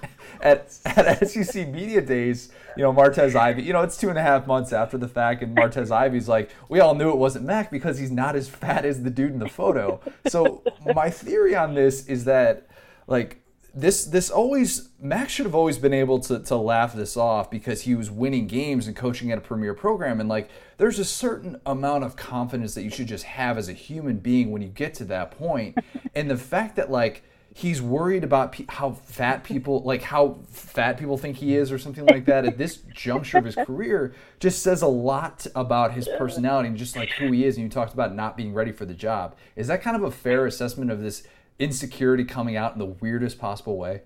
at, 0.42 0.78
at 0.86 1.28
SEC 1.28 1.68
media 1.68 2.02
days, 2.02 2.52
you 2.78 2.84
know, 2.84 2.94
Martez 2.94 3.36
Ivey, 3.36 3.64
you 3.64 3.74
know, 3.74 3.82
it's 3.82 3.98
two 3.98 4.10
and 4.10 4.18
a 4.18 4.22
half 4.22 4.48
months 4.48 4.72
after 4.72 4.98
the 4.98 5.08
fact, 5.08 5.42
and 5.44 5.56
Martez 5.56 5.92
Ivey's 5.92 6.28
like, 6.28 6.52
we 6.70 6.80
all 6.80 6.96
knew 6.96 7.10
it 7.10 7.18
wasn't 7.18 7.46
Mac 7.46 7.72
because 7.72 7.98
he's 7.98 8.12
not 8.12 8.36
as 8.36 8.48
fat 8.48 8.86
as 8.86 9.04
the 9.04 9.10
dude 9.10 9.34
in 9.34 9.40
the 9.40 9.50
photo. 9.50 10.00
So 10.28 10.64
my 10.96 11.10
theory 11.10 11.56
on 11.56 11.74
this 11.74 12.08
is 12.08 12.26
that, 12.26 12.68
like, 13.08 13.42
this 13.74 14.04
this 14.04 14.30
always 14.30 14.90
Max 15.00 15.32
should 15.32 15.46
have 15.46 15.56
always 15.56 15.78
been 15.78 15.94
able 15.94 16.20
to 16.20 16.40
to 16.40 16.58
laugh 16.58 16.94
this 16.94 17.16
off 17.16 17.50
because 17.50 17.84
he 17.84 17.96
was 17.96 18.12
winning 18.12 18.46
games 18.46 18.86
and 18.86 18.98
coaching 18.98 19.32
at 19.32 19.38
a 19.38 19.42
premier 19.42 19.74
program 19.74 20.20
and 20.20 20.28
like 20.28 20.50
there's 20.78 21.00
a 21.00 21.06
certain 21.06 21.56
amount 21.66 22.04
of 22.04 22.18
confidence 22.18 22.74
that 22.74 22.84
you 22.84 22.90
should 22.90 23.08
just 23.08 23.24
have 23.24 23.58
as 23.58 23.70
a 23.70 23.74
human 23.74 24.18
being 24.18 24.52
when 24.52 24.62
you 24.62 24.68
get 24.68 24.94
to 24.96 25.06
that 25.06 25.32
point 25.32 25.78
and 26.16 26.30
the 26.30 26.36
fact 26.36 26.76
that 26.76 26.92
like 26.92 27.24
he's 27.54 27.82
worried 27.82 28.24
about 28.24 28.54
pe- 28.54 28.66
how 28.70 28.92
fat 28.92 29.44
people 29.44 29.82
like 29.84 30.02
how 30.02 30.40
fat 30.50 30.98
people 30.98 31.18
think 31.18 31.38
he 31.38 31.56
is 31.56 31.72
or 31.72 31.78
something 31.78 32.06
like 32.06 32.26
that 32.26 32.46
at 32.46 32.58
this 32.58 32.78
juncture 32.94 33.40
of 33.40 33.46
his 33.46 33.56
career 33.68 34.14
just 34.40 34.64
says 34.64 34.82
a 34.82 34.88
lot 34.88 35.46
about 35.54 35.94
his 35.94 36.08
personality 36.18 36.70
and 36.70 36.78
just 36.78 36.96
like 36.96 37.10
who 37.10 37.32
he 37.32 37.44
is 37.44 37.58
and 37.58 37.64
you 37.64 37.70
talked 37.70 37.94
about 37.94 38.16
not 38.16 38.38
being 38.38 38.54
ready 38.54 38.72
for 38.72 38.86
the 38.86 38.94
job 38.94 39.36
is 39.58 39.68
that 39.68 39.82
kind 39.82 39.98
of 39.98 40.04
a 40.04 40.12
fair 40.12 40.46
assessment 40.46 40.90
of 40.90 41.02
this 41.02 41.24
insecurity 41.62 42.24
coming 42.24 42.58
out 42.58 42.74
in 42.74 42.80
the 42.80 42.86
weirdest 42.86 43.38
possible 43.40 43.78
way? 43.78 44.02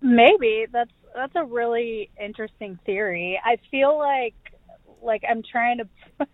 Maybe 0.00 0.66
that's 0.70 0.90
that's 1.14 1.34
a 1.34 1.44
really 1.44 2.10
interesting 2.22 2.78
theory. 2.86 3.40
I 3.44 3.56
feel 3.70 3.98
like 3.98 4.34
like 5.02 5.22
I'm 5.28 5.42
trying 5.42 5.78
to 5.78 6.26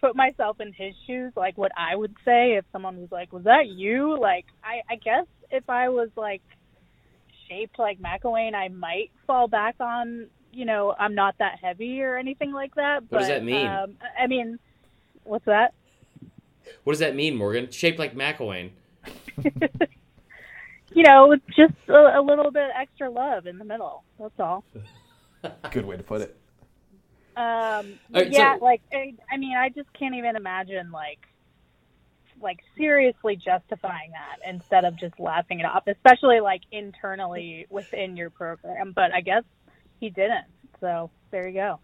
put 0.00 0.16
myself 0.16 0.60
in 0.60 0.72
his 0.72 0.94
shoes, 1.06 1.32
like 1.36 1.56
what 1.58 1.72
I 1.76 1.94
would 1.94 2.14
say 2.24 2.54
if 2.54 2.64
someone 2.72 3.00
was 3.00 3.12
like, 3.12 3.32
"Was 3.32 3.44
that 3.44 3.68
you?" 3.68 4.18
Like 4.18 4.46
I 4.64 4.82
I 4.88 4.96
guess 4.96 5.26
if 5.50 5.68
I 5.68 5.88
was 5.88 6.08
like 6.16 6.42
shaped 7.48 7.78
like 7.78 8.00
McElwain, 8.00 8.54
I 8.54 8.68
might 8.68 9.10
fall 9.26 9.48
back 9.48 9.76
on 9.80 10.28
you 10.52 10.64
know 10.64 10.94
I'm 10.98 11.14
not 11.14 11.36
that 11.38 11.58
heavy 11.62 12.02
or 12.02 12.16
anything 12.16 12.52
like 12.52 12.74
that. 12.76 13.02
What 13.02 13.10
but, 13.10 13.18
does 13.20 13.28
that 13.28 13.44
mean? 13.44 13.66
Um, 13.66 13.96
I 14.18 14.26
mean, 14.26 14.58
what's 15.24 15.44
that? 15.44 15.74
What 16.84 16.92
does 16.92 17.00
that 17.00 17.14
mean, 17.14 17.36
Morgan? 17.36 17.70
Shaped 17.70 17.98
like 17.98 18.14
McElwain. 18.14 18.70
you 20.94 21.02
know, 21.02 21.36
just 21.56 21.74
a, 21.88 22.18
a, 22.18 22.22
little 22.22 22.50
bit 22.50 22.70
extra 22.76 23.10
love 23.10 23.46
in 23.46 23.58
the 23.58 23.64
middle. 23.64 24.04
That's 24.18 24.38
all. 24.38 24.64
Good 25.70 25.86
way 25.86 25.96
to 25.96 26.02
put 26.02 26.20
it. 26.20 26.36
Um, 27.40 27.98
right, 28.10 28.30
yeah, 28.30 28.58
so... 28.58 28.64
like 28.64 28.82
I, 28.92 29.14
I 29.32 29.38
mean, 29.38 29.56
I 29.56 29.70
just 29.70 29.90
can't 29.94 30.14
even 30.14 30.36
imagine 30.36 30.90
like 30.90 31.26
like 32.42 32.60
seriously 32.76 33.36
justifying 33.36 34.12
that 34.12 34.46
instead 34.46 34.84
of 34.84 34.98
just 34.98 35.18
laughing 35.18 35.60
it 35.60 35.64
off, 35.64 35.86
especially 35.86 36.40
like 36.40 36.60
internally 36.70 37.66
within 37.70 38.16
your 38.16 38.28
program. 38.28 38.92
But 38.94 39.14
I 39.14 39.22
guess 39.22 39.44
he 40.00 40.10
didn't. 40.10 40.44
So 40.80 41.10
there 41.30 41.48
you 41.48 41.54
go. 41.54 41.80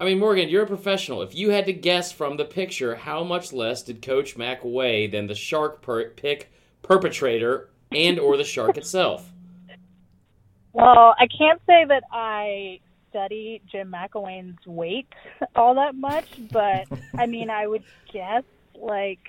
I 0.00 0.04
mean, 0.04 0.18
Morgan, 0.18 0.48
you're 0.48 0.62
a 0.62 0.66
professional. 0.66 1.22
If 1.22 1.34
you 1.34 1.50
had 1.50 1.66
to 1.66 1.72
guess 1.72 2.10
from 2.10 2.36
the 2.36 2.44
picture, 2.44 2.96
how 2.96 3.22
much 3.22 3.52
less 3.52 3.82
did 3.82 4.02
Coach 4.02 4.36
Mac 4.36 4.60
weigh 4.62 5.06
than 5.06 5.26
the 5.26 5.34
shark 5.34 5.82
per- 5.82 6.10
pick 6.10 6.52
perpetrator 6.82 7.68
and 7.92 8.18
or 8.18 8.36
the 8.36 8.44
shark 8.44 8.76
itself? 8.76 9.30
Well, 10.74 11.16
I 11.18 11.26
can't 11.26 11.60
say 11.66 11.86
that 11.88 12.04
I 12.12 12.78
study 13.10 13.62
Jim 13.70 13.92
McElwain's 13.92 14.66
weight 14.66 15.08
all 15.56 15.74
that 15.74 15.94
much, 15.94 16.28
but 16.50 16.86
I 17.16 17.26
mean, 17.26 17.50
I 17.50 17.66
would 17.66 17.84
guess 18.12 18.44
like 18.74 19.26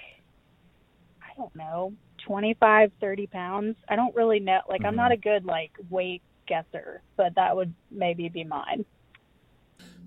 I 1.21 1.35
don't 1.37 1.55
know, 1.55 1.93
25, 2.25 2.91
30 2.99 3.27
pounds. 3.27 3.75
I 3.87 3.95
don't 3.95 4.15
really 4.15 4.39
know. 4.39 4.59
Like, 4.67 4.79
mm-hmm. 4.79 4.87
I'm 4.87 4.95
not 4.95 5.11
a 5.11 5.17
good 5.17 5.45
like 5.45 5.71
weight 5.89 6.21
guesser, 6.47 7.01
but 7.15 7.35
that 7.35 7.55
would 7.55 7.73
maybe 7.91 8.29
be 8.29 8.43
mine. 8.43 8.85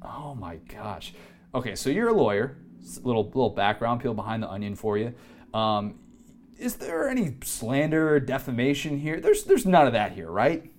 Oh 0.02 0.34
my 0.34 0.56
gosh. 0.56 1.14
Okay, 1.54 1.74
so 1.74 1.90
you're 1.90 2.08
a 2.08 2.14
lawyer. 2.14 2.56
Little 3.02 3.24
little 3.26 3.50
background 3.50 4.00
peel 4.00 4.14
behind 4.14 4.42
the 4.42 4.50
onion 4.50 4.74
for 4.74 4.98
you. 4.98 5.14
Um, 5.54 6.00
is 6.58 6.76
there 6.76 7.08
any 7.08 7.36
slander 7.44 8.14
or 8.14 8.20
defamation 8.20 8.98
here? 8.98 9.20
There's 9.20 9.44
there's 9.44 9.64
none 9.64 9.86
of 9.86 9.92
that 9.92 10.12
here, 10.12 10.30
right? 10.30 10.71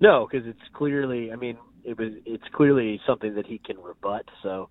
No, 0.00 0.28
because 0.30 0.46
it's 0.46 0.60
clearly. 0.74 1.32
I 1.32 1.36
mean, 1.36 1.58
it 1.84 1.98
was. 1.98 2.12
It's 2.24 2.44
clearly 2.52 3.00
something 3.06 3.34
that 3.34 3.46
he 3.46 3.58
can 3.58 3.78
rebut. 3.78 4.28
So, 4.42 4.68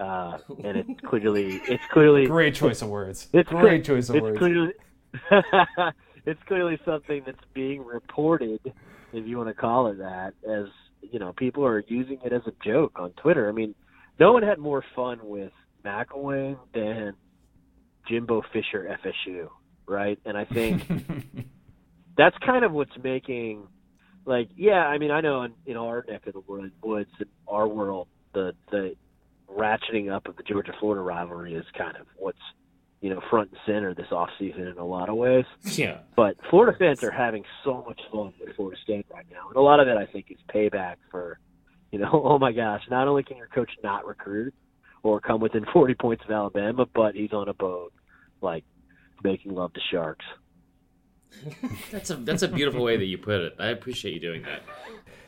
uh, 0.00 0.38
and 0.64 0.76
it's 0.76 1.00
clearly. 1.06 1.60
It's 1.68 1.82
clearly. 1.92 2.26
Great 2.26 2.54
choice 2.54 2.82
of 2.82 2.88
words. 2.88 3.28
It's 3.32 3.50
great 3.50 3.84
choice 3.84 4.08
of 4.08 4.16
it's 4.16 4.22
words. 4.22 4.38
Clearly, 4.38 4.72
it's 6.26 6.40
clearly 6.46 6.78
something 6.84 7.22
that's 7.26 7.44
being 7.54 7.84
reported, 7.84 8.60
if 9.12 9.26
you 9.26 9.36
want 9.36 9.48
to 9.48 9.54
call 9.54 9.88
it 9.88 9.98
that, 9.98 10.34
as 10.48 10.66
you 11.02 11.18
know, 11.18 11.32
people 11.32 11.64
are 11.66 11.82
using 11.88 12.18
it 12.24 12.32
as 12.32 12.42
a 12.46 12.52
joke 12.64 12.92
on 12.98 13.10
Twitter. 13.12 13.48
I 13.48 13.52
mean, 13.52 13.74
no 14.18 14.32
one 14.32 14.42
had 14.42 14.58
more 14.58 14.84
fun 14.94 15.18
with 15.22 15.52
McElwain 15.84 16.58
than 16.74 17.14
Jimbo 18.08 18.42
Fisher 18.52 18.98
FSU, 19.04 19.48
right? 19.86 20.18
And 20.24 20.36
I 20.36 20.44
think 20.44 20.86
that's 22.16 22.36
kind 22.44 22.64
of 22.64 22.72
what's 22.72 22.96
making, 23.02 23.66
like, 24.24 24.48
yeah, 24.56 24.86
I 24.86 24.98
mean, 24.98 25.10
I 25.10 25.20
know 25.20 25.42
in, 25.42 25.52
in 25.66 25.76
our 25.76 26.04
neck 26.08 26.26
of 26.26 26.34
the 26.34 26.68
woods, 26.82 27.10
in 27.20 27.26
our 27.48 27.66
world, 27.66 28.08
the 28.32 28.54
the 28.70 28.94
ratcheting 29.50 30.10
up 30.10 30.26
of 30.26 30.36
the 30.36 30.42
Georgia 30.42 30.72
Florida 30.80 31.02
rivalry 31.02 31.54
is 31.54 31.64
kind 31.76 31.96
of 31.96 32.06
what's 32.16 32.38
you 33.02 33.10
know, 33.10 33.20
front 33.28 33.50
and 33.50 33.58
center 33.66 33.92
this 33.94 34.12
off 34.12 34.30
season 34.38 34.68
in 34.68 34.78
a 34.78 34.84
lot 34.84 35.10
of 35.10 35.16
ways. 35.16 35.44
Yeah. 35.64 35.98
But 36.14 36.36
Florida 36.50 36.76
fans 36.78 37.02
are 37.02 37.10
having 37.10 37.44
so 37.64 37.84
much 37.86 38.00
fun 38.12 38.32
with 38.38 38.54
Florida 38.54 38.80
State 38.82 39.06
right 39.12 39.26
now, 39.30 39.48
and 39.48 39.56
a 39.56 39.60
lot 39.60 39.80
of 39.80 39.88
it 39.88 39.96
I 39.96 40.06
think 40.06 40.26
is 40.30 40.38
payback 40.54 40.96
for, 41.10 41.38
you 41.90 41.98
know, 41.98 42.10
oh 42.24 42.38
my 42.38 42.52
gosh, 42.52 42.82
not 42.90 43.08
only 43.08 43.24
can 43.24 43.36
your 43.36 43.48
coach 43.48 43.70
not 43.82 44.06
recruit 44.06 44.54
or 45.02 45.20
come 45.20 45.40
within 45.40 45.66
40 45.72 45.94
points 45.94 46.24
of 46.24 46.30
Alabama, 46.30 46.86
but 46.94 47.16
he's 47.16 47.32
on 47.32 47.48
a 47.48 47.54
boat, 47.54 47.92
like 48.40 48.64
making 49.24 49.52
love 49.52 49.72
to 49.72 49.80
sharks. 49.90 50.24
That's 51.90 52.10
a 52.10 52.16
that's 52.16 52.42
a 52.42 52.48
beautiful 52.48 52.82
way 52.82 52.96
that 52.96 53.04
you 53.04 53.18
put 53.18 53.40
it. 53.40 53.56
I 53.58 53.68
appreciate 53.68 54.14
you 54.14 54.20
doing 54.20 54.42
that. 54.42 54.62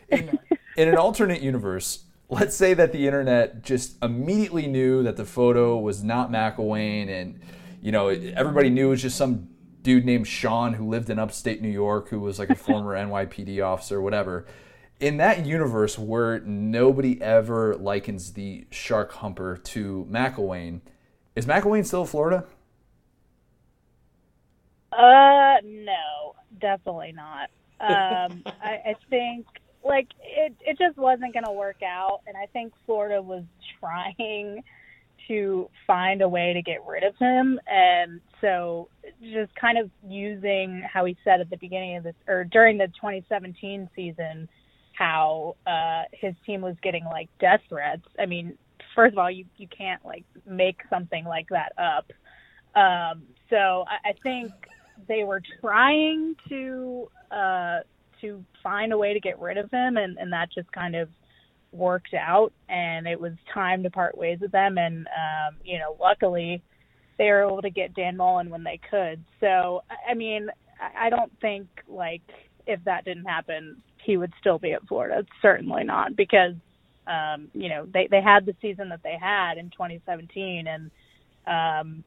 In, 0.08 0.38
in 0.76 0.88
an 0.88 0.96
alternate 0.96 1.42
universe, 1.42 2.04
let's 2.28 2.56
say 2.56 2.74
that 2.74 2.92
the 2.92 3.06
internet 3.06 3.62
just 3.62 4.02
immediately 4.02 4.66
knew 4.66 5.02
that 5.02 5.16
the 5.16 5.24
photo 5.24 5.78
was 5.78 6.02
not 6.02 6.30
McElwain, 6.30 7.08
and 7.08 7.40
you 7.82 7.92
know 7.92 8.08
everybody 8.08 8.70
knew 8.70 8.88
it 8.88 8.90
was 8.90 9.02
just 9.02 9.16
some 9.16 9.48
dude 9.82 10.04
named 10.04 10.26
Sean 10.26 10.72
who 10.74 10.88
lived 10.88 11.10
in 11.10 11.18
upstate 11.18 11.60
New 11.62 11.68
York 11.68 12.08
who 12.08 12.18
was 12.20 12.38
like 12.38 12.50
a 12.50 12.54
former 12.54 12.94
NYPD 12.96 13.64
officer, 13.64 14.00
whatever. 14.00 14.46
In 15.00 15.18
that 15.18 15.44
universe 15.44 15.98
where 15.98 16.40
nobody 16.40 17.20
ever 17.20 17.76
likens 17.76 18.32
the 18.32 18.66
shark 18.70 19.12
humper 19.12 19.56
to 19.56 20.06
McElwain, 20.10 20.80
is 21.34 21.46
McElwain 21.46 21.84
still 21.84 22.02
in 22.02 22.06
Florida? 22.06 22.46
Uh, 24.96 25.56
no, 25.64 26.34
definitely 26.60 27.12
not. 27.12 27.50
Um, 27.80 28.44
I, 28.62 28.80
I 28.86 28.94
think 29.10 29.46
like 29.84 30.08
it, 30.22 30.54
it 30.60 30.78
just 30.78 30.96
wasn't 30.96 31.34
going 31.34 31.44
to 31.44 31.52
work 31.52 31.82
out, 31.82 32.20
and 32.26 32.36
I 32.36 32.46
think 32.46 32.72
Florida 32.86 33.20
was 33.20 33.42
trying 33.78 34.62
to 35.28 35.68
find 35.86 36.22
a 36.22 36.28
way 36.28 36.54
to 36.54 36.62
get 36.62 36.86
rid 36.86 37.02
of 37.02 37.14
him, 37.16 37.60
and 37.66 38.20
so 38.40 38.88
just 39.20 39.54
kind 39.56 39.76
of 39.76 39.90
using 40.08 40.82
how 40.90 41.04
he 41.04 41.16
said 41.24 41.40
at 41.40 41.50
the 41.50 41.56
beginning 41.56 41.96
of 41.96 42.04
this 42.04 42.14
or 42.26 42.44
during 42.44 42.78
the 42.78 42.86
2017 42.86 43.90
season, 43.94 44.48
how 44.92 45.56
uh, 45.66 46.02
his 46.12 46.34
team 46.46 46.62
was 46.62 46.76
getting 46.82 47.04
like 47.04 47.28
death 47.40 47.60
threats. 47.68 48.06
I 48.18 48.26
mean, 48.26 48.56
first 48.94 49.12
of 49.12 49.18
all, 49.18 49.30
you 49.30 49.44
you 49.56 49.68
can't 49.68 50.04
like 50.04 50.24
make 50.46 50.80
something 50.88 51.24
like 51.24 51.48
that 51.50 51.72
up. 51.76 52.10
Um, 52.74 53.22
so 53.50 53.84
I, 53.88 54.10
I 54.10 54.12
think 54.22 54.52
they 55.08 55.24
were 55.24 55.42
trying 55.60 56.34
to 56.48 57.08
uh, 57.30 57.80
to 58.20 58.44
find 58.62 58.92
a 58.92 58.98
way 58.98 59.12
to 59.12 59.20
get 59.20 59.38
rid 59.38 59.58
of 59.58 59.70
him, 59.70 59.96
and, 59.96 60.16
and 60.18 60.32
that 60.32 60.48
just 60.54 60.70
kind 60.72 60.94
of 60.94 61.08
worked 61.72 62.14
out. 62.14 62.52
And 62.68 63.06
it 63.06 63.20
was 63.20 63.32
time 63.52 63.82
to 63.82 63.90
part 63.90 64.16
ways 64.16 64.38
with 64.40 64.52
them. 64.52 64.78
And 64.78 65.06
um, 65.08 65.56
you 65.64 65.78
know, 65.78 65.96
luckily, 66.00 66.62
they 67.18 67.26
were 67.26 67.44
able 67.44 67.62
to 67.62 67.70
get 67.70 67.94
Dan 67.94 68.16
Mullen 68.16 68.50
when 68.50 68.64
they 68.64 68.80
could. 68.90 69.22
So 69.40 69.82
I 70.08 70.14
mean, 70.14 70.48
I 70.96 71.10
don't 71.10 71.32
think 71.40 71.68
like 71.88 72.22
if 72.66 72.82
that 72.84 73.04
didn't 73.04 73.24
happen, 73.24 73.82
he 74.04 74.16
would 74.16 74.32
still 74.40 74.58
be 74.58 74.72
at 74.72 74.86
Florida. 74.86 75.24
Certainly 75.42 75.84
not 75.84 76.16
because 76.16 76.54
um, 77.06 77.48
you 77.52 77.68
know 77.68 77.86
they 77.92 78.08
they 78.10 78.22
had 78.22 78.46
the 78.46 78.54
season 78.62 78.88
that 78.90 79.02
they 79.02 79.16
had 79.20 79.58
in 79.58 79.70
2017, 79.70 80.66
and 80.66 80.90
um, 81.46 82.04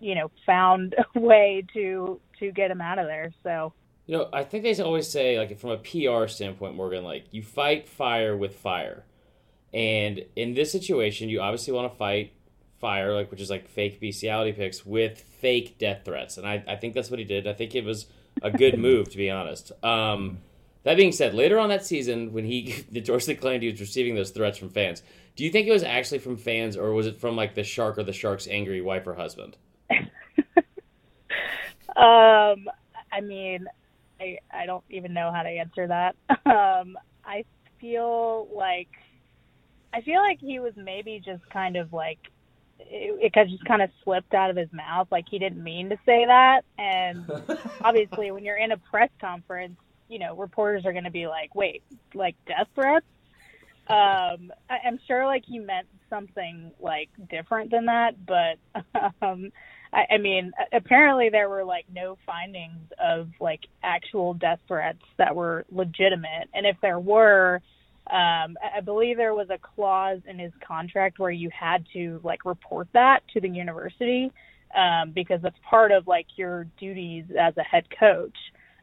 you 0.00 0.14
know 0.14 0.30
found 0.46 0.94
a 1.14 1.20
way 1.20 1.64
to 1.74 2.20
to 2.40 2.52
get 2.52 2.70
him 2.70 2.80
out 2.80 2.98
of 2.98 3.06
there. 3.06 3.32
So 3.42 3.72
You 4.06 4.18
know, 4.18 4.28
I 4.32 4.44
think 4.44 4.64
they 4.64 4.80
always 4.82 5.10
say, 5.10 5.38
like, 5.38 5.58
from 5.58 5.70
a 5.70 5.76
PR 5.78 6.28
standpoint, 6.28 6.74
Morgan, 6.74 7.04
like, 7.04 7.26
you 7.30 7.42
fight 7.42 7.88
fire 7.88 8.36
with 8.36 8.56
fire. 8.56 9.04
And 9.72 10.24
in 10.34 10.54
this 10.54 10.72
situation, 10.72 11.28
you 11.28 11.40
obviously 11.40 11.72
want 11.72 11.92
to 11.92 11.98
fight 11.98 12.32
fire, 12.80 13.14
like, 13.14 13.30
which 13.30 13.40
is 13.40 13.50
like 13.50 13.68
fake 13.68 14.00
bestiality 14.00 14.52
pics, 14.52 14.86
with 14.86 15.20
fake 15.20 15.78
death 15.78 16.02
threats. 16.04 16.38
And 16.38 16.46
I, 16.46 16.62
I 16.66 16.76
think 16.76 16.94
that's 16.94 17.10
what 17.10 17.18
he 17.18 17.24
did. 17.24 17.46
I 17.46 17.52
think 17.52 17.74
it 17.74 17.84
was 17.84 18.06
a 18.42 18.50
good 18.50 18.78
move, 18.88 19.10
to 19.10 19.16
be 19.16 19.30
honest. 19.30 19.72
Um, 19.84 20.38
that 20.84 20.96
being 20.96 21.12
said, 21.12 21.34
later 21.34 21.58
on 21.58 21.68
that 21.68 21.84
season, 21.84 22.32
when 22.32 22.44
he 22.44 22.84
notoriously 22.90 23.34
claimed 23.34 23.62
he 23.62 23.70
was 23.70 23.80
receiving 23.80 24.14
those 24.14 24.30
threats 24.30 24.58
from 24.58 24.70
fans, 24.70 25.02
do 25.36 25.44
you 25.44 25.50
think 25.50 25.68
it 25.68 25.72
was 25.72 25.84
actually 25.84 26.18
from 26.18 26.36
fans 26.36 26.76
or 26.76 26.92
was 26.92 27.06
it 27.06 27.20
from, 27.20 27.36
like, 27.36 27.54
the 27.54 27.64
shark 27.64 27.98
or 27.98 28.04
the 28.04 28.12
shark's 28.12 28.48
angry 28.48 28.80
wife 28.80 29.06
or 29.06 29.14
husband? 29.14 29.56
Um, 31.98 32.68
I 33.12 33.20
mean, 33.22 33.66
I 34.20 34.38
I 34.52 34.66
don't 34.66 34.84
even 34.90 35.12
know 35.12 35.32
how 35.32 35.42
to 35.42 35.48
answer 35.48 35.86
that. 35.88 36.16
Um, 36.46 36.96
I 37.26 37.44
feel 37.80 38.48
like 38.54 38.88
I 39.92 40.00
feel 40.02 40.20
like 40.20 40.38
he 40.40 40.60
was 40.60 40.72
maybe 40.76 41.20
just 41.24 41.42
kind 41.50 41.76
of 41.76 41.92
like 41.92 42.18
it, 42.78 43.32
it 43.34 43.48
just 43.50 43.64
kind 43.66 43.82
of 43.82 43.90
slipped 44.04 44.34
out 44.34 44.50
of 44.50 44.56
his 44.56 44.72
mouth, 44.72 45.08
like 45.10 45.26
he 45.30 45.38
didn't 45.38 45.62
mean 45.62 45.90
to 45.90 45.96
say 46.06 46.24
that. 46.26 46.62
And 46.78 47.30
obviously, 47.82 48.30
when 48.30 48.44
you're 48.44 48.56
in 48.56 48.72
a 48.72 48.78
press 48.78 49.10
conference, 49.20 49.76
you 50.08 50.18
know, 50.18 50.36
reporters 50.36 50.86
are 50.86 50.92
going 50.92 51.04
to 51.04 51.10
be 51.10 51.26
like, 51.26 51.54
"Wait, 51.54 51.82
like 52.14 52.36
death 52.46 52.68
threats?" 52.74 53.06
Um, 53.88 54.52
I, 54.70 54.78
I'm 54.86 54.98
sure 55.06 55.26
like 55.26 55.44
he 55.46 55.58
meant 55.58 55.88
something 56.10 56.72
like 56.80 57.10
different 57.30 57.70
than 57.70 57.86
that, 57.86 58.14
but 58.26 58.58
um, 59.22 59.50
I, 59.92 60.14
I 60.14 60.18
mean, 60.18 60.52
apparently 60.72 61.28
there 61.30 61.48
were 61.48 61.64
like 61.64 61.86
no 61.92 62.16
findings 62.26 62.80
of 63.02 63.28
like 63.40 63.60
actual 63.82 64.34
death 64.34 64.60
threats 64.68 65.02
that 65.16 65.34
were 65.34 65.64
legitimate, 65.70 66.48
and 66.54 66.66
if 66.66 66.76
there 66.82 67.00
were, 67.00 67.60
um, 68.10 68.56
I 68.76 68.80
believe 68.84 69.16
there 69.16 69.34
was 69.34 69.48
a 69.50 69.58
clause 69.58 70.20
in 70.28 70.38
his 70.38 70.52
contract 70.66 71.18
where 71.18 71.30
you 71.30 71.50
had 71.58 71.84
to 71.92 72.20
like 72.22 72.44
report 72.44 72.88
that 72.92 73.20
to 73.34 73.40
the 73.40 73.48
university 73.48 74.30
um, 74.74 75.12
because 75.14 75.40
that's 75.42 75.58
part 75.68 75.92
of 75.92 76.06
like 76.06 76.26
your 76.36 76.64
duties 76.78 77.24
as 77.38 77.56
a 77.56 77.62
head 77.62 77.84
coach. 77.98 78.36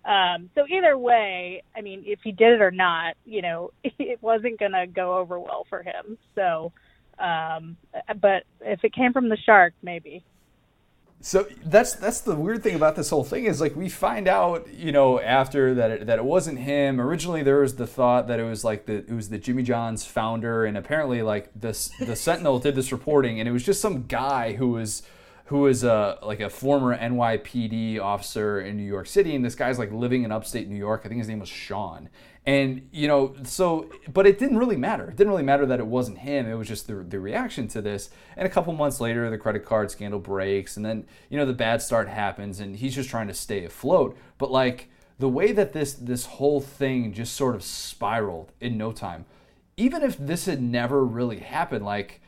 Um, 0.05 0.49
so 0.53 0.65
either 0.67 0.97
way, 0.97 1.63
I 1.75 1.81
mean, 1.81 2.03
if 2.05 2.19
he 2.23 2.31
did 2.31 2.53
it 2.53 2.61
or 2.61 2.71
not, 2.71 3.15
you 3.25 3.41
know, 3.41 3.71
it 3.83 4.21
wasn't 4.21 4.59
gonna 4.59 4.87
go 4.87 5.17
over 5.17 5.39
well 5.39 5.65
for 5.69 5.81
him. 5.81 6.17
So, 6.35 6.71
um, 7.19 7.77
but 8.21 8.43
if 8.61 8.83
it 8.83 8.93
came 8.93 9.13
from 9.13 9.29
the 9.29 9.37
shark, 9.45 9.73
maybe. 9.81 10.23
So 11.21 11.47
that's 11.65 11.95
that's 11.95 12.21
the 12.21 12.35
weird 12.35 12.61
thing 12.61 12.75
about 12.75 12.95
this 12.95 13.09
whole 13.09 13.23
thing 13.23 13.45
is 13.45 13.59
like 13.59 13.75
we 13.75 13.89
find 13.89 14.27
out 14.27 14.71
you 14.71 14.91
know 14.91 15.19
after 15.19 15.73
that 15.73 15.91
it, 15.91 16.07
that 16.07 16.19
it 16.19 16.25
wasn't 16.25 16.59
him. 16.59 17.01
Originally 17.01 17.41
there 17.41 17.61
was 17.61 17.75
the 17.77 17.87
thought 17.87 18.27
that 18.27 18.39
it 18.39 18.43
was 18.43 18.63
like 18.63 18.85
the 18.85 18.97
it 18.97 19.11
was 19.11 19.29
the 19.29 19.39
Jimmy 19.39 19.63
John's 19.63 20.05
founder, 20.05 20.65
and 20.65 20.77
apparently 20.77 21.21
like 21.23 21.49
this 21.55 21.89
the 21.99 22.15
Sentinel 22.15 22.59
did 22.59 22.75
this 22.75 22.91
reporting, 22.91 23.39
and 23.39 23.49
it 23.49 23.51
was 23.51 23.63
just 23.63 23.81
some 23.81 24.03
guy 24.03 24.53
who 24.53 24.69
was 24.69 25.01
who 25.45 25.59
was 25.59 25.83
a 25.83 26.17
like 26.23 26.39
a 26.39 26.49
former 26.49 26.97
NYPD 26.97 27.99
officer 27.99 28.59
in 28.59 28.77
New 28.77 28.83
York 28.83 29.07
City, 29.07 29.35
and 29.35 29.45
this 29.45 29.55
guy's 29.55 29.77
like 29.77 29.91
living 29.91 30.23
in 30.23 30.31
upstate 30.31 30.67
New 30.67 30.75
York. 30.75 31.01
I 31.05 31.07
think 31.07 31.19
his 31.19 31.27
name 31.27 31.39
was 31.39 31.49
Sean, 31.49 32.09
and 32.47 32.87
you 32.91 33.07
know, 33.07 33.35
so 33.43 33.89
but 34.11 34.25
it 34.25 34.39
didn't 34.39 34.57
really 34.57 34.75
matter. 34.75 35.05
It 35.05 35.15
didn't 35.15 35.29
really 35.29 35.43
matter 35.43 35.65
that 35.67 35.79
it 35.79 35.85
wasn't 35.85 36.19
him. 36.19 36.47
It 36.47 36.55
was 36.55 36.67
just 36.67 36.87
the 36.87 36.95
the 36.95 37.19
reaction 37.19 37.67
to 37.69 37.81
this. 37.81 38.09
And 38.35 38.47
a 38.47 38.49
couple 38.49 38.73
months 38.73 38.99
later, 38.99 39.29
the 39.29 39.37
credit 39.37 39.65
card 39.65 39.91
scandal 39.91 40.19
breaks, 40.19 40.77
and 40.77 40.85
then 40.85 41.05
you 41.29 41.37
know 41.37 41.45
the 41.45 41.53
bad 41.53 41.81
start 41.81 42.07
happens, 42.07 42.59
and 42.59 42.75
he's 42.75 42.95
just 42.95 43.09
trying 43.09 43.27
to 43.27 43.33
stay 43.33 43.65
afloat. 43.65 44.17
But 44.39 44.51
like 44.51 44.89
the 45.19 45.29
way 45.29 45.51
that 45.51 45.73
this 45.73 45.93
this 45.93 46.25
whole 46.25 46.59
thing 46.59 47.13
just 47.13 47.35
sort 47.35 47.55
of 47.55 47.63
spiraled 47.63 48.51
in 48.59 48.79
no 48.79 48.91
time, 48.91 49.25
even 49.77 50.01
if 50.01 50.17
this 50.17 50.47
had 50.47 50.61
never 50.61 51.05
really 51.05 51.37
happened, 51.39 51.85
like 51.85 52.21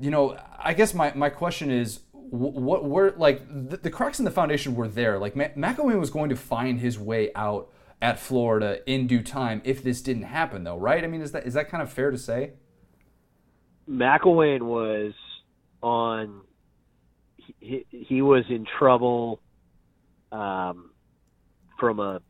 you 0.00 0.10
know, 0.10 0.38
I 0.58 0.74
guess 0.74 0.94
my 0.94 1.12
my 1.14 1.30
question 1.30 1.70
is 1.70 2.00
what 2.30 2.84
were 2.84 3.14
like 3.16 3.46
the, 3.48 3.76
the 3.76 3.90
cracks 3.90 4.18
in 4.18 4.24
the 4.24 4.30
foundation 4.30 4.74
were 4.74 4.88
there. 4.88 5.18
Like 5.18 5.34
McElwain 5.34 5.98
was 5.98 6.10
going 6.10 6.30
to 6.30 6.36
find 6.36 6.80
his 6.80 6.98
way 6.98 7.30
out 7.34 7.70
at 8.00 8.18
Florida 8.18 8.80
in 8.86 9.06
due 9.06 9.22
time 9.22 9.60
if 9.64 9.82
this 9.82 10.00
didn't 10.00 10.24
happen, 10.24 10.64
though, 10.64 10.76
right? 10.76 11.02
I 11.02 11.06
mean, 11.06 11.20
is 11.20 11.32
that 11.32 11.46
is 11.46 11.54
that 11.54 11.68
kind 11.68 11.82
of 11.82 11.92
fair 11.92 12.10
to 12.10 12.18
say? 12.18 12.52
McElwain 13.88 14.62
was 14.62 15.14
on. 15.82 16.42
He, 17.60 17.86
he 17.90 18.22
was 18.22 18.44
in 18.48 18.66
trouble 18.78 19.40
um, 20.30 20.90
from 21.80 21.98
a 21.98 22.20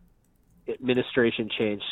administration 0.68 1.48
change. 1.58 1.82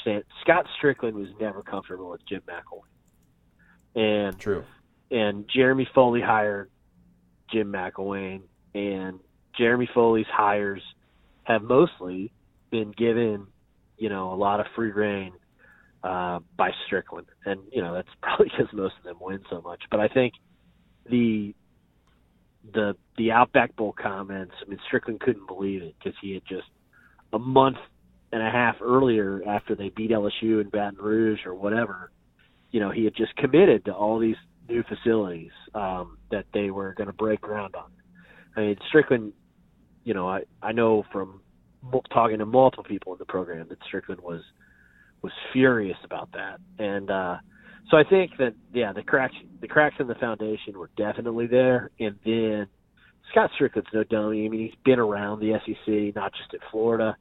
Scott 0.43 0.67
Stricklin 0.81 1.15
was 1.15 1.29
never 1.41 1.63
comfortable 1.63 2.11
with 2.11 2.27
Jim 2.27 2.43
McElwain, 2.49 4.01
and 4.29 4.39
true. 4.39 4.65
And 5.11 5.49
Jeremy 5.49 5.89
Foley 5.95 6.21
hired 6.21 6.71
Jim 7.53 7.73
McElwain, 7.73 8.43
and 8.75 9.21
Jeremy 9.57 9.89
Foley's 9.95 10.27
hires 10.31 10.83
have 11.45 11.63
mostly 11.63 12.33
been 12.71 12.93
given, 12.93 13.47
you 13.97 14.09
know, 14.09 14.33
a 14.33 14.37
lot 14.37 14.61
of 14.61 14.67
free 14.75 14.93
reign 14.93 15.33
uh, 16.03 16.41
by 16.57 16.71
Stricklin, 16.87 17.25
and 17.45 17.61
you 17.73 17.83
know 17.83 17.95
that's 17.95 18.09
probably 18.23 18.47
because 18.51 18.73
most 18.73 18.95
of 18.99 19.05
them 19.05 19.17
win 19.21 19.41
so 19.51 19.61
much. 19.61 19.83
But 19.91 20.01
I 20.01 20.09
think 20.09 20.35
the 21.09 21.55
the 22.73 22.97
the 23.17 23.33
Outback 23.33 23.77
Bowl 23.77 23.95
comments. 24.01 24.55
I 24.65 24.69
mean, 24.69 24.79
Stricklin 24.91 25.21
couldn't 25.21 25.47
believe 25.47 25.83
it 25.83 25.95
because 25.99 26.17
he 26.21 26.35
had 26.35 26.43
just 26.47 26.69
a 27.33 27.39
month 27.39 27.79
and 28.33 28.43
a 28.43 28.51
half 28.51 28.77
earlier, 28.81 29.43
after 29.47 29.75
they 29.75 29.89
beat 29.91 30.11
LSU 30.11 30.61
in 30.61 30.69
Baton 30.71 30.99
Rouge 30.99 31.41
or 31.47 31.55
whatever, 31.55 32.11
you 32.71 32.81
know, 32.81 32.91
he 32.91 33.05
had 33.05 33.15
just 33.15 33.35
committed 33.37 33.85
to 33.85 33.93
all 33.93 34.19
these 34.19 34.37
new 34.69 34.83
facilities 34.83 35.53
um, 35.75 36.16
that 36.31 36.47
they 36.53 36.71
were 36.71 36.95
going 36.95 37.07
to 37.07 37.13
break 37.13 37.41
ground 37.41 37.75
on. 37.75 37.91
I 38.57 38.61
mean, 38.61 38.77
Stricklin, 38.93 39.33
you 40.05 40.15
know, 40.15 40.29
I 40.29 40.43
I 40.63 40.73
know 40.73 41.05
from 41.13 41.41
talking 42.13 42.39
to 42.39 42.47
multiple 42.47 42.85
people 42.85 43.13
in 43.13 43.19
the 43.19 43.25
program 43.25 43.67
that 43.69 43.79
Stricklin 43.81 44.23
was 44.23 44.43
was 45.23 45.33
furious 45.53 45.99
about 46.05 46.31
that, 46.33 46.59
and 46.79 47.11
uh, 47.11 47.37
so 47.91 47.97
I 47.97 48.05
think 48.05 48.33
that 48.39 48.55
yeah, 48.73 48.93
the 48.93 49.03
cracks 49.03 49.35
the 49.61 49.69
cracks 49.69 49.97
in 49.99 50.07
the 50.07 50.15
foundation 50.17 50.79
were 50.79 50.91
definitely 50.97 51.47
there, 51.47 51.91
and 52.01 52.17
then 52.25 52.67
Scott 53.31 53.51
Stricklin's 53.59 53.87
no 53.93 54.05
dummy. 54.05 54.47
I 54.47 54.49
mean, 54.49 54.61
he's 54.61 54.79
been 54.85 54.99
around 54.99 55.41
the 55.41 55.59
SEC, 55.65 56.15
not 56.15 56.33
just 56.33 56.55
at 56.55 56.61
Florida, 56.71 57.17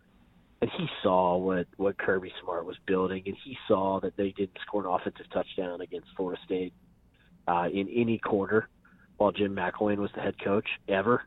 and 0.62 0.70
he 0.78 0.88
saw 1.04 1.38
what 1.38 1.68
what 1.78 1.98
Kirby 1.98 2.32
Smart 2.42 2.66
was 2.66 2.78
building, 2.88 3.24
and 3.26 3.36
he 3.44 3.58
saw 3.68 4.00
that 4.02 4.16
they 4.18 4.32
didn't 4.32 4.58
score 4.66 4.86
an 4.86 4.92
offensive 4.92 5.30
touchdown 5.32 5.82
against 5.82 6.08
Florida 6.16 6.42
State 6.46 6.74
uh, 7.48 7.68
in 7.72 7.88
any 7.90 8.18
quarter 8.18 8.70
while 9.18 9.32
Jim 9.32 9.56
McElwain 9.56 9.98
was 9.98 10.12
the 10.16 10.22
head 10.22 10.36
coach 10.44 10.68
ever, 10.88 11.24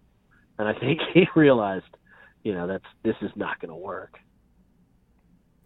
and 0.58 0.68
I 0.68 0.74
think 0.78 1.00
he 1.14 1.26
realized, 1.34 1.96
you 2.42 2.54
know, 2.54 2.66
that's 2.66 2.84
this 3.02 3.16
is 3.22 3.30
not 3.36 3.60
going 3.60 3.70
to 3.70 3.76
work. 3.76 4.18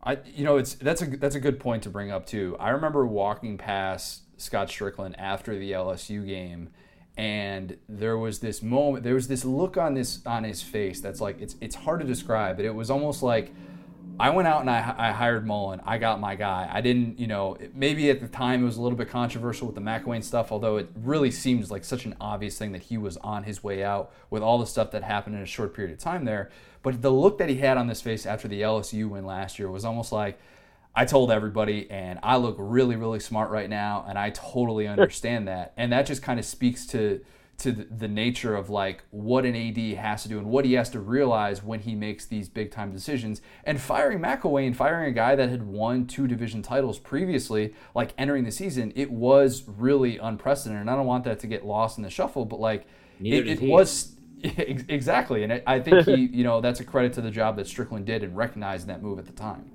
I, 0.05 0.19
you 0.35 0.45
know, 0.45 0.57
it's 0.57 0.75
that's 0.75 1.03
a 1.03 1.07
that's 1.07 1.37
a 1.37 1.41
good 1.41 1.61
point 1.61 1.85
to 1.85 1.91
bring 1.91 2.11
up 2.11 2.27
too. 2.27 2.57
I 2.59 2.71
remember 2.71 3.07
walking 3.07 3.57
past 3.57 4.23
Scott 4.41 4.69
Stricklin 4.69 5.15
after 5.17 5.57
the 5.57 5.73
LSU 5.73 6.27
game, 6.27 6.71
and 7.17 7.77
there 7.89 8.19
was 8.19 8.41
this 8.41 8.63
moment, 8.63 9.05
there 9.05 9.15
was 9.15 9.29
this 9.29 9.45
look 9.45 9.77
on 9.77 9.95
this 9.95 10.25
on 10.27 10.43
his 10.43 10.61
face 10.61 11.01
that's 11.01 11.21
like 11.21 11.41
it's 11.41 11.55
it's 11.61 11.77
hard 11.77 12.01
to 12.01 12.07
describe, 12.07 12.57
but 12.57 12.65
it 12.65 12.75
was 12.75 12.91
almost 12.91 13.23
like 13.23 13.53
I 14.19 14.31
went 14.31 14.49
out 14.49 14.61
and 14.61 14.71
I, 14.71 14.95
I 14.97 15.11
hired 15.13 15.47
Mullen. 15.47 15.81
I 15.85 15.99
got 15.99 16.21
my 16.21 16.35
guy. 16.35 16.69
I 16.71 16.81
didn't, 16.81 17.19
you 17.19 17.27
know, 17.27 17.57
maybe 17.75 18.11
at 18.11 18.21
the 18.21 18.29
time 18.29 18.63
it 18.63 18.65
was 18.65 18.77
a 18.77 18.83
little 18.83 18.97
bit 18.97 19.09
controversial 19.09 19.67
with 19.67 19.75
the 19.75 19.81
McElwain 19.81 20.23
stuff, 20.23 20.53
although 20.53 20.77
it 20.77 20.91
really 20.95 21.31
seems 21.31 21.71
like 21.71 21.85
such 21.85 22.05
an 22.05 22.15
obvious 22.21 22.59
thing 22.59 22.73
that 22.73 22.83
he 22.83 22.99
was 22.99 23.17
on 23.19 23.45
his 23.45 23.65
way 23.65 23.83
out 23.83 24.13
with 24.31 24.43
all 24.43 24.59
the 24.59 24.67
stuff 24.67 24.91
that 24.93 25.03
happened 25.03 25.37
in 25.37 25.43
a 25.43 25.47
short 25.47 25.75
period 25.75 25.93
of 25.93 25.99
time 25.99 26.25
there. 26.25 26.51
But 26.83 27.03
the 27.03 27.11
look 27.11 27.39
that 27.39 27.49
he 27.49 27.57
had 27.57 27.79
on 27.79 27.89
his 27.89 28.01
face 28.01 28.27
after 28.27 28.49
the 28.49 28.63
LSU 28.63 29.09
win 29.09 29.25
last 29.25 29.59
year 29.59 29.71
was 29.71 29.85
almost 29.85 30.13
like, 30.13 30.39
I 30.95 31.05
told 31.07 31.31
everybody, 31.31 31.91
and 31.91 32.19
I 32.23 32.37
look 32.37 32.57
really, 32.59 32.97
really 32.97 33.21
smart 33.21 33.51
right 33.51 33.71
now, 33.71 34.05
and 34.07 34.19
I 34.19 34.31
totally 34.31 34.87
understand 34.89 35.49
that. 35.49 35.73
And 35.77 35.93
that 35.93 36.07
just 36.07 36.23
kind 36.23 36.39
of 36.39 36.45
speaks 36.45 36.87
to 36.89 37.21
to 37.63 37.73
the 37.73 38.09
nature 38.09 38.55
of 38.55 38.71
like 38.71 39.05
what 39.11 39.45
an 39.45 39.57
AD 39.57 39.79
has 39.99 40.23
to 40.25 40.29
do 40.29 40.39
and 40.39 40.47
what 40.49 40.65
he 40.65 40.75
has 40.75 40.91
to 40.91 41.01
realize 41.01 41.63
when 41.63 41.81
he 41.81 41.95
makes 41.95 42.27
these 42.27 42.49
big 42.49 42.71
time 42.71 42.93
decisions. 42.93 43.41
And 43.65 43.81
firing 43.81 44.21
McElwain, 44.21 44.75
firing 44.77 45.09
a 45.09 45.13
guy 45.13 45.35
that 45.37 45.49
had 45.49 45.65
won 45.67 46.07
two 46.07 46.27
division 46.27 46.63
titles 46.63 46.99
previously, 46.99 47.75
like 47.95 48.15
entering 48.19 48.45
the 48.45 48.53
season, 48.53 48.93
it 48.97 49.11
was 49.11 49.65
really 49.67 50.19
unprecedented. 50.19 50.81
And 50.83 50.91
I 50.91 50.97
don't 50.97 51.07
want 51.07 51.25
that 51.25 51.41
to 51.41 51.47
get 51.47 51.65
lost 51.65 51.99
in 51.99 52.05
the 52.05 52.11
shuffle, 52.11 52.45
but 52.45 52.61
like 52.61 52.87
Neither 53.21 53.43
it, 53.43 53.63
it 53.63 53.63
was 53.63 54.17
exactly. 54.43 55.45
And 55.45 55.53
I- 55.53 55.63
I 55.67 55.81
think 55.81 56.03
he, 56.03 56.15
you 56.33 56.45
know, 56.45 56.61
that's 56.61 56.81
a 56.81 56.85
credit 56.85 57.13
to 57.15 57.21
the 57.21 57.31
job 57.31 57.57
that 57.57 57.67
Stricklin 57.67 58.05
did 58.05 58.23
and 58.25 58.37
recognizing 58.37 58.89
that 58.89 59.03
move 59.03 59.19
at 59.19 59.27
the 59.27 59.33
time. 59.33 59.71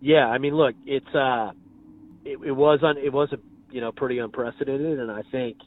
Yeah, 0.00 0.26
I 0.28 0.38
mean, 0.38 0.54
look, 0.54 0.74
it's 0.86 1.14
uh, 1.14 1.52
it, 2.24 2.38
it 2.44 2.52
was 2.52 2.80
on, 2.82 2.98
it 2.98 3.12
was 3.12 3.32
a 3.32 3.38
you 3.70 3.80
know 3.80 3.92
pretty 3.92 4.18
unprecedented, 4.18 4.98
and 5.00 5.10
I 5.10 5.22
think, 5.32 5.58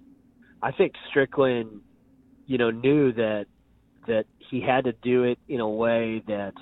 I 0.62 0.72
think 0.72 0.94
Stricklin, 1.14 1.80
you 2.46 2.58
know, 2.58 2.72
knew 2.72 3.14
that 3.14 3.46
that 4.08 4.26
he 4.50 4.62
had 4.62 4.86
to 4.86 4.94
do 4.94 5.24
it 5.24 5.38
in 5.50 5.60
a 5.60 5.70
way 5.70 6.24
that 6.28 6.54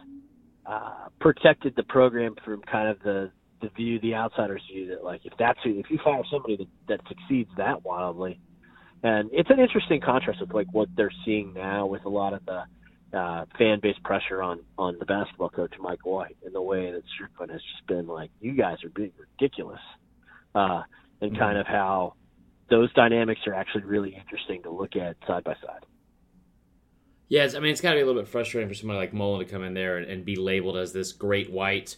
uh, 0.66 1.10
protected 1.20 1.76
the 1.76 1.84
program 1.84 2.36
from 2.44 2.62
kind 2.62 2.90
of 2.90 3.00
the 3.04 3.32
the 3.62 3.70
view, 3.70 4.00
the 4.00 4.14
outsiders 4.16 4.62
view 4.72 4.88
that 4.88 5.04
like 5.04 5.22
if 5.26 5.34
that's 5.40 5.60
who, 5.64 5.80
if 5.80 5.86
you 5.90 6.00
fire 6.04 6.24
somebody 6.32 6.58
that 6.58 6.68
that 6.88 7.00
succeeds 7.08 7.50
that 7.58 7.84
wildly, 7.86 8.40
and 9.04 9.30
it's 9.32 9.50
an 9.50 9.60
interesting 9.60 10.02
contrast 10.02 10.42
with 10.42 10.54
like 10.54 10.68
what 10.72 10.90
they're 10.96 11.12
seeing 11.24 11.54
now 11.54 11.86
with 11.86 12.04
a 12.06 12.10
lot 12.10 12.34
of 12.34 12.42
the 12.46 12.64
uh, 13.18 13.46
fan 13.58 13.80
base 13.82 13.96
pressure 14.04 14.42
on 14.42 14.60
on 14.78 14.98
the 15.00 15.06
basketball 15.06 15.50
coach 15.50 15.74
Mike 15.80 16.06
White 16.06 16.36
and 16.44 16.54
the 16.54 16.62
way 16.62 16.92
that 16.92 17.04
Stricklin 17.04 17.52
has 17.52 17.62
just 17.62 17.88
been 17.88 18.08
like, 18.08 18.32
you 18.42 18.54
guys 18.54 18.78
are 18.84 18.90
being 18.90 19.14
ridiculous, 19.40 19.80
uh, 20.54 20.82
and 21.22 21.38
kind 21.38 21.58
of 21.58 21.66
how 21.66 22.16
those 22.70 22.92
dynamics 22.94 23.42
are 23.48 23.54
actually 23.54 23.84
really 23.84 24.16
interesting 24.16 24.64
to 24.64 24.70
look 24.72 24.96
at 24.96 25.16
side 25.28 25.44
by 25.44 25.54
side. 25.66 25.86
Yeah, 27.28 27.44
it's, 27.44 27.56
I 27.56 27.60
mean, 27.60 27.72
it's 27.72 27.82
got 27.82 27.92
to 27.92 27.96
be 27.98 28.02
a 28.02 28.06
little 28.06 28.22
bit 28.22 28.30
frustrating 28.30 28.70
for 28.70 28.76
somebody 28.76 29.00
like 29.00 29.14
Mullen 29.14 29.40
to 29.46 29.52
come 29.52 29.64
in 29.64 29.74
there 29.74 29.98
and, 29.98 30.10
and 30.10 30.24
be 30.26 30.36
labeled 30.36 30.78
as 30.78 30.94
this 30.94 31.12
great 31.12 31.52
white 31.52 31.98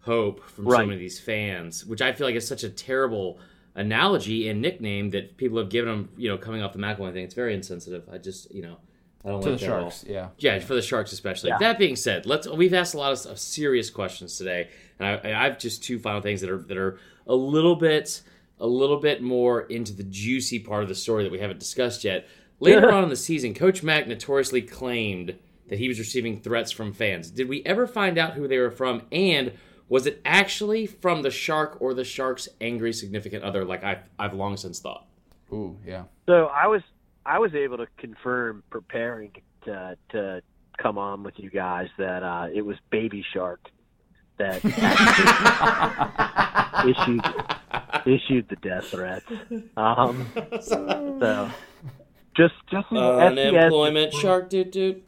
hope 0.00 0.42
from 0.50 0.64
so 0.66 0.70
Right. 0.70 0.80
many 0.86 0.94
of 0.94 1.00
these 1.00 1.18
fans, 1.18 1.84
which 1.86 2.02
I 2.02 2.12
feel 2.12 2.26
like 2.26 2.36
is 2.36 2.46
such 2.46 2.62
a 2.62 2.68
terrible 2.68 3.38
analogy 3.74 4.48
and 4.48 4.60
nickname 4.60 5.10
that 5.10 5.36
people 5.38 5.58
have 5.58 5.70
given 5.70 5.92
him. 5.92 6.08
You 6.16 6.28
know, 6.28 6.36
coming 6.38 6.62
off 6.62 6.72
the 6.72 6.78
McElwain 6.78 7.12
thing, 7.14 7.24
it's 7.24 7.34
very 7.34 7.54
insensitive. 7.54 8.08
I 8.12 8.18
just, 8.18 8.54
you 8.54 8.62
know, 8.62 8.76
I 9.24 9.30
don't 9.30 9.40
To 9.42 9.50
like 9.50 9.60
the 9.60 9.66
that 9.66 9.72
at 9.72 9.82
all. 9.82 9.90
Sharks, 9.90 10.04
yeah. 10.06 10.28
Yeah, 10.38 10.58
for 10.60 10.74
the 10.74 10.82
Sharks 10.82 11.12
especially. 11.12 11.50
Yeah. 11.50 11.58
That 11.58 11.78
being 11.78 11.96
said, 11.96 12.26
let's 12.26 12.46
we've 12.46 12.74
asked 12.74 12.94
a 12.94 12.98
lot 12.98 13.12
of, 13.12 13.24
of 13.32 13.38
serious 13.38 13.88
questions 13.90 14.36
today, 14.36 14.68
and 14.98 15.08
I, 15.08 15.40
I 15.42 15.44
have 15.44 15.58
just 15.58 15.82
two 15.82 15.98
final 15.98 16.20
things 16.20 16.42
that 16.42 16.50
are 16.50 16.58
that 16.58 16.76
are 16.76 16.98
a 17.26 17.34
little 17.34 17.76
bit 17.76 18.22
a 18.58 18.66
little 18.66 18.98
bit 18.98 19.22
more 19.22 19.62
into 19.62 19.92
the 19.92 20.02
juicy 20.02 20.58
part 20.58 20.82
of 20.82 20.88
the 20.88 20.94
story 20.94 21.24
that 21.24 21.32
we 21.32 21.38
haven't 21.38 21.60
discussed 21.60 22.04
yet. 22.04 22.26
Later 22.58 22.90
on 22.90 23.04
in 23.04 23.10
the 23.10 23.16
season, 23.16 23.52
Coach 23.52 23.82
Mack 23.82 24.08
notoriously 24.08 24.62
claimed 24.62 25.36
that 25.68 25.78
he 25.78 25.88
was 25.88 25.98
receiving 25.98 26.40
threats 26.40 26.72
from 26.72 26.92
fans. 26.92 27.30
Did 27.30 27.48
we 27.48 27.62
ever 27.64 27.86
find 27.86 28.16
out 28.16 28.32
who 28.32 28.48
they 28.48 28.58
were 28.58 28.70
from, 28.70 29.02
and 29.12 29.52
was 29.88 30.06
it 30.06 30.20
actually 30.24 30.86
from 30.86 31.22
the 31.22 31.30
Shark 31.30 31.76
or 31.80 31.92
the 31.92 32.04
Shark's 32.04 32.48
angry 32.60 32.92
significant 32.92 33.44
other? 33.44 33.64
Like 33.64 33.84
I, 33.84 34.00
I've 34.18 34.34
long 34.34 34.56
since 34.56 34.80
thought. 34.80 35.06
Ooh, 35.52 35.78
yeah. 35.84 36.04
So 36.26 36.46
I 36.46 36.66
was 36.66 36.82
I 37.24 37.38
was 37.38 37.54
able 37.54 37.76
to 37.76 37.86
confirm 37.98 38.62
preparing 38.70 39.32
to 39.64 39.96
to 40.10 40.42
come 40.78 40.98
on 40.98 41.22
with 41.22 41.34
you 41.36 41.50
guys 41.50 41.88
that 41.98 42.22
uh, 42.22 42.48
it 42.52 42.62
was 42.62 42.76
Baby 42.90 43.24
Shark 43.32 43.60
that 44.38 44.64
issued 46.86 47.20
issued 48.06 48.48
the 48.48 48.56
death 48.56 48.86
threat. 48.86 49.22
Um, 49.76 50.26
so 50.60 51.50
just 52.36 52.54
just 52.70 52.92
Unemployment 52.92 54.12
SES 54.12 54.20
Shark, 54.20 54.50
dude, 54.50 54.70
dude. 54.70 55.02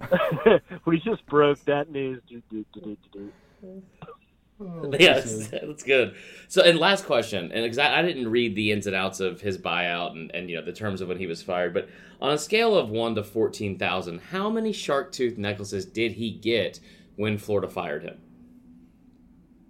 we 0.86 0.98
just 1.00 1.26
broke 1.26 1.62
that 1.64 1.90
news. 1.90 2.22
Do, 2.28 2.40
do, 2.50 2.64
do, 2.72 2.80
do, 2.80 2.96
do, 3.12 3.32
do. 3.60 3.82
Yes, 4.98 5.48
that's 5.48 5.82
good. 5.82 6.14
So, 6.48 6.62
and 6.62 6.78
last 6.78 7.06
question, 7.06 7.50
and 7.50 7.64
exact, 7.64 7.94
I 7.94 8.02
didn't 8.02 8.28
read 8.28 8.54
the 8.54 8.72
ins 8.72 8.86
and 8.86 8.94
outs 8.94 9.20
of 9.20 9.40
his 9.40 9.56
buyout 9.56 10.12
and, 10.12 10.30
and 10.34 10.50
you 10.50 10.56
know 10.56 10.64
the 10.64 10.72
terms 10.72 11.00
of 11.00 11.08
when 11.08 11.18
he 11.18 11.26
was 11.26 11.42
fired, 11.42 11.72
but 11.72 11.88
on 12.20 12.32
a 12.32 12.38
scale 12.38 12.76
of 12.76 12.90
one 12.90 13.14
to 13.14 13.24
fourteen 13.24 13.78
thousand, 13.78 14.20
how 14.30 14.50
many 14.50 14.72
shark 14.72 15.12
tooth 15.12 15.38
necklaces 15.38 15.86
did 15.86 16.12
he 16.12 16.30
get 16.30 16.78
when 17.16 17.38
Florida 17.38 17.68
fired 17.68 18.02
him? 18.02 18.18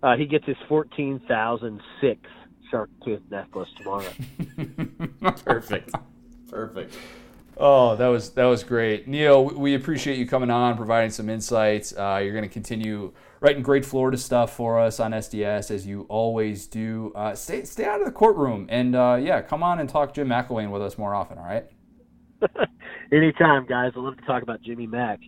Uh, 0.03 0.17
he 0.17 0.27
gets 0.27 0.47
his 0.47 0.57
fourteen 0.69 1.21
thousand 1.29 1.81
six 2.01 2.21
shark 2.71 2.91
tooth 3.05 3.21
necklace 3.31 3.69
tomorrow. 3.77 4.11
Perfect, 5.45 5.91
perfect. 6.49 6.95
Oh, 7.57 7.95
that 7.97 8.07
was 8.07 8.31
that 8.31 8.45
was 8.47 8.65
great, 8.65 9.07
Neil. 9.07 9.45
We 9.45 9.75
appreciate 9.75 10.17
you 10.19 10.27
coming 10.27 10.51
on, 10.51 10.77
providing 10.77 11.11
some 11.11 11.29
insights. 11.29 11.93
Uh, 11.93 12.21
you're 12.23 12.33
going 12.33 12.49
to 12.49 12.53
continue 12.53 13.13
writing 13.41 13.63
great 13.63 13.85
Florida 13.85 14.17
stuff 14.17 14.55
for 14.55 14.79
us 14.79 14.99
on 14.99 15.13
SDS 15.13 15.71
as 15.71 15.87
you 15.87 16.07
always 16.09 16.67
do. 16.67 17.13
Uh, 17.15 17.35
stay 17.35 17.65
stay 17.65 17.85
out 17.85 18.01
of 18.01 18.07
the 18.07 18.13
courtroom, 18.13 18.67
and 18.71 18.95
uh, 18.95 19.19
yeah, 19.21 19.43
come 19.43 19.63
on 19.63 19.79
and 19.79 19.91
talk 19.91 20.15
Jim 20.15 20.29
McElwain 20.29 20.71
with 20.71 20.81
us 20.81 20.97
more 20.97 21.15
often. 21.15 21.37
All 21.37 21.45
right. 21.45 21.67
Anytime, 23.13 23.67
guys. 23.67 23.93
I'd 23.95 24.01
love 24.01 24.17
to 24.17 24.25
talk 24.25 24.43
about 24.43 24.63
Jimmy 24.63 24.87
Mack. 24.87 25.21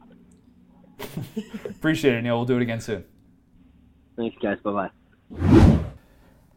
Appreciate 1.67 2.15
it, 2.15 2.23
Neil. 2.23 2.37
We'll 2.37 2.47
do 2.47 2.57
it 2.57 2.63
again 2.63 2.81
soon. 2.81 3.05
Thanks, 4.17 4.37
guys. 4.43 4.59
Bye 4.63 4.91
bye. 5.31 5.79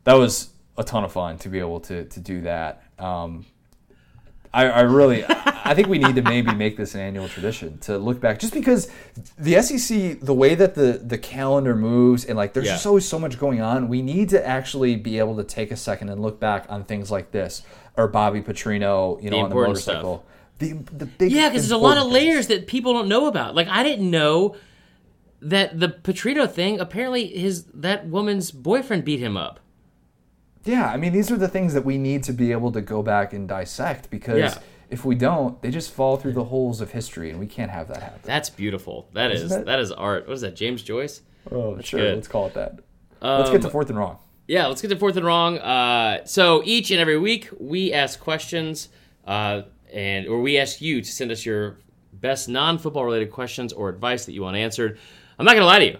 that 0.03 0.13
was 0.13 0.49
a 0.77 0.83
ton 0.83 1.03
of 1.03 1.11
fun 1.11 1.37
to 1.39 1.49
be 1.49 1.59
able 1.59 1.79
to 1.81 2.05
to 2.05 2.19
do 2.19 2.41
that. 2.41 2.83
Um, 2.99 3.45
I, 4.53 4.69
I 4.69 4.81
really, 4.83 5.25
I 5.27 5.73
think 5.73 5.89
we 5.89 5.97
need 5.97 6.15
to 6.15 6.21
maybe 6.21 6.53
make 6.55 6.77
this 6.77 6.95
an 6.95 7.01
annual 7.01 7.27
tradition 7.27 7.77
to 7.79 7.97
look 7.97 8.21
back, 8.21 8.39
just 8.39 8.53
because 8.53 8.89
the 9.37 9.61
SEC, 9.61 10.21
the 10.21 10.33
way 10.33 10.55
that 10.55 10.75
the 10.75 11.01
the 11.03 11.17
calendar 11.17 11.75
moves, 11.75 12.23
and 12.23 12.37
like 12.37 12.53
there's 12.53 12.65
Yeah. 12.67 12.73
just 12.73 12.85
always 12.85 13.05
so 13.05 13.19
much 13.19 13.37
going 13.37 13.59
on. 13.61 13.89
We 13.89 14.01
need 14.01 14.29
to 14.29 14.45
actually 14.47 14.95
be 14.95 15.19
able 15.19 15.35
to 15.37 15.43
take 15.43 15.71
a 15.71 15.75
second 15.75 16.07
and 16.09 16.21
look 16.21 16.39
back 16.39 16.65
on 16.69 16.85
things 16.85 17.11
like 17.11 17.31
this, 17.31 17.63
or 17.97 18.07
Bobby 18.07 18.41
Petrino, 18.41 19.21
you 19.21 19.29
know, 19.29 19.37
The 19.37 19.43
on 19.43 19.49
the 19.49 19.55
important 19.57 19.69
motorcycle. 19.71 20.25
The 20.59 20.71
the 20.97 21.05
big 21.05 21.33
Yeah, 21.33 21.49
because 21.49 21.63
there's 21.63 21.71
a 21.71 21.77
lot 21.77 21.97
of 21.97 22.03
important 22.05 22.13
things. 22.13 22.33
layers 22.33 22.47
that 22.47 22.67
people 22.67 22.93
don't 22.93 23.09
know 23.09 23.27
about. 23.27 23.55
Like 23.55 23.67
I 23.67 23.83
didn't 23.83 24.09
know 24.09 24.55
that 25.41 25.79
the 25.79 25.89
Petrino 25.89 26.49
thing. 26.49 26.79
Apparently, 26.79 27.27
his 27.27 27.65
that 27.73 28.07
woman's 28.07 28.51
boyfriend 28.51 29.05
beat 29.05 29.19
him 29.19 29.35
up. 29.37 29.59
Yeah, 30.63 30.87
I 30.89 30.97
mean, 30.97 31.13
these 31.13 31.29
are 31.31 31.37
the 31.37 31.47
things 31.47 31.73
that 31.75 31.85
we 31.85 31.97
need 31.97 32.23
to 32.23 32.33
be 32.33 32.51
able 32.51 32.71
to 32.71 32.81
go 32.81 33.03
back 33.03 33.33
and 33.33 33.47
dissect 33.47 34.09
because 34.09 34.37
Yeah. 34.39 34.57
if 34.89 35.05
we 35.05 35.13
don't, 35.13 35.61
they 35.61 35.69
just 35.69 35.91
fall 35.91 36.17
through 36.17 36.33
the 36.33 36.45
holes 36.45 36.81
of 36.81 36.91
history, 36.91 37.29
and 37.29 37.39
we 37.39 37.45
can't 37.45 37.69
have 37.69 37.87
that 37.89 38.01
happen. 38.01 38.19
That's 38.23 38.49
beautiful. 38.49 39.07
That 39.13 39.31
is 39.31 39.43
Isn't 39.43 39.61
it? 39.61 39.65
that 39.65 39.79
is 39.79 39.91
art. 39.91 40.27
What 40.27 40.33
is 40.33 40.41
that? 40.41 40.55
James 40.55 40.81
Joyce. 40.81 41.21
Oh, 41.51 41.79
sure. 41.81 41.99
good. 41.99 42.15
Let's 42.15 42.27
call 42.27 42.47
it 42.47 42.55
that. 42.55 42.79
let's 43.21 43.51
get 43.51 43.61
to 43.61 43.69
fourth 43.69 43.89
and 43.89 43.99
wrong. 43.99 44.17
Yeah, 44.47 44.65
let's 44.67 44.81
get 44.81 44.87
to 44.89 44.95
fourth 44.95 45.17
and 45.17 45.25
wrong. 45.25 45.59
Uh, 45.59 46.25
so 46.25 46.61
each 46.65 46.89
and 46.91 46.99
every 46.99 47.17
week 47.19 47.49
we 47.59 47.93
ask 47.93 48.19
questions, 48.19 48.89
uh, 49.27 49.63
and 49.93 50.27
or 50.27 50.41
we 50.41 50.57
ask 50.57 50.81
you 50.81 51.01
to 51.01 51.11
send 51.11 51.31
us 51.31 51.45
your 51.45 51.77
best 52.13 52.49
non-football 52.49 53.05
related 53.05 53.29
questions 53.31 53.71
or 53.73 53.89
advice 53.89 54.25
that 54.25 54.33
you 54.33 54.41
want 54.41 54.57
answered. 54.57 54.97
I'm 55.37 55.45
not 55.45 55.53
gonna 55.53 55.65
lie 55.65 55.79
to 55.79 55.85
you, 55.85 55.97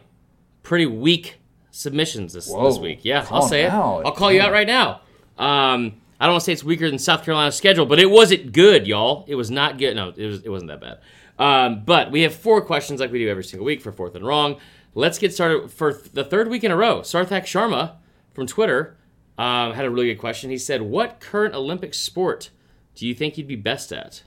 pretty 0.64 0.86
weak 0.86 1.38
submissions 1.72 2.34
this, 2.34 2.48
Whoa, 2.49 2.70
this 2.70 2.80
week. 2.80 2.99
Yeah, 3.03 3.26
I'll 3.30 3.41
say 3.41 3.64
down. 3.64 4.02
it. 4.02 4.06
I'll 4.06 4.14
call 4.14 4.32
you 4.32 4.41
out 4.41 4.52
right 4.52 4.68
now. 4.68 5.02
Um, 5.38 6.02
I 6.20 6.26
don't 6.26 6.34
want 6.34 6.41
to 6.41 6.45
say 6.45 6.53
it's 6.53 6.64
weaker 6.64 6.90
than 6.90 6.98
South 6.98 7.26
Carolina's 7.26 7.56
schedule, 7.56 7.86
but 7.86 7.99
it 7.99 8.10
wasn't 8.10 8.53
good, 8.53 8.88
y'all. 8.88 9.26
It 9.28 9.36
was 9.36 9.52
not 9.52 9.78
good. 9.78 9.95
No, 9.95 10.14
it 10.16 10.26
was. 10.26 10.44
It 10.44 10.49
wasn't 10.49 10.70
that 10.72 10.80
bad. 10.80 10.99
Um, 11.38 11.84
but 11.84 12.12
we 12.12 12.22
have 12.22 12.34
four 12.34 12.62
questions 12.62 13.02
like 13.02 13.12
we 13.12 13.20
do 13.20 13.30
every 13.30 13.44
single 13.44 13.66
week 13.66 13.82
for 13.82 13.91
fourth 13.91 14.16
and 14.16 14.26
wrong. 14.26 14.57
Let's 14.94 15.18
get 15.18 15.34
started 15.34 15.70
for 15.70 15.94
the 16.14 16.24
third 16.24 16.48
week 16.48 16.64
in 16.64 16.72
a 16.72 16.78
row. 16.78 17.02
Sarthak 17.02 17.44
Sharma 17.44 17.95
from 18.32 18.48
Twitter 18.48 18.95
um, 19.38 19.74
had 19.74 19.84
a 19.84 19.90
really 19.90 20.07
good 20.07 20.20
question. 20.20 20.49
He 20.49 20.57
said, 20.57 20.82
"What 20.82 21.20
current 21.20 21.53
Olympic 21.53 21.94
sport 21.94 22.49
do 22.95 23.06
you 23.06 23.14
think 23.14 23.38
you'd 23.38 23.48
be 23.48 23.57
best 23.57 23.91
at?" 23.91 24.24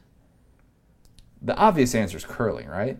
The 1.41 1.57
obvious 1.57 1.95
answer 1.95 2.19
is 2.19 2.25
curling, 2.27 2.69
right? 2.69 2.99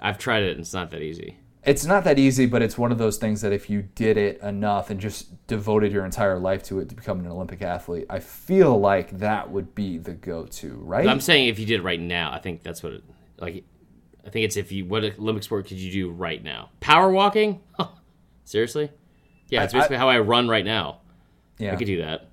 I've 0.00 0.18
tried 0.18 0.42
it, 0.44 0.52
and 0.52 0.60
it's 0.60 0.72
not 0.74 0.90
that 0.90 1.02
easy. 1.02 1.38
It's 1.64 1.84
not 1.84 2.04
that 2.04 2.18
easy, 2.18 2.46
but 2.46 2.62
it's 2.62 2.78
one 2.78 2.92
of 2.92 2.98
those 2.98 3.18
things 3.18 3.40
that 3.42 3.52
if 3.52 3.68
you 3.68 3.82
did 3.82 4.16
it 4.16 4.40
enough 4.42 4.90
and 4.90 4.98
just 5.00 5.46
devoted 5.48 5.92
your 5.92 6.04
entire 6.04 6.38
life 6.38 6.62
to 6.64 6.78
it 6.78 6.88
to 6.88 6.94
become 6.94 7.18
an 7.20 7.26
Olympic 7.26 7.60
athlete, 7.62 8.06
I 8.08 8.20
feel 8.20 8.78
like 8.78 9.18
that 9.18 9.50
would 9.50 9.74
be 9.74 9.98
the 9.98 10.12
go-to, 10.14 10.74
right? 10.76 11.06
I'm 11.06 11.20
saying 11.20 11.48
if 11.48 11.58
you 11.58 11.66
did 11.66 11.80
it 11.80 11.82
right 11.82 12.00
now, 12.00 12.32
I 12.32 12.38
think 12.38 12.62
that's 12.62 12.82
what 12.82 12.92
it 12.94 13.04
like. 13.38 13.64
I 14.24 14.30
think 14.30 14.44
it's 14.44 14.56
if 14.56 14.70
you 14.72 14.84
what 14.86 15.04
Olympic 15.18 15.42
sport 15.42 15.66
could 15.66 15.78
you 15.78 15.90
do 15.90 16.10
right 16.10 16.42
now? 16.42 16.70
Power 16.80 17.10
walking? 17.10 17.60
Seriously? 18.44 18.90
Yeah, 19.48 19.64
it's 19.64 19.74
I- 19.74 19.78
I- 19.78 19.80
basically 19.80 19.96
how 19.98 20.08
I 20.08 20.18
run 20.20 20.48
right 20.48 20.64
now. 20.64 21.00
yeah. 21.58 21.72
I 21.72 21.76
could 21.76 21.86
do 21.86 22.00
that. 22.02 22.28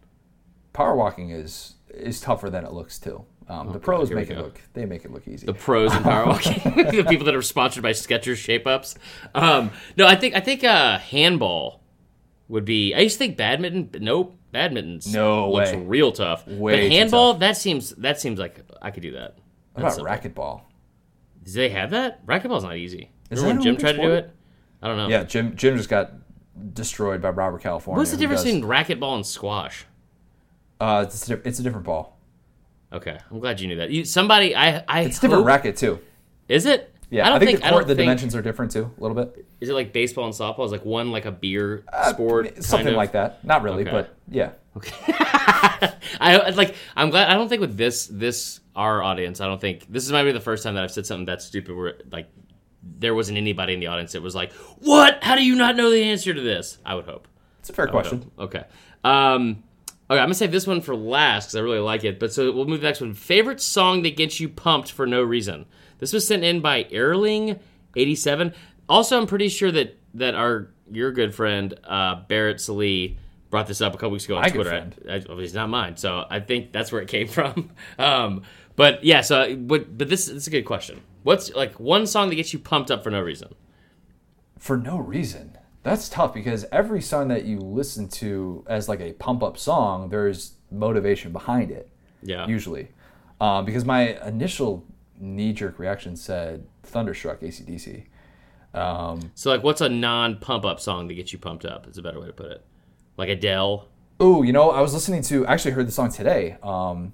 Power 0.74 0.96
walking 0.96 1.32
is 1.32 1.76
is 1.90 2.22
tougher 2.22 2.50
than 2.50 2.64
it 2.66 2.72
looks 2.74 3.00
too. 3.00 3.26
Um, 3.48 3.72
the 3.72 3.80
pros 3.80 4.10
we 4.10 4.16
make 4.16 4.30
it 4.32 4.36
go. 4.36 4.42
look 4.42 4.60
they 4.74 4.86
make 4.86 5.06
it 5.06 5.12
look 5.12 5.28
easy. 5.28 5.46
The 5.46 5.54
pros 5.54 5.96
in 5.96 6.02
power 6.02 6.26
walking, 6.28 6.54
the 6.76 7.06
people 7.08 7.26
that 7.26 7.36
are 7.36 7.42
sponsored 7.44 7.84
by 7.84 7.92
Skechers 7.92 8.38
Shape 8.38 8.66
Ups. 8.66 8.96
Um, 9.36 9.70
no, 9.98 10.08
I 10.08 10.16
think 10.16 10.36
I 10.36 10.40
think 10.40 10.64
uh, 10.64 10.98
handball 10.98 11.84
would 12.48 12.66
be. 12.66 12.94
I 12.96 13.00
used 13.02 13.16
to 13.16 13.20
think 13.20 13.38
badminton, 13.38 13.84
but 13.92 14.02
nope, 14.02 14.36
badminton's 14.52 15.14
No 15.14 15.52
looks 15.52 15.72
way. 15.72 15.78
real 15.78 16.12
tough. 16.12 16.48
Way 16.48 16.88
but 16.88 16.92
handball, 16.92 17.36
that 17.36 17.58
seems 17.58 17.92
that 17.92 18.20
seems 18.20 18.40
like 18.40 18.60
I 18.82 18.90
could 18.90 19.04
do 19.04 19.12
that. 19.12 19.38
What 19.74 19.84
That's 19.84 19.98
about 19.98 20.22
simple. 20.24 20.44
racquetball? 20.46 20.62
Do 21.44 21.52
they 21.52 21.70
have 21.70 21.92
that? 21.92 22.26
Racquetball's 22.26 22.64
not 22.64 22.78
easy. 22.78 23.12
Is 23.30 23.42
Remember 23.42 23.60
when 23.60 23.64
Jim 23.64 23.78
tried 23.78 23.92
to 23.94 24.02
do 24.02 24.12
it? 24.12 24.32
I 24.82 24.88
don't 24.88 24.98
know. 24.98 25.08
Yeah, 25.08 25.24
Jim 25.24 25.56
Jim 25.56 25.78
just 25.78 25.90
got 25.90 26.14
destroyed 26.74 27.22
by 27.22 27.30
Robert 27.30 27.62
California. 27.62 28.00
What's 28.00 28.10
the 28.12 28.18
difference 28.18 28.42
does- 28.44 28.54
between 28.54 28.68
racquetball 28.70 29.16
and 29.16 29.26
squash? 29.26 29.86
Uh, 30.80 31.06
it's, 31.08 31.30
a, 31.30 31.48
it's 31.48 31.60
a 31.60 31.64
different 31.64 31.86
ball. 31.86 32.15
Okay, 32.94 33.18
I'm 33.32 33.40
glad 33.40 33.60
you 33.60 33.68
knew 33.68 33.78
that. 33.78 33.90
You, 33.90 34.06
somebody, 34.06 34.56
I, 34.56 34.84
I 34.88 35.02
It's 35.02 35.18
a 35.18 35.22
different 35.22 35.46
racket 35.46 35.76
too. 35.78 36.00
Is 36.48 36.66
it? 36.66 36.92
Yeah, 37.10 37.26
I 37.28 37.30
don't 37.30 37.40
think, 37.40 37.60
the 37.60 37.68
I 37.68 37.70
court, 37.70 37.84
the 37.88 37.96
think, 37.96 38.06
dimensions 38.06 38.36
are 38.36 38.42
different 38.42 38.72
too, 38.72 38.92
a 38.98 39.02
little 39.02 39.16
bit. 39.16 39.46
Is 39.62 39.70
it 39.70 39.74
like 39.74 39.94
baseball 39.94 40.26
and 40.26 40.34
softball? 40.34 40.66
Is 40.66 40.72
like 40.72 40.86
one 40.86 41.12
like 41.12 41.26
a 41.26 41.32
beer 41.32 41.84
Uh, 41.92 42.12
sport? 42.12 42.64
something 42.64 42.90
of? 42.90 42.96
like 42.96 43.12
that. 43.14 43.44
Not 43.46 43.62
really, 43.64 43.84
Okay. 43.84 43.92
but 43.92 44.16
yeah. 44.30 44.52
Okay. 44.76 44.94
I 46.20 46.52
like. 46.56 46.76
I'm 46.96 47.10
glad. 47.10 47.30
I 47.30 47.34
don't 47.36 47.48
think 47.48 47.62
with 47.62 47.78
this 47.78 48.08
this 48.08 48.60
our 48.76 49.02
audience. 49.04 49.40
I 49.40 49.46
don't 49.48 49.62
think 49.62 49.86
this 49.90 50.06
is 50.06 50.12
might 50.12 50.24
be 50.24 50.32
the 50.32 50.40
first 50.40 50.64
time 50.64 50.76
that 50.76 50.84
I've 50.84 50.92
said 50.92 51.06
something 51.06 51.26
that 51.26 51.42
stupid. 51.42 51.76
Where 51.76 51.94
like 52.12 52.28
there 52.84 53.16
wasn't 53.16 53.38
anybody 53.38 53.74
in 53.74 53.80
the 53.80 53.88
audience 53.88 54.12
that 54.14 54.22
was 54.22 54.36
like, 54.36 54.52
"What? 54.80 55.24
How 55.24 55.36
do 55.36 55.44
you 55.46 55.56
not 55.56 55.76
know 55.76 55.90
the 55.92 56.04
answer 56.04 56.34
to 56.34 56.42
this?" 56.42 56.78
I 56.86 56.96
would 56.96 57.06
hope. 57.06 57.28
It's 57.60 57.70
a 57.70 57.74
fair 57.74 57.88
I 57.88 57.92
question. 57.92 58.30
hope. 58.38 58.46
Okay. 58.50 58.64
Um. 59.04 59.64
Okay, 60.10 60.20
I'm 60.20 60.26
gonna 60.26 60.36
save 60.36 60.52
this 60.52 60.68
one 60.68 60.82
for 60.82 60.96
last 60.96 61.48
because 61.48 61.56
I 61.56 61.62
really 61.62 61.80
like 61.80 62.04
it. 62.04 62.20
But 62.20 62.32
so 62.32 62.52
we'll 62.52 62.66
move 62.66 62.78
to 62.78 62.82
the 62.82 62.88
next 62.88 63.02
one. 63.02 63.14
Favorite 63.14 63.60
song 63.60 64.04
that 64.04 64.16
gets 64.16 64.40
you 64.40 64.50
pumped 64.50 64.92
for 64.92 65.08
no 65.08 65.24
reason. 65.24 65.66
This 65.98 66.14
was 66.14 66.28
sent 66.28 66.44
in 66.44 66.60
by 66.60 66.84
Erling87. 66.86 68.54
Also, 68.88 69.20
I'm 69.20 69.26
pretty 69.26 69.50
sure 69.50 69.72
that 69.72 69.98
that 70.14 70.36
our 70.36 70.70
your 70.92 71.12
good 71.12 71.34
friend 71.34 71.74
uh, 71.84 72.22
Barrett 72.28 72.62
Sallee 72.62 73.18
brought 73.50 73.68
this 73.68 73.82
up 73.82 73.94
a 73.94 73.98
couple 73.98 74.12
weeks 74.12 74.26
ago 74.26 74.36
on 74.36 74.42
My 74.42 74.50
Twitter. 74.50 74.90
I, 75.10 75.14
I, 75.16 75.24
well, 75.28 75.40
he's 75.40 75.54
not 75.54 75.70
mine, 75.70 75.98
so 75.98 76.26
I 76.30 76.40
think 76.40 76.72
that's 76.72 76.92
where 76.92 77.02
it 77.02 77.08
came 77.08 77.28
from. 77.30 77.72
Um, 77.98 78.44
but 78.76 79.04
yeah, 79.04 79.22
so 79.22 79.56
but 79.56 79.98
but 79.98 80.10
this, 80.10 80.26
this 80.28 80.36
is 80.36 80.48
a 80.48 80.52
good 80.52 80.66
question. 80.66 81.02
What's 81.24 81.52
like 81.56 81.80
one 81.80 82.06
song 82.06 82.30
that 82.30 82.36
gets 82.36 82.54
you 82.54 82.60
pumped 82.60 82.92
up 82.92 83.04
for 83.04 83.10
no 83.10 83.22
reason? 83.22 83.56
For 84.60 84.78
no 84.78 84.98
reason. 84.98 85.55
That's 85.86 86.10
tough 86.10 86.34
because 86.34 86.66
every 86.72 87.00
song 87.00 87.28
that 87.28 87.46
you 87.46 87.60
listen 87.60 88.08
to 88.08 88.64
as 88.66 88.90
like 88.90 89.02
a 89.02 89.14
pump 89.14 89.44
up 89.44 89.56
song, 89.56 90.10
there's 90.10 90.54
motivation 90.72 91.32
behind 91.32 91.70
it. 91.70 91.88
Yeah. 92.24 92.48
Usually, 92.48 92.88
um, 93.40 93.66
because 93.66 93.86
my 93.86 94.20
initial 94.26 94.84
knee 95.20 95.54
jerk 95.54 95.78
reaction 95.78 96.16
said 96.16 96.66
"Thunderstruck" 96.82 97.42
ACDC. 97.42 98.06
Um, 98.74 99.32
So 99.36 99.52
like, 99.52 99.62
what's 99.62 99.80
a 99.80 99.88
non 99.88 100.38
pump 100.40 100.66
up 100.66 100.80
song 100.80 101.08
that 101.08 101.14
gets 101.14 101.32
you 101.32 101.38
pumped 101.38 101.66
up? 101.66 101.88
Is 101.88 102.00
a 102.00 102.02
better 102.02 102.20
way 102.20 102.26
to 102.26 102.34
put 102.34 102.50
it. 102.50 102.66
Like 103.16 103.30
Adele. 103.30 103.88
Oh, 104.20 104.42
you 104.42 104.54
know, 104.54 104.72
I 104.72 104.82
was 104.82 104.92
listening 104.92 105.22
to. 105.22 105.46
I 105.46 105.54
actually 105.54 105.74
heard 105.74 105.88
the 105.88 105.92
song 105.92 106.12
today. 106.12 106.58
Um, 106.64 107.14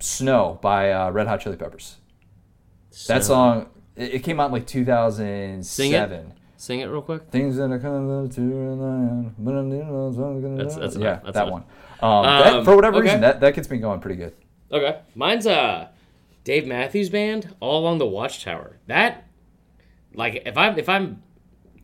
"Snow" 0.00 0.58
by 0.60 0.92
uh, 0.92 1.10
Red 1.12 1.28
Hot 1.28 1.40
Chili 1.40 1.56
Peppers. 1.56 1.96
That 3.06 3.24
song, 3.24 3.70
it, 3.96 4.16
it 4.16 4.18
came 4.22 4.38
out 4.38 4.46
in 4.46 4.52
like 4.52 4.66
2007. 4.66 6.34
Sing 6.60 6.80
it 6.80 6.86
real 6.86 7.02
quick. 7.02 7.22
Things 7.30 7.56
that 7.56 7.70
are 7.70 7.78
coming 7.78 8.28
to 8.28 8.40
rely 8.40 8.84
on, 8.84 9.34
but 9.38 9.52
I 9.54 9.58
didn't 9.58 9.78
know 9.78 10.04
I 10.04 10.06
was 10.08 10.16
gonna- 10.16 10.56
That's- 10.56 10.74
that's 10.76 10.96
yeah, 10.96 11.00
enough. 11.08 11.22
That's 11.22 11.34
that 11.36 11.46
enough. 11.46 11.52
one. 11.52 11.64
Um, 12.00 12.10
Um, 12.10 12.24
that, 12.42 12.64
for 12.64 12.74
whatever 12.76 12.96
okay. 12.96 13.04
reason, 13.04 13.20
that, 13.20 13.40
that 13.40 13.54
gets 13.54 13.70
me 13.70 13.78
going 13.78 14.00
pretty 14.00 14.16
good. 14.16 14.34
Okay, 14.72 14.98
mine's 15.14 15.46
uh 15.46 15.86
Dave 16.44 16.66
Matthews 16.66 17.10
Band, 17.10 17.54
All 17.60 17.78
Along 17.80 17.98
the 17.98 18.06
Watchtower. 18.06 18.78
That, 18.88 19.24
like, 20.14 20.42
if 20.46 20.56
I'm 20.58 20.78
if 20.78 20.88
I'm 20.88 21.22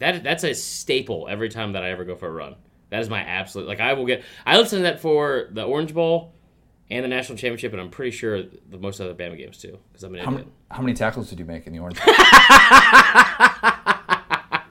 that 0.01 0.23
that's 0.25 0.43
a 0.45 0.55
staple 0.55 1.29
every 1.31 1.49
time 1.49 1.73
that 1.73 1.85
I 1.85 1.91
ever 1.91 2.05
go 2.05 2.17
for 2.17 2.27
a 2.27 2.33
run. 2.33 2.57
That 2.91 3.01
is 3.01 3.09
my 3.09 3.21
absolute 3.23 3.67
like. 3.69 3.81
I 3.81 3.93
will 3.95 4.07
get. 4.07 4.23
I 4.45 4.57
listen 4.59 4.79
to 4.81 4.83
that 4.85 5.01
for 5.01 5.49
the 5.53 5.63
Orange 5.65 5.95
Bowl 5.95 6.35
and 6.91 7.05
the 7.05 7.09
national 7.09 7.39
championship, 7.39 7.73
and 7.73 7.81
I'm 7.81 7.91
pretty 7.91 8.11
sure 8.11 8.43
the 8.43 8.79
most 8.79 9.01
other 9.01 9.15
Bama 9.15 9.37
games 9.37 9.59
too, 9.59 9.79
because 9.93 10.05
I'm 10.05 10.15
an 10.15 10.21
How, 10.25 10.31
idiot. 10.33 10.47
m- 10.47 10.53
how 10.77 10.83
many 10.83 10.95
tackles 10.95 11.31
did 11.31 11.39
you 11.39 11.45
make 11.45 11.67
in 11.67 11.73
the 11.73 11.79
orange? 11.79 11.99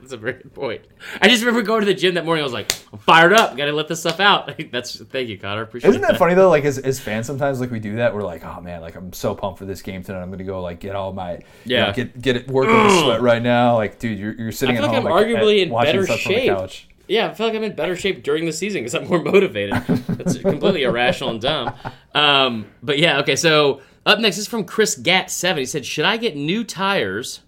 That's 0.03 0.13
a 0.13 0.17
very 0.17 0.33
good 0.33 0.53
point. 0.53 0.81
I 1.21 1.27
just 1.29 1.41
remember 1.43 1.61
going 1.65 1.79
to 1.79 1.85
the 1.85 1.93
gym 1.93 2.15
that 2.15 2.25
morning. 2.25 2.41
I 2.41 2.45
was 2.45 2.53
like, 2.53 2.71
I'm 2.91 2.99
fired 2.99 3.33
up. 3.33 3.55
Got 3.57 3.65
to 3.65 3.71
let 3.73 3.87
this 3.87 3.99
stuff 4.01 4.19
out. 4.19 4.53
That's 4.71 4.99
thank 5.05 5.29
you, 5.29 5.37
Connor. 5.37 5.61
Appreciate 5.63 5.89
Isn't 5.89 6.01
that 6.01 6.17
funny 6.17 6.33
though? 6.33 6.49
Like 6.49 6.65
as, 6.65 6.77
as 6.77 6.99
fans, 6.99 7.25
sometimes 7.25 7.59
like 7.61 7.71
we 7.71 7.79
do 7.79 7.95
that. 7.95 8.13
We're 8.13 8.23
like, 8.23 8.43
oh 8.45 8.59
man, 8.61 8.81
like 8.81 8.95
I'm 8.95 9.13
so 9.13 9.33
pumped 9.33 9.59
for 9.59 9.65
this 9.65 9.81
game 9.81 10.03
tonight. 10.03 10.21
I'm 10.21 10.29
gonna 10.29 10.43
go 10.43 10.61
like 10.61 10.79
get 10.79 10.95
all 10.95 11.13
my 11.13 11.33
you 11.65 11.77
know, 11.77 11.87
Yeah. 11.87 11.91
get 11.93 12.21
get 12.21 12.35
it 12.35 12.47
work 12.49 12.67
up 12.67 12.91
a 12.91 12.99
sweat 13.01 13.21
right 13.21 13.41
now. 13.41 13.75
Like, 13.75 13.97
dude, 13.99 14.19
you're, 14.19 14.33
you're 14.33 14.51
sitting 14.51 14.77
I 14.77 14.79
feel 14.81 14.85
at 14.85 14.91
like 14.91 15.03
home 15.03 15.07
I'm 15.07 15.13
like, 15.13 15.27
arguably 15.27 15.61
at- 15.61 15.67
in 15.69 15.73
better 16.03 16.05
shape. 16.17 16.49
couch. 16.49 16.87
Yeah, 17.07 17.27
I 17.29 17.33
feel 17.33 17.47
like 17.47 17.55
I'm 17.55 17.63
in 17.63 17.75
better 17.75 17.95
shape 17.97 18.23
during 18.23 18.45
the 18.45 18.53
season 18.53 18.81
because 18.81 18.95
I'm 18.95 19.07
more 19.07 19.21
motivated. 19.21 19.73
That's 20.07 20.37
completely 20.37 20.83
irrational 20.89 21.31
and 21.31 21.41
dumb. 21.41 21.73
Um, 22.15 22.65
but 22.81 22.97
yeah, 22.97 23.19
okay. 23.19 23.35
So 23.35 23.81
up 24.05 24.19
next 24.19 24.37
is 24.37 24.47
from 24.47 24.63
Chris 24.63 24.95
Gat 24.95 25.29
seven. 25.29 25.59
He 25.61 25.65
said, 25.65 25.85
"Should 25.85 26.05
I 26.05 26.15
get 26.17 26.35
new 26.37 26.63
tires 26.63 27.41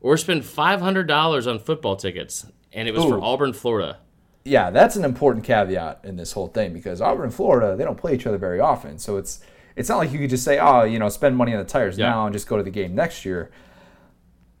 or 0.00 0.16
spend 0.16 0.44
five 0.44 0.80
hundred 0.80 1.06
dollars 1.06 1.46
on 1.46 1.58
football 1.58 1.96
tickets?" 1.96 2.46
And 2.72 2.86
it 2.88 2.94
was 2.94 3.04
for 3.04 3.20
Auburn, 3.22 3.52
Florida. 3.54 3.98
yeah, 4.44 4.70
that's 4.70 4.94
an 4.96 5.04
important 5.04 5.44
caveat 5.44 6.00
in 6.04 6.16
this 6.16 6.32
whole 6.32 6.48
thing 6.48 6.72
because 6.72 7.00
Auburn 7.00 7.24
and 7.24 7.34
Florida, 7.34 7.76
they 7.76 7.84
don't 7.84 7.96
play 7.98 8.14
each 8.14 8.26
other 8.26 8.38
very 8.38 8.60
often. 8.60 8.98
So 8.98 9.16
it's 9.16 9.40
it's 9.76 9.88
not 9.88 9.98
like 9.98 10.12
you 10.12 10.18
could 10.18 10.30
just 10.30 10.44
say, 10.44 10.58
oh, 10.58 10.82
you 10.84 10.98
know, 10.98 11.08
spend 11.08 11.36
money 11.36 11.52
on 11.54 11.58
the 11.60 11.64
tires 11.68 11.96
Yeah. 11.98 12.10
now 12.10 12.26
and 12.26 12.32
just 12.32 12.46
go 12.48 12.56
to 12.56 12.62
the 12.62 12.70
game 12.70 12.94
next 12.94 13.24
year. 13.24 13.50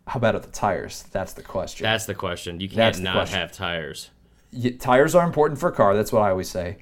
How 0.06 0.16
about 0.18 0.34
at 0.36 0.42
the 0.42 0.50
tires? 0.50 1.04
That's 1.12 1.34
the 1.34 1.42
question. 1.42 1.84
That's 1.84 2.06
the 2.06 2.14
question. 2.14 2.60
You 2.60 2.68
can't 2.68 2.98
not 3.00 3.12
question. 3.14 3.38
have 3.38 3.52
tires. 3.52 4.10
Y- 4.52 4.76
tires 4.78 5.14
are 5.14 5.26
important 5.26 5.60
for 5.60 5.68
a 5.68 5.72
car. 5.72 5.94
That's 5.94 6.12
what 6.12 6.22
I 6.22 6.30
always 6.30 6.48
say. 6.48 6.78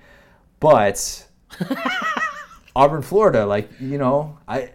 But 0.61 1.27
Auburn, 2.77 3.03
Florida, 3.03 3.47
like 3.47 3.69
you 3.81 3.99
know, 3.99 4.39
I 4.47 4.71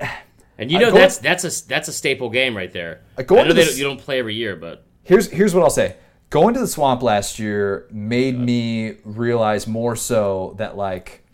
And 0.61 0.71
you 0.71 0.77
know 0.79 0.91
that's 0.91 1.17
that's 1.17 1.43
a 1.43 1.67
that's 1.67 1.87
a 1.87 1.93
staple 1.93 2.29
game 2.29 2.55
right 2.55 2.71
there. 2.71 3.01
I 3.17 3.23
go 3.23 3.39
I 3.39 3.47
know 3.47 3.53
this- 3.53 3.69
don't, 3.69 3.77
you 3.77 3.83
don't 3.83 3.99
play 3.99 4.19
every 4.19 4.35
year, 4.35 4.55
but 4.55 4.85
here's 5.03 5.27
here's 5.29 5.53
what 5.55 5.63
I'll 5.63 5.69
say. 5.69 5.95
Going 6.29 6.53
to 6.53 6.59
the 6.61 6.67
swamp 6.67 7.01
last 7.01 7.39
year 7.39 7.87
made 7.91 8.39
me 8.39 8.93
realize 9.03 9.67
more 9.67 9.95
so 9.95 10.53
that 10.59 10.77
like 10.77 11.25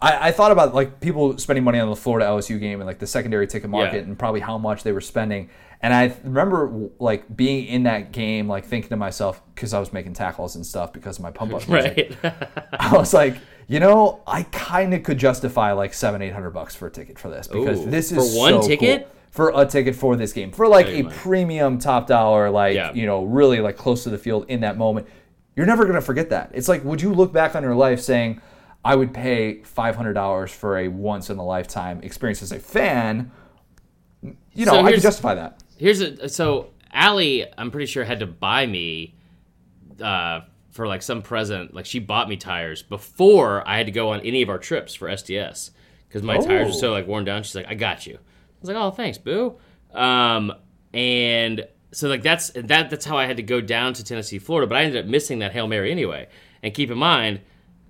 I, 0.00 0.28
I 0.28 0.32
thought 0.32 0.52
about 0.52 0.74
like 0.74 1.00
people 1.00 1.38
spending 1.38 1.64
money 1.64 1.80
on 1.80 1.88
the 1.88 1.96
Florida 1.96 2.26
LSU 2.26 2.60
game 2.60 2.80
and 2.80 2.86
like 2.86 2.98
the 2.98 3.06
secondary 3.06 3.46
ticket 3.46 3.70
market 3.70 3.94
Yeah. 3.96 4.02
and 4.02 4.18
probably 4.18 4.40
how 4.40 4.58
much 4.58 4.82
they 4.82 4.92
were 4.92 5.00
spending. 5.00 5.48
And 5.82 5.92
I 5.92 6.14
remember 6.22 6.88
like 7.00 7.34
being 7.36 7.66
in 7.66 7.82
that 7.84 8.12
game, 8.12 8.46
like 8.48 8.64
thinking 8.64 8.90
to 8.90 8.96
myself 8.96 9.42
because 9.54 9.74
I 9.74 9.80
was 9.80 9.92
making 9.92 10.12
tackles 10.14 10.54
and 10.54 10.64
stuff 10.64 10.92
because 10.92 11.16
of 11.18 11.24
my 11.24 11.30
pump 11.32 11.52
up 11.54 11.68
music. 11.68 12.16
right. 12.22 12.34
I 12.80 12.96
was 12.96 13.12
like, 13.12 13.36
you 13.66 13.80
know, 13.80 14.22
I 14.26 14.44
kind 14.44 14.94
of 14.94 15.02
could 15.02 15.18
justify 15.18 15.72
like 15.72 15.92
seven, 15.92 16.22
eight 16.22 16.32
hundred 16.32 16.50
bucks 16.50 16.74
for 16.76 16.86
a 16.86 16.90
ticket 16.90 17.18
for 17.18 17.28
this 17.30 17.48
because 17.48 17.80
Ooh, 17.80 17.90
this 17.90 18.12
is 18.12 18.32
for 18.32 18.38
one 18.38 18.62
so 18.62 18.68
ticket? 18.68 19.02
cool. 19.02 19.12
for 19.30 19.52
a 19.60 19.66
ticket 19.66 19.96
for 19.96 20.14
this 20.14 20.32
game 20.32 20.52
for 20.52 20.68
like 20.68 20.86
Blow 20.86 20.92
a 20.94 20.96
your 20.98 21.04
mind. 21.06 21.16
premium 21.16 21.78
top 21.78 22.06
dollar, 22.06 22.48
like 22.50 22.74
Yeah. 22.76 22.92
you 22.92 23.06
know, 23.06 23.24
really 23.24 23.58
like 23.60 23.76
close 23.76 24.04
to 24.04 24.10
the 24.10 24.18
field 24.18 24.46
in 24.48 24.60
that 24.60 24.78
moment. 24.78 25.08
You're 25.56 25.66
never 25.66 25.84
gonna 25.84 26.00
forget 26.00 26.30
that. 26.30 26.50
It's 26.54 26.68
like, 26.68 26.84
would 26.84 27.02
you 27.02 27.12
look 27.12 27.32
back 27.32 27.56
on 27.56 27.62
your 27.64 27.74
life 27.74 28.00
saying, 28.00 28.40
I 28.84 28.94
would 28.94 29.12
pay 29.12 29.62
five 29.64 29.96
hundred 29.96 30.12
dollars 30.14 30.52
for 30.52 30.78
a 30.78 30.86
once 30.88 31.28
in 31.28 31.38
a 31.38 31.44
lifetime 31.44 32.00
experience 32.02 32.40
as 32.42 32.52
a 32.52 32.58
fan. 32.60 33.32
You 34.54 34.66
know, 34.66 34.72
So 34.72 34.80
I 34.86 34.92
could 34.92 35.02
justify 35.02 35.34
that. 35.34 35.61
Here's 35.82 36.00
a 36.00 36.28
so 36.28 36.70
Allie, 36.92 37.44
I'm 37.58 37.72
pretty 37.72 37.86
sure 37.86 38.04
had 38.04 38.20
to 38.20 38.26
buy 38.26 38.66
me 38.66 39.16
uh, 40.00 40.42
for 40.70 40.86
like 40.86 41.02
some 41.02 41.22
present. 41.22 41.74
Like 41.74 41.86
she 41.86 41.98
bought 41.98 42.28
me 42.28 42.36
tires 42.36 42.82
before 42.82 43.66
I 43.68 43.78
had 43.78 43.86
to 43.86 43.92
go 43.92 44.10
on 44.10 44.20
any 44.20 44.42
of 44.42 44.48
our 44.48 44.58
trips 44.58 44.94
for 44.94 45.08
SDS 45.08 45.70
because 46.08 46.22
my 46.22 46.36
tires 46.38 46.68
were 46.68 46.72
Oh. 46.74 46.78
so 46.78 46.92
like 46.92 47.08
worn 47.08 47.24
down. 47.24 47.42
She's 47.42 47.56
like, 47.56 47.66
I 47.68 47.74
got 47.74 48.06
you. 48.06 48.14
I 48.14 48.18
was 48.60 48.68
like, 48.68 48.76
oh, 48.76 48.92
thanks, 48.92 49.18
boo. 49.18 49.56
Um, 49.92 50.52
and 50.94 51.66
so 51.90 52.08
like 52.08 52.22
that's 52.22 52.50
that 52.54 52.88
that's 52.88 53.04
how 53.04 53.16
I 53.18 53.26
had 53.26 53.38
to 53.38 53.42
go 53.42 53.60
down 53.60 53.92
to 53.94 54.04
Tennessee, 54.04 54.38
Florida. 54.38 54.68
But 54.68 54.76
I 54.78 54.84
ended 54.84 55.04
up 55.04 55.10
missing 55.10 55.40
that 55.40 55.52
hail 55.52 55.66
mary 55.66 55.90
anyway. 55.90 56.28
And 56.62 56.72
keep 56.72 56.92
in 56.92 56.98
mind, 56.98 57.40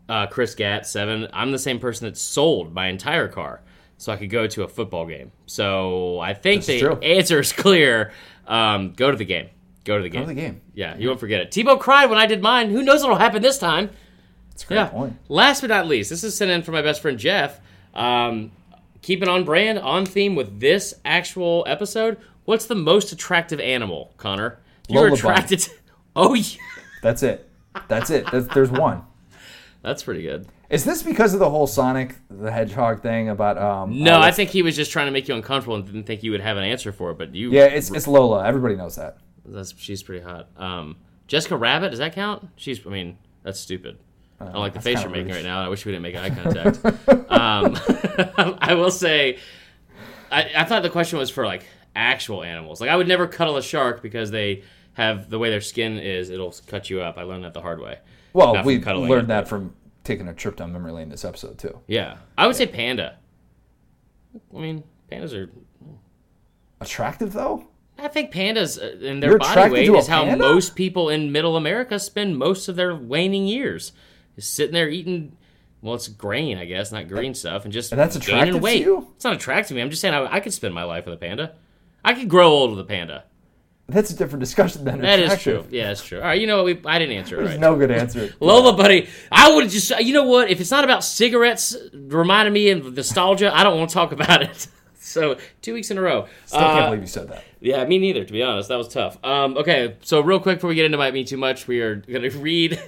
uh, 0.08 0.28
Chris 0.28 0.54
Gatt 0.54 0.86
seven. 0.86 1.28
I'm 1.34 1.52
the 1.52 1.58
same 1.58 1.78
person 1.78 2.06
that 2.06 2.16
sold 2.16 2.72
my 2.72 2.86
entire 2.88 3.28
car 3.28 3.60
so 4.02 4.12
I 4.12 4.16
could 4.16 4.30
go 4.30 4.48
to 4.48 4.64
a 4.64 4.68
football 4.68 5.06
game. 5.06 5.30
So 5.46 6.18
I 6.18 6.34
think 6.34 6.62
This 6.64 6.74
is 6.76 6.80
the 6.82 6.88
true. 6.88 6.98
answer 7.02 7.38
is 7.38 7.52
clear. 7.52 8.10
Um, 8.48 8.94
go 8.94 9.12
to 9.12 9.16
the 9.16 9.24
game. 9.24 9.48
Go 9.84 9.96
to 9.96 10.02
the 10.02 10.08
game. 10.08 10.22
Go 10.22 10.28
to 10.28 10.34
the 10.34 10.40
game. 10.40 10.60
Yeah, 10.74 10.96
you 10.96 11.06
won't 11.06 11.20
forget 11.20 11.40
it. 11.40 11.52
Tebow 11.52 11.78
cried 11.78 12.06
when 12.10 12.18
I 12.18 12.26
did 12.26 12.42
mine. 12.42 12.70
Who 12.70 12.82
knows 12.82 13.02
what'll 13.02 13.16
happen 13.16 13.42
this 13.42 13.58
time? 13.58 13.90
That's 14.50 14.64
a 14.64 14.66
great 14.66 14.76
Yeah. 14.78 14.86
point. 14.86 15.16
Last 15.28 15.60
but 15.60 15.68
not 15.70 15.86
least, 15.86 16.10
this 16.10 16.24
is 16.24 16.36
sent 16.36 16.50
in 16.50 16.62
from 16.62 16.74
my 16.74 16.82
best 16.82 17.00
friend 17.00 17.16
Jeff. 17.16 17.60
Um, 17.94 18.50
keeping 19.02 19.28
on 19.28 19.44
brand, 19.44 19.78
on 19.78 20.04
theme 20.04 20.34
with 20.34 20.58
this 20.58 20.94
actual 21.04 21.64
episode. 21.68 22.16
What's 22.44 22.66
the 22.66 22.74
most 22.74 23.12
attractive 23.12 23.60
animal, 23.60 24.12
Connor? 24.16 24.58
You're 24.88 25.02
Lola 25.04 25.14
attracted 25.14 25.60
to. 25.60 25.70
Oh, 26.16 26.34
yeah. 26.34 26.56
That's 27.02 27.22
it. 27.22 27.48
That's 27.88 28.10
it. 28.10 28.26
That's, 28.32 28.46
there's 28.48 28.70
one. 28.70 29.02
That's 29.82 30.02
pretty 30.02 30.22
good. 30.22 30.46
Is 30.72 30.84
this 30.84 31.02
because 31.02 31.34
of 31.34 31.40
the 31.40 31.50
whole 31.50 31.66
Sonic 31.66 32.14
the 32.30 32.50
Hedgehog 32.50 33.02
thing 33.02 33.28
about? 33.28 33.58
Um, 33.58 34.02
No, 34.02 34.18
I 34.18 34.30
think 34.30 34.48
he 34.50 34.62
was 34.62 34.74
just 34.74 34.90
trying 34.90 35.06
to 35.06 35.12
make 35.12 35.28
you 35.28 35.34
uncomfortable 35.34 35.76
and 35.76 35.84
didn't 35.84 36.04
think 36.04 36.22
you 36.22 36.30
would 36.30 36.40
have 36.40 36.56
an 36.56 36.64
answer 36.64 36.92
for 36.92 37.10
it. 37.10 37.18
But 37.18 37.34
you, 37.34 37.50
Yeah, 37.52 37.66
it's 37.66 37.90
it's 37.90 38.06
Lola. 38.08 38.46
Everybody 38.46 38.74
knows 38.76 38.96
that. 38.96 39.18
that's 39.44 39.74
she's 39.78 40.02
pretty 40.02 40.24
hot. 40.24 40.48
Um, 40.56 40.96
Jessica 41.26 41.56
Rabbit, 41.58 41.90
does 41.90 41.98
that 41.98 42.14
count? 42.14 42.48
She's, 42.56 42.86
I 42.86 42.90
mean, 42.90 43.18
that's 43.42 43.60
stupid. 43.60 43.98
I 44.40 44.46
don't 44.46 44.54
like 44.60 44.72
the 44.72 44.78
Uh, 44.78 44.82
face 44.82 45.02
you're 45.02 45.10
making 45.10 45.32
right 45.32 45.44
now. 45.44 45.62
I 45.62 45.68
wish 45.68 45.84
we 45.84 45.92
didn't 45.92 46.02
make 46.02 46.16
eye 46.16 46.30
contact. 46.30 46.82
um, 47.30 47.76
I 48.60 48.74
will 48.74 48.90
say, 48.90 49.38
I, 50.30 50.50
I 50.56 50.64
thought 50.64 50.82
the 50.82 50.90
question 50.90 51.18
was 51.18 51.28
for 51.30 51.44
like 51.44 51.64
actual 51.94 52.42
animals. 52.42 52.80
Like 52.80 52.88
I 52.88 52.96
would 52.96 53.08
never 53.08 53.26
cuddle 53.26 53.58
a 53.58 53.62
shark 53.62 54.02
because 54.02 54.30
they 54.30 54.62
have 54.94 55.28
the 55.28 55.38
way 55.38 55.50
their 55.50 55.60
skin 55.60 55.98
is. 55.98 56.30
It'll 56.30 56.54
cut 56.66 56.88
you 56.88 57.02
up. 57.02 57.18
I 57.18 57.22
learned 57.24 57.44
that 57.44 57.52
the 57.52 57.60
hard 57.60 57.78
way. 57.80 57.98
Well, 58.32 58.64
we 58.64 58.78
learned 58.82 59.24
it, 59.24 59.28
that 59.28 59.48
from 59.48 59.74
taking 60.04 60.28
a 60.28 60.34
trip 60.34 60.56
down 60.56 60.72
memory 60.72 60.92
lane 60.92 61.08
this 61.08 61.24
episode 61.24 61.58
too. 61.58 61.80
Yeah, 61.86 62.18
I 62.36 62.46
would 62.46 62.56
say 62.56 62.66
panda. 62.66 63.18
I 64.54 64.58
mean, 64.58 64.84
pandas 65.10 65.34
are. 65.34 65.50
Attractive 66.80 67.32
though. 67.32 67.66
I 67.98 68.08
think 68.08 68.32
pandas 68.32 68.78
uh, 68.78 69.06
and 69.06 69.22
their 69.22 69.30
You're 69.30 69.38
body 69.38 69.70
weight 69.70 69.88
is 69.88 70.08
how 70.08 70.24
panda? 70.24 70.38
most 70.38 70.74
people 70.74 71.08
in 71.08 71.30
Middle 71.30 71.56
America 71.56 71.98
spend 71.98 72.36
most 72.38 72.68
of 72.68 72.74
their 72.74 72.94
waning 72.94 73.46
years, 73.46 73.92
is 74.36 74.46
sitting 74.46 74.72
there 74.74 74.88
eating. 74.88 75.36
Well, 75.80 75.94
it's 75.94 76.08
grain, 76.08 76.58
I 76.58 76.64
guess, 76.64 76.92
not 76.92 77.08
green 77.08 77.34
stuff, 77.34 77.64
and 77.64 77.72
just 77.72 77.90
And 77.92 78.00
that's 78.00 78.14
attractive 78.14 78.54
to 78.54 78.60
weight. 78.60 78.82
you? 78.82 79.08
It's 79.16 79.24
not 79.24 79.34
attractive 79.34 79.68
to 79.68 79.74
me. 79.74 79.82
I'm 79.82 79.90
just 79.90 80.00
saying 80.00 80.14
I, 80.14 80.34
I 80.36 80.40
could 80.40 80.52
spend 80.52 80.74
my 80.74 80.84
life 80.84 81.06
with 81.06 81.14
a 81.14 81.18
panda. 81.18 81.54
I 82.04 82.14
could 82.14 82.28
grow 82.28 82.48
old 82.48 82.70
with 82.70 82.80
a 82.80 82.84
panda. 82.84 83.24
That's 83.88 84.10
a 84.10 84.16
different 84.16 84.40
discussion 84.40 84.84
than 84.84 85.00
That 85.00 85.18
is 85.18 85.42
true. 85.42 85.66
Yeah, 85.70 85.88
that's 85.88 86.02
true. 86.04 86.18
All 86.18 86.24
right, 86.24 86.40
you 86.40 86.46
know 86.46 86.62
what? 86.62 86.64
We, 86.64 86.80
I 86.86 86.98
didn't 86.98 87.16
answer 87.16 87.34
it 87.36 87.38
There's 87.38 87.50
right. 87.50 87.60
no 87.60 87.76
good 87.76 87.90
answer. 87.90 88.32
Lola, 88.40 88.74
buddy, 88.74 89.08
I 89.30 89.54
would 89.54 89.68
just, 89.68 89.90
you 90.00 90.14
know 90.14 90.24
what? 90.24 90.50
If 90.50 90.60
it's 90.60 90.70
not 90.70 90.84
about 90.84 91.04
cigarettes 91.04 91.76
reminding 91.92 92.54
me 92.54 92.70
of 92.70 92.94
nostalgia, 92.96 93.54
I 93.54 93.64
don't 93.64 93.76
want 93.76 93.90
to 93.90 93.94
talk 93.94 94.12
about 94.12 94.42
it. 94.42 94.68
So, 95.04 95.36
two 95.62 95.74
weeks 95.74 95.90
in 95.90 95.98
a 95.98 96.00
row. 96.00 96.28
Still 96.46 96.60
can't 96.60 96.78
Uh, 96.78 96.86
believe 96.86 97.00
you 97.00 97.06
said 97.08 97.28
that. 97.30 97.42
Yeah, 97.60 97.84
me 97.84 97.98
neither, 97.98 98.24
to 98.24 98.32
be 98.32 98.40
honest. 98.40 98.68
That 98.68 98.78
was 98.78 98.86
tough. 98.86 99.18
Um, 99.24 99.56
okay, 99.56 99.96
so 100.02 100.20
real 100.20 100.38
quick 100.38 100.58
before 100.58 100.68
we 100.68 100.76
get 100.76 100.84
into 100.86 100.96
Might 100.96 101.12
Mean 101.12 101.26
Too 101.26 101.36
Much, 101.36 101.66
we 101.66 101.80
are 101.80 101.96
going 101.96 102.22
to 102.30 102.30
read 102.38 102.80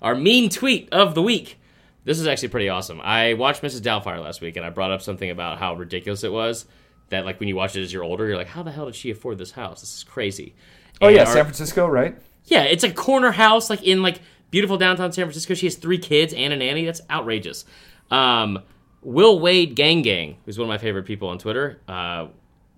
our 0.00 0.14
mean 0.14 0.48
tweet 0.48 0.88
of 0.92 1.16
the 1.16 1.22
week. 1.22 1.58
This 2.04 2.20
is 2.20 2.28
actually 2.28 2.48
pretty 2.50 2.68
awesome. 2.68 3.00
I 3.02 3.34
watched 3.34 3.62
Mrs. 3.62 3.80
Doubtfire 3.80 4.22
last 4.22 4.40
week, 4.40 4.56
and 4.56 4.64
I 4.64 4.70
brought 4.70 4.92
up 4.92 5.02
something 5.02 5.28
about 5.28 5.58
how 5.58 5.74
ridiculous 5.74 6.22
it 6.22 6.30
was. 6.30 6.66
That, 7.10 7.24
like, 7.24 7.38
when 7.38 7.48
you 7.48 7.54
watch 7.56 7.76
it 7.76 7.82
as 7.82 7.92
you're 7.92 8.02
older, 8.02 8.26
you're 8.26 8.36
like, 8.36 8.48
how 8.48 8.62
the 8.64 8.72
hell 8.72 8.86
did 8.86 8.96
she 8.96 9.10
afford 9.10 9.38
this 9.38 9.52
house? 9.52 9.80
This 9.80 9.96
is 9.96 10.04
crazy. 10.04 10.54
Oh 11.00 11.06
And 11.06 11.16
yeah, 11.16 11.24
our- 11.24 11.32
San 11.32 11.44
Francisco, 11.44 11.86
right? 11.86 12.16
yeah, 12.46 12.62
it's 12.62 12.82
a 12.84 12.92
corner 12.92 13.30
house, 13.32 13.68
like 13.70 13.82
in 13.82 14.02
like 14.02 14.20
beautiful 14.50 14.76
downtown 14.78 15.12
San 15.12 15.24
Francisco. 15.24 15.54
She 15.54 15.66
has 15.66 15.74
three 15.76 15.98
kids 15.98 16.32
and 16.34 16.52
a 16.52 16.56
nanny. 16.56 16.84
That's 16.84 17.00
outrageous. 17.10 17.64
Um, 18.10 18.60
Will 19.02 19.38
Wade 19.38 19.74
Gang 19.76 20.02
Gang, 20.02 20.36
who's 20.44 20.58
one 20.58 20.64
of 20.66 20.68
my 20.68 20.78
favorite 20.78 21.04
people 21.04 21.28
on 21.28 21.38
Twitter. 21.38 21.80
Uh, 21.88 22.28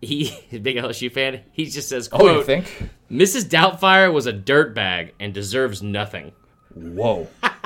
he 0.00 0.30
big 0.62 0.76
LSU 0.76 1.10
fan. 1.12 1.40
He 1.52 1.66
just 1.66 1.88
says, 1.88 2.08
Oh, 2.12 2.36
you 2.38 2.44
think? 2.44 2.90
Mrs. 3.10 3.44
Doubtfire 3.48 4.12
was 4.12 4.26
a 4.26 4.32
dirtbag 4.32 5.12
and 5.20 5.32
deserves 5.32 5.82
nothing." 5.82 6.32
Whoa. 6.74 7.28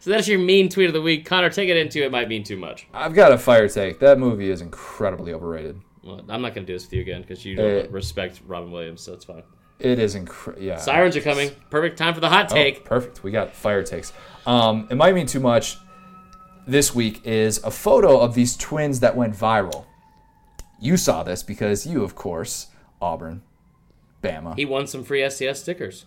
So 0.00 0.10
that's 0.10 0.28
your 0.28 0.38
mean 0.38 0.68
tweet 0.68 0.88
of 0.88 0.92
the 0.94 1.00
week. 1.02 1.24
Connor, 1.26 1.50
take 1.50 1.68
it 1.68 1.76
into 1.76 2.04
it 2.04 2.10
might 2.12 2.28
mean 2.28 2.44
too 2.44 2.56
much. 2.56 2.86
I've 2.92 3.14
got 3.14 3.32
a 3.32 3.38
fire 3.38 3.68
take. 3.68 3.98
That 4.00 4.18
movie 4.18 4.50
is 4.50 4.60
incredibly 4.60 5.32
overrated. 5.32 5.80
Well, 6.02 6.20
I'm 6.28 6.42
not 6.42 6.54
going 6.54 6.66
to 6.66 6.72
do 6.72 6.74
this 6.74 6.84
with 6.84 6.92
you 6.94 7.00
again 7.02 7.22
because 7.22 7.44
you 7.44 7.54
Uh, 7.58 7.82
don't 7.82 7.90
respect 7.90 8.40
Robin 8.46 8.70
Williams, 8.70 9.00
so 9.02 9.12
it's 9.14 9.24
fine. 9.24 9.42
It 9.78 9.98
is 9.98 10.14
incredible. 10.14 10.62
Yeah. 10.64 10.76
Sirens 10.76 11.16
are 11.16 11.20
coming. 11.22 11.50
Perfect 11.70 11.96
time 11.98 12.12
for 12.14 12.20
the 12.20 12.28
hot 12.28 12.50
Oh, 12.52 12.54
take. 12.54 12.84
perfect. 12.84 13.22
We 13.22 13.30
got 13.30 13.54
fire 13.54 13.82
takes. 13.82 14.12
Um, 14.46 14.86
it 14.90 14.94
might 14.96 15.14
mean 15.14 15.26
too 15.26 15.40
much. 15.40 15.76
This 16.66 16.94
week 16.94 17.26
is 17.26 17.58
a 17.64 17.70
photo 17.70 18.18
of 18.20 18.34
these 18.34 18.56
twins 18.56 19.00
that 19.00 19.16
went 19.16 19.34
viral. 19.34 19.86
You 20.80 20.96
saw 20.96 21.22
this 21.22 21.42
because 21.42 21.86
you, 21.86 22.02
of 22.04 22.14
course, 22.14 22.68
Auburn, 23.02 23.42
Bama. 24.22 24.56
He 24.56 24.64
won 24.66 24.86
some 24.86 25.02
free 25.04 25.20
SDS 25.22 25.56
stickers. 25.56 26.04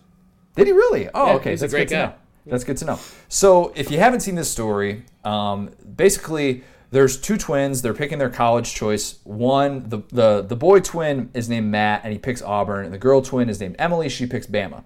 Did 0.56 0.68
he 0.68 0.72
really? 0.72 1.08
Oh, 1.12 1.26
Yeah, 1.26 1.32
okay. 1.34 1.50
he's 1.50 1.62
a 1.62 1.64
That's 1.64 1.72
great 1.72 1.88
good 1.88 1.94
to 1.94 1.94
guy. 1.94 2.06
know. 2.06 2.14
That's 2.46 2.64
good 2.64 2.76
to 2.78 2.84
know. 2.84 2.98
So, 3.28 3.72
if 3.74 3.90
you 3.90 3.98
haven't 3.98 4.20
seen 4.20 4.34
this 4.34 4.50
story, 4.50 5.04
um, 5.24 5.70
basically, 5.96 6.62
there's 6.90 7.20
two 7.20 7.36
twins. 7.36 7.82
They're 7.82 7.94
picking 7.94 8.18
their 8.18 8.30
college 8.30 8.72
choice. 8.72 9.18
One, 9.24 9.88
the, 9.88 10.02
the 10.10 10.42
the 10.42 10.56
boy 10.56 10.80
twin 10.80 11.30
is 11.34 11.48
named 11.48 11.70
Matt, 11.70 12.02
and 12.04 12.12
he 12.12 12.18
picks 12.18 12.42
Auburn. 12.42 12.84
And 12.84 12.94
the 12.94 12.98
girl 12.98 13.22
twin 13.22 13.48
is 13.48 13.60
named 13.60 13.76
Emily. 13.78 14.08
She 14.08 14.26
picks 14.26 14.46
Bama. 14.46 14.84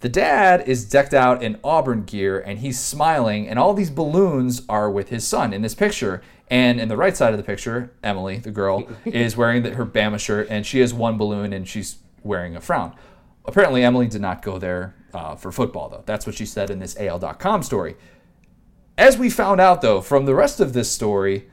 The 0.00 0.08
dad 0.08 0.68
is 0.68 0.88
decked 0.88 1.14
out 1.14 1.42
in 1.42 1.58
Auburn 1.64 2.04
gear, 2.04 2.38
and 2.38 2.58
he's 2.58 2.78
smiling. 2.78 3.48
And 3.48 3.58
all 3.58 3.74
these 3.74 3.90
balloons 3.90 4.62
are 4.68 4.90
with 4.90 5.08
his 5.08 5.26
son 5.26 5.52
in 5.52 5.62
this 5.62 5.74
picture. 5.74 6.22
And 6.50 6.80
in 6.80 6.88
the 6.88 6.96
right 6.96 7.16
side 7.16 7.32
of 7.32 7.38
the 7.38 7.44
picture, 7.44 7.92
Emily, 8.02 8.38
the 8.38 8.50
girl, 8.50 8.88
is 9.04 9.36
wearing 9.36 9.62
the, 9.62 9.70
her 9.70 9.86
Bama 9.86 10.18
shirt, 10.18 10.48
and 10.50 10.66
she 10.66 10.80
has 10.80 10.92
one 10.92 11.16
balloon, 11.16 11.52
and 11.52 11.66
she's 11.66 11.96
wearing 12.22 12.56
a 12.56 12.60
frown. 12.60 12.94
Apparently, 13.44 13.82
Emily 13.84 14.06
did 14.06 14.20
not 14.20 14.42
go 14.42 14.58
there 14.58 14.94
uh, 15.14 15.36
for 15.36 15.50
football, 15.52 15.88
though. 15.88 16.02
That's 16.06 16.26
what 16.26 16.34
she 16.34 16.46
said 16.46 16.70
in 16.70 16.78
this 16.78 16.96
AL.com 16.98 17.62
story. 17.62 17.96
As 18.96 19.16
we 19.16 19.30
found 19.30 19.60
out, 19.60 19.80
though, 19.82 20.00
from 20.00 20.24
the 20.26 20.34
rest 20.34 20.60
of 20.60 20.72
this 20.72 20.90
story, 20.90 21.48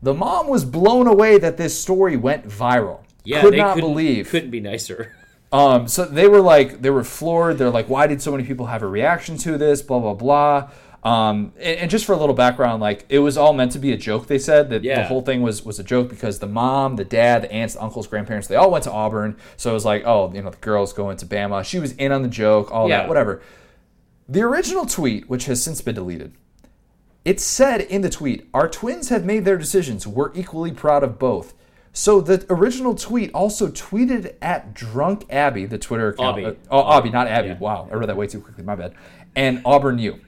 the 0.00 0.14
mom 0.14 0.46
was 0.48 0.64
blown 0.64 1.06
away 1.06 1.38
that 1.38 1.56
this 1.56 1.78
story 1.80 2.16
went 2.16 2.46
viral. 2.48 3.00
Yeah, 3.24 3.40
Could 3.40 3.54
they 3.54 3.58
not 3.58 3.74
couldn't- 3.74 3.90
believe. 3.90 4.28
Couldn't 4.28 4.50
be 4.50 4.60
nicer. 4.60 5.12
Um, 5.50 5.88
so 5.88 6.04
they 6.04 6.28
were 6.28 6.42
like, 6.42 6.82
they 6.82 6.90
were 6.90 7.02
floored. 7.02 7.56
They're 7.56 7.70
like, 7.70 7.88
why 7.88 8.06
did 8.06 8.20
so 8.20 8.32
many 8.32 8.44
people 8.44 8.66
have 8.66 8.82
a 8.82 8.86
reaction 8.86 9.38
to 9.38 9.56
this? 9.56 9.80
Blah 9.80 9.98
blah 10.00 10.12
blah. 10.12 10.68
Um, 11.04 11.52
and, 11.58 11.80
and 11.80 11.90
just 11.90 12.04
for 12.04 12.12
a 12.12 12.16
little 12.16 12.34
background, 12.34 12.80
like 12.82 13.06
it 13.08 13.20
was 13.20 13.36
all 13.36 13.52
meant 13.52 13.72
to 13.72 13.78
be 13.78 13.92
a 13.92 13.96
joke. 13.96 14.26
They 14.26 14.38
said 14.38 14.68
that 14.70 14.82
the 15.02 15.04
whole 15.04 15.22
thing 15.22 15.42
was 15.42 15.64
was 15.64 15.78
a 15.78 15.84
joke 15.84 16.08
because 16.08 16.40
the 16.40 16.46
mom, 16.48 16.96
the 16.96 17.04
dad, 17.04 17.42
the 17.42 17.52
aunts, 17.52 17.74
the 17.74 17.82
uncles, 17.82 18.06
grandparents, 18.06 18.48
they 18.48 18.56
all 18.56 18.70
went 18.70 18.84
to 18.84 18.92
Auburn. 18.92 19.36
So 19.56 19.70
it 19.70 19.74
was 19.74 19.84
like, 19.84 20.02
oh, 20.06 20.32
you 20.34 20.42
know, 20.42 20.50
the 20.50 20.56
girls 20.56 20.92
going 20.92 21.16
to 21.18 21.26
Bama. 21.26 21.64
She 21.64 21.78
was 21.78 21.92
in 21.92 22.10
on 22.12 22.22
the 22.22 22.28
joke, 22.28 22.72
all 22.72 22.88
Yeah. 22.88 22.98
that, 22.98 23.08
whatever. 23.08 23.40
The 24.28 24.42
original 24.42 24.86
tweet, 24.86 25.28
which 25.30 25.46
has 25.46 25.62
since 25.62 25.80
been 25.80 25.94
deleted, 25.94 26.32
it 27.24 27.40
said 27.40 27.80
in 27.82 28.02
the 28.02 28.10
tweet, 28.10 28.48
Our 28.52 28.68
twins 28.68 29.08
have 29.08 29.24
made 29.24 29.44
their 29.44 29.56
decisions. 29.56 30.06
We're 30.06 30.34
equally 30.34 30.72
proud 30.72 31.02
of 31.04 31.18
both. 31.18 31.54
So 31.92 32.20
the 32.20 32.44
original 32.50 32.94
tweet 32.94 33.30
also 33.32 33.68
tweeted 33.68 34.34
at 34.42 34.74
Drunk 34.74 35.24
Abby, 35.30 35.64
the 35.64 35.78
Twitter 35.78 36.08
account. 36.08 36.38
Abby. 36.38 36.46
uh, 36.46 36.52
oh, 36.70 36.96
Abby, 36.98 37.10
not 37.10 37.26
Abby. 37.28 37.48
Yeah. 37.48 37.58
Wow, 37.58 37.88
I 37.90 37.94
read 37.94 38.08
that 38.08 38.16
way 38.16 38.26
too 38.26 38.40
quickly. 38.40 38.62
My 38.64 38.74
bad. 38.76 38.94
And 39.34 39.62
Auburn 39.64 39.98
U. 39.98 40.20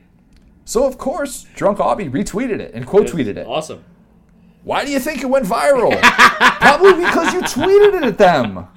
So 0.65 0.87
of 0.87 0.99
course, 0.99 1.47
Drunk 1.55 1.79
Aubie 1.79 2.11
retweeted 2.11 2.61
it 2.61 2.75
and 2.75 2.87
quote 2.87 3.09
tweeted 3.09 3.37
it. 3.37 3.47
Awesome. 3.47 3.85
Why 4.63 4.85
do 4.85 4.93
you 4.93 5.01
think 5.01 5.23
it 5.23 5.27
went 5.27 5.47
viral? 5.47 5.99
Probably 6.61 7.05
because 7.05 7.33
you 7.33 7.41
tweeted 7.41 7.95
it 7.95 8.05
at 8.05 8.19
them. 8.19 8.69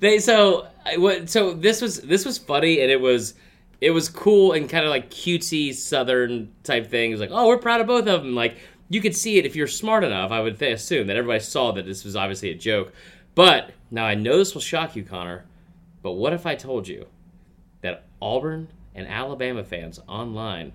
They 0.00 0.18
so 0.18 0.68
what 0.96 1.30
so 1.30 1.54
this 1.54 1.80
was 1.80 2.00
this 2.02 2.24
was 2.24 2.38
funny 2.38 2.80
and 2.80 2.90
it 2.90 3.00
was 3.00 3.34
it 3.80 3.90
was 3.90 4.08
cool 4.08 4.52
and 4.52 4.68
kind 4.68 4.84
of 4.84 4.90
like 4.90 5.10
cutesy 5.10 5.72
southern 5.72 6.52
type 6.64 6.88
thing. 6.90 7.10
It 7.10 7.14
was 7.14 7.20
like, 7.20 7.30
oh, 7.32 7.46
we're 7.46 7.58
proud 7.58 7.80
of 7.80 7.86
both 7.86 8.06
of 8.06 8.22
them. 8.22 8.34
Like 8.34 8.56
you 8.88 9.00
could 9.00 9.14
see 9.14 9.38
it 9.38 9.46
if 9.46 9.54
you're 9.54 9.66
smart 9.66 10.04
enough. 10.04 10.30
I 10.30 10.40
would 10.40 10.58
th- 10.58 10.74
assume 10.74 11.06
that 11.06 11.16
everybody 11.16 11.40
saw 11.40 11.72
that 11.72 11.86
this 11.86 12.04
was 12.04 12.16
obviously 12.16 12.50
a 12.50 12.54
joke. 12.54 12.92
But 13.34 13.70
now 13.90 14.04
I 14.04 14.14
know 14.14 14.36
this 14.36 14.54
will 14.54 14.60
shock 14.60 14.96
you, 14.96 15.04
Connor. 15.04 15.44
But 16.02 16.12
what 16.12 16.32
if 16.32 16.46
I 16.46 16.54
told 16.54 16.88
you 16.88 17.06
that 17.82 18.06
Auburn 18.20 18.68
and 18.94 19.06
Alabama 19.06 19.62
fans 19.62 20.00
online 20.08 20.72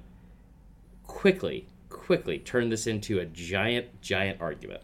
quickly, 1.07 1.67
quickly 1.89 2.39
turn 2.39 2.69
this 2.69 2.87
into 2.87 3.19
a 3.19 3.25
giant, 3.25 4.01
giant 4.01 4.41
argument. 4.41 4.81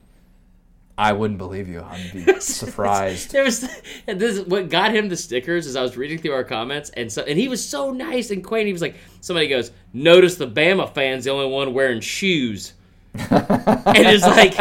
I 1.00 1.14
wouldn't 1.14 1.38
believe 1.38 1.70
you. 1.70 1.82
I'd 1.82 2.12
be 2.14 2.26
surprised. 2.42 3.32
There 3.32 3.46
was 3.46 3.62
this 4.06 4.46
what 4.46 4.70
got 4.70 4.94
him 4.94 5.08
the 5.08 5.16
stickers 5.16 5.66
is 5.66 5.78
I 5.78 5.82
was 5.82 5.96
reading 5.96 6.18
through 6.18 6.34
our 6.34 6.44
comments 6.44 6.90
and 6.90 7.10
so 7.10 7.22
and 7.24 7.40
he 7.40 7.48
was 7.48 7.66
so 7.66 7.92
nice 7.92 8.32
and 8.32 8.44
quaint. 8.44 8.68
He 8.68 8.74
was 8.74 8.82
like, 8.82 8.96
somebody 9.22 9.48
goes, 9.48 9.72
"Notice 9.94 10.36
the 10.36 10.48
Bama 10.48 10.94
fans 10.94 11.24
the 11.24 11.32
only 11.32 11.48
one 11.48 11.74
wearing 11.74 12.02
shoes." 12.02 12.74
And 13.16 14.08
it's 14.08 14.24
like 14.26 14.56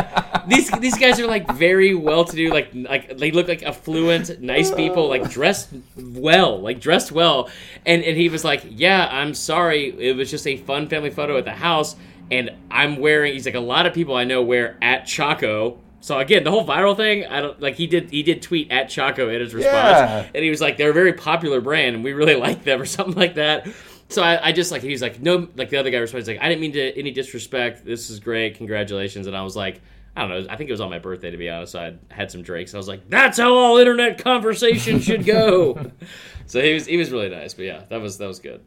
these 0.49 0.71
these 0.81 0.97
guys 0.97 1.21
are 1.21 1.27
like 1.27 1.51
very 1.53 1.95
well 1.95 2.25
to 2.25 2.35
do, 2.37 2.51
like 2.51 2.71
like 2.75 3.19
they 3.19 3.31
look 3.31 3.49
like 3.49 3.63
affluent, 3.63 4.41
nice 4.41 4.71
people, 4.71 5.09
like 5.09 5.29
dressed 5.31 5.71
well, 5.97 6.61
like 6.61 6.81
dressed 6.81 7.13
well. 7.13 7.51
And 7.87 8.03
and 8.03 8.17
he 8.17 8.29
was 8.29 8.45
like, 8.45 8.63
"Yeah, 8.69 9.07
I'm 9.11 9.35
sorry, 9.35 9.89
it 9.99 10.17
was 10.17 10.31
just 10.31 10.47
a 10.47 10.57
fun 10.57 10.89
family 10.89 11.11
photo 11.11 11.37
at 11.37 11.45
the 11.45 11.53
house." 11.53 11.97
And 12.31 12.51
I'm 12.71 12.97
wearing. 12.99 13.33
He's 13.33 13.47
like 13.47 13.55
a 13.55 13.61
lot 13.61 13.87
of 13.87 13.95
people 13.95 14.15
I 14.15 14.25
know 14.25 14.43
wear 14.43 14.77
at 14.83 15.07
Chaco, 15.07 15.79
so 16.01 16.19
again, 16.19 16.45
the 16.45 16.51
whole 16.51 16.67
viral 16.67 16.97
thing, 16.97 17.27
I 17.27 17.41
don't 17.41 17.61
like. 17.61 17.75
He 17.77 17.87
did 17.87 18.11
he 18.11 18.23
did 18.23 18.43
tweet 18.43 18.71
at 18.71 18.89
Chaco 18.89 19.29
in 19.31 19.41
his 19.41 19.55
response, 19.55 19.75
Yeah. 19.75 20.27
and 20.35 20.45
he 20.45 20.51
was 20.51 20.61
like, 20.61 20.77
"They're 20.77 20.91
a 20.91 20.95
very 20.95 21.13
popular 21.13 21.61
brand, 21.61 21.97
and 21.97 22.05
we 22.05 22.13
really 22.13 22.35
like 22.49 22.65
them," 22.65 22.81
or 22.81 22.87
something 22.87 23.15
like 23.15 23.35
that. 23.37 23.67
So 24.09 24.23
I, 24.23 24.49
I 24.49 24.53
just 24.53 24.73
like 24.73 24.83
he's 24.83 25.03
like, 25.03 25.21
"No," 25.21 25.49
like 25.57 25.69
the 25.71 25.77
other 25.77 25.91
guy 25.91 25.99
responded, 25.99 26.27
he's 26.27 26.37
like, 26.37 26.45
"I 26.45 26.49
didn't 26.49 26.63
mean 26.63 26.73
to 26.73 26.99
any 26.99 27.11
disrespect. 27.11 27.85
This 27.85 28.11
is 28.11 28.21
great, 28.21 28.57
congratulations." 28.57 29.27
And 29.27 29.37
I 29.37 29.43
was 29.43 29.55
like, 29.55 29.83
I 30.17 30.27
don't 30.27 30.31
know. 30.31 30.53
I 30.53 30.57
think 30.57 30.69
it 30.69 30.73
was 30.73 30.81
on 30.81 30.91
my 30.91 30.99
birthday, 30.99 31.31
to 31.31 31.37
be 31.37 31.49
honest. 31.49 31.73
So 31.73 31.81
I 31.81 31.95
had 32.13 32.31
some 32.31 32.43
drinks. 32.43 32.75
I 32.75 32.77
was 32.77 32.89
like, 32.89 33.09
"That's 33.09 33.39
how 33.39 33.55
all 33.55 33.79
internet 33.79 34.23
conversation 34.23 35.01
should 35.01 35.25
go." 35.25 35.93
so 36.47 36.61
he 36.61 36.75
was 36.75 36.87
he 36.87 36.97
was 36.97 37.11
really 37.11 37.29
nice, 37.29 37.55
but 37.55 37.67
yeah, 37.67 37.85
that 37.89 38.01
was 38.01 38.19
that 38.19 38.27
was 38.27 38.41
good. 38.41 38.61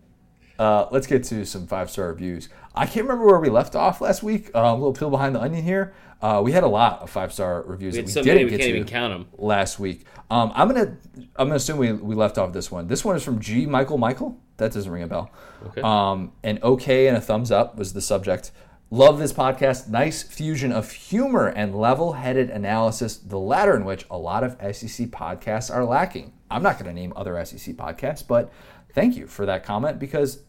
Uh, 0.58 0.88
let's 0.92 1.08
get 1.08 1.24
to 1.26 1.44
some 1.44 1.68
five 1.68 1.90
star 1.90 2.08
reviews. 2.08 2.48
I 2.76 2.86
can't 2.86 3.08
remember 3.08 3.26
where 3.26 3.40
we 3.40 3.50
left 3.50 3.76
off 3.76 4.00
last 4.00 4.24
week. 4.24 4.52
Uh, 4.56 4.60
a 4.60 4.74
little 4.74 4.94
peel 4.94 5.10
behind 5.10 5.36
the 5.36 5.42
onion 5.42 5.64
here. 5.64 5.94
Uh, 6.22 6.42
we 6.44 6.52
had 6.52 6.64
a 6.64 6.68
lot 6.68 7.02
of 7.02 7.10
five 7.10 7.34
star 7.34 7.64
reviews 7.64 7.96
We 7.96 8.02
that 8.04 8.10
so 8.10 8.22
we 8.22 8.28
many 8.28 8.40
didn't 8.40 8.52
we 8.52 8.58
get 8.58 8.64
can't 8.64 8.72
to 8.74 8.78
even 8.78 8.88
count 8.88 9.14
them. 9.14 9.28
last 9.38 9.80
week. 9.80 10.06
Um, 10.30 10.52
I'm 10.56 10.68
gonna 10.68 10.98
I'm 11.36 11.48
gonna 11.48 11.56
assume 11.56 11.78
we, 11.78 11.92
we 11.94 12.16
left 12.16 12.38
off 12.38 12.54
this 12.54 12.72
one. 12.72 12.88
This 12.88 13.04
one 13.04 13.16
is 13.16 13.24
from 13.24 13.40
G 13.40 13.66
Michael 13.66 13.98
Michael. 13.98 14.38
That 14.58 14.72
doesn't 14.74 14.92
ring 14.92 15.04
a 15.04 15.08
bell. 15.08 15.32
Okay. 15.68 15.82
Um, 15.82 16.32
an 16.44 16.60
okay 16.62 17.08
and 17.08 17.18
a 17.18 17.22
thumbs 17.22 17.52
up 17.52 17.78
was 17.78 17.94
the 17.94 18.02
subject. 18.02 18.52
Love 18.92 19.20
this 19.20 19.32
podcast. 19.34 19.88
Nice 19.88 20.22
fusion 20.22 20.72
of 20.72 20.92
humor 20.92 21.48
and 21.48 21.74
level 21.74 22.14
headed 22.14 22.50
analysis, 22.50 23.18
the 23.18 23.40
latter 23.40 23.76
in 23.76 23.86
which 23.86 24.06
a 24.12 24.18
lot 24.18 24.44
of 24.44 24.52
SEC 24.76 25.08
podcasts 25.08 25.74
are 25.74 25.86
lacking. 25.86 26.34
I'm 26.52 26.62
not 26.62 26.74
going 26.78 26.94
to 26.94 26.94
name 26.94 27.14
other 27.16 27.44
SEC 27.46 27.76
podcasts, 27.76 28.28
but 28.28 28.52
thank 28.94 29.16
you 29.16 29.28
for 29.28 29.46
that 29.46 29.64
comment 29.64 29.98
because 29.98 30.42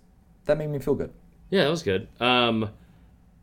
that 0.46 0.58
made 0.58 0.70
me 0.70 0.80
feel 0.80 0.96
good. 0.96 1.12
Yeah, 1.50 1.62
that 1.64 1.70
was 1.70 1.84
good. 1.84 2.08
Um, 2.20 2.70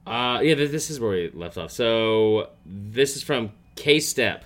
uh, 0.10 0.40
yeah, 0.42 0.56
this 0.56 0.90
is 0.90 1.00
where 1.00 1.12
we 1.12 1.32
left 1.34 1.58
off. 1.58 1.72
So 1.72 2.50
this 2.66 3.16
is 3.16 3.22
from 3.22 3.52
K 3.76 4.00
Step, 4.00 4.44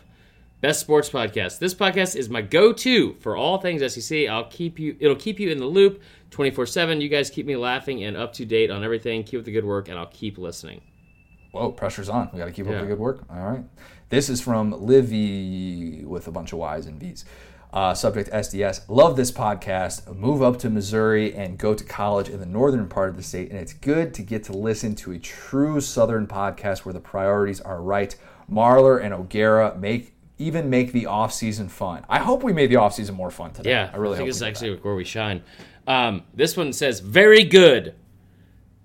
best 0.59 0.81
sports 0.81 1.09
podcast. 1.09 1.59
This 1.59 1.73
podcast 1.73 2.15
is 2.17 2.29
my 2.29 2.41
go-to 2.41 3.13
for 3.21 3.37
all 3.37 3.59
things 3.59 3.81
SEC. 3.93 4.27
I'll 4.27 4.49
keep 4.49 4.77
you. 4.77 4.97
It'll 4.99 5.15
keep 5.15 5.39
you 5.39 5.49
in 5.51 5.59
the 5.59 5.65
loop, 5.65 6.01
twenty 6.31 6.51
four 6.51 6.65
seven. 6.65 6.99
You 6.99 7.07
guys 7.07 7.29
keep 7.29 7.45
me 7.45 7.55
laughing 7.55 8.03
and 8.03 8.17
up 8.17 8.33
to 8.33 8.45
date 8.45 8.71
on 8.71 8.83
everything. 8.83 9.23
Keep 9.23 9.39
up 9.39 9.45
the 9.45 9.53
good 9.53 9.65
work, 9.65 9.87
and 9.87 9.97
I'll 9.97 10.07
keep 10.07 10.37
listening. 10.37 10.81
Whoa, 11.51 11.71
pressure's 11.71 12.09
on. 12.09 12.29
We 12.33 12.39
got 12.39 12.45
to 12.45 12.51
keep 12.51 12.67
up 12.67 12.81
the 12.81 12.87
good 12.87 12.99
work. 12.99 13.23
All 13.29 13.37
right. 13.37 13.63
This 14.09 14.27
is 14.27 14.41
from 14.41 14.71
Livy 14.71 16.03
with 16.03 16.27
a 16.27 16.31
bunch 16.31 16.51
of 16.51 16.59
Y's 16.59 16.87
and 16.87 16.99
V's. 16.99 17.25
Uh, 17.73 17.91
subject 17.91 18.29
SDS. 18.29 18.81
Love 18.87 19.15
this 19.15 19.31
podcast. 19.31 20.15
Move 20.15 20.43
up 20.43 20.59
to 20.59 20.69
Missouri 20.69 21.33
and 21.33 21.57
go 21.57 21.73
to 21.73 21.83
college 21.83 22.29
in 22.29 22.39
the 22.39 22.45
northern 22.45 22.87
part 22.87 23.09
of 23.09 23.17
the 23.17 23.23
state. 23.23 23.49
And 23.49 23.59
it's 23.59 23.73
good 23.73 24.13
to 24.13 24.21
get 24.21 24.43
to 24.43 24.53
listen 24.53 24.93
to 24.97 25.11
a 25.13 25.17
true 25.17 25.81
southern 25.81 26.27
podcast 26.27 26.85
where 26.85 26.93
the 26.93 26.99
priorities 26.99 27.59
are 27.61 27.81
right. 27.81 28.15
Marler 28.47 29.03
and 29.03 29.11
O'Gara 29.11 29.75
make 29.75 30.13
even 30.37 30.69
make 30.69 30.91
the 30.91 31.07
off 31.07 31.33
season 31.33 31.67
fun. 31.67 32.05
I 32.07 32.19
hope 32.19 32.43
we 32.43 32.53
made 32.53 32.69
the 32.69 32.75
off 32.75 32.93
season 32.93 33.15
more 33.15 33.31
fun 33.31 33.53
today. 33.53 33.71
Yeah, 33.71 33.89
I 33.91 33.97
really 33.97 34.17
think 34.17 34.27
hope 34.27 34.29
it's 34.29 34.41
actually 34.43 34.75
where 34.77 34.93
we 34.93 35.03
shine. 35.03 35.41
Um, 35.87 36.23
this 36.33 36.55
one 36.55 36.73
says 36.73 36.99
very 36.99 37.43
good. 37.43 37.95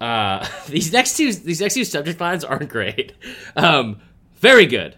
Uh, 0.00 0.48
these 0.66 0.90
next 0.94 1.18
two 1.18 1.30
these 1.34 1.60
next 1.60 1.74
two 1.74 1.84
subject 1.84 2.20
lines 2.22 2.42
aren't 2.42 2.70
great. 2.70 3.12
Um, 3.54 4.00
very 4.36 4.66
good 4.66 4.96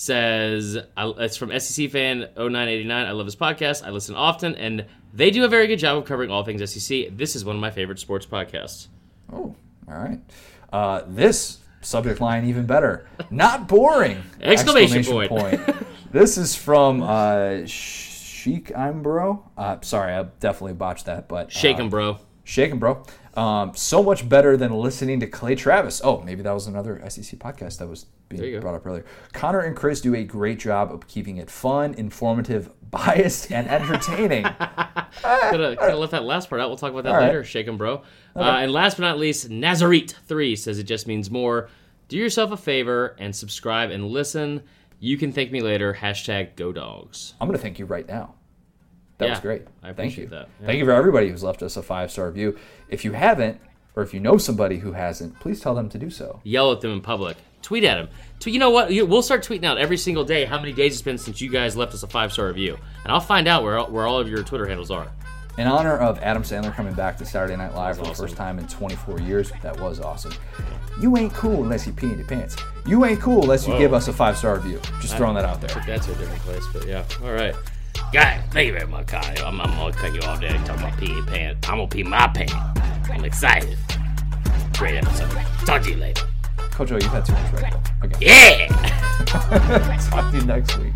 says 0.00 0.78
it's 0.96 1.36
from 1.36 1.58
SEC 1.60 1.90
fan 1.90 2.20
0989. 2.36 3.06
I 3.06 3.10
love 3.10 3.26
this 3.26 3.36
podcast. 3.36 3.86
I 3.86 3.90
listen 3.90 4.14
often, 4.14 4.54
and 4.54 4.86
they 5.12 5.30
do 5.30 5.44
a 5.44 5.48
very 5.48 5.66
good 5.66 5.78
job 5.78 5.98
of 5.98 6.06
covering 6.06 6.30
all 6.30 6.42
things 6.42 6.62
SEC. 6.72 7.08
This 7.14 7.36
is 7.36 7.44
one 7.44 7.54
of 7.54 7.60
my 7.60 7.70
favorite 7.70 7.98
sports 7.98 8.24
podcasts. 8.24 8.88
Oh, 9.30 9.54
all 9.86 9.98
right. 9.98 10.18
Uh, 10.72 11.02
this 11.06 11.58
subject 11.82 12.20
line 12.20 12.46
even 12.46 12.64
better. 12.64 13.06
Not 13.30 13.68
boring! 13.68 14.22
Exclamation 14.40 15.04
point. 15.28 15.60
this 16.10 16.38
is 16.38 16.56
from 16.56 17.02
uh, 17.02 17.66
Chic 17.66 18.74
I'm 18.74 19.02
bro. 19.02 19.44
Uh, 19.54 19.76
sorry, 19.82 20.14
I 20.14 20.22
definitely 20.40 20.74
botched 20.74 21.06
that, 21.06 21.28
but 21.28 21.52
Shake 21.52 21.76
uh, 21.76 21.82
'em, 21.82 21.90
bro. 21.90 22.18
Shaken, 22.50 22.78
bro. 22.80 23.04
Um, 23.36 23.72
so 23.76 24.02
much 24.02 24.28
better 24.28 24.56
than 24.56 24.72
listening 24.72 25.20
to 25.20 25.26
Clay 25.26 25.54
Travis. 25.54 26.00
Oh, 26.02 26.20
maybe 26.22 26.42
that 26.42 26.52
was 26.52 26.66
another 26.66 27.00
SEC 27.08 27.38
podcast 27.38 27.78
that 27.78 27.88
was 27.88 28.06
being 28.28 28.60
brought 28.60 28.74
up 28.74 28.84
earlier. 28.86 29.04
Connor 29.32 29.60
and 29.60 29.76
Chris 29.76 30.00
do 30.00 30.14
a 30.14 30.24
great 30.24 30.58
job 30.58 30.92
of 30.92 31.06
keeping 31.06 31.36
it 31.36 31.48
fun, 31.50 31.94
informative, 31.94 32.70
biased, 32.90 33.52
and 33.52 33.68
entertaining. 33.68 34.42
Gotta, 35.22 35.76
gotta 35.78 35.96
let 35.96 36.10
that 36.10 36.24
last 36.24 36.48
part 36.48 36.60
out. 36.60 36.68
We'll 36.68 36.76
talk 36.76 36.92
about 36.92 37.02
that 37.04 37.10
All 37.10 37.16
right. 37.18 37.26
later. 37.26 37.42
Shake 37.44 37.66
'em, 37.66 37.76
bro. 37.76 38.02
Uh, 38.36 38.40
and 38.42 38.72
last 38.72 38.96
but 38.96 39.02
not 39.02 39.18
least, 39.18 39.48
Nazarete3 39.50 40.56
says 40.56 40.78
it 40.78 40.84
just 40.84 41.06
means 41.08 41.30
more. 41.30 41.68
Do 42.08 42.16
yourself 42.16 42.52
a 42.52 42.56
favor 42.56 43.16
and 43.18 43.34
subscribe 43.34 43.90
and 43.90 44.06
listen. 44.08 44.62
You 45.00 45.16
can 45.16 45.32
thank 45.32 45.50
me 45.50 45.60
later. 45.60 45.94
Hashtag 45.94 46.56
go 46.56 46.72
dogs. 46.72 47.34
I'm 47.40 47.48
going 47.48 47.58
to 47.58 47.62
thank 47.62 47.78
you 47.78 47.86
right 47.86 48.06
now. 48.06 48.34
That 49.20 49.30
was 49.30 49.40
great. 49.40 49.62
I 49.82 49.86
Thank 49.86 49.98
appreciate 49.98 50.24
you. 50.24 50.30
that. 50.30 50.48
Yeah. 50.60 50.66
Thank 50.66 50.78
you 50.78 50.84
for 50.84 50.92
everybody 50.92 51.28
who's 51.28 51.42
left 51.42 51.62
us 51.62 51.76
a 51.76 51.82
five 51.82 52.10
star 52.10 52.26
review. 52.26 52.58
If 52.88 53.04
you 53.04 53.12
haven't, 53.12 53.60
or 53.96 54.02
if 54.02 54.14
you 54.14 54.20
know 54.20 54.38
somebody 54.38 54.78
who 54.78 54.92
hasn't, 54.92 55.38
please 55.40 55.60
tell 55.60 55.74
them 55.74 55.88
to 55.90 55.98
do 55.98 56.10
so. 56.10 56.40
Yell 56.44 56.72
at 56.72 56.80
them 56.80 56.92
in 56.92 57.00
public. 57.00 57.36
Tweet 57.62 57.84
at 57.84 57.96
them. 57.96 58.08
You 58.44 58.58
know 58.58 58.70
what? 58.70 58.88
We'll 58.88 59.22
start 59.22 59.44
tweeting 59.44 59.64
out 59.64 59.78
every 59.78 59.98
single 59.98 60.24
day 60.24 60.44
how 60.46 60.58
many 60.58 60.72
days 60.72 60.94
it's 60.94 61.02
been 61.02 61.18
since 61.18 61.40
you 61.40 61.50
guys 61.50 61.76
left 61.76 61.92
us 61.92 62.02
a 62.02 62.06
five 62.06 62.32
star 62.32 62.46
review. 62.46 62.78
And 63.04 63.12
I'll 63.12 63.20
find 63.20 63.46
out 63.46 63.62
where, 63.62 63.80
where 63.82 64.06
all 64.06 64.18
of 64.18 64.28
your 64.28 64.42
Twitter 64.42 64.66
handles 64.66 64.90
are. 64.90 65.10
In 65.58 65.66
honor 65.66 65.98
of 65.98 66.18
Adam 66.20 66.42
Sandler 66.42 66.74
coming 66.74 66.94
back 66.94 67.18
to 67.18 67.26
Saturday 67.26 67.56
Night 67.56 67.74
Live 67.74 67.98
for 67.98 68.04
the 68.04 68.14
first 68.14 68.36
time 68.36 68.58
in 68.58 68.66
24 68.68 69.20
years, 69.20 69.52
that 69.62 69.78
was 69.78 70.00
awesome. 70.00 70.32
You 71.00 71.16
ain't 71.18 71.34
cool 71.34 71.62
unless 71.62 71.86
you 71.86 71.92
pee 71.92 72.06
in 72.06 72.18
your 72.18 72.26
pants. 72.26 72.56
You 72.86 73.04
ain't 73.04 73.20
cool 73.20 73.42
unless 73.42 73.66
you 73.66 73.74
Whoa. 73.74 73.78
give 73.78 73.92
us 73.92 74.08
a 74.08 74.12
five 74.12 74.38
star 74.38 74.56
review. 74.56 74.80
Just 75.00 75.16
throwing 75.16 75.34
that 75.34 75.44
out 75.44 75.60
there. 75.60 75.68
Took 75.68 75.84
that 75.84 76.02
to 76.02 76.12
a 76.12 76.14
different 76.14 76.40
place, 76.42 76.64
but 76.72 76.86
yeah. 76.86 77.04
All 77.22 77.32
right. 77.32 77.54
Guy, 78.12 78.42
thank 78.50 78.66
you 78.66 78.72
very 78.72 78.86
much, 78.86 79.06
Connie. 79.06 79.40
I'm, 79.40 79.60
I'm 79.60 79.70
gonna 79.76 79.92
cut 79.92 80.14
you 80.14 80.20
off 80.22 80.40
there 80.40 80.50
talking 80.64 80.84
about 80.84 80.98
peeing 80.98 81.26
pants. 81.26 81.68
I'm 81.68 81.76
gonna 81.76 81.88
pee 81.88 82.02
my 82.02 82.26
pants. 82.28 82.54
I'm 83.10 83.24
excited. 83.24 83.78
Great 84.76 84.96
episode. 84.96 85.30
Talk 85.64 85.82
to 85.82 85.90
you 85.90 85.96
later. 85.96 86.26
Coach 86.56 86.92
O, 86.92 86.94
you've 86.94 87.04
had 87.04 87.24
too 87.24 87.32
much 87.32 87.52
Red 87.52 87.72
Bull. 87.72 87.82
Okay. 88.04 88.26
Yeah! 88.26 88.66
Talk 90.10 90.32
to 90.32 90.38
you 90.38 90.44
next 90.44 90.76
week. 90.78 90.94